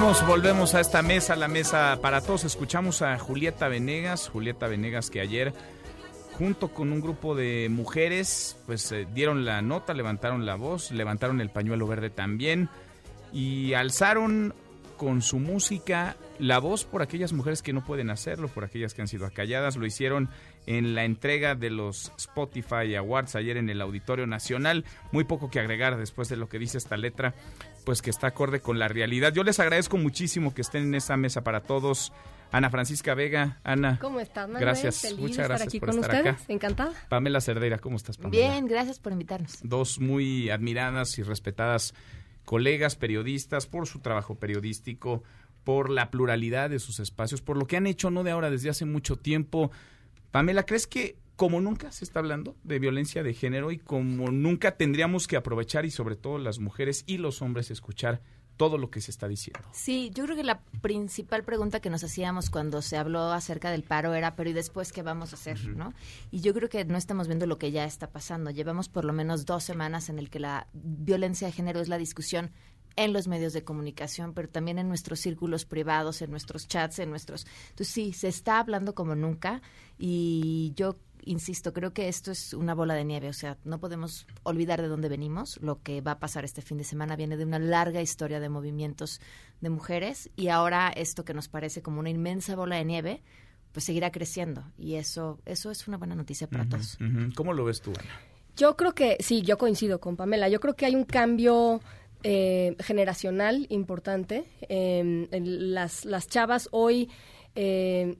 Volvemos 0.08 0.74
a 0.74 0.80
esta 0.80 1.02
mesa, 1.02 1.36
la 1.36 1.48
mesa 1.48 1.98
para 2.00 2.22
todos. 2.22 2.44
Escuchamos 2.44 3.02
a 3.02 3.18
Julieta 3.18 3.68
Venegas, 3.68 4.30
Julieta 4.30 4.66
Venegas 4.66 5.10
que 5.10 5.20
ayer 5.20 5.52
junto 6.32 6.68
con 6.68 6.92
un 6.92 7.02
grupo 7.02 7.34
de 7.34 7.68
mujeres, 7.70 8.56
pues 8.64 8.90
eh, 8.92 9.06
dieron 9.12 9.44
la 9.44 9.60
nota, 9.60 9.92
levantaron 9.92 10.46
la 10.46 10.54
voz, 10.54 10.92
levantaron 10.92 11.42
el 11.42 11.50
pañuelo 11.50 11.86
verde 11.86 12.08
también 12.08 12.70
y 13.34 13.74
alzaron 13.74 14.54
con 14.96 15.20
su 15.20 15.38
música 15.38 16.16
la 16.38 16.58
voz 16.58 16.84
por 16.84 17.02
aquellas 17.02 17.32
mujeres 17.32 17.62
que 17.62 17.72
no 17.72 17.84
pueden 17.84 18.10
hacerlo, 18.10 18.48
por 18.48 18.64
aquellas 18.64 18.94
que 18.94 19.02
han 19.02 19.08
sido 19.08 19.26
acalladas. 19.26 19.76
Lo 19.76 19.86
hicieron 19.86 20.30
en 20.66 20.94
la 20.94 21.04
entrega 21.04 21.54
de 21.54 21.70
los 21.70 22.12
Spotify 22.16 22.94
Awards 22.96 23.34
ayer 23.34 23.56
en 23.56 23.70
el 23.70 23.80
Auditorio 23.80 24.26
Nacional. 24.26 24.84
Muy 25.12 25.24
poco 25.24 25.50
que 25.50 25.60
agregar 25.60 25.96
después 25.96 26.28
de 26.28 26.36
lo 26.36 26.48
que 26.48 26.58
dice 26.58 26.78
esta 26.78 26.96
letra, 26.96 27.34
pues 27.88 28.02
que 28.02 28.10
está 28.10 28.26
acorde 28.26 28.60
con 28.60 28.78
la 28.78 28.86
realidad. 28.86 29.32
Yo 29.32 29.42
les 29.44 29.58
agradezco 29.60 29.96
muchísimo 29.96 30.52
que 30.52 30.60
estén 30.60 30.82
en 30.82 30.94
esa 30.94 31.16
mesa 31.16 31.42
para 31.42 31.62
todos. 31.62 32.12
Ana 32.52 32.68
Francisca 32.68 33.14
Vega, 33.14 33.62
Ana. 33.64 33.98
¿Cómo 33.98 34.20
estás, 34.20 34.46
Manuel? 34.46 34.60
Gracias, 34.60 35.16
muchas 35.16 35.48
gracias 35.48 35.68
aquí 35.68 35.80
por 35.80 35.88
con 35.88 36.00
estar 36.00 36.16
ustedes. 36.16 36.34
acá. 36.34 36.52
Encantada. 36.52 36.92
Pamela 37.08 37.40
Cerdeira, 37.40 37.78
¿cómo 37.78 37.96
estás, 37.96 38.18
Pamela? 38.18 38.46
Bien, 38.46 38.66
gracias 38.66 38.98
por 38.98 39.12
invitarnos. 39.12 39.60
Dos 39.62 40.00
muy 40.00 40.50
admiradas 40.50 41.18
y 41.18 41.22
respetadas 41.22 41.94
colegas 42.44 42.94
periodistas 42.94 43.66
por 43.66 43.86
su 43.86 44.00
trabajo 44.00 44.34
periodístico, 44.34 45.22
por 45.64 45.88
la 45.88 46.10
pluralidad 46.10 46.68
de 46.68 46.80
sus 46.80 47.00
espacios, 47.00 47.40
por 47.40 47.56
lo 47.56 47.66
que 47.66 47.78
han 47.78 47.86
hecho 47.86 48.10
no 48.10 48.22
de 48.22 48.32
ahora, 48.32 48.50
desde 48.50 48.68
hace 48.68 48.84
mucho 48.84 49.16
tiempo. 49.16 49.70
Pamela, 50.30 50.64
¿crees 50.64 50.86
que 50.86 51.16
como 51.38 51.60
nunca 51.60 51.92
se 51.92 52.04
está 52.04 52.18
hablando 52.18 52.56
de 52.64 52.80
violencia 52.80 53.22
de 53.22 53.32
género 53.32 53.70
y 53.70 53.78
como 53.78 54.32
nunca 54.32 54.76
tendríamos 54.76 55.28
que 55.28 55.36
aprovechar 55.36 55.86
y 55.86 55.92
sobre 55.92 56.16
todo 56.16 56.36
las 56.36 56.58
mujeres 56.58 57.04
y 57.06 57.18
los 57.18 57.42
hombres 57.42 57.70
escuchar 57.70 58.22
todo 58.56 58.76
lo 58.76 58.90
que 58.90 59.00
se 59.00 59.12
está 59.12 59.28
diciendo. 59.28 59.64
Sí, 59.70 60.10
yo 60.12 60.24
creo 60.24 60.34
que 60.34 60.42
la 60.42 60.62
principal 60.82 61.44
pregunta 61.44 61.78
que 61.78 61.90
nos 61.90 62.02
hacíamos 62.02 62.50
cuando 62.50 62.82
se 62.82 62.96
habló 62.96 63.30
acerca 63.30 63.70
del 63.70 63.84
paro 63.84 64.14
era, 64.14 64.34
pero 64.34 64.50
¿y 64.50 64.52
después 64.52 64.92
qué 64.92 65.02
vamos 65.02 65.32
a 65.32 65.36
hacer? 65.36 65.64
¿no? 65.68 65.94
Y 66.32 66.40
yo 66.40 66.52
creo 66.54 66.68
que 66.68 66.84
no 66.84 66.98
estamos 66.98 67.28
viendo 67.28 67.46
lo 67.46 67.56
que 67.56 67.70
ya 67.70 67.84
está 67.84 68.10
pasando. 68.10 68.50
Llevamos 68.50 68.88
por 68.88 69.04
lo 69.04 69.12
menos 69.12 69.46
dos 69.46 69.62
semanas 69.62 70.08
en 70.08 70.18
el 70.18 70.30
que 70.30 70.40
la 70.40 70.66
violencia 70.72 71.46
de 71.46 71.52
género 71.52 71.78
es 71.80 71.86
la 71.86 71.98
discusión 71.98 72.50
en 72.96 73.12
los 73.12 73.28
medios 73.28 73.52
de 73.52 73.62
comunicación, 73.62 74.34
pero 74.34 74.48
también 74.48 74.80
en 74.80 74.88
nuestros 74.88 75.20
círculos 75.20 75.64
privados, 75.64 76.20
en 76.20 76.32
nuestros 76.32 76.66
chats, 76.66 76.98
en 76.98 77.10
nuestros... 77.10 77.46
Entonces 77.70 77.94
sí, 77.94 78.12
se 78.12 78.26
está 78.26 78.58
hablando 78.58 78.96
como 78.96 79.14
nunca 79.14 79.62
y 80.00 80.72
yo 80.74 80.96
insisto, 81.28 81.72
creo 81.72 81.92
que 81.92 82.08
esto 82.08 82.30
es 82.30 82.54
una 82.54 82.74
bola 82.74 82.94
de 82.94 83.04
nieve, 83.04 83.28
o 83.28 83.32
sea, 83.32 83.58
no 83.64 83.78
podemos 83.78 84.26
olvidar 84.42 84.82
de 84.82 84.88
dónde 84.88 85.08
venimos. 85.08 85.58
Lo 85.62 85.82
que 85.82 86.00
va 86.00 86.12
a 86.12 86.18
pasar 86.18 86.44
este 86.44 86.62
fin 86.62 86.78
de 86.78 86.84
semana 86.84 87.16
viene 87.16 87.36
de 87.36 87.44
una 87.44 87.58
larga 87.58 88.00
historia 88.00 88.40
de 88.40 88.48
movimientos 88.48 89.20
de 89.60 89.70
mujeres 89.70 90.30
y 90.36 90.48
ahora 90.48 90.88
esto 90.88 91.24
que 91.24 91.34
nos 91.34 91.48
parece 91.48 91.82
como 91.82 92.00
una 92.00 92.10
inmensa 92.10 92.56
bola 92.56 92.76
de 92.76 92.84
nieve, 92.84 93.22
pues 93.72 93.84
seguirá 93.84 94.10
creciendo 94.10 94.64
y 94.78 94.94
eso 94.94 95.38
eso 95.44 95.70
es 95.70 95.86
una 95.86 95.98
buena 95.98 96.14
noticia 96.14 96.48
para 96.48 96.68
todos. 96.68 96.98
¿Cómo 97.36 97.52
lo 97.52 97.64
ves 97.64 97.80
tú, 97.80 97.92
Ana? 97.98 98.20
Yo 98.56 98.76
creo 98.76 98.94
que 98.94 99.18
sí, 99.20 99.42
yo 99.42 99.56
coincido 99.56 100.00
con 100.00 100.16
Pamela. 100.16 100.48
Yo 100.48 100.58
creo 100.58 100.74
que 100.74 100.86
hay 100.86 100.96
un 100.96 101.04
cambio 101.04 101.80
eh, 102.24 102.74
generacional 102.80 103.66
importante. 103.68 104.46
Em, 104.62 105.28
las, 105.30 106.04
las 106.04 106.26
chavas 106.26 106.68
hoy 106.72 107.08
eh, 107.60 108.18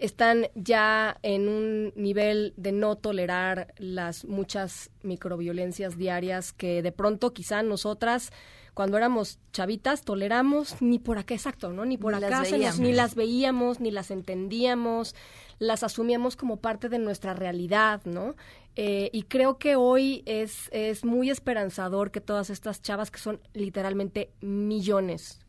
están 0.00 0.48
ya 0.56 1.16
en 1.22 1.48
un 1.48 1.92
nivel 1.94 2.54
de 2.56 2.72
no 2.72 2.96
tolerar 2.96 3.72
las 3.78 4.24
muchas 4.24 4.90
microviolencias 5.04 5.96
diarias 5.96 6.52
que 6.52 6.82
de 6.82 6.90
pronto 6.90 7.32
quizá 7.32 7.62
nosotras 7.62 8.32
cuando 8.74 8.96
éramos 8.96 9.38
chavitas 9.52 10.02
toleramos 10.02 10.82
ni 10.82 10.98
por 10.98 11.18
acá 11.18 11.34
exacto, 11.34 11.72
¿no? 11.72 11.84
Ni 11.84 11.98
por 11.98 12.16
acá 12.16 12.42
ni 12.80 12.92
las 12.92 13.14
veíamos, 13.14 13.78
ni 13.78 13.92
las 13.92 14.10
entendíamos, 14.10 15.14
las 15.60 15.84
asumíamos 15.84 16.34
como 16.34 16.56
parte 16.56 16.88
de 16.88 16.98
nuestra 16.98 17.32
realidad, 17.32 18.00
¿no? 18.04 18.34
Eh, 18.76 19.10
y 19.12 19.24
creo 19.24 19.58
que 19.58 19.74
hoy 19.76 20.22
es, 20.26 20.68
es 20.72 21.04
muy 21.04 21.30
esperanzador 21.30 22.10
que 22.10 22.20
todas 22.20 22.50
estas 22.50 22.80
chavas, 22.82 23.10
que 23.10 23.18
son 23.18 23.40
literalmente 23.52 24.30
millones, 24.40 25.40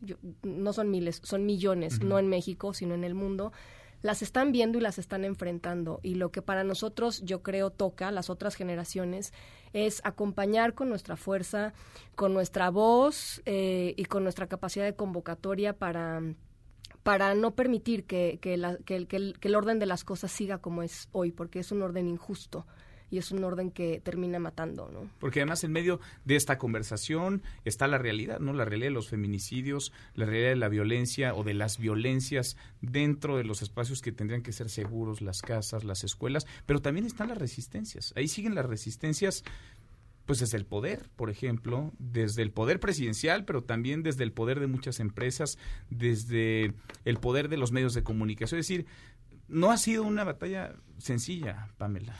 no 0.42 0.72
son 0.72 0.90
miles, 0.90 1.20
son 1.22 1.46
millones, 1.46 2.02
no 2.02 2.18
en 2.18 2.28
México, 2.28 2.74
sino 2.74 2.94
en 2.94 3.04
el 3.04 3.14
mundo, 3.14 3.52
las 4.02 4.22
están 4.22 4.50
viendo 4.50 4.78
y 4.78 4.80
las 4.80 4.98
están 4.98 5.24
enfrentando. 5.24 6.00
Y 6.02 6.16
lo 6.16 6.32
que 6.32 6.42
para 6.42 6.64
nosotros, 6.64 7.22
yo 7.22 7.42
creo, 7.42 7.70
toca, 7.70 8.10
las 8.10 8.28
otras 8.28 8.56
generaciones, 8.56 9.32
es 9.72 10.00
acompañar 10.04 10.74
con 10.74 10.88
nuestra 10.88 11.16
fuerza, 11.16 11.72
con 12.16 12.34
nuestra 12.34 12.70
voz 12.70 13.40
eh, 13.46 13.94
y 13.96 14.04
con 14.06 14.24
nuestra 14.24 14.48
capacidad 14.48 14.84
de 14.84 14.96
convocatoria 14.96 15.78
para 15.78 16.20
para 17.02 17.34
no 17.34 17.56
permitir 17.56 18.04
que, 18.04 18.38
que, 18.40 18.56
que, 18.84 18.94
el, 18.94 19.08
que 19.08 19.48
el 19.48 19.54
orden 19.56 19.80
de 19.80 19.86
las 19.86 20.04
cosas 20.04 20.30
siga 20.30 20.58
como 20.58 20.84
es 20.84 21.08
hoy, 21.10 21.32
porque 21.32 21.58
es 21.58 21.72
un 21.72 21.82
orden 21.82 22.06
injusto 22.06 22.64
y 23.12 23.18
es 23.18 23.30
un 23.30 23.44
orden 23.44 23.70
que 23.70 24.00
termina 24.00 24.38
matando, 24.38 24.88
¿no? 24.90 25.06
Porque 25.20 25.40
además 25.40 25.62
en 25.64 25.72
medio 25.72 26.00
de 26.24 26.34
esta 26.34 26.56
conversación 26.56 27.42
está 27.66 27.86
la 27.86 27.98
realidad, 27.98 28.40
¿no? 28.40 28.54
La 28.54 28.64
realidad 28.64 28.88
de 28.88 28.94
los 28.94 29.10
feminicidios, 29.10 29.92
la 30.14 30.24
realidad 30.24 30.48
de 30.48 30.56
la 30.56 30.70
violencia 30.70 31.34
o 31.34 31.44
de 31.44 31.52
las 31.52 31.76
violencias 31.76 32.56
dentro 32.80 33.36
de 33.36 33.44
los 33.44 33.60
espacios 33.60 34.00
que 34.00 34.12
tendrían 34.12 34.42
que 34.42 34.52
ser 34.52 34.70
seguros, 34.70 35.20
las 35.20 35.42
casas, 35.42 35.84
las 35.84 36.04
escuelas, 36.04 36.46
pero 36.64 36.80
también 36.80 37.04
están 37.04 37.28
las 37.28 37.36
resistencias. 37.36 38.14
Ahí 38.16 38.28
siguen 38.28 38.54
las 38.54 38.64
resistencias 38.64 39.44
pues 40.24 40.38
desde 40.38 40.56
el 40.56 40.64
poder, 40.64 41.10
por 41.14 41.28
ejemplo, 41.28 41.92
desde 41.98 42.40
el 42.40 42.50
poder 42.50 42.80
presidencial, 42.80 43.44
pero 43.44 43.62
también 43.62 44.02
desde 44.02 44.24
el 44.24 44.32
poder 44.32 44.58
de 44.58 44.68
muchas 44.68 45.00
empresas, 45.00 45.58
desde 45.90 46.72
el 47.04 47.18
poder 47.18 47.50
de 47.50 47.58
los 47.58 47.72
medios 47.72 47.92
de 47.92 48.04
comunicación. 48.04 48.58
Es 48.58 48.68
decir, 48.68 48.86
no 49.48 49.70
ha 49.70 49.76
sido 49.76 50.02
una 50.04 50.24
batalla 50.24 50.76
sencilla, 50.96 51.68
Pamela. 51.76 52.14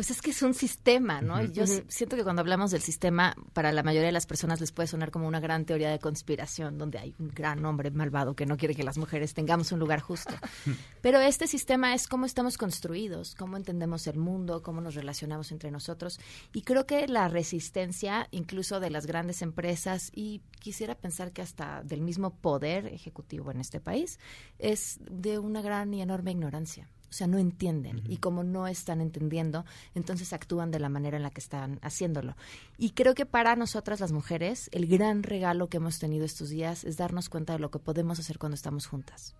Pues 0.00 0.10
es 0.10 0.22
que 0.22 0.30
es 0.30 0.40
un 0.40 0.54
sistema, 0.54 1.20
¿no? 1.20 1.42
Yo 1.42 1.66
siento 1.66 2.16
que 2.16 2.22
cuando 2.22 2.40
hablamos 2.40 2.70
del 2.70 2.80
sistema, 2.80 3.36
para 3.52 3.70
la 3.70 3.82
mayoría 3.82 4.06
de 4.06 4.12
las 4.12 4.24
personas 4.24 4.58
les 4.58 4.72
puede 4.72 4.86
sonar 4.86 5.10
como 5.10 5.28
una 5.28 5.40
gran 5.40 5.66
teoría 5.66 5.90
de 5.90 5.98
conspiración, 5.98 6.78
donde 6.78 6.98
hay 6.98 7.14
un 7.18 7.28
gran 7.28 7.62
hombre 7.66 7.90
malvado 7.90 8.34
que 8.34 8.46
no 8.46 8.56
quiere 8.56 8.74
que 8.74 8.82
las 8.82 8.96
mujeres 8.96 9.34
tengamos 9.34 9.72
un 9.72 9.78
lugar 9.78 10.00
justo. 10.00 10.32
Pero 11.02 11.20
este 11.20 11.46
sistema 11.46 11.92
es 11.92 12.08
cómo 12.08 12.24
estamos 12.24 12.56
construidos, 12.56 13.34
cómo 13.34 13.58
entendemos 13.58 14.06
el 14.06 14.16
mundo, 14.16 14.62
cómo 14.62 14.80
nos 14.80 14.94
relacionamos 14.94 15.52
entre 15.52 15.70
nosotros. 15.70 16.18
Y 16.54 16.62
creo 16.62 16.86
que 16.86 17.06
la 17.06 17.28
resistencia, 17.28 18.26
incluso 18.30 18.80
de 18.80 18.88
las 18.88 19.04
grandes 19.04 19.42
empresas, 19.42 20.10
y 20.14 20.40
quisiera 20.60 20.94
pensar 20.94 21.32
que 21.32 21.42
hasta 21.42 21.82
del 21.82 22.00
mismo 22.00 22.30
poder 22.38 22.86
ejecutivo 22.86 23.50
en 23.50 23.60
este 23.60 23.80
país, 23.80 24.18
es 24.58 24.98
de 25.10 25.38
una 25.38 25.60
gran 25.60 25.92
y 25.92 26.00
enorme 26.00 26.30
ignorancia. 26.30 26.88
O 27.10 27.12
sea, 27.12 27.26
no 27.26 27.38
entienden. 27.38 28.02
Y 28.08 28.18
como 28.18 28.44
no 28.44 28.68
están 28.68 29.00
entendiendo, 29.00 29.64
entonces 29.94 30.32
actúan 30.32 30.70
de 30.70 30.78
la 30.78 30.88
manera 30.88 31.16
en 31.16 31.24
la 31.24 31.30
que 31.30 31.40
están 31.40 31.80
haciéndolo. 31.82 32.36
Y 32.78 32.90
creo 32.90 33.14
que 33.14 33.26
para 33.26 33.56
nosotras 33.56 33.98
las 33.98 34.12
mujeres, 34.12 34.68
el 34.72 34.86
gran 34.86 35.24
regalo 35.24 35.68
que 35.68 35.78
hemos 35.78 35.98
tenido 35.98 36.24
estos 36.24 36.50
días 36.50 36.84
es 36.84 36.96
darnos 36.96 37.28
cuenta 37.28 37.54
de 37.54 37.58
lo 37.58 37.70
que 37.70 37.80
podemos 37.80 38.20
hacer 38.20 38.38
cuando 38.38 38.54
estamos 38.54 38.86
juntas. 38.86 39.34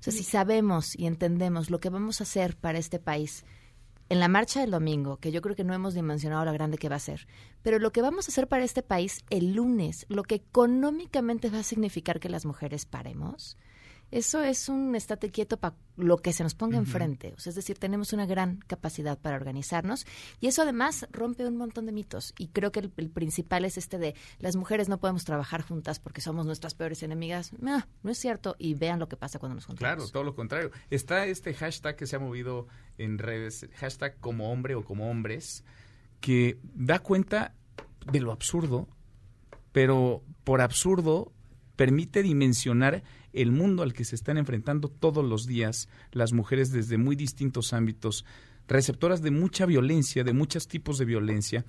O 0.00 0.02
sea, 0.02 0.12
si 0.12 0.24
sabemos 0.24 0.98
y 0.98 1.06
entendemos 1.06 1.70
lo 1.70 1.78
que 1.78 1.90
vamos 1.90 2.20
a 2.20 2.24
hacer 2.24 2.56
para 2.56 2.78
este 2.78 2.98
país, 2.98 3.44
en 4.08 4.20
la 4.20 4.28
marcha 4.28 4.60
del 4.60 4.70
domingo, 4.70 5.18
que 5.18 5.32
yo 5.32 5.40
creo 5.40 5.54
que 5.56 5.64
no 5.64 5.74
hemos 5.74 5.94
dimensionado 5.94 6.44
lo 6.44 6.52
grande 6.52 6.76
que 6.76 6.88
va 6.88 6.96
a 6.96 6.98
ser, 6.98 7.26
pero 7.62 7.78
lo 7.78 7.92
que 7.92 8.02
vamos 8.02 8.26
a 8.26 8.30
hacer 8.30 8.48
para 8.48 8.64
este 8.64 8.82
país 8.82 9.24
el 9.30 9.54
lunes, 9.54 10.04
lo 10.08 10.22
que 10.22 10.34
económicamente 10.34 11.50
va 11.50 11.60
a 11.60 11.62
significar 11.62 12.20
que 12.20 12.28
las 12.28 12.44
mujeres 12.44 12.84
paremos, 12.84 13.56
eso 14.12 14.42
es 14.42 14.68
un 14.68 14.94
estate 14.94 15.30
quieto 15.30 15.56
para 15.56 15.74
lo 15.96 16.18
que 16.18 16.34
se 16.34 16.42
nos 16.42 16.54
ponga 16.54 16.76
enfrente. 16.76 17.32
O 17.34 17.40
sea, 17.40 17.50
es 17.50 17.56
decir, 17.56 17.78
tenemos 17.78 18.12
una 18.12 18.26
gran 18.26 18.58
capacidad 18.66 19.18
para 19.18 19.36
organizarnos 19.36 20.06
y 20.38 20.48
eso 20.48 20.60
además 20.62 21.06
rompe 21.10 21.46
un 21.46 21.56
montón 21.56 21.86
de 21.86 21.92
mitos. 21.92 22.34
Y 22.38 22.48
creo 22.48 22.72
que 22.72 22.80
el, 22.80 22.90
principal 22.90 23.64
es 23.64 23.78
este 23.78 23.98
de 23.98 24.14
las 24.38 24.54
mujeres 24.54 24.90
no 24.90 25.00
podemos 25.00 25.24
trabajar 25.24 25.62
juntas 25.62 25.98
porque 25.98 26.20
somos 26.20 26.44
nuestras 26.44 26.74
peores 26.74 27.02
enemigas. 27.02 27.54
No, 27.58 27.82
no 28.02 28.10
es 28.10 28.18
cierto. 28.18 28.54
Y 28.58 28.74
vean 28.74 28.98
lo 28.98 29.08
que 29.08 29.16
pasa 29.16 29.38
cuando 29.38 29.54
nos 29.54 29.64
juntamos. 29.64 29.96
Claro, 29.96 30.10
todo 30.10 30.24
lo 30.24 30.34
contrario. 30.34 30.70
Está 30.90 31.24
este 31.24 31.54
hashtag 31.54 31.96
que 31.96 32.06
se 32.06 32.16
ha 32.16 32.18
movido 32.18 32.68
en 32.98 33.16
redes, 33.16 33.66
hashtag 33.76 34.20
como 34.20 34.52
hombre 34.52 34.74
o 34.74 34.84
como 34.84 35.10
hombres, 35.10 35.64
que 36.20 36.58
da 36.74 36.98
cuenta 36.98 37.54
de 38.12 38.20
lo 38.20 38.30
absurdo, 38.30 38.88
pero 39.72 40.22
por 40.44 40.60
absurdo 40.60 41.32
permite 41.76 42.22
dimensionar 42.22 43.02
el 43.32 43.52
mundo 43.52 43.82
al 43.82 43.92
que 43.92 44.04
se 44.04 44.14
están 44.14 44.38
enfrentando 44.38 44.88
todos 44.88 45.24
los 45.24 45.46
días 45.46 45.88
las 46.12 46.32
mujeres 46.32 46.70
desde 46.70 46.98
muy 46.98 47.16
distintos 47.16 47.72
ámbitos, 47.72 48.24
receptoras 48.68 49.22
de 49.22 49.30
mucha 49.30 49.66
violencia, 49.66 50.24
de 50.24 50.32
muchos 50.32 50.68
tipos 50.68 50.98
de 50.98 51.04
violencia, 51.04 51.64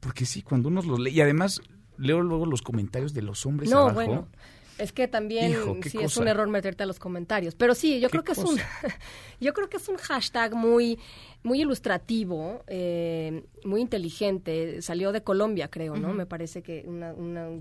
porque 0.00 0.26
sí, 0.26 0.42
cuando 0.42 0.68
uno 0.68 0.82
los 0.82 1.00
lee, 1.00 1.10
y 1.10 1.20
además 1.20 1.60
leo 1.98 2.20
luego 2.20 2.46
los 2.46 2.62
comentarios 2.62 3.14
de 3.14 3.22
los 3.22 3.46
hombres 3.46 3.70
no, 3.70 3.78
abajo, 3.78 3.94
Bueno. 3.94 4.28
Es 4.78 4.92
que 4.92 5.08
también 5.08 5.56
sí 5.84 5.98
es 6.02 6.18
un 6.18 6.28
error 6.28 6.48
meterte 6.48 6.82
a 6.82 6.86
los 6.86 6.98
comentarios, 6.98 7.54
pero 7.54 7.74
sí, 7.74 7.98
yo 7.98 8.10
creo 8.10 8.22
que 8.22 8.32
es 8.32 8.38
un 8.38 8.58
yo 9.40 9.54
creo 9.54 9.70
que 9.70 9.78
es 9.78 9.88
un 9.88 9.96
hashtag 9.96 10.54
muy 10.54 10.98
muy 11.46 11.62
ilustrativo, 11.62 12.64
eh, 12.66 13.44
muy 13.64 13.80
inteligente. 13.80 14.82
Salió 14.82 15.12
de 15.12 15.22
Colombia, 15.22 15.68
creo, 15.68 15.96
¿no? 15.96 16.12
Me 16.12 16.26
parece 16.26 16.60
que 16.60 16.84
una, 16.86 17.14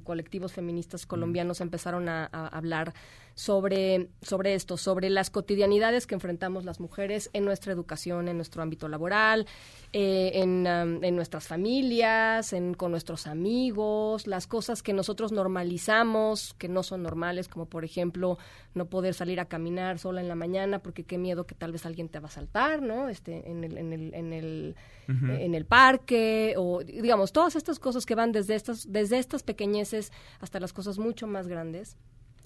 colectivos 0.03 0.53
feministas 0.53 1.05
colombianos 1.05 1.61
empezaron 1.61 2.09
a, 2.09 2.25
hablar 2.25 2.93
sobre, 3.35 4.07
sobre 4.21 4.55
esto, 4.55 4.77
sobre 4.77 5.09
las 5.09 5.29
cotidianidades 5.29 6.07
que 6.07 6.15
enfrentamos 6.15 6.63
las 6.65 6.79
mujeres 6.79 7.29
en 7.33 7.45
nuestra 7.45 7.73
educación, 7.73 8.27
en 8.27 8.37
nuestro 8.37 8.63
ámbito 8.63 8.87
laboral, 8.87 9.45
eh, 9.93 10.31
en, 10.35 10.65
en, 10.65 11.15
nuestras 11.15 11.47
familias, 11.47 12.53
en, 12.53 12.73
con 12.73 12.91
nuestros 12.91 13.27
amigos, 13.27 14.25
las 14.25 14.47
cosas 14.47 14.81
que 14.81 14.93
nosotros 14.93 15.31
normalizamos, 15.31 16.55
que 16.57 16.69
no 16.69 16.81
son 16.81 17.03
normales, 17.03 17.49
como 17.49 17.65
por 17.65 17.83
ejemplo 17.85 18.37
no 18.73 18.85
poder 18.85 19.13
salir 19.13 19.39
a 19.39 19.45
caminar 19.45 19.99
sola 19.99 20.21
en 20.21 20.27
la 20.27 20.35
mañana 20.35 20.79
porque 20.79 21.03
qué 21.03 21.17
miedo 21.17 21.45
que 21.45 21.55
tal 21.55 21.71
vez 21.71 21.85
alguien 21.85 22.09
te 22.09 22.19
va 22.19 22.29
a 22.29 22.31
saltar, 22.31 22.81
¿no? 22.81 23.09
Este, 23.09 23.49
en 23.49 23.63
el, 23.63 23.74
en 23.77 23.93
el, 23.93 24.14
en 24.14 24.34
el, 24.34 24.76
en 25.07 25.53
el 25.56 25.65
parque, 25.65 26.56
o 26.57 26.84
digamos, 26.84 27.31
todas 27.31 27.56
estas 27.56 27.80
cosas 27.80 28.06
que 28.06 28.15
van 28.15 28.31
desde 28.31 28.56
estas, 28.56 28.91
desde 28.91 29.19
estas 29.19 29.43
pequeñeces 29.43 30.11
hasta 30.39 30.60
las 30.60 30.73
cosas 30.73 30.97
mucho 30.97 31.27
más 31.27 31.47
grandes 31.47 31.97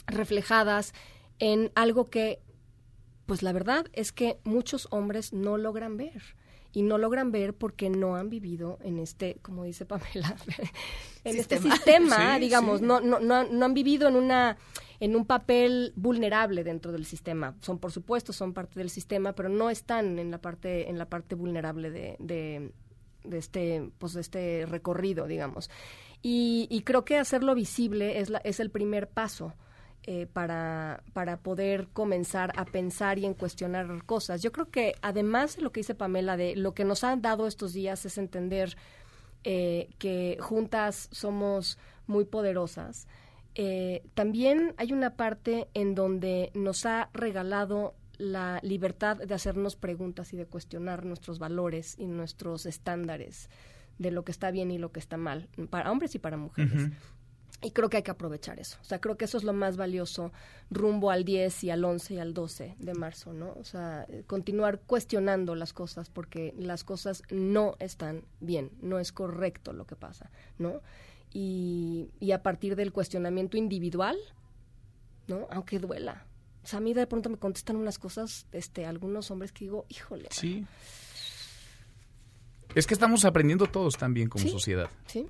reflejadas 0.07 0.93
en 1.39 1.71
algo 1.75 2.05
que, 2.05 2.39
pues 3.25 3.43
la 3.43 3.53
verdad 3.53 3.85
es 3.93 4.11
que 4.11 4.39
muchos 4.43 4.87
hombres 4.91 5.33
no 5.33 5.57
logran 5.57 5.97
ver. 5.97 6.35
Y 6.71 6.83
no 6.83 6.99
logran 6.99 7.31
ver 7.31 7.55
porque 7.55 7.89
no 7.89 8.15
han 8.15 8.29
vivido 8.29 8.77
en 8.83 8.99
este, 8.99 9.39
como 9.41 9.63
dice 9.63 9.85
Pamela, 9.85 10.35
en 11.23 11.37
este 11.37 11.57
sistema, 11.57 12.37
digamos, 12.37 12.81
No, 12.81 12.99
no, 12.99 13.19
no, 13.19 13.43
no 13.43 13.65
han 13.65 13.73
vivido 13.73 14.07
en 14.07 14.15
una 14.15 14.55
en 14.99 15.15
un 15.15 15.25
papel 15.25 15.93
vulnerable 15.95 16.63
dentro 16.63 16.91
del 16.91 17.05
sistema. 17.05 17.55
Son, 17.61 17.79
por 17.79 17.91
supuesto, 17.91 18.33
son 18.33 18.53
parte 18.53 18.79
del 18.79 18.89
sistema, 18.89 19.33
pero 19.33 19.49
no 19.49 19.69
están 19.69 20.19
en 20.19 20.31
la 20.31 20.39
parte, 20.39 20.89
en 20.89 20.97
la 20.97 21.05
parte 21.05 21.35
vulnerable 21.35 21.89
de, 21.89 22.17
de 23.23 23.37
este, 23.37 23.91
pues, 23.97 24.13
de 24.13 24.21
este 24.21 24.65
recorrido, 24.65 25.27
digamos. 25.27 25.69
Y, 26.21 26.81
creo 26.85 27.05
que 27.05 27.17
hacerlo 27.17 27.55
visible 27.55 28.19
es, 28.19 28.29
la, 28.29 28.39
es 28.39 28.59
el 28.59 28.69
primer 28.69 29.07
paso. 29.07 29.53
Eh, 30.03 30.27
para, 30.27 31.03
para 31.11 31.37
poder 31.37 31.89
comenzar 31.91 32.53
a 32.55 32.63
pensar 32.63 33.19
y 33.19 33.25
en 33.25 33.33
cuestionar 33.33 34.05
cosas. 34.05 34.41
Yo 34.41 34.51
creo 34.53 34.69
que 34.69 34.93
además 35.01 35.57
de 35.57 35.61
lo 35.61 35.71
que 35.71 35.81
dice 35.81 35.93
Pamela, 35.93 36.37
de 36.37 36.55
lo 36.55 36.73
que 36.73 36.85
nos 36.85 37.03
han 37.03 37.21
dado 37.21 37.45
estos 37.45 37.73
días 37.73 38.05
es 38.05 38.17
entender 38.17 38.77
eh, 39.43 39.89
que 39.99 40.37
juntas 40.39 41.09
somos 41.11 41.77
muy 42.07 42.23
poderosas. 42.23 43.07
Eh, 43.55 44.03
también 44.13 44.73
hay 44.77 44.93
una 44.93 45.15
parte 45.15 45.67
en 45.73 45.95
donde 45.95 46.51
nos 46.53 46.85
ha 46.85 47.09
regalado 47.13 47.95
la 48.17 48.59
libertad 48.63 49.17
de 49.17 49.33
hacernos 49.33 49.75
preguntas 49.75 50.33
y 50.33 50.37
de 50.37 50.45
cuestionar 50.45 51.05
nuestros 51.05 51.39
valores 51.39 51.95
y 51.97 52.05
nuestros 52.05 52.65
estándares 52.65 53.49
de 53.97 54.11
lo 54.11 54.23
que 54.23 54.31
está 54.31 54.51
bien 54.51 54.71
y 54.71 54.77
lo 54.77 54.91
que 54.91 54.99
está 54.99 55.17
mal, 55.17 55.49
para 55.69 55.91
hombres 55.91 56.15
y 56.15 56.19
para 56.19 56.37
mujeres. 56.37 56.91
Y 57.61 57.71
creo 57.71 57.89
que 57.89 57.97
hay 57.97 58.03
que 58.03 58.11
aprovechar 58.11 58.57
eso. 58.59 58.77
O 58.81 58.85
sea, 58.85 59.01
creo 59.01 59.17
que 59.17 59.25
eso 59.25 59.37
es 59.37 59.43
lo 59.43 59.51
más 59.51 59.75
valioso 59.75 60.31
rumbo 60.69 61.11
al 61.11 61.25
10 61.25 61.65
y 61.65 61.69
al 61.71 61.83
11 61.83 62.13
y 62.13 62.19
al 62.19 62.33
12 62.33 62.75
de 62.79 62.93
marzo, 62.93 63.33
¿no? 63.33 63.53
O 63.59 63.65
sea, 63.65 64.07
continuar 64.27 64.79
cuestionando 64.79 65.55
las 65.55 65.73
cosas 65.73 66.09
porque 66.09 66.53
las 66.57 66.85
cosas 66.85 67.23
no 67.29 67.75
están 67.79 68.23
bien, 68.39 68.71
no 68.81 68.99
es 68.99 69.11
correcto 69.11 69.73
lo 69.73 69.85
que 69.85 69.97
pasa, 69.97 70.31
¿no? 70.57 70.81
Y, 71.31 72.09
y 72.19 72.31
a 72.31 72.41
partir 72.41 72.75
del 72.75 72.91
cuestionamiento 72.91 73.57
individual, 73.57 74.17
¿no? 75.27 75.47
Aunque 75.51 75.79
duela, 75.79 76.25
o 76.63 76.67
sea, 76.67 76.77
a 76.77 76.81
mí 76.81 76.93
de 76.93 77.07
pronto 77.07 77.29
me 77.29 77.37
contestan 77.37 77.77
unas 77.77 77.97
cosas, 77.99 78.45
este, 78.51 78.85
algunos 78.85 79.31
hombres 79.31 79.51
que 79.51 79.65
digo, 79.65 79.85
híjole. 79.89 80.27
Sí. 80.31 80.65
Es 82.75 82.85
que 82.85 82.93
estamos 82.93 83.25
aprendiendo 83.25 83.67
todos 83.67 83.97
también 83.97 84.29
como 84.29 84.47
sociedad. 84.47 84.89
Sí. 85.07 85.27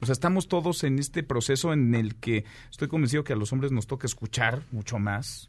O 0.00 0.06
sea, 0.06 0.12
estamos 0.12 0.48
todos 0.48 0.84
en 0.84 0.98
este 0.98 1.22
proceso 1.22 1.72
en 1.72 1.94
el 1.94 2.16
que 2.16 2.44
estoy 2.70 2.88
convencido 2.88 3.24
que 3.24 3.32
a 3.32 3.36
los 3.36 3.52
hombres 3.52 3.72
nos 3.72 3.86
toca 3.86 4.06
escuchar 4.06 4.64
mucho 4.72 4.98
más, 4.98 5.48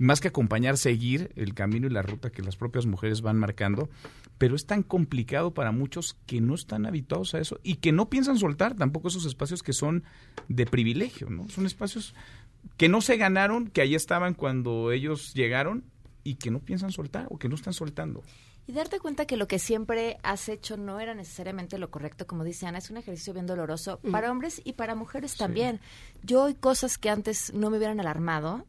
más 0.00 0.20
que 0.20 0.28
acompañar, 0.28 0.78
seguir 0.78 1.30
el 1.36 1.52
camino 1.52 1.86
y 1.86 1.90
la 1.90 2.00
ruta 2.00 2.30
que 2.30 2.40
las 2.40 2.56
propias 2.56 2.86
mujeres 2.86 3.20
van 3.20 3.36
marcando, 3.36 3.90
pero 4.38 4.56
es 4.56 4.64
tan 4.64 4.82
complicado 4.82 5.52
para 5.52 5.72
muchos 5.72 6.16
que 6.24 6.40
no 6.40 6.54
están 6.54 6.86
habituados 6.86 7.34
a 7.34 7.38
eso 7.38 7.60
y 7.62 7.76
que 7.76 7.92
no 7.92 8.08
piensan 8.08 8.38
soltar 8.38 8.74
tampoco 8.74 9.08
esos 9.08 9.26
espacios 9.26 9.62
que 9.62 9.74
son 9.74 10.04
de 10.48 10.64
privilegio, 10.64 11.28
¿no? 11.28 11.50
Son 11.50 11.66
espacios 11.66 12.14
que 12.78 12.88
no 12.88 13.02
se 13.02 13.18
ganaron, 13.18 13.68
que 13.68 13.82
ahí 13.82 13.94
estaban 13.94 14.32
cuando 14.32 14.90
ellos 14.90 15.34
llegaron 15.34 15.84
y 16.24 16.36
que 16.36 16.50
no 16.50 16.60
piensan 16.60 16.92
soltar 16.92 17.26
o 17.28 17.38
que 17.38 17.50
no 17.50 17.54
están 17.54 17.74
soltando. 17.74 18.22
Y 18.66 18.72
darte 18.72 19.00
cuenta 19.00 19.26
que 19.26 19.36
lo 19.36 19.48
que 19.48 19.58
siempre 19.58 20.16
has 20.22 20.48
hecho 20.48 20.78
no 20.78 20.98
era 20.98 21.12
necesariamente 21.14 21.76
lo 21.76 21.90
correcto, 21.90 22.26
como 22.26 22.42
dice 22.42 22.66
Ana, 22.66 22.78
es 22.78 22.88
un 22.88 22.96
ejercicio 22.96 23.34
bien 23.34 23.46
doloroso 23.46 24.00
para 24.10 24.30
hombres 24.30 24.62
y 24.64 24.72
para 24.72 24.94
mujeres 24.94 25.36
también. 25.36 25.78
Yo 26.22 26.44
hay 26.44 26.54
cosas 26.54 26.96
que 26.96 27.10
antes 27.10 27.52
no 27.52 27.68
me 27.68 27.76
hubieran 27.76 28.00
alarmado, 28.00 28.64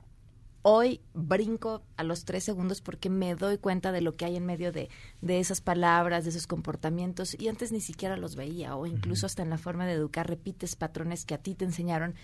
hoy 0.64 1.02
brinco 1.14 1.84
a 1.98 2.04
los 2.04 2.26
tres 2.26 2.44
segundos 2.44 2.82
porque 2.82 3.10
me 3.10 3.36
doy 3.36 3.58
cuenta 3.58 3.92
de 3.92 4.02
lo 4.02 4.16
que 4.16 4.26
hay 4.26 4.36
en 4.36 4.46
medio 4.46 4.72
de, 4.72 4.90
de, 5.22 5.40
esas 5.40 5.62
palabras, 5.62 6.24
de 6.24 6.30
esos 6.32 6.48
comportamientos, 6.48 7.36
y 7.40 7.48
antes 7.48 7.72
ni 7.72 7.82
siquiera 7.82 8.18
los 8.18 8.36
veía, 8.36 8.76
o 8.76 8.86
incluso 8.86 9.26
hasta 9.26 9.44
en 9.44 9.50
la 9.50 9.58
forma 9.58 9.86
de 9.86 9.94
educar 9.94 10.28
repites 10.28 10.76
patrones 10.76 11.26
que 11.26 11.34
a 11.34 11.38
ti 11.40 11.56
te 11.56 11.66
enseñaron 11.66 12.16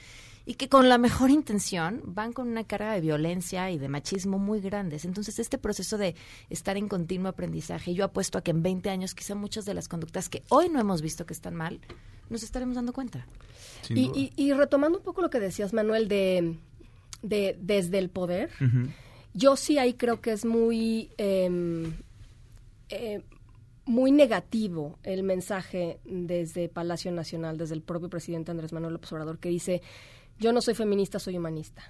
y 0.48 0.54
que 0.54 0.70
con 0.70 0.88
la 0.88 0.98
mejor 0.98 1.30
intención 1.30 2.02
van 2.06 2.32
con 2.32 2.48
una 2.48 2.64
carga 2.64 2.94
de 2.94 3.02
violencia 3.02 3.70
y 3.70 3.78
de 3.78 3.90
machismo 3.90 4.40
muy 4.40 4.62
grandes. 4.62 5.04
Entonces, 5.04 5.40
este 5.40 5.58
proceso 5.58 5.98
de 5.98 6.16
estar 6.50 6.78
en 6.78 6.88
continuo 6.88 7.28
aprendizaje, 7.28 7.94
yo 7.94 8.06
apuesto 8.06 8.38
a 8.38 8.42
que 8.42 8.52
en 8.52 8.64
20 8.64 8.90
años 8.90 9.14
quizá 9.14 9.36
muchas 9.36 9.66
de 9.66 9.74
las 9.74 9.90
conductas 9.90 10.30
que 10.30 10.44
hoy 10.48 10.70
no 10.70 10.80
hemos 10.80 11.02
visto 11.02 11.26
que 11.26 11.34
están 11.34 11.54
mal, 11.54 11.82
nos 12.30 12.44
estaremos 12.44 12.76
dando 12.76 12.94
cuenta. 12.94 13.28
Y, 13.90 14.32
y, 14.36 14.54
retomando 14.54 14.98
un 15.00 15.04
poco 15.04 15.22
lo 15.22 15.30
que 15.30 15.40
decías, 15.40 15.74
Manuel, 15.74 16.08
de, 16.08 16.58
de 17.28 17.58
desde 17.60 17.99
el 17.99 18.10
poder, 18.10 18.49
yo 19.34 19.56
sí 19.56 19.78
ahí 19.78 19.94
creo 19.94 20.22
que 20.22 20.32
es 20.32 20.45
muy... 20.45 21.10
Em, 21.18 21.94
eh, 22.90 23.22
muy 23.88 24.12
negativo 24.12 24.99
el 25.04 25.24
mensaje 25.24 25.99
desde 26.04 26.68
Palacio 26.68 27.12
Nacional, 27.12 27.58
desde 27.58 27.74
el 27.74 27.82
propio 27.82 28.10
presidente 28.10 28.52
Andrés 28.52 28.74
Manuel 28.74 28.94
López 28.94 29.12
Obrador, 29.14 29.40
que 29.40 29.48
dice, 29.48 29.82
yo 30.40 30.54
no 30.54 30.62
soy 30.62 30.76
feminista, 30.76 31.20
soy 31.20 31.38
humanista. 31.38 31.84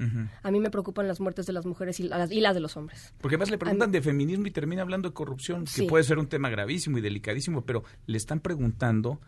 A 0.43 0.51
mí 0.51 0.59
me 0.59 0.69
preocupan 0.69 1.07
las 1.07 1.19
muertes 1.19 1.45
de 1.47 1.53
las 1.53 1.65
mujeres 1.65 1.99
y 1.99 2.03
las, 2.03 2.31
y 2.31 2.39
las 2.39 2.53
de 2.53 2.61
los 2.61 2.77
hombres. 2.77 3.13
Porque 3.19 3.35
además 3.35 3.49
le 3.51 3.57
preguntan 3.57 3.91
de 3.91 4.01
feminismo 4.01 4.47
y 4.47 4.51
termina 4.51 4.83
hablando 4.83 5.09
de 5.09 5.13
corrupción, 5.13 5.65
que 5.65 5.83
puede 5.83 6.03
ser 6.03 6.17
un 6.19 6.27
tema 6.27 6.49
gravísimo 6.49 6.97
y 6.97 7.01
delicadísimo, 7.01 7.65
pero 7.65 7.83
le 8.05 8.17
están 8.17 8.39
preguntando 8.39 9.19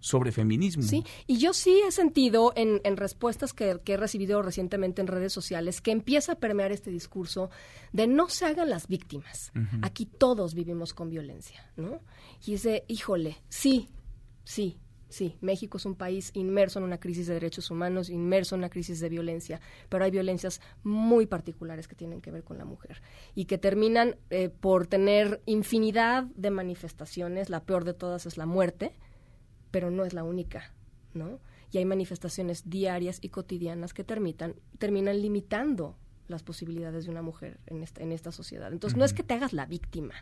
sobre 0.00 0.32
feminismo. 0.32 0.82
Sí, 0.82 1.04
y 1.26 1.38
yo 1.38 1.52
sí 1.52 1.80
he 1.86 1.92
sentido 1.92 2.52
en, 2.56 2.80
respuestas 2.96 3.52
que, 3.52 3.80
he 3.84 3.96
recibido 3.96 4.42
recientemente 4.42 5.00
en 5.00 5.06
redes 5.06 5.32
sociales 5.32 5.80
que 5.80 5.92
empieza 5.92 6.32
a 6.32 6.34
permear 6.36 6.72
este 6.72 6.90
discurso 6.90 7.50
de 7.92 8.06
no 8.06 8.28
se 8.28 8.46
hagan 8.46 8.70
las 8.70 8.88
víctimas. 8.88 9.52
Aquí 9.82 10.06
todos 10.06 10.54
vivimos 10.54 10.94
con 10.94 11.10
violencia, 11.10 11.70
¿no? 11.76 12.00
Y 12.44 12.54
es 12.54 12.62
de, 12.62 12.84
híjole, 12.88 13.36
sí, 13.48 13.88
sí, 14.44 14.78
Sí, 15.10 15.36
México 15.40 15.76
es 15.76 15.86
un 15.86 15.96
país 15.96 16.30
inmerso 16.34 16.78
en 16.78 16.84
una 16.84 17.00
crisis 17.00 17.26
de 17.26 17.34
derechos 17.34 17.68
humanos, 17.72 18.10
inmerso 18.10 18.54
en 18.54 18.60
una 18.60 18.70
crisis 18.70 19.00
de 19.00 19.08
violencia, 19.08 19.60
pero 19.88 20.04
hay 20.04 20.12
violencias 20.12 20.60
muy 20.84 21.26
particulares 21.26 21.88
que 21.88 21.96
tienen 21.96 22.20
que 22.20 22.30
ver 22.30 22.44
con 22.44 22.58
la 22.58 22.64
mujer 22.64 23.02
y 23.34 23.46
que 23.46 23.58
terminan 23.58 24.16
eh, 24.30 24.50
por 24.50 24.86
tener 24.86 25.42
infinidad 25.46 26.24
de 26.36 26.50
manifestaciones. 26.50 27.50
La 27.50 27.64
peor 27.64 27.82
de 27.82 27.92
todas 27.92 28.24
es 28.24 28.36
la 28.36 28.46
muerte, 28.46 28.92
pero 29.70 29.90
no 29.90 30.04
es 30.04 30.12
la 30.12 30.24
única, 30.24 30.72
¿no? 31.14 31.38
Y 31.72 31.78
hay 31.78 31.84
manifestaciones 31.84 32.68
diarias 32.68 33.18
y 33.20 33.28
cotidianas 33.28 33.94
que 33.94 34.04
terminan, 34.04 34.54
terminan 34.78 35.20
limitando 35.20 35.96
las 36.28 36.42
posibilidades 36.42 37.04
de 37.04 37.10
una 37.10 37.22
mujer 37.22 37.58
en 37.66 37.82
esta, 37.82 38.02
en 38.02 38.12
esta 38.12 38.32
sociedad. 38.32 38.72
Entonces, 38.72 38.96
no 38.96 39.04
es 39.04 39.12
que 39.12 39.22
te 39.22 39.34
hagas 39.34 39.52
la 39.52 39.66
víctima, 39.66 40.14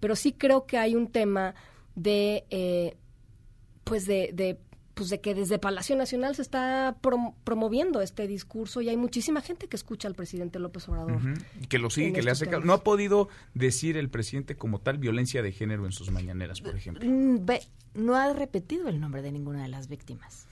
pero 0.00 0.16
sí 0.16 0.32
creo 0.32 0.66
que 0.66 0.78
hay 0.78 0.94
un 0.94 1.10
tema 1.10 1.54
de... 1.94 2.44
Eh, 2.50 2.96
pues 3.84 4.06
de, 4.06 4.30
de 4.32 4.60
pues 4.94 5.08
de 5.08 5.20
que 5.20 5.34
desde 5.34 5.58
Palacio 5.58 5.96
Nacional 5.96 6.34
se 6.36 6.42
está 6.42 6.96
promoviendo 7.44 8.00
este 8.00 8.26
discurso 8.26 8.80
y 8.80 8.88
hay 8.88 8.96
muchísima 8.96 9.40
gente 9.40 9.68
que 9.68 9.76
escucha 9.76 10.08
al 10.08 10.14
presidente 10.14 10.58
López 10.58 10.88
Obrador. 10.88 11.20
Que 11.68 11.78
lo 11.78 11.90
sigue, 11.90 12.12
que 12.12 12.22
le 12.22 12.30
hace 12.30 12.46
caso. 12.46 12.64
No 12.64 12.72
ha 12.72 12.84
podido 12.84 13.28
decir 13.54 13.96
el 13.96 14.10
presidente 14.10 14.56
como 14.56 14.80
tal 14.80 14.98
violencia 14.98 15.42
de 15.42 15.52
género 15.52 15.86
en 15.86 15.92
sus 15.92 16.10
mañaneras, 16.10 16.60
por 16.60 16.76
ejemplo. 16.76 17.08
Mm, 17.08 17.46
no 17.94 18.16
ha 18.16 18.32
repetido 18.32 18.88
el 18.88 19.00
nombre 19.00 19.22
de 19.22 19.32
ninguna 19.32 19.62
de 19.62 19.68
las 19.68 19.88
víctimas. 19.88 20.46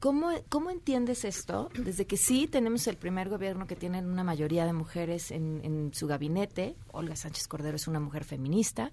¿Cómo, 0.00 0.30
¿Cómo 0.48 0.70
entiendes 0.70 1.24
esto? 1.24 1.70
Desde 1.78 2.06
que 2.06 2.16
sí 2.16 2.48
tenemos 2.48 2.88
el 2.88 2.96
primer 2.96 3.28
gobierno 3.28 3.68
que 3.68 3.76
tiene 3.76 4.00
una 4.00 4.24
mayoría 4.24 4.66
de 4.66 4.72
mujeres 4.72 5.30
en, 5.30 5.60
en 5.62 5.94
su 5.94 6.08
gabinete, 6.08 6.74
Olga 6.88 7.14
Sánchez 7.14 7.46
Cordero 7.46 7.76
es 7.76 7.86
una 7.86 8.00
mujer 8.00 8.24
feminista, 8.24 8.90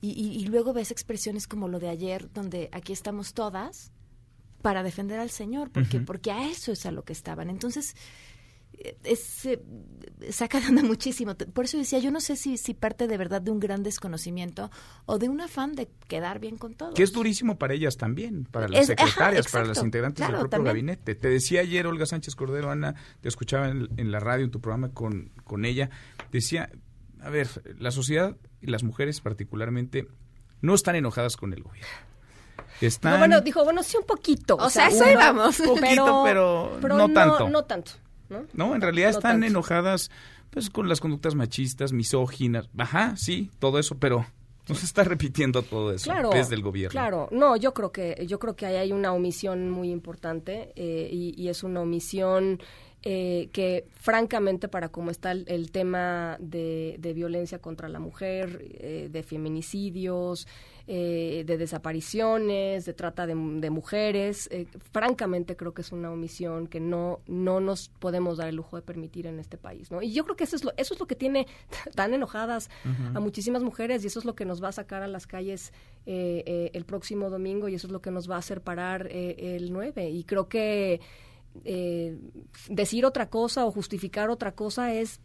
y, 0.00 0.46
luego 0.46 0.72
ves 0.72 0.92
expresiones 0.92 1.48
como 1.48 1.66
lo 1.66 1.80
de 1.80 1.88
ayer, 1.88 2.32
donde 2.32 2.68
aquí 2.72 2.92
estamos 2.92 3.34
todas 3.34 3.90
para 4.62 4.82
defender 4.82 5.18
al 5.20 5.30
Señor, 5.30 5.70
porque, 5.70 6.00
porque 6.00 6.30
a 6.30 6.48
eso 6.48 6.72
es 6.72 6.84
a 6.86 6.90
lo 6.90 7.04
que 7.04 7.12
estaban. 7.12 7.50
Entonces, 7.50 7.94
eh, 8.80 8.96
es, 9.04 9.46
eh, 9.46 9.60
saca 10.30 10.60
de 10.60 10.70
muchísimo. 10.82 11.34
Por 11.34 11.64
eso 11.64 11.78
decía, 11.78 11.98
yo 11.98 12.10
no 12.10 12.20
sé 12.20 12.36
si, 12.36 12.56
si 12.56 12.74
parte 12.74 13.08
de 13.08 13.16
verdad 13.16 13.42
de 13.42 13.50
un 13.50 13.58
gran 13.60 13.82
desconocimiento 13.82 14.70
o 15.06 15.18
de 15.18 15.28
un 15.28 15.40
afán 15.40 15.74
de 15.74 15.88
quedar 16.06 16.38
bien 16.38 16.58
con 16.58 16.74
todo. 16.74 16.94
Que 16.94 17.02
es 17.02 17.12
durísimo 17.12 17.58
para 17.58 17.74
ellas 17.74 17.96
también, 17.96 18.44
para 18.44 18.68
las 18.68 18.86
secretarias, 18.86 19.48
para 19.48 19.64
las 19.64 19.82
integrantes 19.82 20.26
del 20.26 20.38
propio 20.38 20.62
gabinete. 20.62 21.14
Te 21.14 21.28
decía 21.28 21.60
ayer 21.60 21.86
Olga 21.86 22.06
Sánchez 22.06 22.36
Cordero, 22.36 22.70
Ana, 22.70 22.94
te 23.20 23.28
escuchaba 23.28 23.68
en, 23.68 23.88
en, 23.96 24.12
la 24.12 24.20
radio, 24.20 24.44
en 24.44 24.50
tu 24.50 24.60
programa 24.60 24.90
con, 24.90 25.30
con 25.44 25.64
ella, 25.64 25.90
decía, 26.30 26.70
a 27.20 27.30
ver, 27.30 27.48
la 27.78 27.90
sociedad 27.90 28.36
y 28.60 28.66
las 28.66 28.84
mujeres 28.84 29.20
particularmente 29.20 30.06
no 30.60 30.74
están 30.74 30.94
enojadas 30.94 31.36
con 31.36 31.52
el 31.52 31.62
gobierno. 31.62 31.88
Están... 32.80 33.18
bueno, 33.18 33.40
dijo, 33.40 33.64
bueno, 33.64 33.82
sí 33.82 33.96
un 33.96 34.04
poquito. 34.04 34.56
O, 34.56 34.70
sea, 34.70 34.88
eso 34.88 35.08
íbamos. 35.08 35.58
Un 35.60 35.66
poquito, 35.66 36.22
pero, 36.24 36.78
no, 36.80 37.12
tanto. 37.12 37.48
No 37.48 37.64
tanto. 37.64 37.92
No, 38.52 38.74
en 38.74 38.80
realidad 38.80 39.10
están 39.10 39.42
enojadas 39.42 40.10
pues 40.50 40.70
con 40.70 40.88
las 40.88 41.00
conductas 41.00 41.34
machistas, 41.34 41.92
misóginas. 41.92 42.68
Ajá, 42.76 43.16
sí, 43.16 43.50
todo 43.58 43.78
eso, 43.78 43.96
pero 43.98 44.26
no 44.68 44.74
se 44.74 44.84
está 44.84 45.04
repitiendo 45.04 45.62
todo 45.62 45.92
eso 45.92 46.12
desde 46.32 46.54
el 46.54 46.62
gobierno. 46.62 46.90
Claro, 46.90 47.28
no, 47.30 47.56
yo 47.56 47.72
creo 47.74 47.90
que 47.90 48.24
yo 48.26 48.38
creo 48.38 48.54
que 48.54 48.66
ahí 48.66 48.76
hay 48.76 48.92
una 48.92 49.12
omisión 49.12 49.70
muy 49.70 49.90
importante 49.90 50.72
eh, 50.76 51.08
y, 51.10 51.34
y, 51.40 51.48
es 51.48 51.62
una 51.62 51.80
omisión 51.80 52.60
eh, 53.02 53.48
que 53.52 53.86
francamente 53.92 54.68
para 54.68 54.88
cómo 54.88 55.10
está 55.10 55.32
el, 55.32 55.70
tema 55.70 56.36
de, 56.40 57.12
violencia 57.14 57.58
contra 57.58 57.88
la 57.88 58.00
mujer, 58.00 58.60
eh, 58.62 59.08
de 59.10 59.22
feminicidios, 59.22 60.46
eh, 60.90 61.44
de 61.46 61.58
desapariciones, 61.58 62.86
de 62.86 62.94
trata 62.94 63.26
de, 63.26 63.34
mujeres. 63.34 64.48
Eh, 64.50 64.66
francamente 64.90 65.54
creo 65.54 65.74
que 65.74 65.82
es 65.82 65.92
una 65.92 66.10
omisión 66.10 66.66
que 66.66 66.80
no, 66.80 67.20
no 67.26 67.60
nos 67.60 67.90
podemos 67.90 68.38
dar 68.38 68.48
el 68.48 68.56
lujo 68.56 68.76
de 68.76 68.80
permitir 68.80 69.26
en 69.26 69.38
este 69.38 69.58
país. 69.58 69.90
¿no? 69.90 70.00
Y 70.00 70.12
yo 70.12 70.24
creo 70.24 70.34
que 70.34 70.44
eso 70.44 70.56
es 70.56 70.64
lo, 70.64 70.72
eso 70.78 70.94
es 70.94 71.00
lo 71.00 71.06
que 71.06 71.14
tiene 71.14 71.46
tan 71.94 72.14
enojadas 72.14 72.70
a 73.14 73.20
muchísimas 73.20 73.62
mujeres 73.62 74.02
y 74.02 74.06
eso 74.06 74.18
es 74.18 74.24
lo 74.24 74.34
que 74.34 74.46
nos 74.46 74.64
va 74.64 74.68
a 74.68 74.72
sacar 74.72 75.02
a 75.02 75.08
las 75.08 75.26
calles 75.26 75.74
eh, 76.06 76.70
el 76.72 76.86
próximo 76.86 77.28
domingo 77.28 77.68
y 77.68 77.74
eso 77.74 77.86
es 77.86 77.92
lo 77.92 78.00
que 78.00 78.10
nos 78.10 78.30
va 78.30 78.36
a 78.36 78.38
hacer 78.38 78.62
parar 78.62 79.08
el 79.12 79.70
9. 79.74 80.08
Y 80.08 80.24
creo 80.24 80.48
que 80.48 81.02
decir 82.68 83.04
otra 83.04 83.28
cosa 83.30 83.66
o 83.66 83.70
justificar 83.70 84.30
otra 84.30 84.52
cosa 84.52 84.92
es 84.94 85.20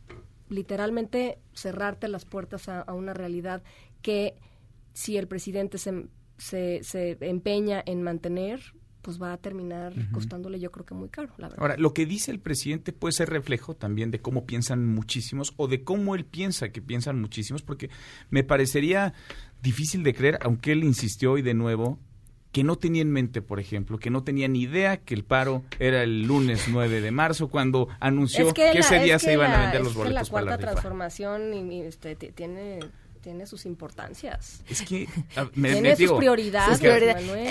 literalmente 0.49 1.39
cerrarte 1.53 2.07
las 2.07 2.25
puertas 2.25 2.69
a 2.69 2.93
una 2.93 3.13
realidad 3.13 3.63
que 4.01 4.35
si 4.93 5.17
el 5.17 5.27
presidente 5.27 5.77
se, 5.77 6.07
se, 6.37 7.17
empeña 7.21 7.83
en 7.85 8.03
mantener, 8.03 8.61
pues 9.01 9.21
va 9.21 9.33
a 9.33 9.37
terminar 9.37 9.93
costándole 10.11 10.59
yo 10.59 10.71
creo 10.71 10.85
que 10.85 10.93
muy 10.93 11.09
caro, 11.09 11.33
la 11.37 11.49
verdad. 11.49 11.61
Ahora, 11.61 11.77
lo 11.77 11.93
que 11.93 12.05
dice 12.05 12.31
el 12.31 12.39
presidente 12.39 12.93
puede 12.93 13.11
ser 13.11 13.29
reflejo 13.29 13.75
también 13.75 14.11
de 14.11 14.21
cómo 14.21 14.45
piensan 14.45 14.85
muchísimos 14.85 15.53
o 15.57 15.67
de 15.67 15.83
cómo 15.83 16.15
él 16.15 16.25
piensa 16.25 16.69
que 16.69 16.81
piensan 16.81 17.19
muchísimos, 17.19 17.63
porque 17.63 17.89
me 18.29 18.43
parecería 18.43 19.13
difícil 19.61 20.03
de 20.03 20.13
creer, 20.13 20.39
aunque 20.41 20.71
él 20.71 20.83
insistió 20.83 21.33
hoy 21.33 21.41
de 21.41 21.53
nuevo, 21.53 21.99
que 22.53 22.63
no 22.63 22.77
tenía 22.77 23.01
en 23.01 23.11
mente, 23.11 23.41
por 23.41 23.59
ejemplo, 23.59 23.97
que 23.97 24.11
no 24.11 24.23
tenía 24.23 24.47
ni 24.47 24.61
idea 24.61 24.97
que 24.97 25.15
el 25.15 25.25
paro 25.25 25.63
era 25.79 26.03
el 26.03 26.21
lunes 26.21 26.65
9 26.69 27.01
de 27.01 27.11
marzo 27.11 27.49
cuando 27.49 27.89
anunció 27.99 28.53
que, 28.53 28.71
ese 28.71 28.99
día 28.99 29.17
se 29.17 29.33
iban 29.33 29.51
a 29.51 29.61
vender 29.63 29.81
los 29.81 29.95
boletos 29.95 30.29
la 30.29 30.31
cuarta 30.31 30.57
transformación 30.59 31.51
y, 31.53 31.81
este, 31.81 32.15
tiene 32.15 32.79
tiene 33.21 33.47
sus 33.47 33.65
importancias. 33.65 34.61
Es 34.69 34.81
que 34.81 35.07
tiene 35.55 35.95
sus 35.95 36.11
prioridades. 36.11 36.79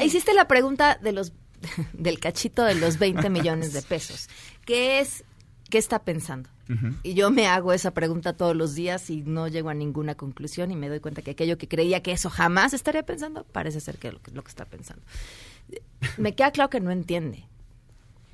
Hiciste 0.04 0.34
la 0.34 0.46
pregunta 0.46 0.98
de 1.02 1.12
los 1.12 1.32
del 1.92 2.20
cachito 2.20 2.62
de 2.62 2.76
los 2.76 2.98
20 2.98 3.28
millones 3.28 3.72
de 3.72 3.82
pesos. 3.82 4.28
¿Qué 4.64 5.00
es 5.00 5.24
qué 5.68 5.78
está 5.78 5.98
pensando? 5.98 6.48
Y 7.02 7.14
yo 7.14 7.30
me 7.30 7.46
hago 7.46 7.72
esa 7.72 7.90
pregunta 7.90 8.32
todos 8.32 8.56
los 8.56 8.74
días 8.74 9.10
y 9.10 9.22
no 9.22 9.48
llego 9.48 9.68
a 9.68 9.74
ninguna 9.74 10.14
conclusión 10.14 10.70
y 10.70 10.76
me 10.76 10.88
doy 10.88 11.00
cuenta 11.00 11.20
que 11.22 11.32
aquello 11.32 11.58
que 11.58 11.68
creía 11.68 12.02
que 12.02 12.12
eso 12.12 12.30
jamás 12.30 12.72
estaría 12.72 13.02
pensando, 13.02 13.44
parece 13.44 13.80
ser 13.80 13.98
que 13.98 14.12
lo, 14.12 14.20
lo 14.32 14.42
que 14.42 14.48
está 14.48 14.64
pensando. 14.64 15.02
Me 16.16 16.34
queda 16.34 16.50
claro 16.50 16.70
que 16.70 16.80
no 16.80 16.90
entiende. 16.90 17.44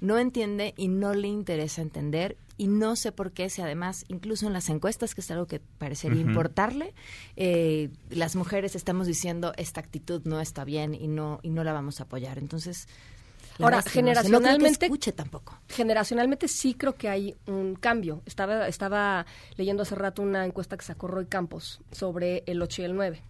No 0.00 0.18
entiende 0.18 0.74
y 0.76 0.88
no 0.88 1.14
le 1.14 1.26
interesa 1.26 1.82
entender 1.82 2.36
y 2.59 2.66
no 2.66 2.96
sé 2.96 3.12
por 3.12 3.30
qué, 3.30 3.48
si 3.50 3.62
además, 3.62 4.05
incluso 4.09 4.48
en 4.48 4.52
las 4.52 4.68
encuestas, 4.68 5.14
que 5.14 5.20
es 5.20 5.30
algo 5.30 5.46
que 5.46 5.60
parecería 5.60 6.20
importarle, 6.20 6.92
eh, 7.36 7.88
las 8.10 8.34
mujeres 8.34 8.74
estamos 8.74 9.06
diciendo 9.06 9.52
esta 9.56 9.80
actitud 9.80 10.22
no 10.24 10.40
está 10.40 10.64
bien 10.64 10.92
y 10.92 11.06
no, 11.06 11.38
y 11.44 11.50
no 11.50 11.62
la 11.62 11.72
vamos 11.72 12.00
a 12.00 12.05
apoyar. 12.05 12.36
Entonces, 12.36 12.88
Ahora, 13.59 13.82
generacionalmente, 13.82 14.86
escuche 14.86 15.12
tampoco. 15.12 15.59
Generacionalmente 15.68 16.48
sí 16.48 16.74
creo 16.74 16.94
que 16.94 17.09
hay 17.09 17.36
un 17.47 17.74
cambio. 17.74 18.22
Estaba, 18.26 18.68
estaba 18.68 19.26
leyendo 19.56 19.82
hace 19.82 19.94
rato 19.94 20.22
una 20.22 20.44
encuesta 20.44 20.76
que 20.76 20.85
sacó 20.85 21.09
Roy 21.09 21.26
Campos 21.26 21.80
sobre 21.90 22.44
el 22.47 22.62
8 22.62 22.82
y 22.82 22.85
el 22.85 22.94
9. 22.94 23.22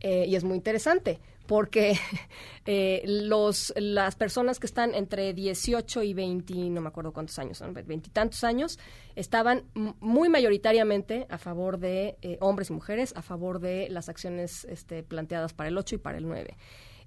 Eh, 0.00 0.24
y 0.26 0.34
es 0.34 0.44
muy 0.44 0.56
interesante 0.56 1.20
porque 1.48 1.98
eh, 2.66 3.02
los, 3.06 3.72
las 3.76 4.14
personas 4.14 4.60
que 4.60 4.66
están 4.66 4.94
entre 4.94 5.32
18 5.34 6.02
y 6.02 6.14
20, 6.14 6.54
no 6.70 6.80
me 6.80 6.88
acuerdo 6.88 7.12
cuántos 7.12 7.38
años, 7.38 7.58
son 7.58 7.74
veintitantos 7.74 8.44
años, 8.44 8.78
estaban 9.16 9.64
muy 9.74 10.28
mayoritariamente 10.28 11.26
a 11.30 11.38
favor 11.38 11.78
de 11.78 12.16
eh, 12.22 12.36
hombres 12.40 12.70
y 12.70 12.74
mujeres, 12.74 13.14
a 13.16 13.22
favor 13.22 13.60
de 13.60 13.88
las 13.88 14.08
acciones 14.08 14.64
este, 14.66 15.02
planteadas 15.02 15.54
para 15.54 15.68
el 15.70 15.78
8 15.78 15.96
y 15.96 15.98
para 15.98 16.18
el 16.18 16.28
9. 16.28 16.56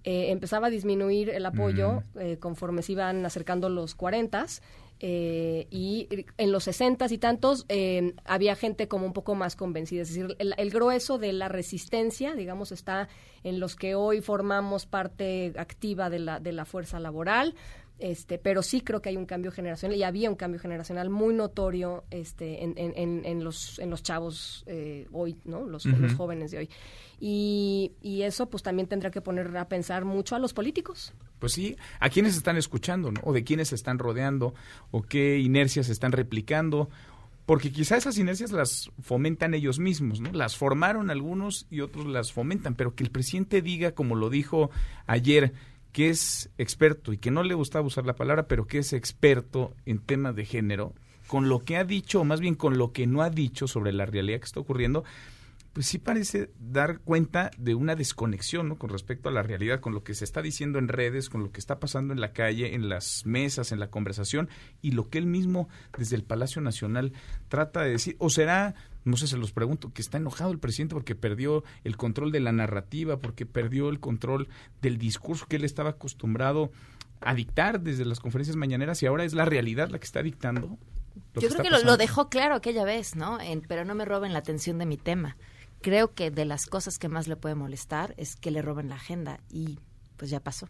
Eh, 0.03 0.31
empezaba 0.31 0.67
a 0.67 0.69
disminuir 0.71 1.29
el 1.29 1.45
apoyo 1.45 2.03
eh, 2.19 2.37
conforme 2.39 2.81
se 2.81 2.93
iban 2.93 3.23
acercando 3.23 3.69
los 3.69 3.93
40 3.93 4.47
eh, 4.99 5.67
y 5.69 6.07
en 6.37 6.51
los 6.51 6.63
60 6.63 7.05
y 7.11 7.17
tantos 7.19 7.65
había 8.25 8.55
gente 8.55 8.87
como 8.87 9.05
un 9.05 9.13
poco 9.13 9.35
más 9.35 9.55
convencida. 9.55 10.01
Es 10.01 10.09
decir, 10.09 10.35
el, 10.39 10.71
grueso 10.71 11.17
de 11.17 11.33
la 11.33 11.49
resistencia, 11.49 12.33
digamos, 12.33 12.71
está 12.71 13.09
en 13.43 13.59
los 13.59 13.75
que 13.75 13.93
hoy 13.93 14.21
formamos 14.21 14.85
parte 14.85 15.53
activa 15.57 16.09
de 16.09 16.19
la, 16.19 16.39
de 16.39 16.51
la 16.51 16.65
fuerza 16.65 16.99
laboral. 16.99 17.55
Este, 18.01 18.39
pero 18.39 18.63
sí 18.63 18.81
creo 18.81 18.99
que 19.01 19.09
hay 19.09 19.17
un 19.17 19.27
cambio 19.27 19.51
generacional 19.51 19.95
y 19.95 20.01
había 20.01 20.29
un 20.29 20.35
cambio 20.35 20.59
generacional 20.59 21.11
muy 21.11 21.35
notorio 21.35 22.03
este, 22.09 22.63
en, 22.63 22.73
en, 22.75 23.23
en 23.23 23.43
los, 23.43 23.77
en 23.77 23.91
los 23.91 24.01
chavos 24.01 24.65
hoy, 25.11 25.37
¿no? 25.45 25.65
Los, 25.67 25.85
los 25.85 26.13
jóvenes 26.15 26.49
de 26.49 26.57
hoy. 26.57 26.69
Y, 27.23 27.91
eso 28.23 28.49
pues 28.49 28.63
también 28.63 28.87
tendrá 28.87 29.11
que 29.11 29.21
poner 29.21 29.55
a 29.55 29.67
pensar 29.67 30.05
mucho 30.05 30.35
a 30.35 30.39
los 30.39 30.53
políticos. 30.53 31.13
Pues 31.37 31.53
sí, 31.53 31.77
a 31.99 32.09
quiénes 32.09 32.35
están 32.35 32.57
escuchando, 32.57 33.11
¿no? 33.11 33.21
O 33.23 33.33
de 33.33 33.43
quiénes 33.43 33.69
se 33.69 33.75
están 33.75 33.99
rodeando, 33.99 34.55
o 34.89 35.03
qué 35.03 35.37
inercias 35.37 35.89
están 35.89 36.11
replicando, 36.11 36.89
porque 37.45 37.71
quizá 37.71 37.95
esas 37.95 38.17
inercias 38.17 38.51
las 38.51 38.91
fomentan 39.01 39.53
ellos 39.53 39.77
mismos, 39.77 40.19
¿no? 40.19 40.31
Las 40.31 40.55
formaron 40.55 41.11
algunos 41.11 41.67
y 41.69 41.81
otros 41.81 42.07
las 42.07 42.31
fomentan, 42.31 42.73
pero 42.73 42.95
que 42.95 43.03
el 43.03 43.11
presidente 43.11 43.61
diga, 43.61 43.91
como 43.91 44.15
lo 44.15 44.31
dijo 44.31 44.71
ayer, 45.05 45.53
que 45.91 46.09
es 46.09 46.49
experto 46.57 47.13
y 47.13 47.17
que 47.17 47.31
no 47.31 47.43
le 47.43 47.53
gustaba 47.53 47.85
usar 47.85 48.05
la 48.05 48.15
palabra, 48.15 48.47
pero 48.47 48.65
que 48.65 48.79
es 48.79 48.93
experto 48.93 49.73
en 49.85 49.99
temas 49.99 50.35
de 50.35 50.45
género, 50.45 50.93
con 51.27 51.49
lo 51.49 51.59
que 51.59 51.77
ha 51.77 51.83
dicho, 51.83 52.21
o 52.21 52.23
más 52.23 52.39
bien 52.39 52.55
con 52.55 52.77
lo 52.77 52.91
que 52.91 53.07
no 53.07 53.21
ha 53.21 53.29
dicho 53.29 53.67
sobre 53.67 53.93
la 53.93 54.05
realidad 54.05 54.39
que 54.39 54.45
está 54.45 54.59
ocurriendo, 54.59 55.03
pues 55.73 55.85
sí 55.85 55.99
parece 55.99 56.51
dar 56.59 56.99
cuenta 56.99 57.49
de 57.57 57.75
una 57.75 57.95
desconexión 57.95 58.67
¿no? 58.67 58.77
con 58.77 58.89
respecto 58.89 59.29
a 59.29 59.31
la 59.31 59.41
realidad, 59.41 59.79
con 59.79 59.93
lo 59.93 60.03
que 60.03 60.13
se 60.13 60.25
está 60.25 60.41
diciendo 60.41 60.79
en 60.79 60.89
redes, 60.89 61.29
con 61.29 61.43
lo 61.43 61.51
que 61.51 61.61
está 61.61 61.79
pasando 61.79 62.13
en 62.13 62.19
la 62.19 62.33
calle, 62.33 62.75
en 62.75 62.89
las 62.89 63.25
mesas, 63.25 63.71
en 63.71 63.79
la 63.79 63.89
conversación 63.89 64.49
y 64.81 64.91
lo 64.91 65.09
que 65.09 65.17
él 65.17 65.27
mismo 65.27 65.69
desde 65.97 66.17
el 66.17 66.23
Palacio 66.23 66.61
Nacional 66.61 67.13
trata 67.47 67.83
de 67.83 67.91
decir. 67.91 68.17
O 68.19 68.29
será, 68.29 68.75
no 69.05 69.15
sé, 69.15 69.27
se 69.27 69.37
los 69.37 69.53
pregunto, 69.53 69.93
que 69.93 70.01
está 70.01 70.17
enojado 70.17 70.51
el 70.51 70.59
presidente 70.59 70.93
porque 70.93 71.15
perdió 71.15 71.63
el 71.85 71.95
control 71.95 72.33
de 72.33 72.41
la 72.41 72.51
narrativa, 72.51 73.19
porque 73.19 73.45
perdió 73.45 73.87
el 73.89 74.01
control 74.01 74.49
del 74.81 74.97
discurso 74.97 75.45
que 75.47 75.55
él 75.55 75.63
estaba 75.63 75.91
acostumbrado 75.91 76.71
a 77.21 77.33
dictar 77.33 77.79
desde 77.79 78.03
las 78.03 78.19
conferencias 78.19 78.57
mañaneras 78.57 79.01
y 79.03 79.05
ahora 79.05 79.23
es 79.23 79.33
la 79.33 79.45
realidad 79.45 79.89
la 79.89 79.99
que 79.99 80.05
está 80.05 80.21
dictando. 80.21 80.77
Yo 81.35 81.47
creo 81.47 81.63
que 81.63 81.69
lo, 81.69 81.81
lo, 81.83 81.95
dejó 81.95 82.29
claro 82.29 82.55
aquella 82.55 82.83
vez, 82.83 83.15
¿no? 83.15 83.39
En, 83.39 83.61
pero 83.61 83.85
no 83.85 83.95
me 83.95 84.03
roben 84.03 84.33
la 84.33 84.39
atención 84.39 84.77
de 84.77 84.85
mi 84.85 84.97
tema 84.97 85.37
creo 85.81 86.13
que 86.13 86.31
de 86.31 86.45
las 86.45 86.65
cosas 86.65 86.97
que 86.97 87.09
más 87.09 87.27
le 87.27 87.35
puede 87.35 87.55
molestar 87.55 88.13
es 88.17 88.35
que 88.35 88.51
le 88.51 88.61
roben 88.61 88.89
la 88.89 88.95
agenda 88.95 89.39
y 89.49 89.79
pues 90.17 90.29
ya 90.29 90.39
pasó. 90.39 90.67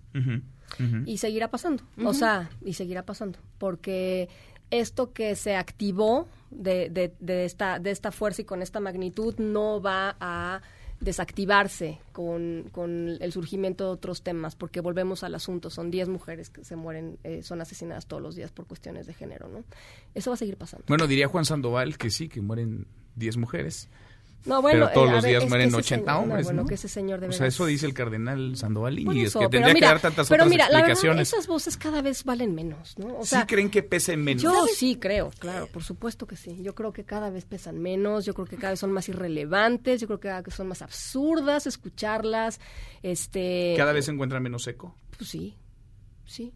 Y 1.05 1.17
seguirá 1.17 1.51
pasando, 1.51 1.83
o 2.05 2.13
sea, 2.13 2.49
y 2.63 2.73
seguirá 2.73 3.05
pasando, 3.05 3.39
porque 3.57 4.29
esto 4.69 5.11
que 5.11 5.35
se 5.35 5.57
activó 5.57 6.29
de, 6.49 6.89
de, 6.89 7.13
de, 7.19 7.43
esta, 7.43 7.77
de 7.77 7.91
esta 7.91 8.11
fuerza 8.11 8.41
y 8.41 8.45
con 8.45 8.61
esta 8.61 8.79
magnitud 8.79 9.35
no 9.37 9.81
va 9.81 10.15
a 10.21 10.61
desactivarse 11.01 11.99
con, 12.13 12.69
con, 12.71 13.17
el 13.19 13.31
surgimiento 13.33 13.85
de 13.85 13.89
otros 13.91 14.21
temas, 14.21 14.55
porque 14.55 14.79
volvemos 14.79 15.23
al 15.23 15.35
asunto, 15.35 15.69
son 15.69 15.91
10 15.91 16.07
mujeres 16.09 16.49
que 16.49 16.63
se 16.63 16.75
mueren, 16.75 17.17
eh, 17.23 17.41
son 17.43 17.59
asesinadas 17.59 18.05
todos 18.05 18.21
los 18.21 18.35
días 18.35 18.51
por 18.51 18.67
cuestiones 18.67 19.07
de 19.07 19.13
género, 19.13 19.49
¿no? 19.49 19.65
Eso 20.13 20.29
va 20.29 20.35
a 20.35 20.37
seguir 20.37 20.57
pasando. 20.57 20.85
Bueno, 20.87 21.07
diría 21.07 21.27
Juan 21.27 21.43
Sandoval 21.43 21.97
que 21.97 22.11
sí, 22.11 22.29
que 22.29 22.39
mueren 22.39 22.85
10 23.15 23.37
mujeres. 23.37 23.89
No, 24.45 24.61
bueno, 24.61 24.87
pero 24.87 24.93
todos 24.93 25.09
eh, 25.09 25.11
los 25.11 25.23
días 25.23 25.49
mueren 25.49 25.73
80 25.73 26.17
hombres, 26.17 26.39
no, 26.39 26.53
bueno, 26.53 26.65
que 26.65 26.73
ese 26.73 26.87
señor 26.87 27.19
debe 27.19 27.33
O 27.33 27.37
sea, 27.37 27.47
eso 27.47 27.65
dice 27.65 27.85
el 27.85 27.93
cardenal 27.93 28.55
Sandoval 28.57 28.97
y 28.97 29.23
es 29.23 29.33
que 29.33 29.47
tendría 29.47 29.73
que 29.73 29.81
dar 29.81 29.99
tantas 29.99 30.27
pero 30.29 30.43
otras 30.43 30.49
mira, 30.49 30.65
explicaciones. 30.65 31.03
La 31.03 31.09
verdad, 31.11 31.21
esas 31.21 31.47
voces 31.47 31.77
cada 31.77 32.01
vez 32.01 32.23
valen 32.23 32.55
menos, 32.55 32.97
¿no? 32.97 33.19
O 33.19 33.25
sea, 33.25 33.41
¿Sí 33.41 33.47
creen 33.47 33.69
que 33.69 33.83
pesen 33.83 34.23
menos? 34.23 34.41
Yo 34.41 34.65
sí 34.67 34.97
creo, 34.99 35.31
claro, 35.37 35.67
por 35.67 35.83
supuesto 35.83 36.25
que 36.25 36.35
sí. 36.35 36.57
Yo 36.61 36.73
creo 36.73 36.91
que 36.91 37.03
cada 37.03 37.29
vez 37.29 37.45
pesan 37.45 37.79
menos, 37.79 38.25
yo 38.25 38.33
creo 38.33 38.47
que 38.47 38.57
cada 38.57 38.71
vez 38.71 38.79
son 38.79 38.91
más 38.91 39.07
irrelevantes, 39.09 40.01
yo 40.01 40.07
creo 40.07 40.19
que 40.19 40.29
cada 40.29 40.41
vez 40.41 40.55
son 40.55 40.67
más 40.67 40.81
absurdas 40.81 41.67
escucharlas. 41.67 42.59
Este 43.03 43.75
¿Cada 43.77 43.93
vez 43.93 44.05
se 44.05 44.11
encuentra 44.11 44.39
menos 44.39 44.67
eco? 44.67 44.95
Pues 45.17 45.29
sí, 45.29 45.55
sí. 46.25 46.51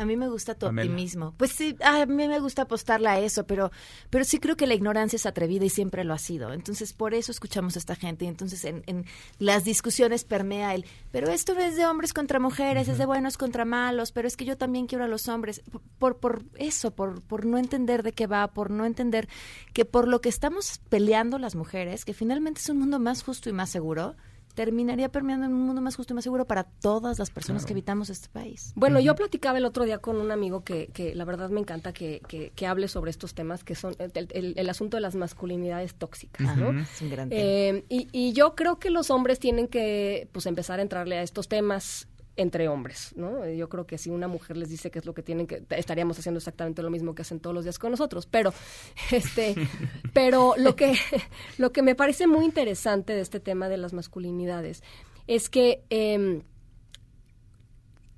A 0.00 0.06
mí 0.06 0.16
me 0.16 0.28
gusta 0.28 0.54
tu 0.54 0.64
optimismo. 0.64 1.34
Pues 1.36 1.52
sí, 1.52 1.76
a 1.84 2.06
mí 2.06 2.26
me 2.26 2.40
gusta 2.40 2.62
apostarle 2.62 3.10
a 3.10 3.20
eso, 3.20 3.44
pero, 3.44 3.70
pero 4.08 4.24
sí 4.24 4.38
creo 4.38 4.56
que 4.56 4.66
la 4.66 4.72
ignorancia 4.72 5.16
es 5.16 5.26
atrevida 5.26 5.66
y 5.66 5.68
siempre 5.68 6.04
lo 6.04 6.14
ha 6.14 6.18
sido. 6.18 6.54
Entonces, 6.54 6.94
por 6.94 7.12
eso 7.12 7.30
escuchamos 7.30 7.76
a 7.76 7.80
esta 7.80 7.96
gente. 7.96 8.24
Y 8.24 8.28
entonces, 8.28 8.64
en, 8.64 8.82
en 8.86 9.04
las 9.38 9.64
discusiones 9.64 10.24
permea 10.24 10.74
el, 10.74 10.86
pero 11.12 11.28
esto 11.28 11.52
no 11.52 11.60
es 11.60 11.76
de 11.76 11.84
hombres 11.84 12.14
contra 12.14 12.40
mujeres, 12.40 12.88
es 12.88 12.96
de 12.96 13.04
buenos 13.04 13.36
contra 13.36 13.66
malos, 13.66 14.10
pero 14.10 14.26
es 14.26 14.38
que 14.38 14.46
yo 14.46 14.56
también 14.56 14.86
quiero 14.86 15.04
a 15.04 15.06
los 15.08 15.28
hombres. 15.28 15.60
Por, 15.98 16.16
por 16.16 16.44
eso, 16.54 16.92
por, 16.92 17.20
por 17.20 17.44
no 17.44 17.58
entender 17.58 18.02
de 18.02 18.12
qué 18.12 18.26
va, 18.26 18.54
por 18.54 18.70
no 18.70 18.86
entender 18.86 19.28
que 19.74 19.84
por 19.84 20.08
lo 20.08 20.22
que 20.22 20.30
estamos 20.30 20.80
peleando 20.88 21.38
las 21.38 21.56
mujeres, 21.56 22.06
que 22.06 22.14
finalmente 22.14 22.60
es 22.60 22.70
un 22.70 22.78
mundo 22.78 22.98
más 22.98 23.22
justo 23.22 23.50
y 23.50 23.52
más 23.52 23.68
seguro, 23.68 24.16
terminaría 24.54 25.10
permeando 25.10 25.46
en 25.46 25.54
un 25.54 25.62
mundo 25.62 25.80
más 25.80 25.96
justo 25.96 26.12
y 26.12 26.16
más 26.16 26.24
seguro 26.24 26.44
para 26.44 26.64
todas 26.64 27.18
las 27.18 27.30
personas 27.30 27.64
que 27.64 27.72
habitamos 27.72 28.10
este 28.10 28.28
país. 28.28 28.72
Bueno, 28.74 29.00
yo 29.00 29.14
platicaba 29.14 29.58
el 29.58 29.64
otro 29.64 29.84
día 29.84 29.98
con 29.98 30.16
un 30.16 30.30
amigo 30.30 30.64
que, 30.64 30.88
que 30.88 31.14
la 31.14 31.24
verdad 31.24 31.50
me 31.50 31.60
encanta 31.60 31.92
que, 31.92 32.20
que, 32.54 32.66
hable 32.66 32.88
sobre 32.88 33.10
estos 33.10 33.34
temas, 33.34 33.64
que 33.64 33.74
son 33.74 33.96
el, 33.98 34.54
el, 34.56 34.68
asunto 34.68 34.96
de 34.96 35.00
las 35.00 35.14
masculinidades 35.14 35.94
tóxicas, 35.94 36.56
¿no? 36.56 36.78
Es 36.80 37.00
un 37.00 37.10
gran 37.10 37.28
eh, 37.32 37.84
y, 37.88 38.08
y 38.12 38.32
yo 38.32 38.54
creo 38.54 38.78
que 38.78 38.90
los 38.90 39.10
hombres 39.10 39.38
tienen 39.38 39.66
que 39.66 40.28
pues 40.32 40.46
empezar 40.46 40.78
a 40.78 40.82
entrarle 40.82 41.18
a 41.18 41.22
estos 41.22 41.48
temas 41.48 42.06
entre 42.40 42.68
hombres, 42.68 43.12
¿no? 43.16 43.46
Yo 43.46 43.68
creo 43.68 43.86
que 43.86 43.98
si 43.98 44.08
una 44.08 44.26
mujer 44.26 44.56
les 44.56 44.70
dice 44.70 44.90
qué 44.90 44.98
es 44.98 45.04
lo 45.04 45.12
que 45.12 45.22
tienen 45.22 45.46
que 45.46 45.62
estaríamos 45.70 46.18
haciendo 46.18 46.38
exactamente 46.38 46.82
lo 46.82 46.88
mismo 46.88 47.14
que 47.14 47.20
hacen 47.20 47.38
todos 47.38 47.54
los 47.54 47.64
días 47.64 47.78
con 47.78 47.90
nosotros, 47.90 48.26
pero 48.26 48.54
este 49.10 49.54
pero 50.14 50.54
lo 50.56 50.74
que 50.74 50.94
lo 51.58 51.70
que 51.70 51.82
me 51.82 51.94
parece 51.94 52.26
muy 52.26 52.46
interesante 52.46 53.12
de 53.12 53.20
este 53.20 53.40
tema 53.40 53.68
de 53.68 53.76
las 53.76 53.92
masculinidades 53.92 54.82
es 55.26 55.50
que 55.50 55.84
em, 55.90 56.42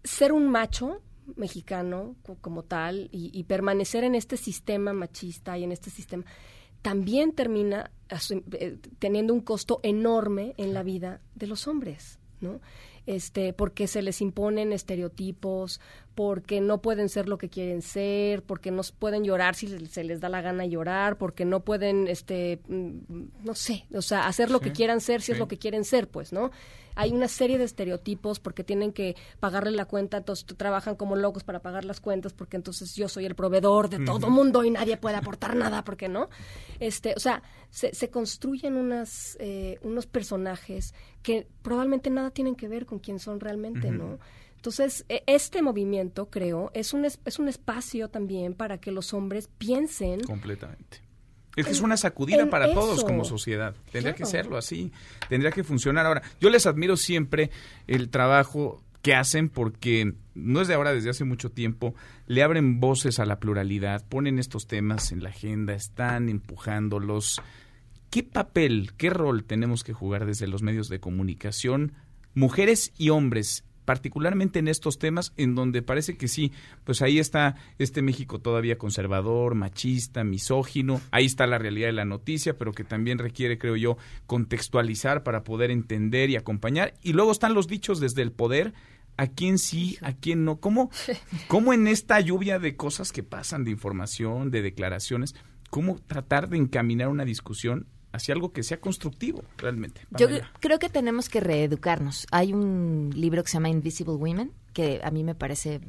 ser 0.04 0.32
un 0.32 0.48
macho 0.48 1.02
mexicano 1.36 2.14
como 2.40 2.62
tal 2.62 3.08
y, 3.12 3.42
permanecer 3.44 4.04
en 4.04 4.14
este 4.14 4.36
sistema 4.36 4.92
machista 4.92 5.56
y 5.56 5.64
en 5.64 5.72
este 5.72 5.88
sistema 5.88 6.24
también 6.82 7.32
termina 7.32 7.90
eh, 8.52 8.78
teniendo 8.98 9.32
un 9.32 9.40
costo 9.40 9.80
enorme 9.82 10.54
en 10.58 10.74
la 10.74 10.82
vida 10.82 11.20
de 11.34 11.46
los 11.46 11.68
hombres, 11.68 12.18
¿no? 12.40 12.60
Este, 13.06 13.52
porque 13.52 13.86
se 13.86 14.02
les 14.02 14.20
imponen 14.20 14.72
estereotipos, 14.72 15.80
porque 16.14 16.60
no 16.60 16.82
pueden 16.82 17.09
ser 17.09 17.28
lo 17.28 17.39
que 17.39 17.48
quieren 17.48 17.82
ser, 17.82 18.43
porque 18.43 18.70
no 18.70 18.82
pueden 18.98 19.24
llorar 19.24 19.55
si 19.55 19.68
se 19.86 20.05
les 20.05 20.20
da 20.20 20.28
la 20.28 20.43
gana 20.43 20.66
llorar, 20.66 21.16
porque 21.16 21.44
no 21.44 21.60
pueden, 21.60 22.09
este, 22.09 22.60
mm, 22.68 22.98
no 23.44 23.55
sé, 23.55 23.86
o 23.94 24.02
sea, 24.02 24.26
hacer 24.26 24.51
lo 24.51 24.60
que 24.60 24.72
quieran 24.72 25.01
ser 25.01 25.22
si 25.22 25.32
es 25.32 25.39
lo 25.39 25.48
que 25.48 25.59
quieren 25.59 25.84
ser, 25.84 26.09
pues, 26.09 26.32
¿no? 26.32 26.51
hay 26.94 27.12
una 27.12 27.28
serie 27.28 27.59
de 27.59 27.64
estereotipos 27.64 28.39
porque 28.40 28.64
tienen 28.64 28.93
que 28.93 29.16
pagarle 29.40 29.70
la 29.72 29.86
cuenta, 29.86 30.18
entonces 30.18 30.47
trabajan 30.56 30.97
como 30.97 31.16
locos 31.16 31.44
para 31.44 31.60
pagar 31.60 31.84
las 31.84 32.01
cuentas 32.01 32.32
porque 32.32 32.56
entonces 32.56 32.94
yo 32.94 33.09
soy 33.09 33.26
el 33.26 33.34
proveedor 33.34 33.89
de 33.89 34.05
todo 34.05 34.30
mundo 34.30 34.64
y 34.64 34.70
nadie 34.70 34.97
puede 34.97 35.16
aportar 35.16 35.56
nada, 35.56 35.84
porque 35.84 36.09
no? 36.09 36.28
Este, 36.80 37.14
o 37.16 37.20
sea, 37.20 37.43
se, 37.70 37.94
se 37.94 38.10
construyen 38.10 38.76
unas, 38.76 39.36
eh, 39.40 39.78
unos 39.82 40.06
personajes 40.06 40.94
que 41.22 41.47
probablemente 41.62 42.10
nada 42.10 42.30
tienen 42.30 42.55
que 42.55 42.68
ver 42.68 42.86
con 42.86 42.98
quién 42.98 43.18
son 43.18 43.40
realmente, 43.40 43.90
¿no? 43.90 44.18
Entonces, 44.62 45.05
e, 45.09 45.24
este 45.26 45.60
movimiento, 45.60 46.30
creo, 46.30 46.70
es 46.72 46.93
un, 46.93 47.05
es 47.05 47.39
un 47.40 47.48
espacio 47.48 48.09
también 48.09 48.55
para 48.55 48.78
que 48.78 48.93
los 48.93 49.12
hombres 49.12 49.48
piensen. 49.59 50.20
Completamente 50.20 51.02
es 51.56 51.66
que 51.66 51.72
es 51.72 51.80
una 51.80 51.97
sacudida 51.97 52.48
para 52.48 52.72
todos 52.72 53.05
como 53.05 53.24
sociedad. 53.24 53.74
Tendría 53.90 54.14
que 54.14 54.24
serlo 54.24 54.56
así. 54.56 54.93
Tendría 55.28 55.51
que 55.51 55.64
funcionar. 55.64 56.06
Ahora, 56.06 56.22
yo 56.40 56.48
les 56.48 56.64
admiro 56.64 56.97
siempre 56.97 57.51
el 57.86 58.09
trabajo 58.09 58.82
que 59.02 59.14
hacen 59.14 59.48
porque 59.48 60.14
no 60.34 60.60
es 60.60 60.68
de 60.68 60.74
ahora, 60.74 60.94
desde 60.94 61.10
hace 61.10 61.24
mucho 61.24 61.51
tiempo, 61.51 61.94
le 62.26 62.43
abren 62.43 62.78
voces 62.80 63.18
a 63.18 63.26
la 63.26 63.40
pluralidad, 63.40 64.06
ponen 64.09 64.39
estos 64.39 64.66
temas 64.68 65.12
en 65.12 65.22
la 65.22 65.30
agenda, 65.30 65.74
están 65.74 66.28
empujándolos. 66.28 67.43
¿Qué 68.10 68.22
papel, 68.22 68.93
qué 68.97 69.10
rol 69.10 69.44
tenemos 69.44 69.82
que 69.82 69.93
jugar 69.93 70.24
desde 70.24 70.47
los 70.47 70.62
medios 70.62 70.89
de 70.89 71.01
comunicación, 71.01 71.93
mujeres 72.32 72.93
y 72.97 73.10
hombres, 73.10 73.64
particularmente 73.84 74.59
en 74.59 74.68
estos 74.68 74.98
temas 74.98 75.32
en 75.36 75.54
donde 75.54 75.82
parece 75.82 76.16
que 76.16 76.28
sí, 76.28 76.52
pues 76.84 77.02
ahí 77.02 77.18
está 77.18 77.56
este 77.78 78.02
México 78.02 78.38
todavía 78.40 78.78
conservador, 78.78 79.54
machista, 79.54 80.24
misógino, 80.24 81.00
ahí 81.10 81.26
está 81.26 81.46
la 81.46 81.59
realidad 81.59 81.88
de 81.88 81.92
la 81.92 82.04
noticia, 82.04 82.56
pero 82.59 82.72
que 82.72 82.84
también 82.84 83.18
requiere, 83.18 83.59
creo 83.59 83.76
yo, 83.76 83.96
contextualizar 84.26 85.22
para 85.22 85.44
poder 85.44 85.70
entender 85.70 86.30
y 86.30 86.36
acompañar. 86.36 86.94
Y 87.02 87.12
luego 87.12 87.32
están 87.32 87.54
los 87.54 87.66
dichos 87.66 88.00
desde 88.00 88.22
el 88.22 88.32
poder, 88.32 88.72
a 89.16 89.26
quién 89.26 89.59
sí, 89.59 89.98
a 90.00 90.12
quién 90.12 90.44
no. 90.44 90.59
¿Cómo, 90.60 90.90
cómo 91.48 91.72
en 91.72 91.86
esta 91.86 92.20
lluvia 92.20 92.59
de 92.59 92.76
cosas 92.76 93.12
que 93.12 93.22
pasan, 93.22 93.64
de 93.64 93.70
información, 93.70 94.50
de 94.50 94.62
declaraciones, 94.62 95.34
cómo 95.70 95.98
tratar 96.06 96.48
de 96.48 96.59
encaminar 96.59 97.09
una 97.09 97.24
discusión 97.24 97.86
hacia 98.12 98.34
algo 98.34 98.52
que 98.52 98.62
sea 98.62 98.80
constructivo 98.80 99.43
realmente. 99.56 100.02
Yo 100.10 100.28
creo 100.60 100.78
que 100.78 100.89
tenemos 100.89 101.28
que 101.28 101.40
reeducarnos. 101.40 102.26
Hay 102.30 102.52
un 102.52 103.10
libro 103.14 103.43
que 103.43 103.48
se 103.48 103.55
llama 103.55 103.70
Invisible 103.70 104.14
Women, 104.14 104.52
que 104.72 105.01
a 105.02 105.10
mí 105.10 105.24
me 105.24 105.34
parece 105.34 105.80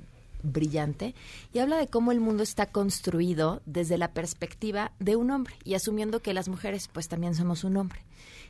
brillante, 0.43 1.15
y 1.53 1.59
habla 1.59 1.77
de 1.77 1.87
cómo 1.87 2.11
el 2.11 2.19
mundo 2.19 2.43
está 2.43 2.65
construido 2.67 3.61
desde 3.65 3.97
la 3.97 4.11
perspectiva 4.11 4.91
de 4.99 5.15
un 5.15 5.31
hombre 5.31 5.55
y 5.63 5.73
asumiendo 5.73 6.21
que 6.21 6.33
las 6.33 6.49
mujeres 6.49 6.89
pues 6.91 7.07
también 7.07 7.33
somos 7.33 7.63
un 7.63 7.77
hombre. 7.77 8.01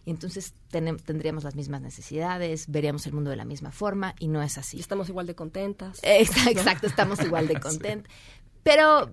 Y 0.06 0.10
entonces 0.10 0.54
tendríamos 0.70 1.46
las 1.46 1.56
mismas 1.56 1.82
necesidades, 1.82 2.66
veríamos 2.68 3.06
el 3.08 3.14
mundo 3.14 3.30
de 3.30 3.38
la 3.38 3.46
misma 3.46 3.72
forma 3.72 4.16
y 4.20 4.28
no 4.28 4.42
es 4.42 4.58
así. 4.58 4.80
estamos 4.80 5.08
igual 5.08 5.28
de 5.28 5.36
contentas. 5.36 6.00
Exacto, 6.04 6.88
estamos 6.88 7.22
igual 7.22 7.48
de 7.48 7.60
contentas. 7.60 8.12
Pero 8.64 9.10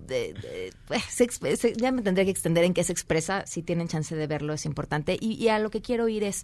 pues, 0.87 1.75
ya 1.77 1.91
me 1.91 2.01
tendría 2.01 2.25
que 2.25 2.31
extender 2.31 2.63
en 2.63 2.73
qué 2.73 2.83
se 2.83 2.93
expresa. 2.93 3.45
Si 3.45 3.61
tienen 3.61 3.87
chance 3.87 4.15
de 4.15 4.27
verlo, 4.27 4.53
es 4.53 4.65
importante. 4.65 5.17
Y, 5.19 5.47
a 5.49 5.59
lo 5.59 5.69
que 5.69 5.81
quiero 5.81 6.07
ir 6.07 6.23
es, 6.23 6.43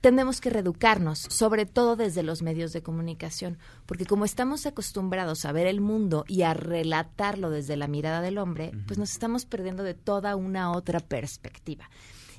tenemos 0.00 0.40
que 0.40 0.50
reeducarnos, 0.50 1.20
sobre 1.20 1.66
todo 1.66 1.96
desde 1.96 2.22
los 2.22 2.42
medios 2.42 2.72
de 2.72 2.82
comunicación, 2.82 3.58
porque 3.86 4.06
como 4.06 4.24
estamos 4.24 4.66
acostumbrados 4.66 5.44
a 5.44 5.52
ver 5.52 5.66
el 5.66 5.80
mundo 5.80 6.24
y 6.28 6.42
a 6.42 6.54
relatarlo 6.54 7.50
desde 7.50 7.76
la 7.76 7.86
mirada 7.86 8.20
del 8.20 8.38
hombre, 8.38 8.72
pues 8.86 8.98
nos 8.98 9.12
estamos 9.12 9.46
perdiendo 9.46 9.84
de 9.84 9.94
toda 9.94 10.36
una 10.36 10.72
otra 10.72 11.00
perspectiva. 11.00 11.88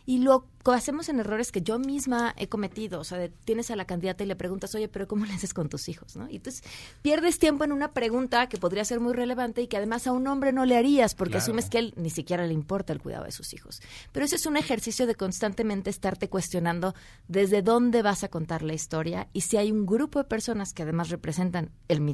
Y 0.07 0.19
lo 0.19 0.47
hacemos 0.73 1.09
en 1.09 1.19
errores 1.19 1.51
que 1.51 1.61
yo 1.61 1.79
misma 1.79 2.33
he 2.37 2.47
cometido. 2.47 3.01
O 3.01 3.03
sea, 3.03 3.29
tienes 3.43 3.71
a 3.71 3.75
la 3.75 3.85
candidata 3.85 4.23
y 4.23 4.27
le 4.27 4.37
preguntas, 4.37 4.73
oye, 4.73 4.87
pero 4.87 5.05
¿cómo 5.05 5.25
le 5.25 5.33
haces 5.33 5.53
con 5.53 5.67
tus 5.67 5.89
hijos? 5.89 6.15
¿no? 6.15 6.29
Y 6.29 6.37
entonces 6.37 6.63
pierdes 7.01 7.39
tiempo 7.39 7.65
en 7.65 7.73
una 7.73 7.91
pregunta 7.91 8.47
que 8.47 8.57
podría 8.57 8.85
ser 8.85 9.01
muy 9.01 9.13
relevante 9.13 9.61
y 9.61 9.67
que 9.67 9.75
además 9.75 10.07
a 10.07 10.13
un 10.13 10.25
hombre 10.27 10.53
no 10.53 10.65
le 10.65 10.77
harías 10.77 11.13
porque 11.13 11.37
asumes 11.37 11.69
que 11.69 11.79
él 11.79 11.93
ni 11.97 12.09
siquiera 12.09 12.47
le 12.47 12.53
importa 12.53 12.93
el 12.93 13.01
cuidado 13.01 13.25
de 13.25 13.33
sus 13.33 13.53
hijos. 13.53 13.81
Pero 14.13 14.25
ese 14.25 14.37
es 14.37 14.45
un 14.45 14.55
ejercicio 14.55 15.07
de 15.07 15.15
constantemente 15.15 15.89
estarte 15.89 16.29
cuestionando 16.29 16.95
desde 17.27 17.61
dónde 17.61 18.01
vas 18.01 18.23
a 18.23 18.29
contar 18.29 18.61
la 18.61 18.73
historia 18.73 19.27
y 19.33 19.41
si 19.41 19.57
hay 19.57 19.71
un 19.73 19.85
grupo 19.85 20.19
de 20.19 20.25
personas 20.25 20.71
que 20.73 20.83
además 20.83 21.09
representan 21.09 21.71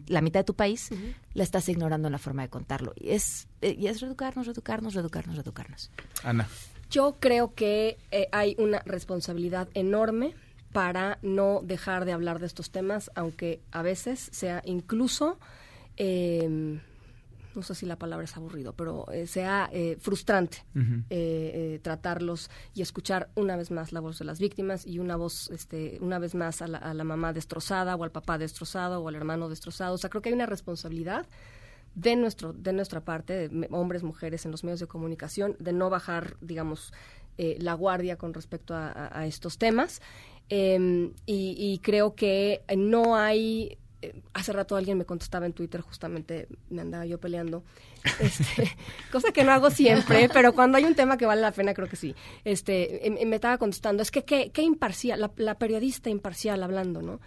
la 0.08 0.22
mitad 0.22 0.40
de 0.40 0.46
tu 0.46 0.56
país, 0.56 0.90
la 1.36 1.44
estás 1.44 1.70
ignorando 1.70 2.08
en 2.08 2.12
la 2.12 2.18
forma 2.18 2.42
de 2.42 2.50
contarlo. 2.50 2.94
Y 2.96 3.12
es, 3.12 3.48
eh, 3.62 3.76
y 3.78 3.86
es 3.86 4.02
reeducarnos, 4.02 4.48
reeducarnos, 4.48 4.94
reeducarnos, 4.96 5.36
reeducarnos. 5.36 5.92
Ana. 6.24 6.48
Yo 6.94 7.16
creo 7.20 7.56
que 7.56 7.98
eh, 8.12 8.28
hay 8.32 8.56
una 8.60 8.84
responsabilidad 8.86 9.68
enorme 9.74 10.36
para 10.72 11.18
no 11.24 11.62
dejar 11.64 12.06
de 12.06 12.12
hablar 12.12 12.38
de 12.38 12.46
estos 12.46 12.70
temas, 12.70 13.10
aunque 13.16 13.64
a 13.72 13.82
veces 13.82 14.30
sea 14.32 14.62
incluso, 14.64 15.40
em, 15.98 16.82
no 17.56 17.64
sé 17.64 17.74
si 17.74 17.88
la 17.88 17.96
palabra 17.98 18.26
es 18.26 18.38
aburrido, 18.38 18.74
pero 18.74 19.12
eh, 19.12 19.26
sea 19.26 19.72
eh, 19.74 19.98
frustrante 20.00 20.64
tratarlos 21.82 22.52
y 22.76 22.84
escuchar 22.84 23.32
una 23.34 23.58
vez 23.58 23.72
más 23.72 23.92
la 23.92 24.00
voz 24.00 24.20
de 24.20 24.26
las 24.26 24.40
víctimas 24.40 24.86
y 24.86 25.00
una 25.00 25.16
voz, 25.16 25.50
este, 25.50 25.98
una 26.00 26.20
vez 26.20 26.36
más 26.36 26.62
a 26.62 26.68
la, 26.68 26.78
a 26.78 26.94
la 26.94 27.04
mamá 27.04 27.34
destrozada 27.34 27.96
o 27.96 28.04
al 28.04 28.12
papá 28.12 28.38
destrozado 28.38 29.02
o 29.02 29.08
al 29.08 29.16
hermano 29.16 29.50
destrozado. 29.50 29.96
O 29.96 29.98
sea, 29.98 30.12
creo 30.12 30.22
que 30.22 30.30
hay 30.30 30.36
una 30.36 30.46
responsabilidad 30.46 31.26
de 31.96 32.16
nuestro 32.16 32.54
de 32.54 32.74
nuestra 32.74 33.02
parte, 33.02 33.50
de 33.50 33.68
hombres, 33.72 34.04
mujeres 34.04 34.46
en 34.46 34.52
los 34.52 34.64
medios 34.64 34.80
de 34.80 34.88
comunicación, 34.88 35.56
de 35.60 35.74
no 35.74 35.90
bajar, 35.90 36.38
digamos, 36.42 36.94
eh, 37.38 37.58
la 37.60 37.74
guardia 37.74 38.18
con 38.18 38.34
respecto 38.34 38.76
a, 38.76 39.26
estos 39.26 39.58
temas. 39.58 40.02
Em, 40.50 41.14
y, 41.26 41.80
creo 41.82 42.16
que 42.16 42.64
no 42.76 43.16
hay 43.16 43.78
eh, 44.04 44.22
hace 44.34 44.52
rato 44.52 44.76
alguien 44.76 44.98
me 44.98 45.06
contestaba 45.06 45.46
en 45.46 45.54
Twitter, 45.54 45.80
justamente 45.80 46.50
me 46.70 46.82
andaba 46.82 47.06
yo 47.06 47.22
peleando, 47.22 47.64
este, 48.20 48.70
cosa 49.12 49.32
que 49.32 49.46
no 49.46 49.54
hago 49.54 49.70
siempre, 49.70 50.28
pero 50.34 50.54
cuando 50.54 50.78
hay 50.78 50.84
un 50.84 50.94
tema 50.94 51.16
que 51.16 51.26
vale 51.26 51.42
la 51.42 51.54
pena, 51.54 51.74
creo 51.74 51.88
que 51.88 51.96
sí. 51.96 52.14
Este, 52.44 53.08
em, 53.08 53.30
me 53.30 53.38
estaba 53.38 53.58
contestando, 53.58 54.04
es 54.04 54.12
que 54.12 54.24
qué, 54.26 54.62
imparcial, 54.62 55.22
la, 55.22 55.32
la, 55.38 55.58
periodista 55.58 56.10
imparcial 56.10 56.62
hablando, 56.64 57.02
¿no? 57.02 57.22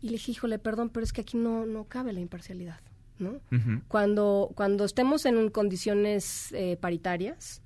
Y 0.00 0.06
le 0.06 0.12
dije, 0.12 0.32
híjole, 0.32 0.58
perdón, 0.58 0.88
pero 0.88 1.04
es 1.04 1.12
que 1.12 1.20
aquí 1.20 1.36
no, 1.36 1.66
no 1.66 1.84
cabe 1.84 2.14
la 2.14 2.20
imparcialidad. 2.20 2.80
¿No? 3.18 3.40
cuando, 3.88 4.50
cuando 4.54 4.84
estemos 4.84 5.26
en 5.26 5.50
condiciones 5.50 6.52
eh, 6.52 6.76
paritarias, 6.80 7.62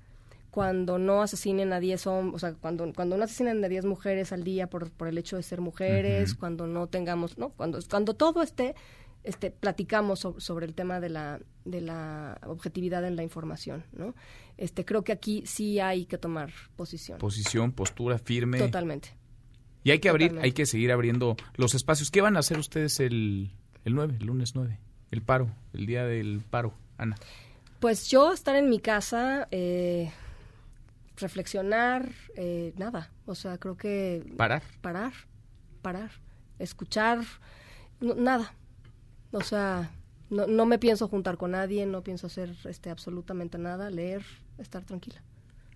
cuando 0.51 0.97
no 0.97 1.21
asesinen 1.21 1.73
a 1.73 1.79
10 1.79 2.07
hombres, 2.07 2.35
o 2.35 2.39
sea, 2.39 2.53
cuando, 2.53 2.91
cuando 2.93 3.17
no 3.17 3.23
asesinen 3.23 3.63
a 3.63 3.69
10 3.69 3.85
mujeres 3.85 4.31
al 4.31 4.43
día 4.43 4.67
por, 4.67 4.91
por 4.91 5.07
el 5.07 5.17
hecho 5.17 5.37
de 5.37 5.43
ser 5.43 5.61
mujeres, 5.61 6.33
cuando 6.33 6.67
no 6.67 6.87
tengamos, 6.87 7.37
¿no? 7.37 7.49
Cuando, 7.49 7.79
cuando 7.89 8.15
todo 8.15 8.41
esté, 8.41 8.75
este, 9.23 9.51
platicamos 9.51 10.27
sobre 10.37 10.65
el 10.65 10.73
tema 10.73 10.99
de 10.99 11.09
la, 11.09 11.39
de 11.65 11.81
la 11.81 12.39
objetividad 12.45 13.05
en 13.05 13.15
la 13.15 13.23
información, 13.23 13.83
¿no? 13.91 14.15
Este, 14.57 14.85
creo 14.85 15.03
que 15.03 15.11
aquí 15.11 15.43
sí 15.45 15.79
hay 15.79 16.05
que 16.05 16.17
tomar 16.17 16.51
posición. 16.75 17.19
Posición, 17.19 17.71
postura 17.71 18.17
firme. 18.17 18.57
Totalmente. 18.57 19.15
Y 19.83 19.91
hay 19.91 19.99
que 19.99 20.09
abrir, 20.09 20.37
hay 20.41 20.51
que 20.51 20.65
seguir 20.65 20.91
abriendo 20.91 21.37
los 21.55 21.73
espacios. 21.73 22.11
¿Qué 22.11 22.21
van 22.21 22.35
a 22.35 22.39
hacer 22.39 22.57
ustedes 22.57 22.99
el, 22.99 23.51
el 23.85 23.95
9, 23.95 24.17
el 24.19 24.25
lunes 24.25 24.51
9? 24.55 24.79
El 25.11 25.21
paro, 25.21 25.49
el 25.73 25.85
día 25.85 26.05
del 26.05 26.41
paro, 26.49 26.73
Ana? 26.97 27.15
Pues 27.79 28.09
yo 28.09 28.33
estar 28.33 28.55
en 28.55 28.69
mi 28.69 28.79
casa, 28.79 29.47
eh, 29.51 30.11
reflexionar, 31.17 32.09
eh, 32.35 32.73
nada. 32.77 33.11
O 33.25 33.35
sea, 33.35 33.57
creo 33.57 33.77
que... 33.77 34.33
Parar. 34.37 34.63
Parar. 34.81 35.13
parar, 35.81 36.11
escuchar, 36.59 37.19
nada. 38.01 38.53
O 39.31 39.41
sea, 39.41 39.91
no, 40.29 40.47
no 40.47 40.65
me 40.65 40.77
pienso 40.77 41.07
juntar 41.07 41.37
con 41.37 41.51
nadie, 41.51 41.85
no 41.85 42.03
pienso 42.03 42.27
hacer 42.27 42.55
este 42.65 42.89
absolutamente 42.89 43.57
nada, 43.57 43.89
leer, 43.89 44.23
estar 44.57 44.83
tranquila. 44.83 45.21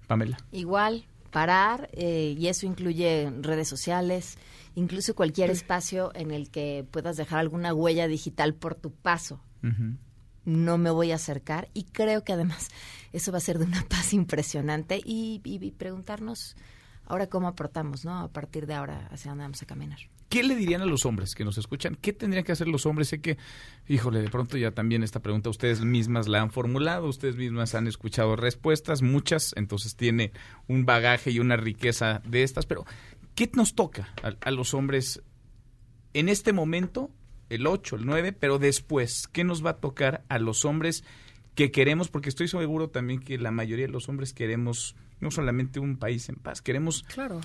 Pamela. 0.07 0.37
Igual, 0.51 1.05
parar, 1.33 1.89
eh, 1.91 2.35
y 2.37 2.47
eso 2.47 2.65
incluye 2.65 3.29
redes 3.41 3.67
sociales, 3.67 4.37
incluso 4.75 5.15
cualquier 5.15 5.49
espacio 5.49 6.11
en 6.15 6.31
el 6.31 6.49
que 6.49 6.85
puedas 6.89 7.17
dejar 7.17 7.39
alguna 7.39 7.73
huella 7.73 8.07
digital 8.07 8.53
por 8.53 8.75
tu 8.75 8.91
paso. 8.91 9.41
No 10.45 10.77
me 10.77 10.89
voy 10.89 11.11
a 11.11 11.15
acercar 11.15 11.69
y 11.73 11.85
creo 11.85 12.23
que 12.23 12.33
además 12.33 12.67
eso 13.13 13.31
va 13.31 13.39
a 13.39 13.41
ser 13.41 13.59
de 13.59 13.65
una 13.65 13.83
paz 13.89 14.13
impresionante. 14.13 15.01
Y, 15.03 15.41
y 15.43 15.71
preguntarnos 15.71 16.55
ahora 17.05 17.27
cómo 17.27 17.47
aportamos, 17.47 18.05
¿no? 18.05 18.19
A 18.19 18.27
partir 18.29 18.65
de 18.67 18.73
ahora, 18.73 19.07
hacia 19.11 19.31
dónde 19.31 19.43
vamos 19.43 19.61
a 19.61 19.65
caminar. 19.65 19.99
¿Qué 20.33 20.41
le 20.41 20.55
dirían 20.55 20.81
a 20.81 20.85
los 20.85 21.05
hombres 21.05 21.35
que 21.35 21.45
nos 21.45 21.59
escuchan? 21.59 21.95
¿Qué 21.95 22.11
tendrían 22.11 22.43
que 22.43 22.53
hacer 22.53 22.67
los 22.67 22.87
hombres? 22.87 23.09
Sé 23.09 23.21
que, 23.21 23.37
híjole, 23.87 24.19
de 24.19 24.31
pronto 24.31 24.57
ya 24.57 24.71
también 24.71 25.03
esta 25.03 25.19
pregunta 25.19 25.51
ustedes 25.51 25.81
mismas 25.81 26.27
la 26.27 26.41
han 26.41 26.49
formulado, 26.49 27.07
ustedes 27.07 27.35
mismas 27.35 27.75
han 27.75 27.85
escuchado 27.85 28.35
respuestas, 28.35 29.03
muchas, 29.03 29.53
entonces 29.55 29.95
tiene 29.95 30.31
un 30.67 30.87
bagaje 30.87 31.29
y 31.29 31.39
una 31.39 31.55
riqueza 31.55 32.23
de 32.25 32.41
estas, 32.41 32.65
pero 32.65 32.83
¿qué 33.35 33.51
nos 33.53 33.75
toca 33.75 34.09
a, 34.41 34.49
los 34.49 34.73
hombres 34.73 35.21
en 36.13 36.29
este 36.29 36.51
momento, 36.51 37.11
el 37.49 37.67
8, 37.67 37.97
el 37.97 38.05
9, 38.07 38.33
pero 38.33 38.57
después, 38.57 39.27
¿qué 39.31 39.43
nos 39.43 39.63
va 39.63 39.69
a 39.69 39.77
tocar 39.77 40.23
a 40.29 40.39
los 40.39 40.65
hombres 40.65 41.03
que 41.53 41.69
queremos? 41.69 42.09
Porque 42.09 42.29
estoy 42.29 42.47
seguro 42.47 42.89
también 42.89 43.19
que 43.19 43.37
la 43.37 43.51
mayoría 43.51 43.85
de 43.85 43.91
los 43.91 44.09
hombres 44.09 44.33
queremos 44.33 44.95
no 45.23 45.31
solamente 45.31 45.79
un 45.79 45.97
país 45.97 46.29
en 46.29 46.35
paz, 46.35 46.61
queremos 46.61 47.03
claro 47.03 47.41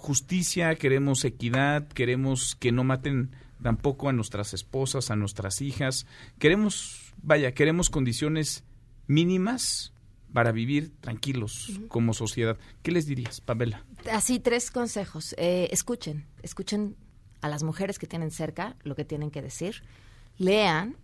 justicia, 0.00 0.74
queremos 0.76 1.24
equidad, 1.24 1.86
queremos 1.88 2.56
que 2.56 2.72
no 2.72 2.84
maten 2.84 3.36
tampoco 3.62 4.08
a 4.08 4.12
nuestras 4.12 4.54
esposas, 4.54 5.10
a 5.10 5.16
nuestras 5.16 5.60
hijas. 5.60 6.06
Queremos, 6.38 7.12
vaya, 7.22 7.52
queremos 7.52 7.90
condiciones 7.90 8.64
mínimas 9.06 9.92
para 10.32 10.52
vivir 10.52 10.92
tranquilos 11.00 11.80
como 11.88 12.14
sociedad. 12.14 12.56
¿Qué 12.82 12.92
les 12.92 13.06
dirías, 13.06 13.42
Pamela? 13.42 13.84
Así, 14.10 14.40
tres 14.40 14.70
consejos. 14.70 15.34
Eh, 15.36 15.68
escuchen, 15.70 16.24
escuchen 16.42 16.96
a 17.42 17.48
las 17.48 17.62
mujeres 17.62 17.98
que 17.98 18.06
tienen 18.06 18.30
cerca 18.30 18.76
lo 18.82 18.96
que 18.96 19.04
tienen 19.04 19.30
que 19.30 19.42
decir. 19.42 19.82
Lean, 20.38 20.96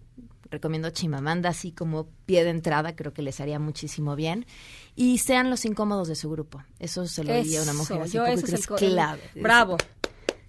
recomiendo 0.50 0.90
Chimamanda 0.90 1.50
así 1.50 1.72
como 1.72 2.08
pie 2.24 2.44
de 2.44 2.50
entrada, 2.50 2.94
creo 2.94 3.12
que 3.12 3.22
les 3.22 3.40
haría 3.40 3.58
muchísimo 3.58 4.16
bien. 4.16 4.46
Y 4.94 5.18
sean 5.18 5.50
los 5.50 5.64
incómodos 5.64 6.08
de 6.08 6.14
su 6.14 6.30
grupo. 6.30 6.62
Eso 6.78 7.06
se 7.06 7.24
lo 7.24 7.34
diría 7.34 7.60
a 7.60 7.62
una 7.64 7.74
mujer 7.74 8.02
así, 8.02 8.12
yo, 8.12 8.26
eso 8.26 8.46
es, 8.54 8.66
clave. 8.66 9.20
Bravo. 9.34 9.76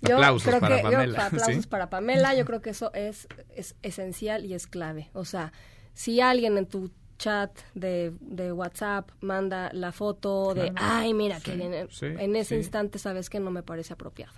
Yo 0.01 0.15
aplausos 0.15 0.47
creo 0.47 0.59
para 0.59 0.77
que, 0.77 0.83
Pamela. 0.83 1.25
aplausos 1.25 1.67
para 1.67 1.89
Pamela. 1.89 2.35
Yo 2.35 2.45
creo 2.45 2.61
que 2.61 2.69
eso 2.69 2.93
es, 2.93 3.27
es 3.55 3.75
esencial 3.81 4.45
y 4.45 4.53
es 4.53 4.67
clave. 4.67 5.09
O 5.13 5.25
sea, 5.25 5.51
si 5.93 6.21
alguien 6.21 6.57
en 6.57 6.67
tu 6.67 6.91
chat 7.17 7.51
de, 7.73 8.13
de 8.21 8.51
WhatsApp 8.51 9.09
manda 9.21 9.71
la 9.73 9.91
foto 9.91 10.53
de, 10.53 10.71
ay, 10.75 11.15
mira, 11.15 11.39
que 11.39 11.53
en 11.53 12.35
ese 12.35 12.55
instante 12.55 12.99
sabes 12.99 13.29
que 13.29 13.39
no 13.39 13.49
me 13.49 13.63
parece 13.63 13.93
apropiado 13.93 14.33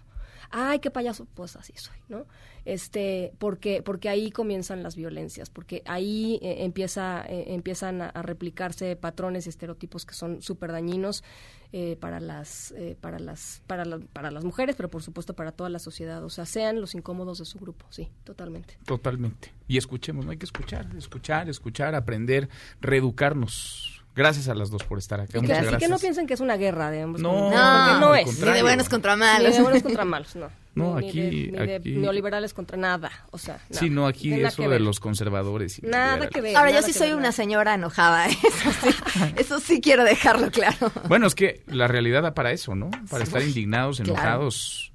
ay, 0.51 0.79
qué 0.79 0.91
payaso, 0.91 1.25
pues 1.33 1.55
así 1.55 1.73
soy, 1.75 1.97
¿no? 2.07 2.25
Este, 2.65 3.31
porque, 3.39 3.81
porque 3.81 4.09
ahí 4.09 4.31
comienzan 4.31 4.83
las 4.83 4.95
violencias, 4.95 5.49
porque 5.49 5.81
ahí 5.85 6.39
eh, 6.41 6.65
empieza, 6.65 7.25
eh, 7.27 7.53
empiezan 7.53 8.01
a, 8.01 8.11
replicarse 8.21 8.95
patrones 8.95 9.45
y 9.45 9.49
estereotipos 9.49 10.05
que 10.05 10.13
son 10.13 10.41
súper 10.41 10.71
dañinos 10.71 11.23
eh, 11.71 11.97
para 11.99 12.19
las, 12.19 12.73
para 13.01 13.19
las, 13.19 13.63
para, 13.65 13.85
para 14.13 14.29
las 14.29 14.43
mujeres, 14.43 14.75
pero 14.75 14.89
por 14.89 15.01
supuesto 15.01 15.35
para 15.35 15.51
toda 15.51 15.69
la 15.69 15.79
sociedad. 15.79 16.23
O 16.23 16.29
sea, 16.29 16.45
sean 16.45 16.81
los 16.81 16.95
incómodos 16.95 17.39
de 17.39 17.45
su 17.45 17.59
grupo, 17.59 17.85
sí, 17.89 18.09
totalmente. 18.23 18.77
Totalmente. 18.85 19.53
Y 19.67 19.77
escuchemos, 19.77 20.25
no 20.25 20.31
hay 20.31 20.37
que 20.37 20.45
escuchar, 20.45 20.87
escuchar, 20.97 21.49
escuchar, 21.49 21.95
aprender, 21.95 22.49
reeducarnos 22.81 23.98
Gracias 24.15 24.49
a 24.49 24.55
las 24.55 24.69
dos 24.69 24.83
por 24.83 24.97
estar 24.97 25.21
acá. 25.21 25.39
Muchas 25.39 25.67
así 25.67 25.77
que 25.77 25.87
no 25.87 25.97
piensen 25.97 26.27
que 26.27 26.33
es 26.33 26.39
una 26.39 26.57
guerra 26.57 26.91
de 26.91 27.05
hombres. 27.05 27.21
No, 27.21 27.49
no, 27.51 27.99
no 27.99 28.15
es. 28.15 28.39
Ni 28.39 28.51
de 28.51 28.61
buenos 28.61 28.89
contra 28.89 29.15
malos. 29.15 29.51
Ni 29.51 29.57
de 29.57 29.63
buenos 29.63 29.83
contra 29.83 30.05
malos, 30.05 30.35
no. 30.35 30.49
No, 30.75 30.97
ni, 30.97 31.09
aquí, 31.09 31.47
de, 31.47 31.81
neoliberales 31.83 32.53
contra 32.53 32.77
nada, 32.77 33.11
o 33.31 33.37
sea. 33.37 33.55
Nada. 33.55 33.79
Sí, 33.81 33.89
no, 33.89 34.07
aquí 34.07 34.33
eso 34.33 34.69
de 34.69 34.79
los 34.79 34.99
conservadores. 34.99 35.81
nada 35.83 36.29
que 36.29 36.39
ver. 36.39 36.55
Ahora, 36.55 36.71
yo 36.71 36.81
sí 36.81 36.93
soy 36.93 37.11
una 37.11 37.33
señora 37.33 37.73
enojada, 37.73 38.29
¿eh? 38.29 38.37
eso 38.43 38.71
sí, 38.81 38.89
eso 39.35 39.59
sí 39.59 39.81
quiero 39.81 40.05
dejarlo 40.05 40.51
claro. 40.51 40.91
Bueno, 41.09 41.27
es 41.27 41.35
que 41.35 41.63
la 41.67 41.87
realidad 41.87 42.21
da 42.21 42.33
para 42.33 42.51
eso, 42.51 42.75
¿no? 42.75 42.91
Para 43.09 43.23
estar 43.23 43.41
indignados, 43.41 43.99
enojados, 43.99 44.93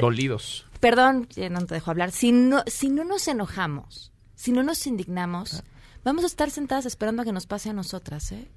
dolidos. 0.00 0.66
Perdón, 0.78 1.26
no 1.50 1.66
te 1.66 1.74
dejo 1.74 1.90
hablar. 1.90 2.12
Si 2.12 2.30
no, 2.30 2.62
si 2.66 2.90
no 2.90 3.04
nos 3.04 3.26
enojamos, 3.26 4.12
si 4.36 4.52
no 4.52 4.62
nos 4.62 4.86
indignamos, 4.86 5.64
vamos 6.04 6.24
a 6.24 6.26
estar 6.26 6.50
sentadas 6.50 6.86
esperando 6.86 7.22
a 7.22 7.24
que 7.24 7.32
nos 7.32 7.46
pase 7.46 7.70
a 7.70 7.72
nosotras, 7.72 8.30
¿eh? 8.32 8.48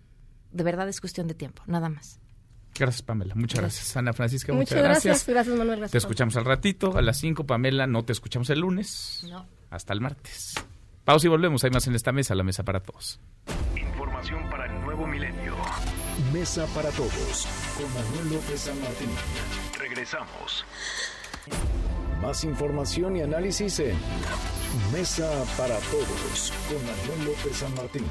de 0.52 0.64
verdad 0.64 0.88
es 0.90 1.00
cuestión 1.00 1.28
de 1.28 1.34
tiempo, 1.34 1.64
nada 1.68 1.90
más. 1.90 2.20
Gracias, 2.76 3.02
Pamela. 3.02 3.34
Muchas 3.36 3.60
gracias. 3.60 3.98
Ana 3.98 4.14
Francisca, 4.14 4.54
muchas, 4.54 4.78
gracias. 4.78 5.26
Gracias, 5.26 5.58
Manuel. 5.58 5.90
te 5.90 5.98
escuchamos 5.98 6.36
al 6.38 6.46
ratito, 6.46 6.96
a 6.96 7.02
las 7.02 7.18
5, 7.18 7.46
Pamela. 7.46 7.88
No 7.88 8.06
te 8.06 8.12
escuchamos 8.12 8.50
el 8.52 8.60
lunes. 8.60 9.26
No. 9.28 9.48
Hasta 9.72 9.94
el 9.94 10.02
martes. 10.02 10.54
Pausa 11.04 11.26
y 11.26 11.30
volvemos. 11.30 11.64
Hay 11.64 11.72
más 11.72 11.88
en 11.88 11.96
esta 11.96 12.12
mesa, 12.12 12.36
la 12.36 12.44
mesa 12.44 12.64
para 12.64 12.82
todos. 12.82 13.20
Información 13.76 14.48
para 14.50 14.68
el 14.68 14.82
nuevo 14.82 15.08
milenio. 15.08 15.56
Mesa 16.32 16.68
para 16.76 16.92
todos. 16.92 17.48
Con 17.78 17.92
Manuel 17.94 18.36
López 18.36 18.60
San 18.60 18.80
Martín. 18.80 19.10
Regresamos. 19.80 20.66
Más 22.22 22.44
información 22.44 23.16
y 23.16 23.22
análisis 23.22 23.80
en 23.80 23.96
Mesa 24.92 25.30
para 25.58 25.78
todos. 25.80 26.54
Con 26.68 26.78
Manuel 26.86 27.26
López 27.26 27.58
San 27.58 27.74
Martín. 27.76 28.06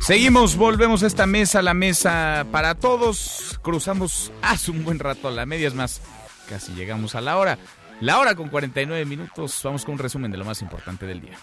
Seguimos, 0.00 0.56
volvemos 0.56 1.02
a 1.02 1.06
esta 1.06 1.26
mesa, 1.26 1.62
la 1.62 1.72
mesa 1.72 2.46
para 2.52 2.74
todos. 2.74 3.58
Cruzamos 3.62 4.32
hace 4.42 4.70
un 4.70 4.84
buen 4.84 4.98
rato 4.98 5.28
a 5.28 5.30
la 5.30 5.46
media, 5.46 5.68
es 5.68 5.74
más, 5.74 6.02
casi 6.48 6.74
llegamos 6.74 7.14
a 7.14 7.20
la 7.20 7.38
hora. 7.38 7.58
La 8.00 8.18
hora 8.18 8.34
con 8.34 8.48
49 8.48 9.04
minutos. 9.06 9.60
Vamos 9.64 9.84
con 9.84 9.94
un 9.94 9.98
resumen 9.98 10.30
de 10.30 10.36
lo 10.36 10.44
más 10.44 10.60
importante 10.62 11.06
del 11.06 11.20
día. 11.20 11.38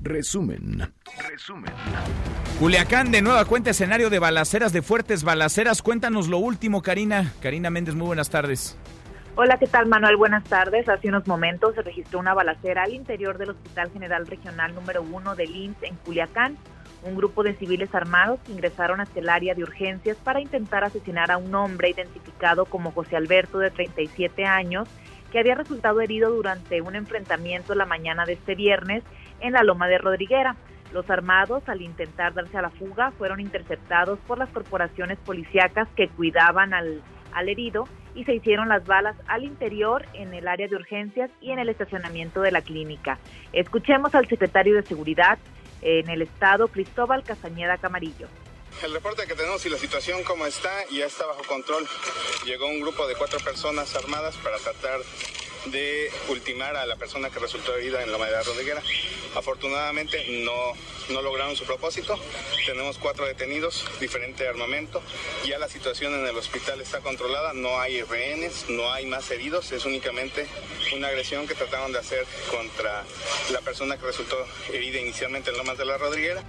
Resumen. 0.00 0.92
Resumen. 1.32 1.72
Culiacán 2.58 3.10
de 3.10 3.22
nueva 3.22 3.46
cuenta 3.46 3.70
escenario 3.70 4.10
de 4.10 4.18
balaceras, 4.18 4.70
de 4.70 4.82
fuertes 4.82 5.24
balaceras. 5.24 5.80
Cuéntanos 5.80 6.28
lo 6.28 6.36
último, 6.36 6.82
Karina. 6.82 7.32
Karina 7.40 7.70
Méndez, 7.70 7.94
muy 7.94 8.08
buenas 8.08 8.28
tardes. 8.28 8.76
Hola, 9.34 9.56
¿qué 9.56 9.66
tal 9.66 9.86
Manuel? 9.86 10.18
Buenas 10.18 10.44
tardes. 10.44 10.90
Hace 10.90 11.08
unos 11.08 11.26
momentos 11.26 11.74
se 11.74 11.80
registró 11.80 12.18
una 12.18 12.34
balacera 12.34 12.82
al 12.82 12.92
interior 12.92 13.38
del 13.38 13.48
Hospital 13.48 13.90
General 13.92 14.26
Regional 14.26 14.74
número 14.74 15.02
1 15.02 15.34
de 15.34 15.46
Linz 15.46 15.76
en 15.80 15.96
Culiacán. 15.96 16.58
Un 17.02 17.16
grupo 17.16 17.42
de 17.42 17.54
civiles 17.54 17.94
armados 17.94 18.38
ingresaron 18.50 19.00
hasta 19.00 19.18
el 19.18 19.30
área 19.30 19.54
de 19.54 19.62
urgencias 19.62 20.18
para 20.18 20.42
intentar 20.42 20.84
asesinar 20.84 21.30
a 21.30 21.38
un 21.38 21.54
hombre 21.54 21.88
identificado 21.88 22.66
como 22.66 22.92
José 22.92 23.16
Alberto 23.16 23.58
de 23.58 23.70
37 23.70 24.44
años, 24.44 24.86
que 25.30 25.38
había 25.38 25.54
resultado 25.54 26.02
herido 26.02 26.30
durante 26.30 26.82
un 26.82 26.94
enfrentamiento 26.94 27.74
la 27.74 27.86
mañana 27.86 28.26
de 28.26 28.34
este 28.34 28.54
viernes 28.54 29.02
en 29.40 29.54
la 29.54 29.62
Loma 29.62 29.88
de 29.88 29.96
Rodriguera. 29.96 30.56
Los 30.92 31.08
armados, 31.08 31.62
al 31.68 31.80
intentar 31.80 32.34
darse 32.34 32.58
a 32.58 32.62
la 32.62 32.70
fuga, 32.70 33.12
fueron 33.12 33.40
interceptados 33.40 34.18
por 34.26 34.38
las 34.38 34.50
corporaciones 34.50 35.18
policíacas 35.18 35.88
que 35.96 36.08
cuidaban 36.08 36.74
al, 36.74 37.02
al 37.32 37.48
herido 37.48 37.88
y 38.14 38.24
se 38.24 38.34
hicieron 38.34 38.68
las 38.68 38.84
balas 38.86 39.16
al 39.26 39.44
interior, 39.44 40.04
en 40.12 40.34
el 40.34 40.46
área 40.46 40.68
de 40.68 40.76
urgencias 40.76 41.30
y 41.40 41.50
en 41.50 41.58
el 41.58 41.68
estacionamiento 41.68 42.42
de 42.42 42.52
la 42.52 42.60
clínica. 42.60 43.18
Escuchemos 43.52 44.14
al 44.14 44.28
secretario 44.28 44.74
de 44.74 44.82
Seguridad 44.82 45.38
en 45.80 46.08
el 46.08 46.22
Estado, 46.22 46.68
Cristóbal 46.68 47.24
Casañeda 47.24 47.78
Camarillo. 47.78 48.28
El 48.82 48.92
reporte 48.92 49.26
que 49.26 49.34
tenemos 49.34 49.64
y 49.66 49.70
la 49.70 49.78
situación 49.78 50.22
como 50.24 50.46
está 50.46 50.70
ya 50.90 51.06
está 51.06 51.26
bajo 51.26 51.42
control. 51.44 51.86
Llegó 52.44 52.66
un 52.66 52.80
grupo 52.80 53.06
de 53.06 53.14
cuatro 53.14 53.38
personas 53.40 53.94
armadas 53.94 54.36
para 54.38 54.56
tratar 54.58 55.00
de 55.66 56.10
ultimar 56.28 56.76
a 56.76 56.86
la 56.86 56.96
persona 56.96 57.30
que 57.30 57.38
resultó 57.38 57.76
herida 57.76 58.02
en 58.02 58.12
la 58.12 58.18
madera 58.18 58.42
rodriguera. 58.42 58.82
Afortunadamente 59.34 60.24
no, 60.44 60.72
no 61.10 61.22
lograron 61.22 61.56
su 61.56 61.64
propósito. 61.64 62.18
Tenemos 62.66 62.98
cuatro 62.98 63.26
detenidos, 63.26 63.84
diferente 64.00 64.46
armamento. 64.46 65.02
Ya 65.44 65.58
la 65.58 65.68
situación 65.68 66.14
en 66.14 66.26
el 66.26 66.36
hospital 66.36 66.80
está 66.80 67.00
controlada, 67.00 67.52
no 67.52 67.80
hay 67.80 68.02
rehenes, 68.02 68.66
no 68.68 68.92
hay 68.92 69.06
más 69.06 69.30
heridos, 69.30 69.72
es 69.72 69.84
únicamente 69.84 70.46
una 70.94 71.08
agresión 71.08 71.46
que 71.46 71.54
trataron 71.54 71.92
de 71.92 71.98
hacer 71.98 72.26
contra 72.50 73.04
la 73.50 73.60
persona 73.60 73.96
que 73.98 74.06
resultó 74.06 74.36
herida 74.72 75.00
inicialmente 75.00 75.50
en 75.50 75.56
Lomas 75.56 75.78
de 75.78 75.84
la 75.84 75.98
Rodriguera. 75.98 76.44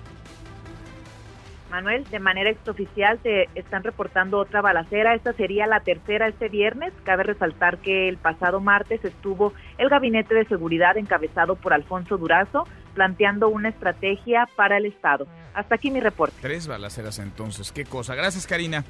Manuel, 1.73 2.03
de 2.03 2.19
manera 2.19 2.51
extraoficial 2.51 3.19
se 3.23 3.49
están 3.55 3.83
reportando 3.83 4.37
otra 4.37 4.61
balacera. 4.61 5.15
Esta 5.15 5.33
sería 5.33 5.65
la 5.65 5.79
tercera 5.79 6.27
este 6.27 6.47
viernes. 6.47 6.93
Cabe 7.03 7.23
resaltar 7.23 7.79
que 7.79 8.07
el 8.07 8.17
pasado 8.17 8.59
martes 8.59 9.03
estuvo 9.03 9.53
el 9.79 9.89
gabinete 9.89 10.35
de 10.35 10.45
seguridad 10.45 10.97
encabezado 10.97 11.55
por 11.55 11.73
Alfonso 11.73 12.19
Durazo 12.19 12.67
planteando 12.93 13.49
una 13.49 13.69
estrategia 13.69 14.47
para 14.55 14.77
el 14.77 14.85
Estado. 14.85 15.25
Hasta 15.55 15.73
aquí 15.73 15.89
mi 15.89 15.99
reporte. 15.99 16.35
Tres 16.41 16.67
balaceras 16.67 17.17
entonces, 17.17 17.71
qué 17.71 17.85
cosa. 17.85 18.13
Gracias, 18.13 18.45
Karina. 18.45 18.83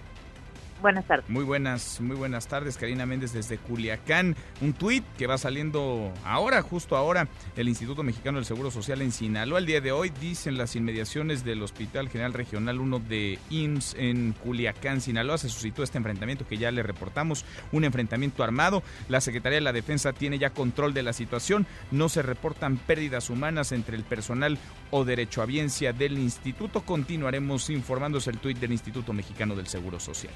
Buenas 0.84 1.08
tardes. 1.08 1.30
Muy 1.30 1.46
buenas, 1.46 2.02
muy 2.02 2.18
buenas 2.18 2.48
tardes, 2.48 2.76
Karina 2.76 3.06
Méndez 3.06 3.32
desde 3.32 3.58
Culiacán. 3.58 4.36
Un 4.60 4.74
tuit 4.74 5.06
que 5.18 5.28
va 5.28 5.38
saliendo 5.38 6.12
ahora, 6.26 6.62
justo 6.62 6.98
ahora, 6.98 7.30
el 7.56 7.70
Instituto 7.70 8.04
Mexicano 8.04 8.38
del 8.38 8.44
Seguro 8.44 8.70
Social 8.70 9.02
en 9.02 9.14
Sinaloa. 9.14 9.60
El 9.60 9.66
día 9.66 9.80
de 9.80 9.94
hoy 9.94 10.12
dicen 10.20 10.58
las 10.58 10.76
inmediaciones 10.76 11.46
del 11.46 11.64
Hospital 11.64 12.10
General 12.10 12.34
Regional 12.34 12.82
1 12.82 13.00
de 13.00 13.40
IMSS 13.50 13.96
en 13.98 14.34
Culiacán, 14.34 15.00
Sinaloa. 15.00 15.38
Se 15.38 15.48
suscitó 15.48 15.84
este 15.84 16.00
enfrentamiento 16.00 16.46
que 16.46 16.58
ya 16.58 16.70
le 16.70 16.84
reportamos, 16.84 17.46
un 17.72 17.86
enfrentamiento 17.86 18.44
armado. 18.44 18.84
La 19.08 19.22
Secretaría 19.22 19.60
de 19.60 19.62
la 19.62 19.72
Defensa 19.72 20.12
tiene 20.12 20.38
ya 20.38 20.50
control 20.50 20.94
de 20.94 21.04
la 21.04 21.14
situación. 21.14 21.66
No 21.92 22.10
se 22.10 22.24
reportan 22.24 22.76
pérdidas 22.76 23.30
humanas 23.30 23.72
entre 23.72 23.96
el 23.96 24.04
personal 24.04 24.58
o 24.92 25.06
derechohabiencia 25.06 25.94
del 25.94 26.18
instituto. 26.20 26.82
Continuaremos 26.82 27.70
informándose 27.70 28.32
el 28.32 28.40
tuit 28.40 28.58
del 28.58 28.74
Instituto 28.74 29.14
Mexicano 29.14 29.56
del 29.56 29.68
Seguro 29.68 29.98
Social. 29.98 30.34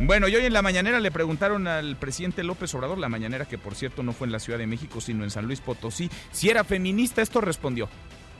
Bueno, 0.00 0.28
y 0.28 0.36
hoy 0.36 0.44
en 0.44 0.52
la 0.52 0.62
mañanera 0.62 1.00
le 1.00 1.10
preguntaron 1.10 1.66
al 1.66 1.96
presidente 1.96 2.44
López 2.44 2.72
Obrador, 2.74 2.98
la 2.98 3.08
mañanera 3.08 3.46
que 3.46 3.58
por 3.58 3.74
cierto 3.74 4.04
no 4.04 4.12
fue 4.12 4.28
en 4.28 4.32
la 4.32 4.38
Ciudad 4.38 4.58
de 4.58 4.66
México, 4.68 5.00
sino 5.00 5.24
en 5.24 5.30
San 5.30 5.46
Luis 5.46 5.60
Potosí, 5.60 6.08
si 6.30 6.48
era 6.48 6.62
feminista. 6.62 7.20
Esto 7.20 7.40
respondió. 7.40 7.88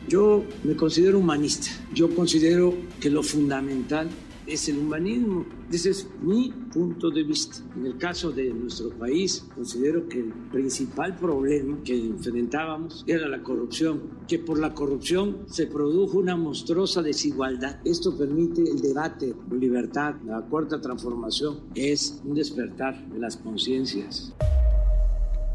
Yo 0.07 0.45
me 0.63 0.77
considero 0.77 1.19
humanista. 1.19 1.71
Yo 1.93 2.15
considero 2.15 2.77
que 3.01 3.11
lo 3.11 3.25
fundamental 3.25 4.09
es 4.49 4.69
el 4.69 4.79
humanismo. 4.79 5.45
Ese 5.70 5.91
es 5.91 6.09
mi 6.23 6.51
punto 6.73 7.11
de 7.11 7.23
vista. 7.23 7.59
En 7.77 7.87
el 7.87 7.99
caso 7.99 8.33
de 8.33 8.53
nuestro 8.53 8.91
país, 8.91 9.45
considero 9.55 10.09
que 10.09 10.20
el 10.20 10.33
principal 10.51 11.16
problema 11.16 11.79
que 11.85 11.95
enfrentábamos 11.95 13.05
era 13.07 13.29
la 13.29 13.43
corrupción, 13.43 14.01
que 14.27 14.39
por 14.39 14.59
la 14.59 14.75
corrupción 14.75 15.39
se 15.47 15.66
produjo 15.66 16.19
una 16.19 16.37
monstruosa 16.37 17.03
desigualdad. 17.03 17.81
Esto 17.85 18.16
permite 18.16 18.62
el 18.62 18.81
debate 18.81 19.35
libertad. 19.51 20.15
La 20.25 20.41
cuarta 20.41 20.81
transformación 20.81 21.61
es 21.75 22.20
un 22.25 22.35
despertar 22.35 23.09
de 23.09 23.19
las 23.19 23.37
conciencias. 23.37 24.33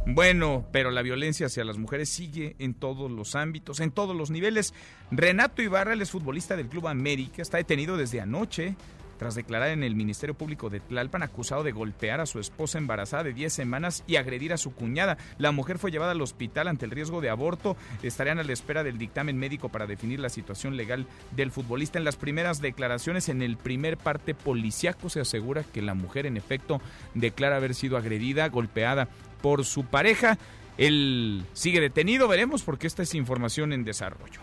Bueno, 0.06 0.66
pero 0.74 0.92
la 0.92 1.02
violencia 1.02 1.46
hacia 1.46 1.64
las 1.64 1.78
mujeres 1.78 2.10
sigue 2.10 2.58
en 2.60 2.74
todos 2.74 3.10
los 3.10 3.36
ámbitos, 3.36 3.80
en 3.80 3.92
todos 3.92 4.16
los 4.16 4.32
niveles. 4.32 4.74
Renato 5.12 5.62
Ibarra, 5.62 5.94
el 5.94 6.06
futbolista 6.06 6.58
del 6.58 6.68
Club 6.68 6.88
América, 6.88 7.42
está 7.42 7.58
detenido 7.58 7.96
desde 7.96 8.20
anoche 8.20 8.76
tras 9.18 9.36
declarar 9.36 9.70
en 9.70 9.84
el 9.84 9.96
Ministerio 9.96 10.36
Público 10.36 10.70
de 10.70 10.82
Tlalpan 10.82 11.24
acusado 11.24 11.64
de 11.64 11.72
golpear 11.72 12.20
a 12.20 12.26
su 12.26 12.40
esposa 12.40 12.78
embarazada 12.78 13.24
de 13.24 13.34
10 13.34 13.54
semanas 13.54 14.04
y 14.06 14.18
agredir 14.18 14.52
a 14.52 14.58
su 14.58 14.74
cuñada. 14.74 15.18
La 15.38 15.54
mujer 15.54 15.78
fue 15.78 15.92
llevada 15.92 16.12
al 16.12 16.22
hospital 16.22 16.68
ante 16.68 16.84
el 16.84 16.92
riesgo 16.92 17.22
de 17.22 17.30
aborto. 17.30 17.78
Estarían 18.02 18.40
a 18.40 18.44
la 18.44 18.52
espera 18.52 18.84
del 18.84 18.98
dictamen 18.98 19.38
médico 19.38 19.70
para 19.70 19.88
definir 19.88 20.20
la 20.20 20.28
situación 20.28 20.76
legal 20.76 21.08
del 21.32 21.52
futbolista. 21.52 21.98
En 21.98 22.04
las 22.04 22.18
primeras 22.18 22.60
declaraciones, 22.60 23.30
en 23.30 23.42
el 23.42 23.56
primer 23.56 23.98
parte 23.98 24.34
policiaco, 24.34 25.10
se 25.10 25.22
asegura 25.22 25.64
que 25.64 25.82
la 25.82 25.94
mujer 25.94 26.26
en 26.26 26.36
efecto 26.36 26.82
declara 27.14 27.56
haber 27.56 27.76
sido 27.76 27.96
agredida, 27.96 28.50
golpeada 28.50 29.08
por 29.44 29.66
su 29.66 29.84
pareja. 29.84 30.40
Él 30.78 31.46
sigue 31.54 31.80
detenido, 31.80 32.28
veremos 32.28 32.64
porque 32.64 32.88
esta 32.88 33.04
es 33.04 33.14
información 33.14 33.74
en 33.74 33.84
desarrollo. 33.84 34.42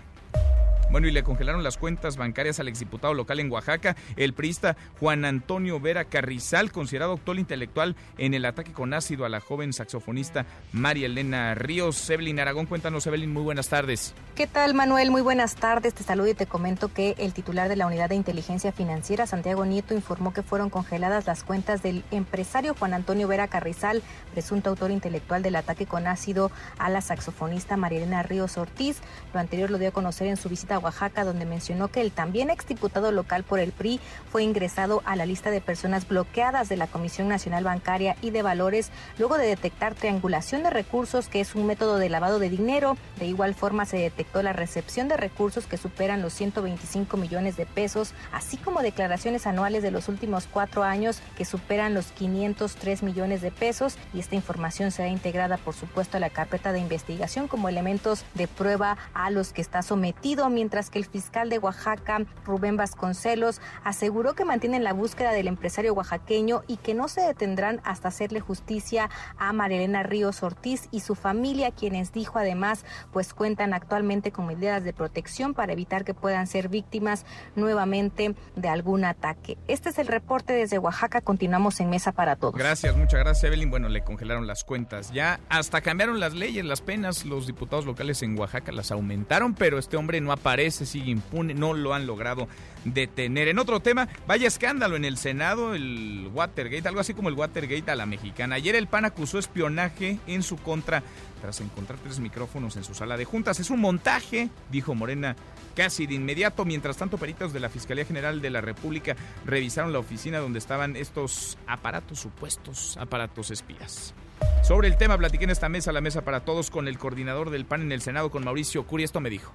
Bueno, 0.90 1.06
y 1.06 1.12
le 1.12 1.22
congelaron 1.22 1.62
las 1.62 1.76
cuentas 1.76 2.16
bancarias 2.16 2.58
al 2.58 2.66
exdiputado 2.66 3.14
local 3.14 3.38
en 3.38 3.48
Oaxaca, 3.48 3.94
el 4.16 4.32
priista 4.34 4.76
Juan 4.98 5.24
Antonio 5.24 5.78
Vera 5.78 6.04
Carrizal, 6.04 6.72
considerado 6.72 7.12
autor 7.12 7.38
intelectual 7.38 7.94
en 8.18 8.34
el 8.34 8.44
ataque 8.44 8.72
con 8.72 8.92
ácido 8.92 9.24
a 9.24 9.28
la 9.28 9.38
joven 9.38 9.72
saxofonista 9.72 10.46
María 10.72 11.06
Elena 11.06 11.54
Ríos. 11.54 12.10
Evelyn 12.10 12.40
Aragón, 12.40 12.66
cuéntanos, 12.66 13.06
Evelyn, 13.06 13.32
muy 13.32 13.44
buenas 13.44 13.68
tardes. 13.68 14.14
¿Qué 14.34 14.48
tal, 14.48 14.74
Manuel? 14.74 15.12
Muy 15.12 15.22
buenas 15.22 15.54
tardes. 15.54 15.94
Te 15.94 16.02
saludo 16.02 16.26
y 16.26 16.34
te 16.34 16.46
comento 16.46 16.92
que 16.92 17.14
el 17.18 17.34
titular 17.34 17.68
de 17.68 17.76
la 17.76 17.86
Unidad 17.86 18.08
de 18.08 18.16
Inteligencia 18.16 18.72
Financiera, 18.72 19.28
Santiago 19.28 19.64
Nieto, 19.64 19.94
informó 19.94 20.32
que 20.32 20.42
fueron 20.42 20.70
congeladas 20.70 21.24
las 21.24 21.44
cuentas 21.44 21.84
del 21.84 22.02
empresario 22.10 22.74
Juan 22.74 22.94
Antonio 22.94 23.28
Vera 23.28 23.46
Carrizal, 23.46 24.02
presunto 24.32 24.70
autor 24.70 24.90
intelectual 24.90 25.44
del 25.44 25.54
ataque 25.54 25.86
con 25.86 26.08
ácido 26.08 26.50
a 26.78 26.90
la 26.90 27.00
saxofonista 27.00 27.76
María 27.76 27.98
Elena 27.98 28.24
Ríos 28.24 28.58
Ortiz. 28.58 28.98
Lo 29.32 29.38
anterior 29.38 29.70
lo 29.70 29.78
dio 29.78 29.90
a 29.90 29.92
conocer 29.92 30.26
en 30.26 30.36
su 30.36 30.48
visita 30.48 30.79
Oaxaca, 30.80 31.24
donde 31.24 31.46
mencionó 31.46 31.88
que 31.88 32.00
el 32.00 32.12
también 32.12 32.50
exdiputado 32.50 33.12
local 33.12 33.44
por 33.44 33.60
el 33.60 33.72
PRI 33.72 34.00
fue 34.30 34.42
ingresado 34.42 35.02
a 35.04 35.16
la 35.16 35.26
lista 35.26 35.50
de 35.50 35.60
personas 35.60 36.08
bloqueadas 36.08 36.68
de 36.68 36.76
la 36.76 36.86
Comisión 36.86 37.28
Nacional 37.28 37.64
Bancaria 37.64 38.16
y 38.22 38.30
de 38.30 38.42
Valores 38.42 38.90
luego 39.18 39.38
de 39.38 39.46
detectar 39.46 39.94
triangulación 39.94 40.62
de 40.62 40.70
recursos, 40.70 41.28
que 41.28 41.40
es 41.40 41.54
un 41.54 41.66
método 41.66 41.98
de 41.98 42.08
lavado 42.08 42.38
de 42.38 42.50
dinero. 42.50 42.96
De 43.18 43.26
igual 43.26 43.54
forma 43.54 43.84
se 43.84 43.98
detectó 43.98 44.42
la 44.42 44.52
recepción 44.52 45.08
de 45.08 45.16
recursos 45.16 45.66
que 45.66 45.76
superan 45.76 46.22
los 46.22 46.32
125 46.34 47.16
millones 47.16 47.56
de 47.56 47.66
pesos, 47.66 48.14
así 48.32 48.56
como 48.56 48.80
declaraciones 48.80 49.46
anuales 49.46 49.82
de 49.82 49.90
los 49.90 50.08
últimos 50.08 50.48
cuatro 50.50 50.82
años 50.82 51.20
que 51.36 51.44
superan 51.44 51.94
los 51.94 52.06
503 52.12 53.02
millones 53.02 53.42
de 53.42 53.50
pesos 53.50 53.96
y 54.14 54.20
esta 54.20 54.34
información 54.34 54.90
será 54.90 55.08
integrada 55.08 55.56
por 55.56 55.74
supuesto 55.74 56.16
a 56.16 56.20
la 56.20 56.30
carpeta 56.30 56.72
de 56.72 56.80
investigación 56.80 57.48
como 57.48 57.68
elementos 57.68 58.24
de 58.34 58.48
prueba 58.48 58.96
a 59.14 59.30
los 59.30 59.52
que 59.52 59.60
está 59.60 59.82
sometido 59.82 60.48
mientras 60.48 60.69
que 60.70 60.98
el 61.00 61.04
fiscal 61.04 61.50
de 61.50 61.58
Oaxaca, 61.58 62.20
Rubén 62.46 62.76
Vasconcelos, 62.76 63.60
aseguró 63.82 64.34
que 64.34 64.44
mantienen 64.44 64.84
la 64.84 64.92
búsqueda 64.92 65.32
del 65.32 65.48
empresario 65.48 65.94
oaxaqueño 65.94 66.62
y 66.68 66.76
que 66.76 66.94
no 66.94 67.08
se 67.08 67.22
detendrán 67.22 67.80
hasta 67.82 68.08
hacerle 68.08 68.38
justicia 68.38 69.10
a 69.36 69.52
Marilena 69.52 70.04
Ríos 70.04 70.44
Ortiz 70.44 70.88
y 70.92 71.00
su 71.00 71.16
familia, 71.16 71.72
quienes 71.72 72.12
dijo 72.12 72.38
además 72.38 72.84
pues 73.12 73.34
cuentan 73.34 73.74
actualmente 73.74 74.30
con 74.30 74.46
medidas 74.46 74.84
de 74.84 74.92
protección 74.92 75.54
para 75.54 75.72
evitar 75.72 76.04
que 76.04 76.14
puedan 76.14 76.46
ser 76.46 76.68
víctimas 76.68 77.26
nuevamente 77.56 78.36
de 78.54 78.68
algún 78.68 79.04
ataque. 79.04 79.58
Este 79.66 79.88
es 79.88 79.98
el 79.98 80.06
reporte 80.06 80.52
desde 80.52 80.78
Oaxaca. 80.78 81.20
Continuamos 81.20 81.80
en 81.80 81.90
Mesa 81.90 82.12
para 82.12 82.36
Todos. 82.36 82.54
Gracias, 82.54 82.96
muchas 82.96 83.20
gracias, 83.20 83.44
Evelyn. 83.44 83.70
Bueno, 83.70 83.88
le 83.88 84.04
congelaron 84.04 84.46
las 84.46 84.62
cuentas. 84.62 85.10
Ya 85.12 85.40
hasta 85.48 85.80
cambiaron 85.80 86.20
las 86.20 86.34
leyes, 86.34 86.64
las 86.64 86.80
penas. 86.80 87.24
Los 87.24 87.48
diputados 87.48 87.86
locales 87.86 88.22
en 88.22 88.38
Oaxaca 88.38 88.70
las 88.70 88.92
aumentaron, 88.92 89.54
pero 89.54 89.78
este 89.78 89.96
hombre 89.96 90.20
no 90.20 90.30
aparece, 90.30 90.59
sigue 90.68 91.10
impune. 91.10 91.54
No 91.54 91.74
lo 91.74 91.94
han 91.94 92.06
logrado 92.06 92.48
detener. 92.84 93.48
En 93.48 93.58
otro 93.58 93.80
tema, 93.80 94.08
vaya 94.26 94.48
escándalo 94.48 94.96
en 94.96 95.04
el 95.04 95.16
Senado, 95.16 95.74
el 95.74 96.30
Watergate, 96.32 96.86
algo 96.88 97.00
así 97.00 97.14
como 97.14 97.28
el 97.28 97.34
Watergate 97.34 97.90
a 97.90 97.96
la 97.96 98.06
mexicana. 98.06 98.56
Ayer 98.56 98.74
el 98.74 98.86
PAN 98.86 99.04
acusó 99.04 99.38
espionaje 99.38 100.18
en 100.26 100.42
su 100.42 100.56
contra 100.56 101.02
tras 101.40 101.60
encontrar 101.60 101.98
tres 101.98 102.20
micrófonos 102.20 102.76
en 102.76 102.84
su 102.84 102.94
sala 102.94 103.16
de 103.16 103.24
juntas. 103.24 103.60
Es 103.60 103.70
un 103.70 103.80
montaje, 103.80 104.50
dijo 104.70 104.94
Morena 104.94 105.36
casi 105.74 106.06
de 106.06 106.14
inmediato. 106.14 106.64
Mientras 106.64 106.96
tanto, 106.96 107.18
peritos 107.18 107.52
de 107.52 107.60
la 107.60 107.68
Fiscalía 107.68 108.04
General 108.04 108.40
de 108.40 108.50
la 108.50 108.60
República 108.60 109.16
revisaron 109.46 109.92
la 109.92 109.98
oficina 109.98 110.38
donde 110.38 110.58
estaban 110.58 110.96
estos 110.96 111.56
aparatos, 111.66 112.20
supuestos 112.20 112.96
aparatos 112.98 113.50
espías. 113.50 114.14
Sobre 114.62 114.88
el 114.88 114.96
tema, 114.96 115.18
platiqué 115.18 115.44
en 115.44 115.50
esta 115.50 115.68
mesa, 115.68 115.92
la 115.92 116.00
mesa 116.00 116.22
para 116.22 116.40
todos, 116.40 116.70
con 116.70 116.88
el 116.88 116.98
coordinador 116.98 117.50
del 117.50 117.64
PAN 117.64 117.82
en 117.82 117.92
el 117.92 118.02
Senado, 118.02 118.30
con 118.30 118.44
Mauricio 118.44 118.86
Curi. 118.86 119.04
Esto 119.04 119.20
me 119.20 119.30
dijo 119.30 119.52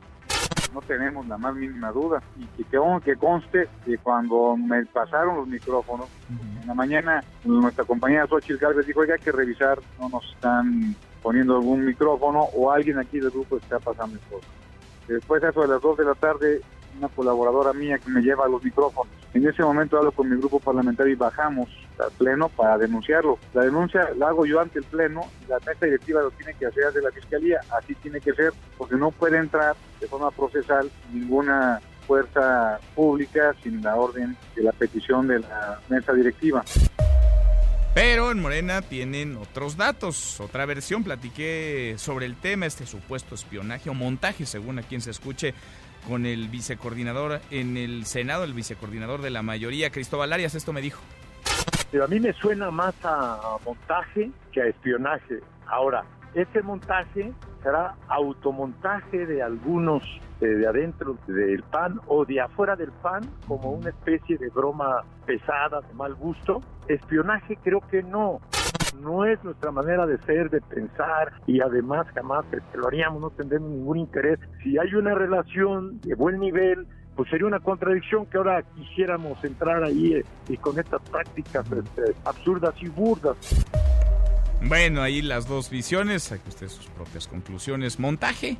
no 0.74 0.82
tenemos 0.82 1.26
la 1.28 1.38
más 1.38 1.56
mínima 1.56 1.92
duda. 1.92 2.22
Y 2.58 2.64
que, 2.66 2.80
que 3.04 3.16
conste 3.16 3.68
que 3.86 3.98
cuando 3.98 4.56
me 4.58 4.86
pasaron 4.86 5.38
los 5.38 5.48
micrófonos, 5.48 6.08
en 6.62 6.68
la 6.68 6.74
mañana 6.74 7.24
nuestra 7.44 7.86
compañera 7.86 8.28
Xochitl 8.28 8.58
Galvez 8.58 8.86
dijo, 8.86 9.00
oiga, 9.00 9.16
hay 9.16 9.22
que 9.22 9.32
revisar, 9.32 9.80
no 10.00 10.10
nos 10.10 10.26
están 10.34 10.96
poniendo 11.24 11.56
algún 11.56 11.86
micrófono 11.86 12.44
o 12.56 12.72
alguien 12.72 13.00
aquí 13.00 13.20
del 13.20 13.32
grupo 13.32 13.58
está 13.58 13.80
pasando 13.80 14.20
cosas. 14.30 14.50
Después, 15.08 15.44
a 15.44 15.50
eso 15.50 15.62
de 15.62 15.68
las 15.68 15.82
2 15.82 15.98
de 15.98 16.06
la 16.06 16.16
tarde, 16.16 16.62
una 16.98 17.08
colaboradora 17.10 17.74
mía 17.74 17.98
que 17.98 18.10
me 18.10 18.22
lleva 18.22 18.48
los 18.48 18.64
micrófonos. 18.64 19.12
En 19.34 19.48
ese 19.48 19.64
momento 19.64 19.98
hablo 19.98 20.12
con 20.12 20.30
mi 20.30 20.38
grupo 20.38 20.60
parlamentario 20.60 21.14
y 21.14 21.16
bajamos 21.16 21.70
al 22.00 22.12
pleno 22.12 22.50
para 22.50 22.78
denunciarlo. 22.78 23.40
La 23.54 23.64
denuncia 23.64 24.10
la 24.18 24.30
hago 24.30 24.46
yo 24.46 24.60
ante 24.60 24.80
el 24.80 24.86
pleno 24.86 25.22
la 25.48 25.60
mesa 25.60 25.86
directiva 25.86 26.22
lo 26.22 26.32
tiene 26.32 26.54
que 26.54 26.66
hacer 26.66 26.92
de 26.94 27.02
la 27.02 27.12
fiscalía. 27.12 27.60
Así 27.78 27.96
tiene 27.96 28.20
que 28.20 28.34
ser, 28.34 28.54
porque 28.78 28.96
no 28.96 29.12
puede 29.12 29.38
entrar 29.38 29.76
de 30.00 30.08
forma 30.08 30.32
procesal 30.32 30.90
ninguna 31.14 31.82
fuerza 32.08 32.80
pública 32.94 33.56
sin 33.64 33.82
la 33.82 33.96
orden 33.96 34.36
de 34.56 34.64
la 34.64 34.72
petición 34.72 35.28
de 35.28 35.40
la 35.40 35.80
mesa 35.90 36.14
directiva. 36.14 36.64
Pero 37.94 38.32
en 38.32 38.42
Morena 38.42 38.82
tienen 38.82 39.38
otros 39.38 39.78
datos, 39.78 40.40
otra 40.42 40.66
versión. 40.66 41.04
Platiqué 41.04 41.96
sobre 41.98 42.26
el 42.26 42.36
tema, 42.36 42.66
este 42.66 42.86
supuesto 42.86 43.36
espionaje 43.36 43.90
o 43.90 43.94
montaje, 43.94 44.46
según 44.46 44.80
a 44.80 44.82
quien 44.82 45.00
se 45.00 45.12
escuche, 45.12 45.54
con 46.06 46.26
el 46.26 46.50
vicecoordinador 46.50 47.40
en 47.52 47.78
el 47.78 48.06
Senado, 48.06 48.44
el 48.44 48.54
vicecoordinador 48.54 49.22
de 49.22 49.30
la 49.30 49.44
mayoría, 49.44 49.92
Cristóbal 49.92 50.34
Arias. 50.34 50.56
Esto 50.56 50.74
me 50.74 50.82
dijo. 50.82 51.02
Pero 51.96 52.04
a 52.04 52.08
mí 52.10 52.20
me 52.20 52.34
suena 52.34 52.72
más 52.72 52.94
a 53.06 53.56
montaje 53.66 54.30
que 54.52 54.62
a 54.62 54.66
espionaje. 54.66 55.40
Ahora, 55.66 56.04
ese 56.34 56.62
montaje 56.62 57.32
será 57.64 57.96
automontaje 58.10 59.26
de 59.26 59.42
algunos 59.42 60.04
eh, 60.42 60.46
de 60.46 60.68
adentro 60.68 61.18
del 61.26 61.64
PAN 61.64 62.02
o 62.08 62.26
de 62.26 62.42
afuera 62.42 62.76
del 62.76 62.92
PAN 62.92 63.24
como 63.48 63.72
una 63.72 63.92
especie 63.92 64.38
de 64.38 64.50
broma 64.50 65.06
pesada, 65.26 65.80
de 65.80 65.94
mal 65.94 66.16
gusto. 66.16 66.62
Espionaje 66.90 67.58
creo 67.64 67.80
que 67.90 68.04
no. 68.04 68.42
No 69.02 69.24
es 69.24 69.42
nuestra 69.46 69.72
manera 69.72 70.06
de 70.06 70.18
ser, 70.24 70.50
de 70.50 70.60
pensar 70.60 71.32
y 71.48 71.62
además 71.62 72.08
jamás 72.14 72.44
este, 72.52 72.78
lo 72.78 72.88
haríamos, 72.88 73.22
no 73.22 73.30
tendremos 73.30 73.70
ningún 73.70 74.00
interés. 74.00 74.38
Si 74.62 74.78
hay 74.78 74.94
una 74.96 75.16
relación 75.16 76.02
de 76.02 76.14
buen 76.14 76.42
nivel, 76.42 76.88
pues 77.16 77.30
sería 77.30 77.48
una 77.48 77.60
contradicción 77.60 78.26
que 78.26 78.38
ahora 78.38 78.64
quisiéramos 78.76 79.44
entrar 79.44 79.84
ahí 79.84 80.14
eh, 80.14 80.26
y 80.50 80.58
con 80.58 80.78
estas 80.78 81.02
prácticas 81.10 81.66
este, 81.72 82.16
absurdas 82.26 82.74
y 82.82 82.88
burdas. 82.90 83.38
Bueno, 84.62 85.02
ahí 85.02 85.22
las 85.22 85.48
dos 85.48 85.70
visiones, 85.70 86.24
saque 86.24 86.50
usted 86.50 86.68
sus 86.68 86.88
propias 86.88 87.28
conclusiones. 87.28 88.00
Montaje 88.00 88.58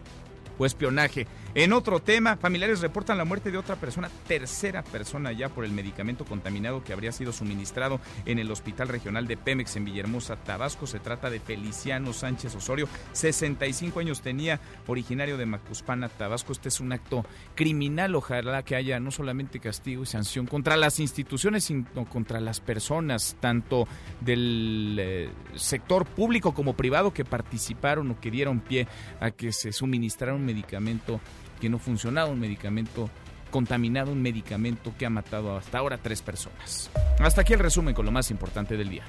o 0.58 0.66
espionaje. 0.66 1.28
En 1.58 1.72
otro 1.72 2.02
tema, 2.02 2.36
familiares 2.36 2.82
reportan 2.82 3.18
la 3.18 3.24
muerte 3.24 3.50
de 3.50 3.58
otra 3.58 3.78
persona, 3.78 4.10
tercera 4.28 4.84
persona 4.84 5.32
ya 5.32 5.48
por 5.48 5.64
el 5.64 5.72
medicamento 5.72 6.26
contaminado 6.26 6.84
que 6.84 6.92
habría 6.92 7.14
sido 7.14 7.32
suministrado 7.32 8.02
en 8.26 8.40
el 8.40 8.52
Hospital 8.52 8.90
Regional 8.90 9.26
de 9.26 9.38
Pemex 9.38 9.78
en 9.78 9.86
Villahermosa, 9.86 10.36
Tabasco. 10.36 10.86
Se 10.86 11.00
trata 11.00 11.30
de 11.30 11.40
Feliciano 11.40 12.12
Sánchez 12.12 12.56
Osorio, 12.56 12.90
65 13.14 14.02
años 14.02 14.20
tenía, 14.20 14.60
originario 14.86 15.38
de 15.38 15.46
Macuspana, 15.46 16.10
Tabasco. 16.10 16.52
Este 16.52 16.68
es 16.68 16.82
un 16.82 16.92
acto 16.92 17.26
criminal, 17.56 18.16
ojalá 18.16 18.64
que 18.64 18.76
haya 18.76 19.00
no 19.00 19.12
solamente 19.12 19.62
castigo 19.62 20.04
y 20.04 20.08
sanción 20.08 20.48
contra 20.48 20.76
las 20.76 21.00
instituciones, 21.00 21.64
sino 21.64 22.04
contra 22.10 22.42
las 22.42 22.60
personas, 22.60 23.38
tanto 23.40 23.88
del 24.20 24.98
eh, 25.00 25.30
sector 25.56 26.06
público 26.06 26.54
como 26.54 26.74
privado 26.74 27.14
que 27.14 27.24
participaron 27.24 28.12
o 28.12 28.20
que 28.20 28.30
dieron 28.30 28.60
pie 28.60 28.90
a 29.22 29.32
que 29.32 29.54
se 29.54 29.72
suministrara 29.72 30.34
un 30.36 30.46
medicamento 30.46 31.22
que 31.66 31.70
no 31.72 31.80
funcionaba, 31.80 32.30
un 32.30 32.40
medicamento 32.40 33.10
contaminado, 33.50 34.12
un 34.12 34.22
medicamento 34.22 34.94
que 35.00 35.08
ha 35.08 35.10
matado 35.10 35.58
hasta 35.58 35.80
ahora 35.80 35.98
tres 35.98 36.22
personas. 36.22 36.92
Hasta 37.18 37.42
aquí 37.42 37.54
el 37.54 37.60
resumen 37.60 37.96
con 37.96 38.06
lo 38.06 38.12
más 38.12 38.30
importante 38.30 38.78
del 38.78 38.88
día. 38.88 39.04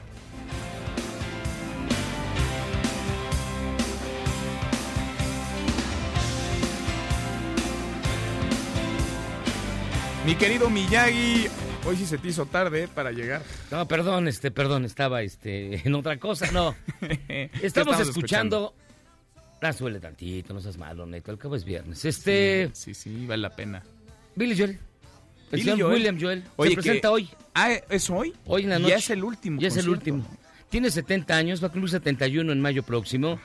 Mi 10.24 10.34
querido 10.36 10.70
Miyagi, 10.70 11.48
hoy 11.86 11.96
sí 11.98 12.06
se 12.06 12.16
te 12.16 12.28
hizo 12.28 12.46
tarde 12.46 12.88
para 12.88 13.12
llegar. 13.12 13.42
No, 13.70 13.86
perdón, 13.86 14.28
este, 14.28 14.50
perdón, 14.50 14.86
estaba 14.86 15.20
este 15.20 15.86
en 15.86 15.94
otra 15.94 16.18
cosa, 16.18 16.50
no. 16.52 16.74
Estamos 17.60 18.00
escuchando 18.00 18.74
Ah, 19.60 19.72
suele 19.72 20.00
tantito, 20.00 20.52
no 20.52 20.60
seas 20.60 20.76
malo, 20.76 21.06
neto. 21.06 21.30
Al 21.30 21.38
cabo 21.38 21.56
es 21.56 21.64
viernes. 21.64 22.04
Este. 22.04 22.70
Sí, 22.72 22.94
sí, 22.94 23.26
vale 23.26 23.42
la 23.42 23.56
pena. 23.56 23.82
Billy 24.34 24.56
Joel. 24.56 24.78
El 25.52 25.62
señor 25.62 25.92
William 25.92 26.18
Joel. 26.20 26.42
se 26.42 26.70
presenta 26.72 27.10
hoy. 27.10 27.28
Ah, 27.54 27.72
¿es 27.88 28.10
hoy? 28.10 28.34
Hoy 28.46 28.64
en 28.64 28.70
la 28.70 28.78
noche. 28.78 28.90
Ya 28.90 28.96
es 28.96 29.10
el 29.10 29.24
último. 29.24 29.60
Ya 29.60 29.68
es 29.68 29.76
el 29.76 29.88
último. 29.88 30.26
Tiene 30.68 30.90
70 30.90 31.36
años, 31.36 31.62
va 31.62 31.68
a 31.68 31.70
cumplir 31.70 31.90
71 31.90 32.52
en 32.52 32.60
mayo 32.60 32.82
próximo. 32.82 33.40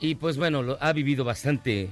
Y 0.00 0.14
pues 0.16 0.36
bueno, 0.36 0.62
lo, 0.62 0.78
ha 0.80 0.92
vivido 0.92 1.24
bastante 1.24 1.88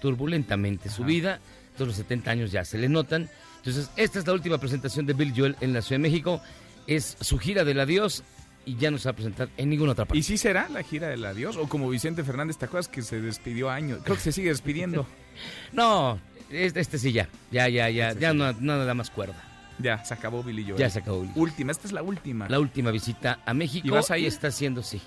turbulentamente 0.00 0.88
su 0.88 1.04
vida. 1.04 1.40
Todos 1.74 1.88
los 1.88 1.96
70 1.98 2.30
años 2.30 2.52
ya 2.52 2.64
se 2.64 2.78
le 2.78 2.88
notan. 2.88 3.28
Entonces, 3.58 3.90
esta 3.96 4.18
es 4.18 4.26
la 4.26 4.32
última 4.32 4.58
presentación 4.58 5.06
de 5.06 5.12
Bill 5.12 5.32
Joel 5.36 5.56
en 5.60 5.72
la 5.72 5.82
Ciudad 5.82 6.00
de 6.00 6.08
México. 6.08 6.40
Es 6.86 7.16
su 7.20 7.38
gira 7.38 7.64
del 7.64 7.80
adiós 7.80 8.22
y 8.66 8.76
ya 8.76 8.90
no 8.90 8.98
se 8.98 9.04
va 9.08 9.12
a 9.12 9.14
presentar 9.14 9.48
en 9.56 9.70
ninguna 9.70 9.92
otra 9.92 10.04
parte. 10.04 10.18
¿Y 10.18 10.22
si 10.22 10.36
será 10.36 10.68
la 10.68 10.82
gira 10.82 11.08
del 11.08 11.24
adiós? 11.24 11.56
O 11.56 11.68
como 11.68 11.88
Vicente 11.88 12.24
Fernández, 12.24 12.58
¿te 12.58 12.66
acuerdas 12.66 12.88
que 12.88 13.00
se 13.00 13.20
despidió 13.20 13.70
años? 13.70 14.00
Creo 14.02 14.16
que 14.16 14.22
se 14.22 14.32
sigue 14.32 14.48
despidiendo. 14.48 15.06
no, 15.72 16.20
este, 16.50 16.80
este, 16.80 16.98
sí 16.98 17.12
ya. 17.12 17.28
Ya, 17.50 17.68
ya, 17.68 17.88
ya. 17.88 18.10
Este 18.10 18.20
ya 18.20 18.34
no, 18.34 18.52
no 18.52 18.84
da 18.84 18.92
más 18.92 19.10
cuerda. 19.10 19.42
Ya, 19.78 20.04
se 20.04 20.14
acabó 20.14 20.42
Billy 20.42 20.64
Joel. 20.64 20.78
Ya 20.78 20.90
se 20.90 20.98
acabó 20.98 21.20
Billy. 21.20 21.32
Última, 21.36 21.70
esta 21.70 21.86
es 21.86 21.92
la 21.92 22.02
última. 22.02 22.48
La 22.48 22.58
última 22.58 22.90
visita 22.90 23.40
a 23.46 23.54
México. 23.54 23.86
¿Y 23.86 23.90
vas 23.90 24.10
ahí? 24.10 24.26
está 24.26 24.48
haciendo, 24.48 24.82
sí. 24.82 25.00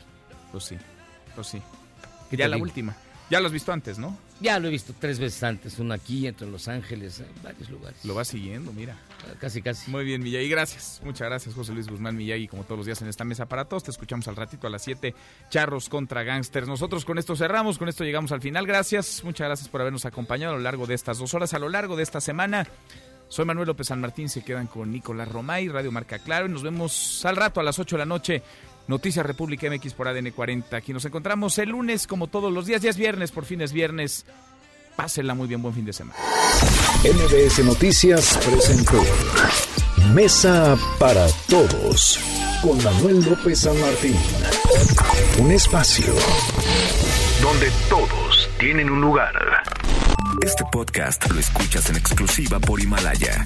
Pues 0.51 0.63
sí, 0.63 0.77
pues 1.35 1.47
sí. 1.47 1.61
Ya 2.31 2.47
la 2.47 2.57
última. 2.57 2.95
Ya 3.29 3.39
lo 3.41 3.47
has 3.47 3.53
visto 3.53 3.73
antes, 3.73 3.99
¿no? 3.99 4.17
Ya 4.41 4.57
lo 4.57 4.69
he 4.69 4.71
visto 4.71 4.93
tres 4.97 5.19
veces 5.19 5.43
antes, 5.43 5.79
una 5.79 5.95
aquí, 5.95 6.25
entre 6.25 6.47
Los 6.47 6.69
Ángeles, 6.69 7.19
en 7.19 7.43
varios 7.43 7.69
lugares. 7.69 8.05
Lo 8.05 8.15
va 8.15 8.23
siguiendo, 8.23 8.71
mira. 8.71 8.95
Casi, 9.39 9.61
casi. 9.61 9.91
Muy 9.91 10.05
bien, 10.05 10.23
Miyagi, 10.23 10.47
gracias. 10.47 11.01
Muchas 11.03 11.27
gracias, 11.27 11.53
José 11.53 11.73
Luis 11.73 11.89
Guzmán 11.89 12.15
Miyagi, 12.15 12.47
como 12.47 12.63
todos 12.63 12.77
los 12.77 12.85
días 12.85 13.01
en 13.01 13.09
esta 13.09 13.25
mesa 13.25 13.47
para 13.47 13.65
todos. 13.65 13.83
Te 13.83 13.91
escuchamos 13.91 14.27
al 14.29 14.37
ratito 14.37 14.67
a 14.67 14.69
las 14.69 14.81
7, 14.83 15.13
Charros 15.49 15.89
contra 15.89 16.23
Gangsters. 16.23 16.67
Nosotros 16.67 17.03
con 17.03 17.17
esto 17.17 17.35
cerramos, 17.35 17.77
con 17.77 17.89
esto 17.89 18.05
llegamos 18.05 18.31
al 18.31 18.41
final. 18.41 18.65
Gracias, 18.65 19.23
muchas 19.25 19.47
gracias 19.47 19.67
por 19.67 19.81
habernos 19.81 20.05
acompañado 20.05 20.53
a 20.53 20.57
lo 20.57 20.63
largo 20.63 20.87
de 20.87 20.93
estas 20.93 21.17
dos 21.17 21.33
horas, 21.33 21.53
a 21.53 21.59
lo 21.59 21.67
largo 21.67 21.97
de 21.97 22.03
esta 22.03 22.21
semana. 22.21 22.65
Soy 23.27 23.45
Manuel 23.45 23.67
López 23.67 23.87
San 23.87 24.01
Martín, 24.01 24.27
se 24.27 24.43
quedan 24.43 24.65
con 24.65 24.91
Nicolás 24.91 25.27
Romay, 25.27 25.67
Radio 25.67 25.91
Marca 25.91 26.17
Claro, 26.17 26.47
y 26.47 26.49
nos 26.49 26.63
vemos 26.63 27.23
al 27.25 27.35
rato 27.35 27.59
a 27.59 27.63
las 27.63 27.77
8 27.77 27.95
de 27.95 27.99
la 27.99 28.05
noche 28.05 28.41
Noticias 28.89 29.23
República 29.23 29.69
MX 29.69 29.93
por 29.93 30.07
ADN 30.07 30.31
40. 30.31 30.75
Aquí 30.75 30.93
nos 30.93 31.05
encontramos 31.05 31.59
el 31.59 31.69
lunes, 31.69 32.07
como 32.07 32.25
todos 32.25 32.51
los 32.51 32.65
días. 32.65 32.81
Ya 32.81 32.89
es 32.89 32.97
viernes, 32.97 33.31
por 33.31 33.45
fin 33.45 33.61
es 33.61 33.71
viernes. 33.71 34.25
Pásenla 34.95 35.35
muy 35.35 35.47
bien, 35.47 35.61
buen 35.61 35.75
fin 35.75 35.85
de 35.85 35.93
semana. 35.93 36.17
MBS 37.03 37.63
Noticias 37.63 38.39
presentó 38.43 38.99
Mesa 40.15 40.75
para 40.97 41.27
Todos 41.47 42.19
con 42.63 42.83
Manuel 42.83 43.23
López 43.23 43.59
San 43.59 43.79
Martín. 43.79 44.15
Un 45.39 45.51
espacio 45.51 46.11
donde 47.43 47.71
todos 47.89 48.49
tienen 48.59 48.89
un 48.89 49.01
lugar. 49.01 49.35
Este 50.41 50.63
podcast 50.71 51.29
lo 51.29 51.39
escuchas 51.39 51.91
en 51.91 51.97
exclusiva 51.97 52.59
por 52.59 52.81
Himalaya. 52.81 53.45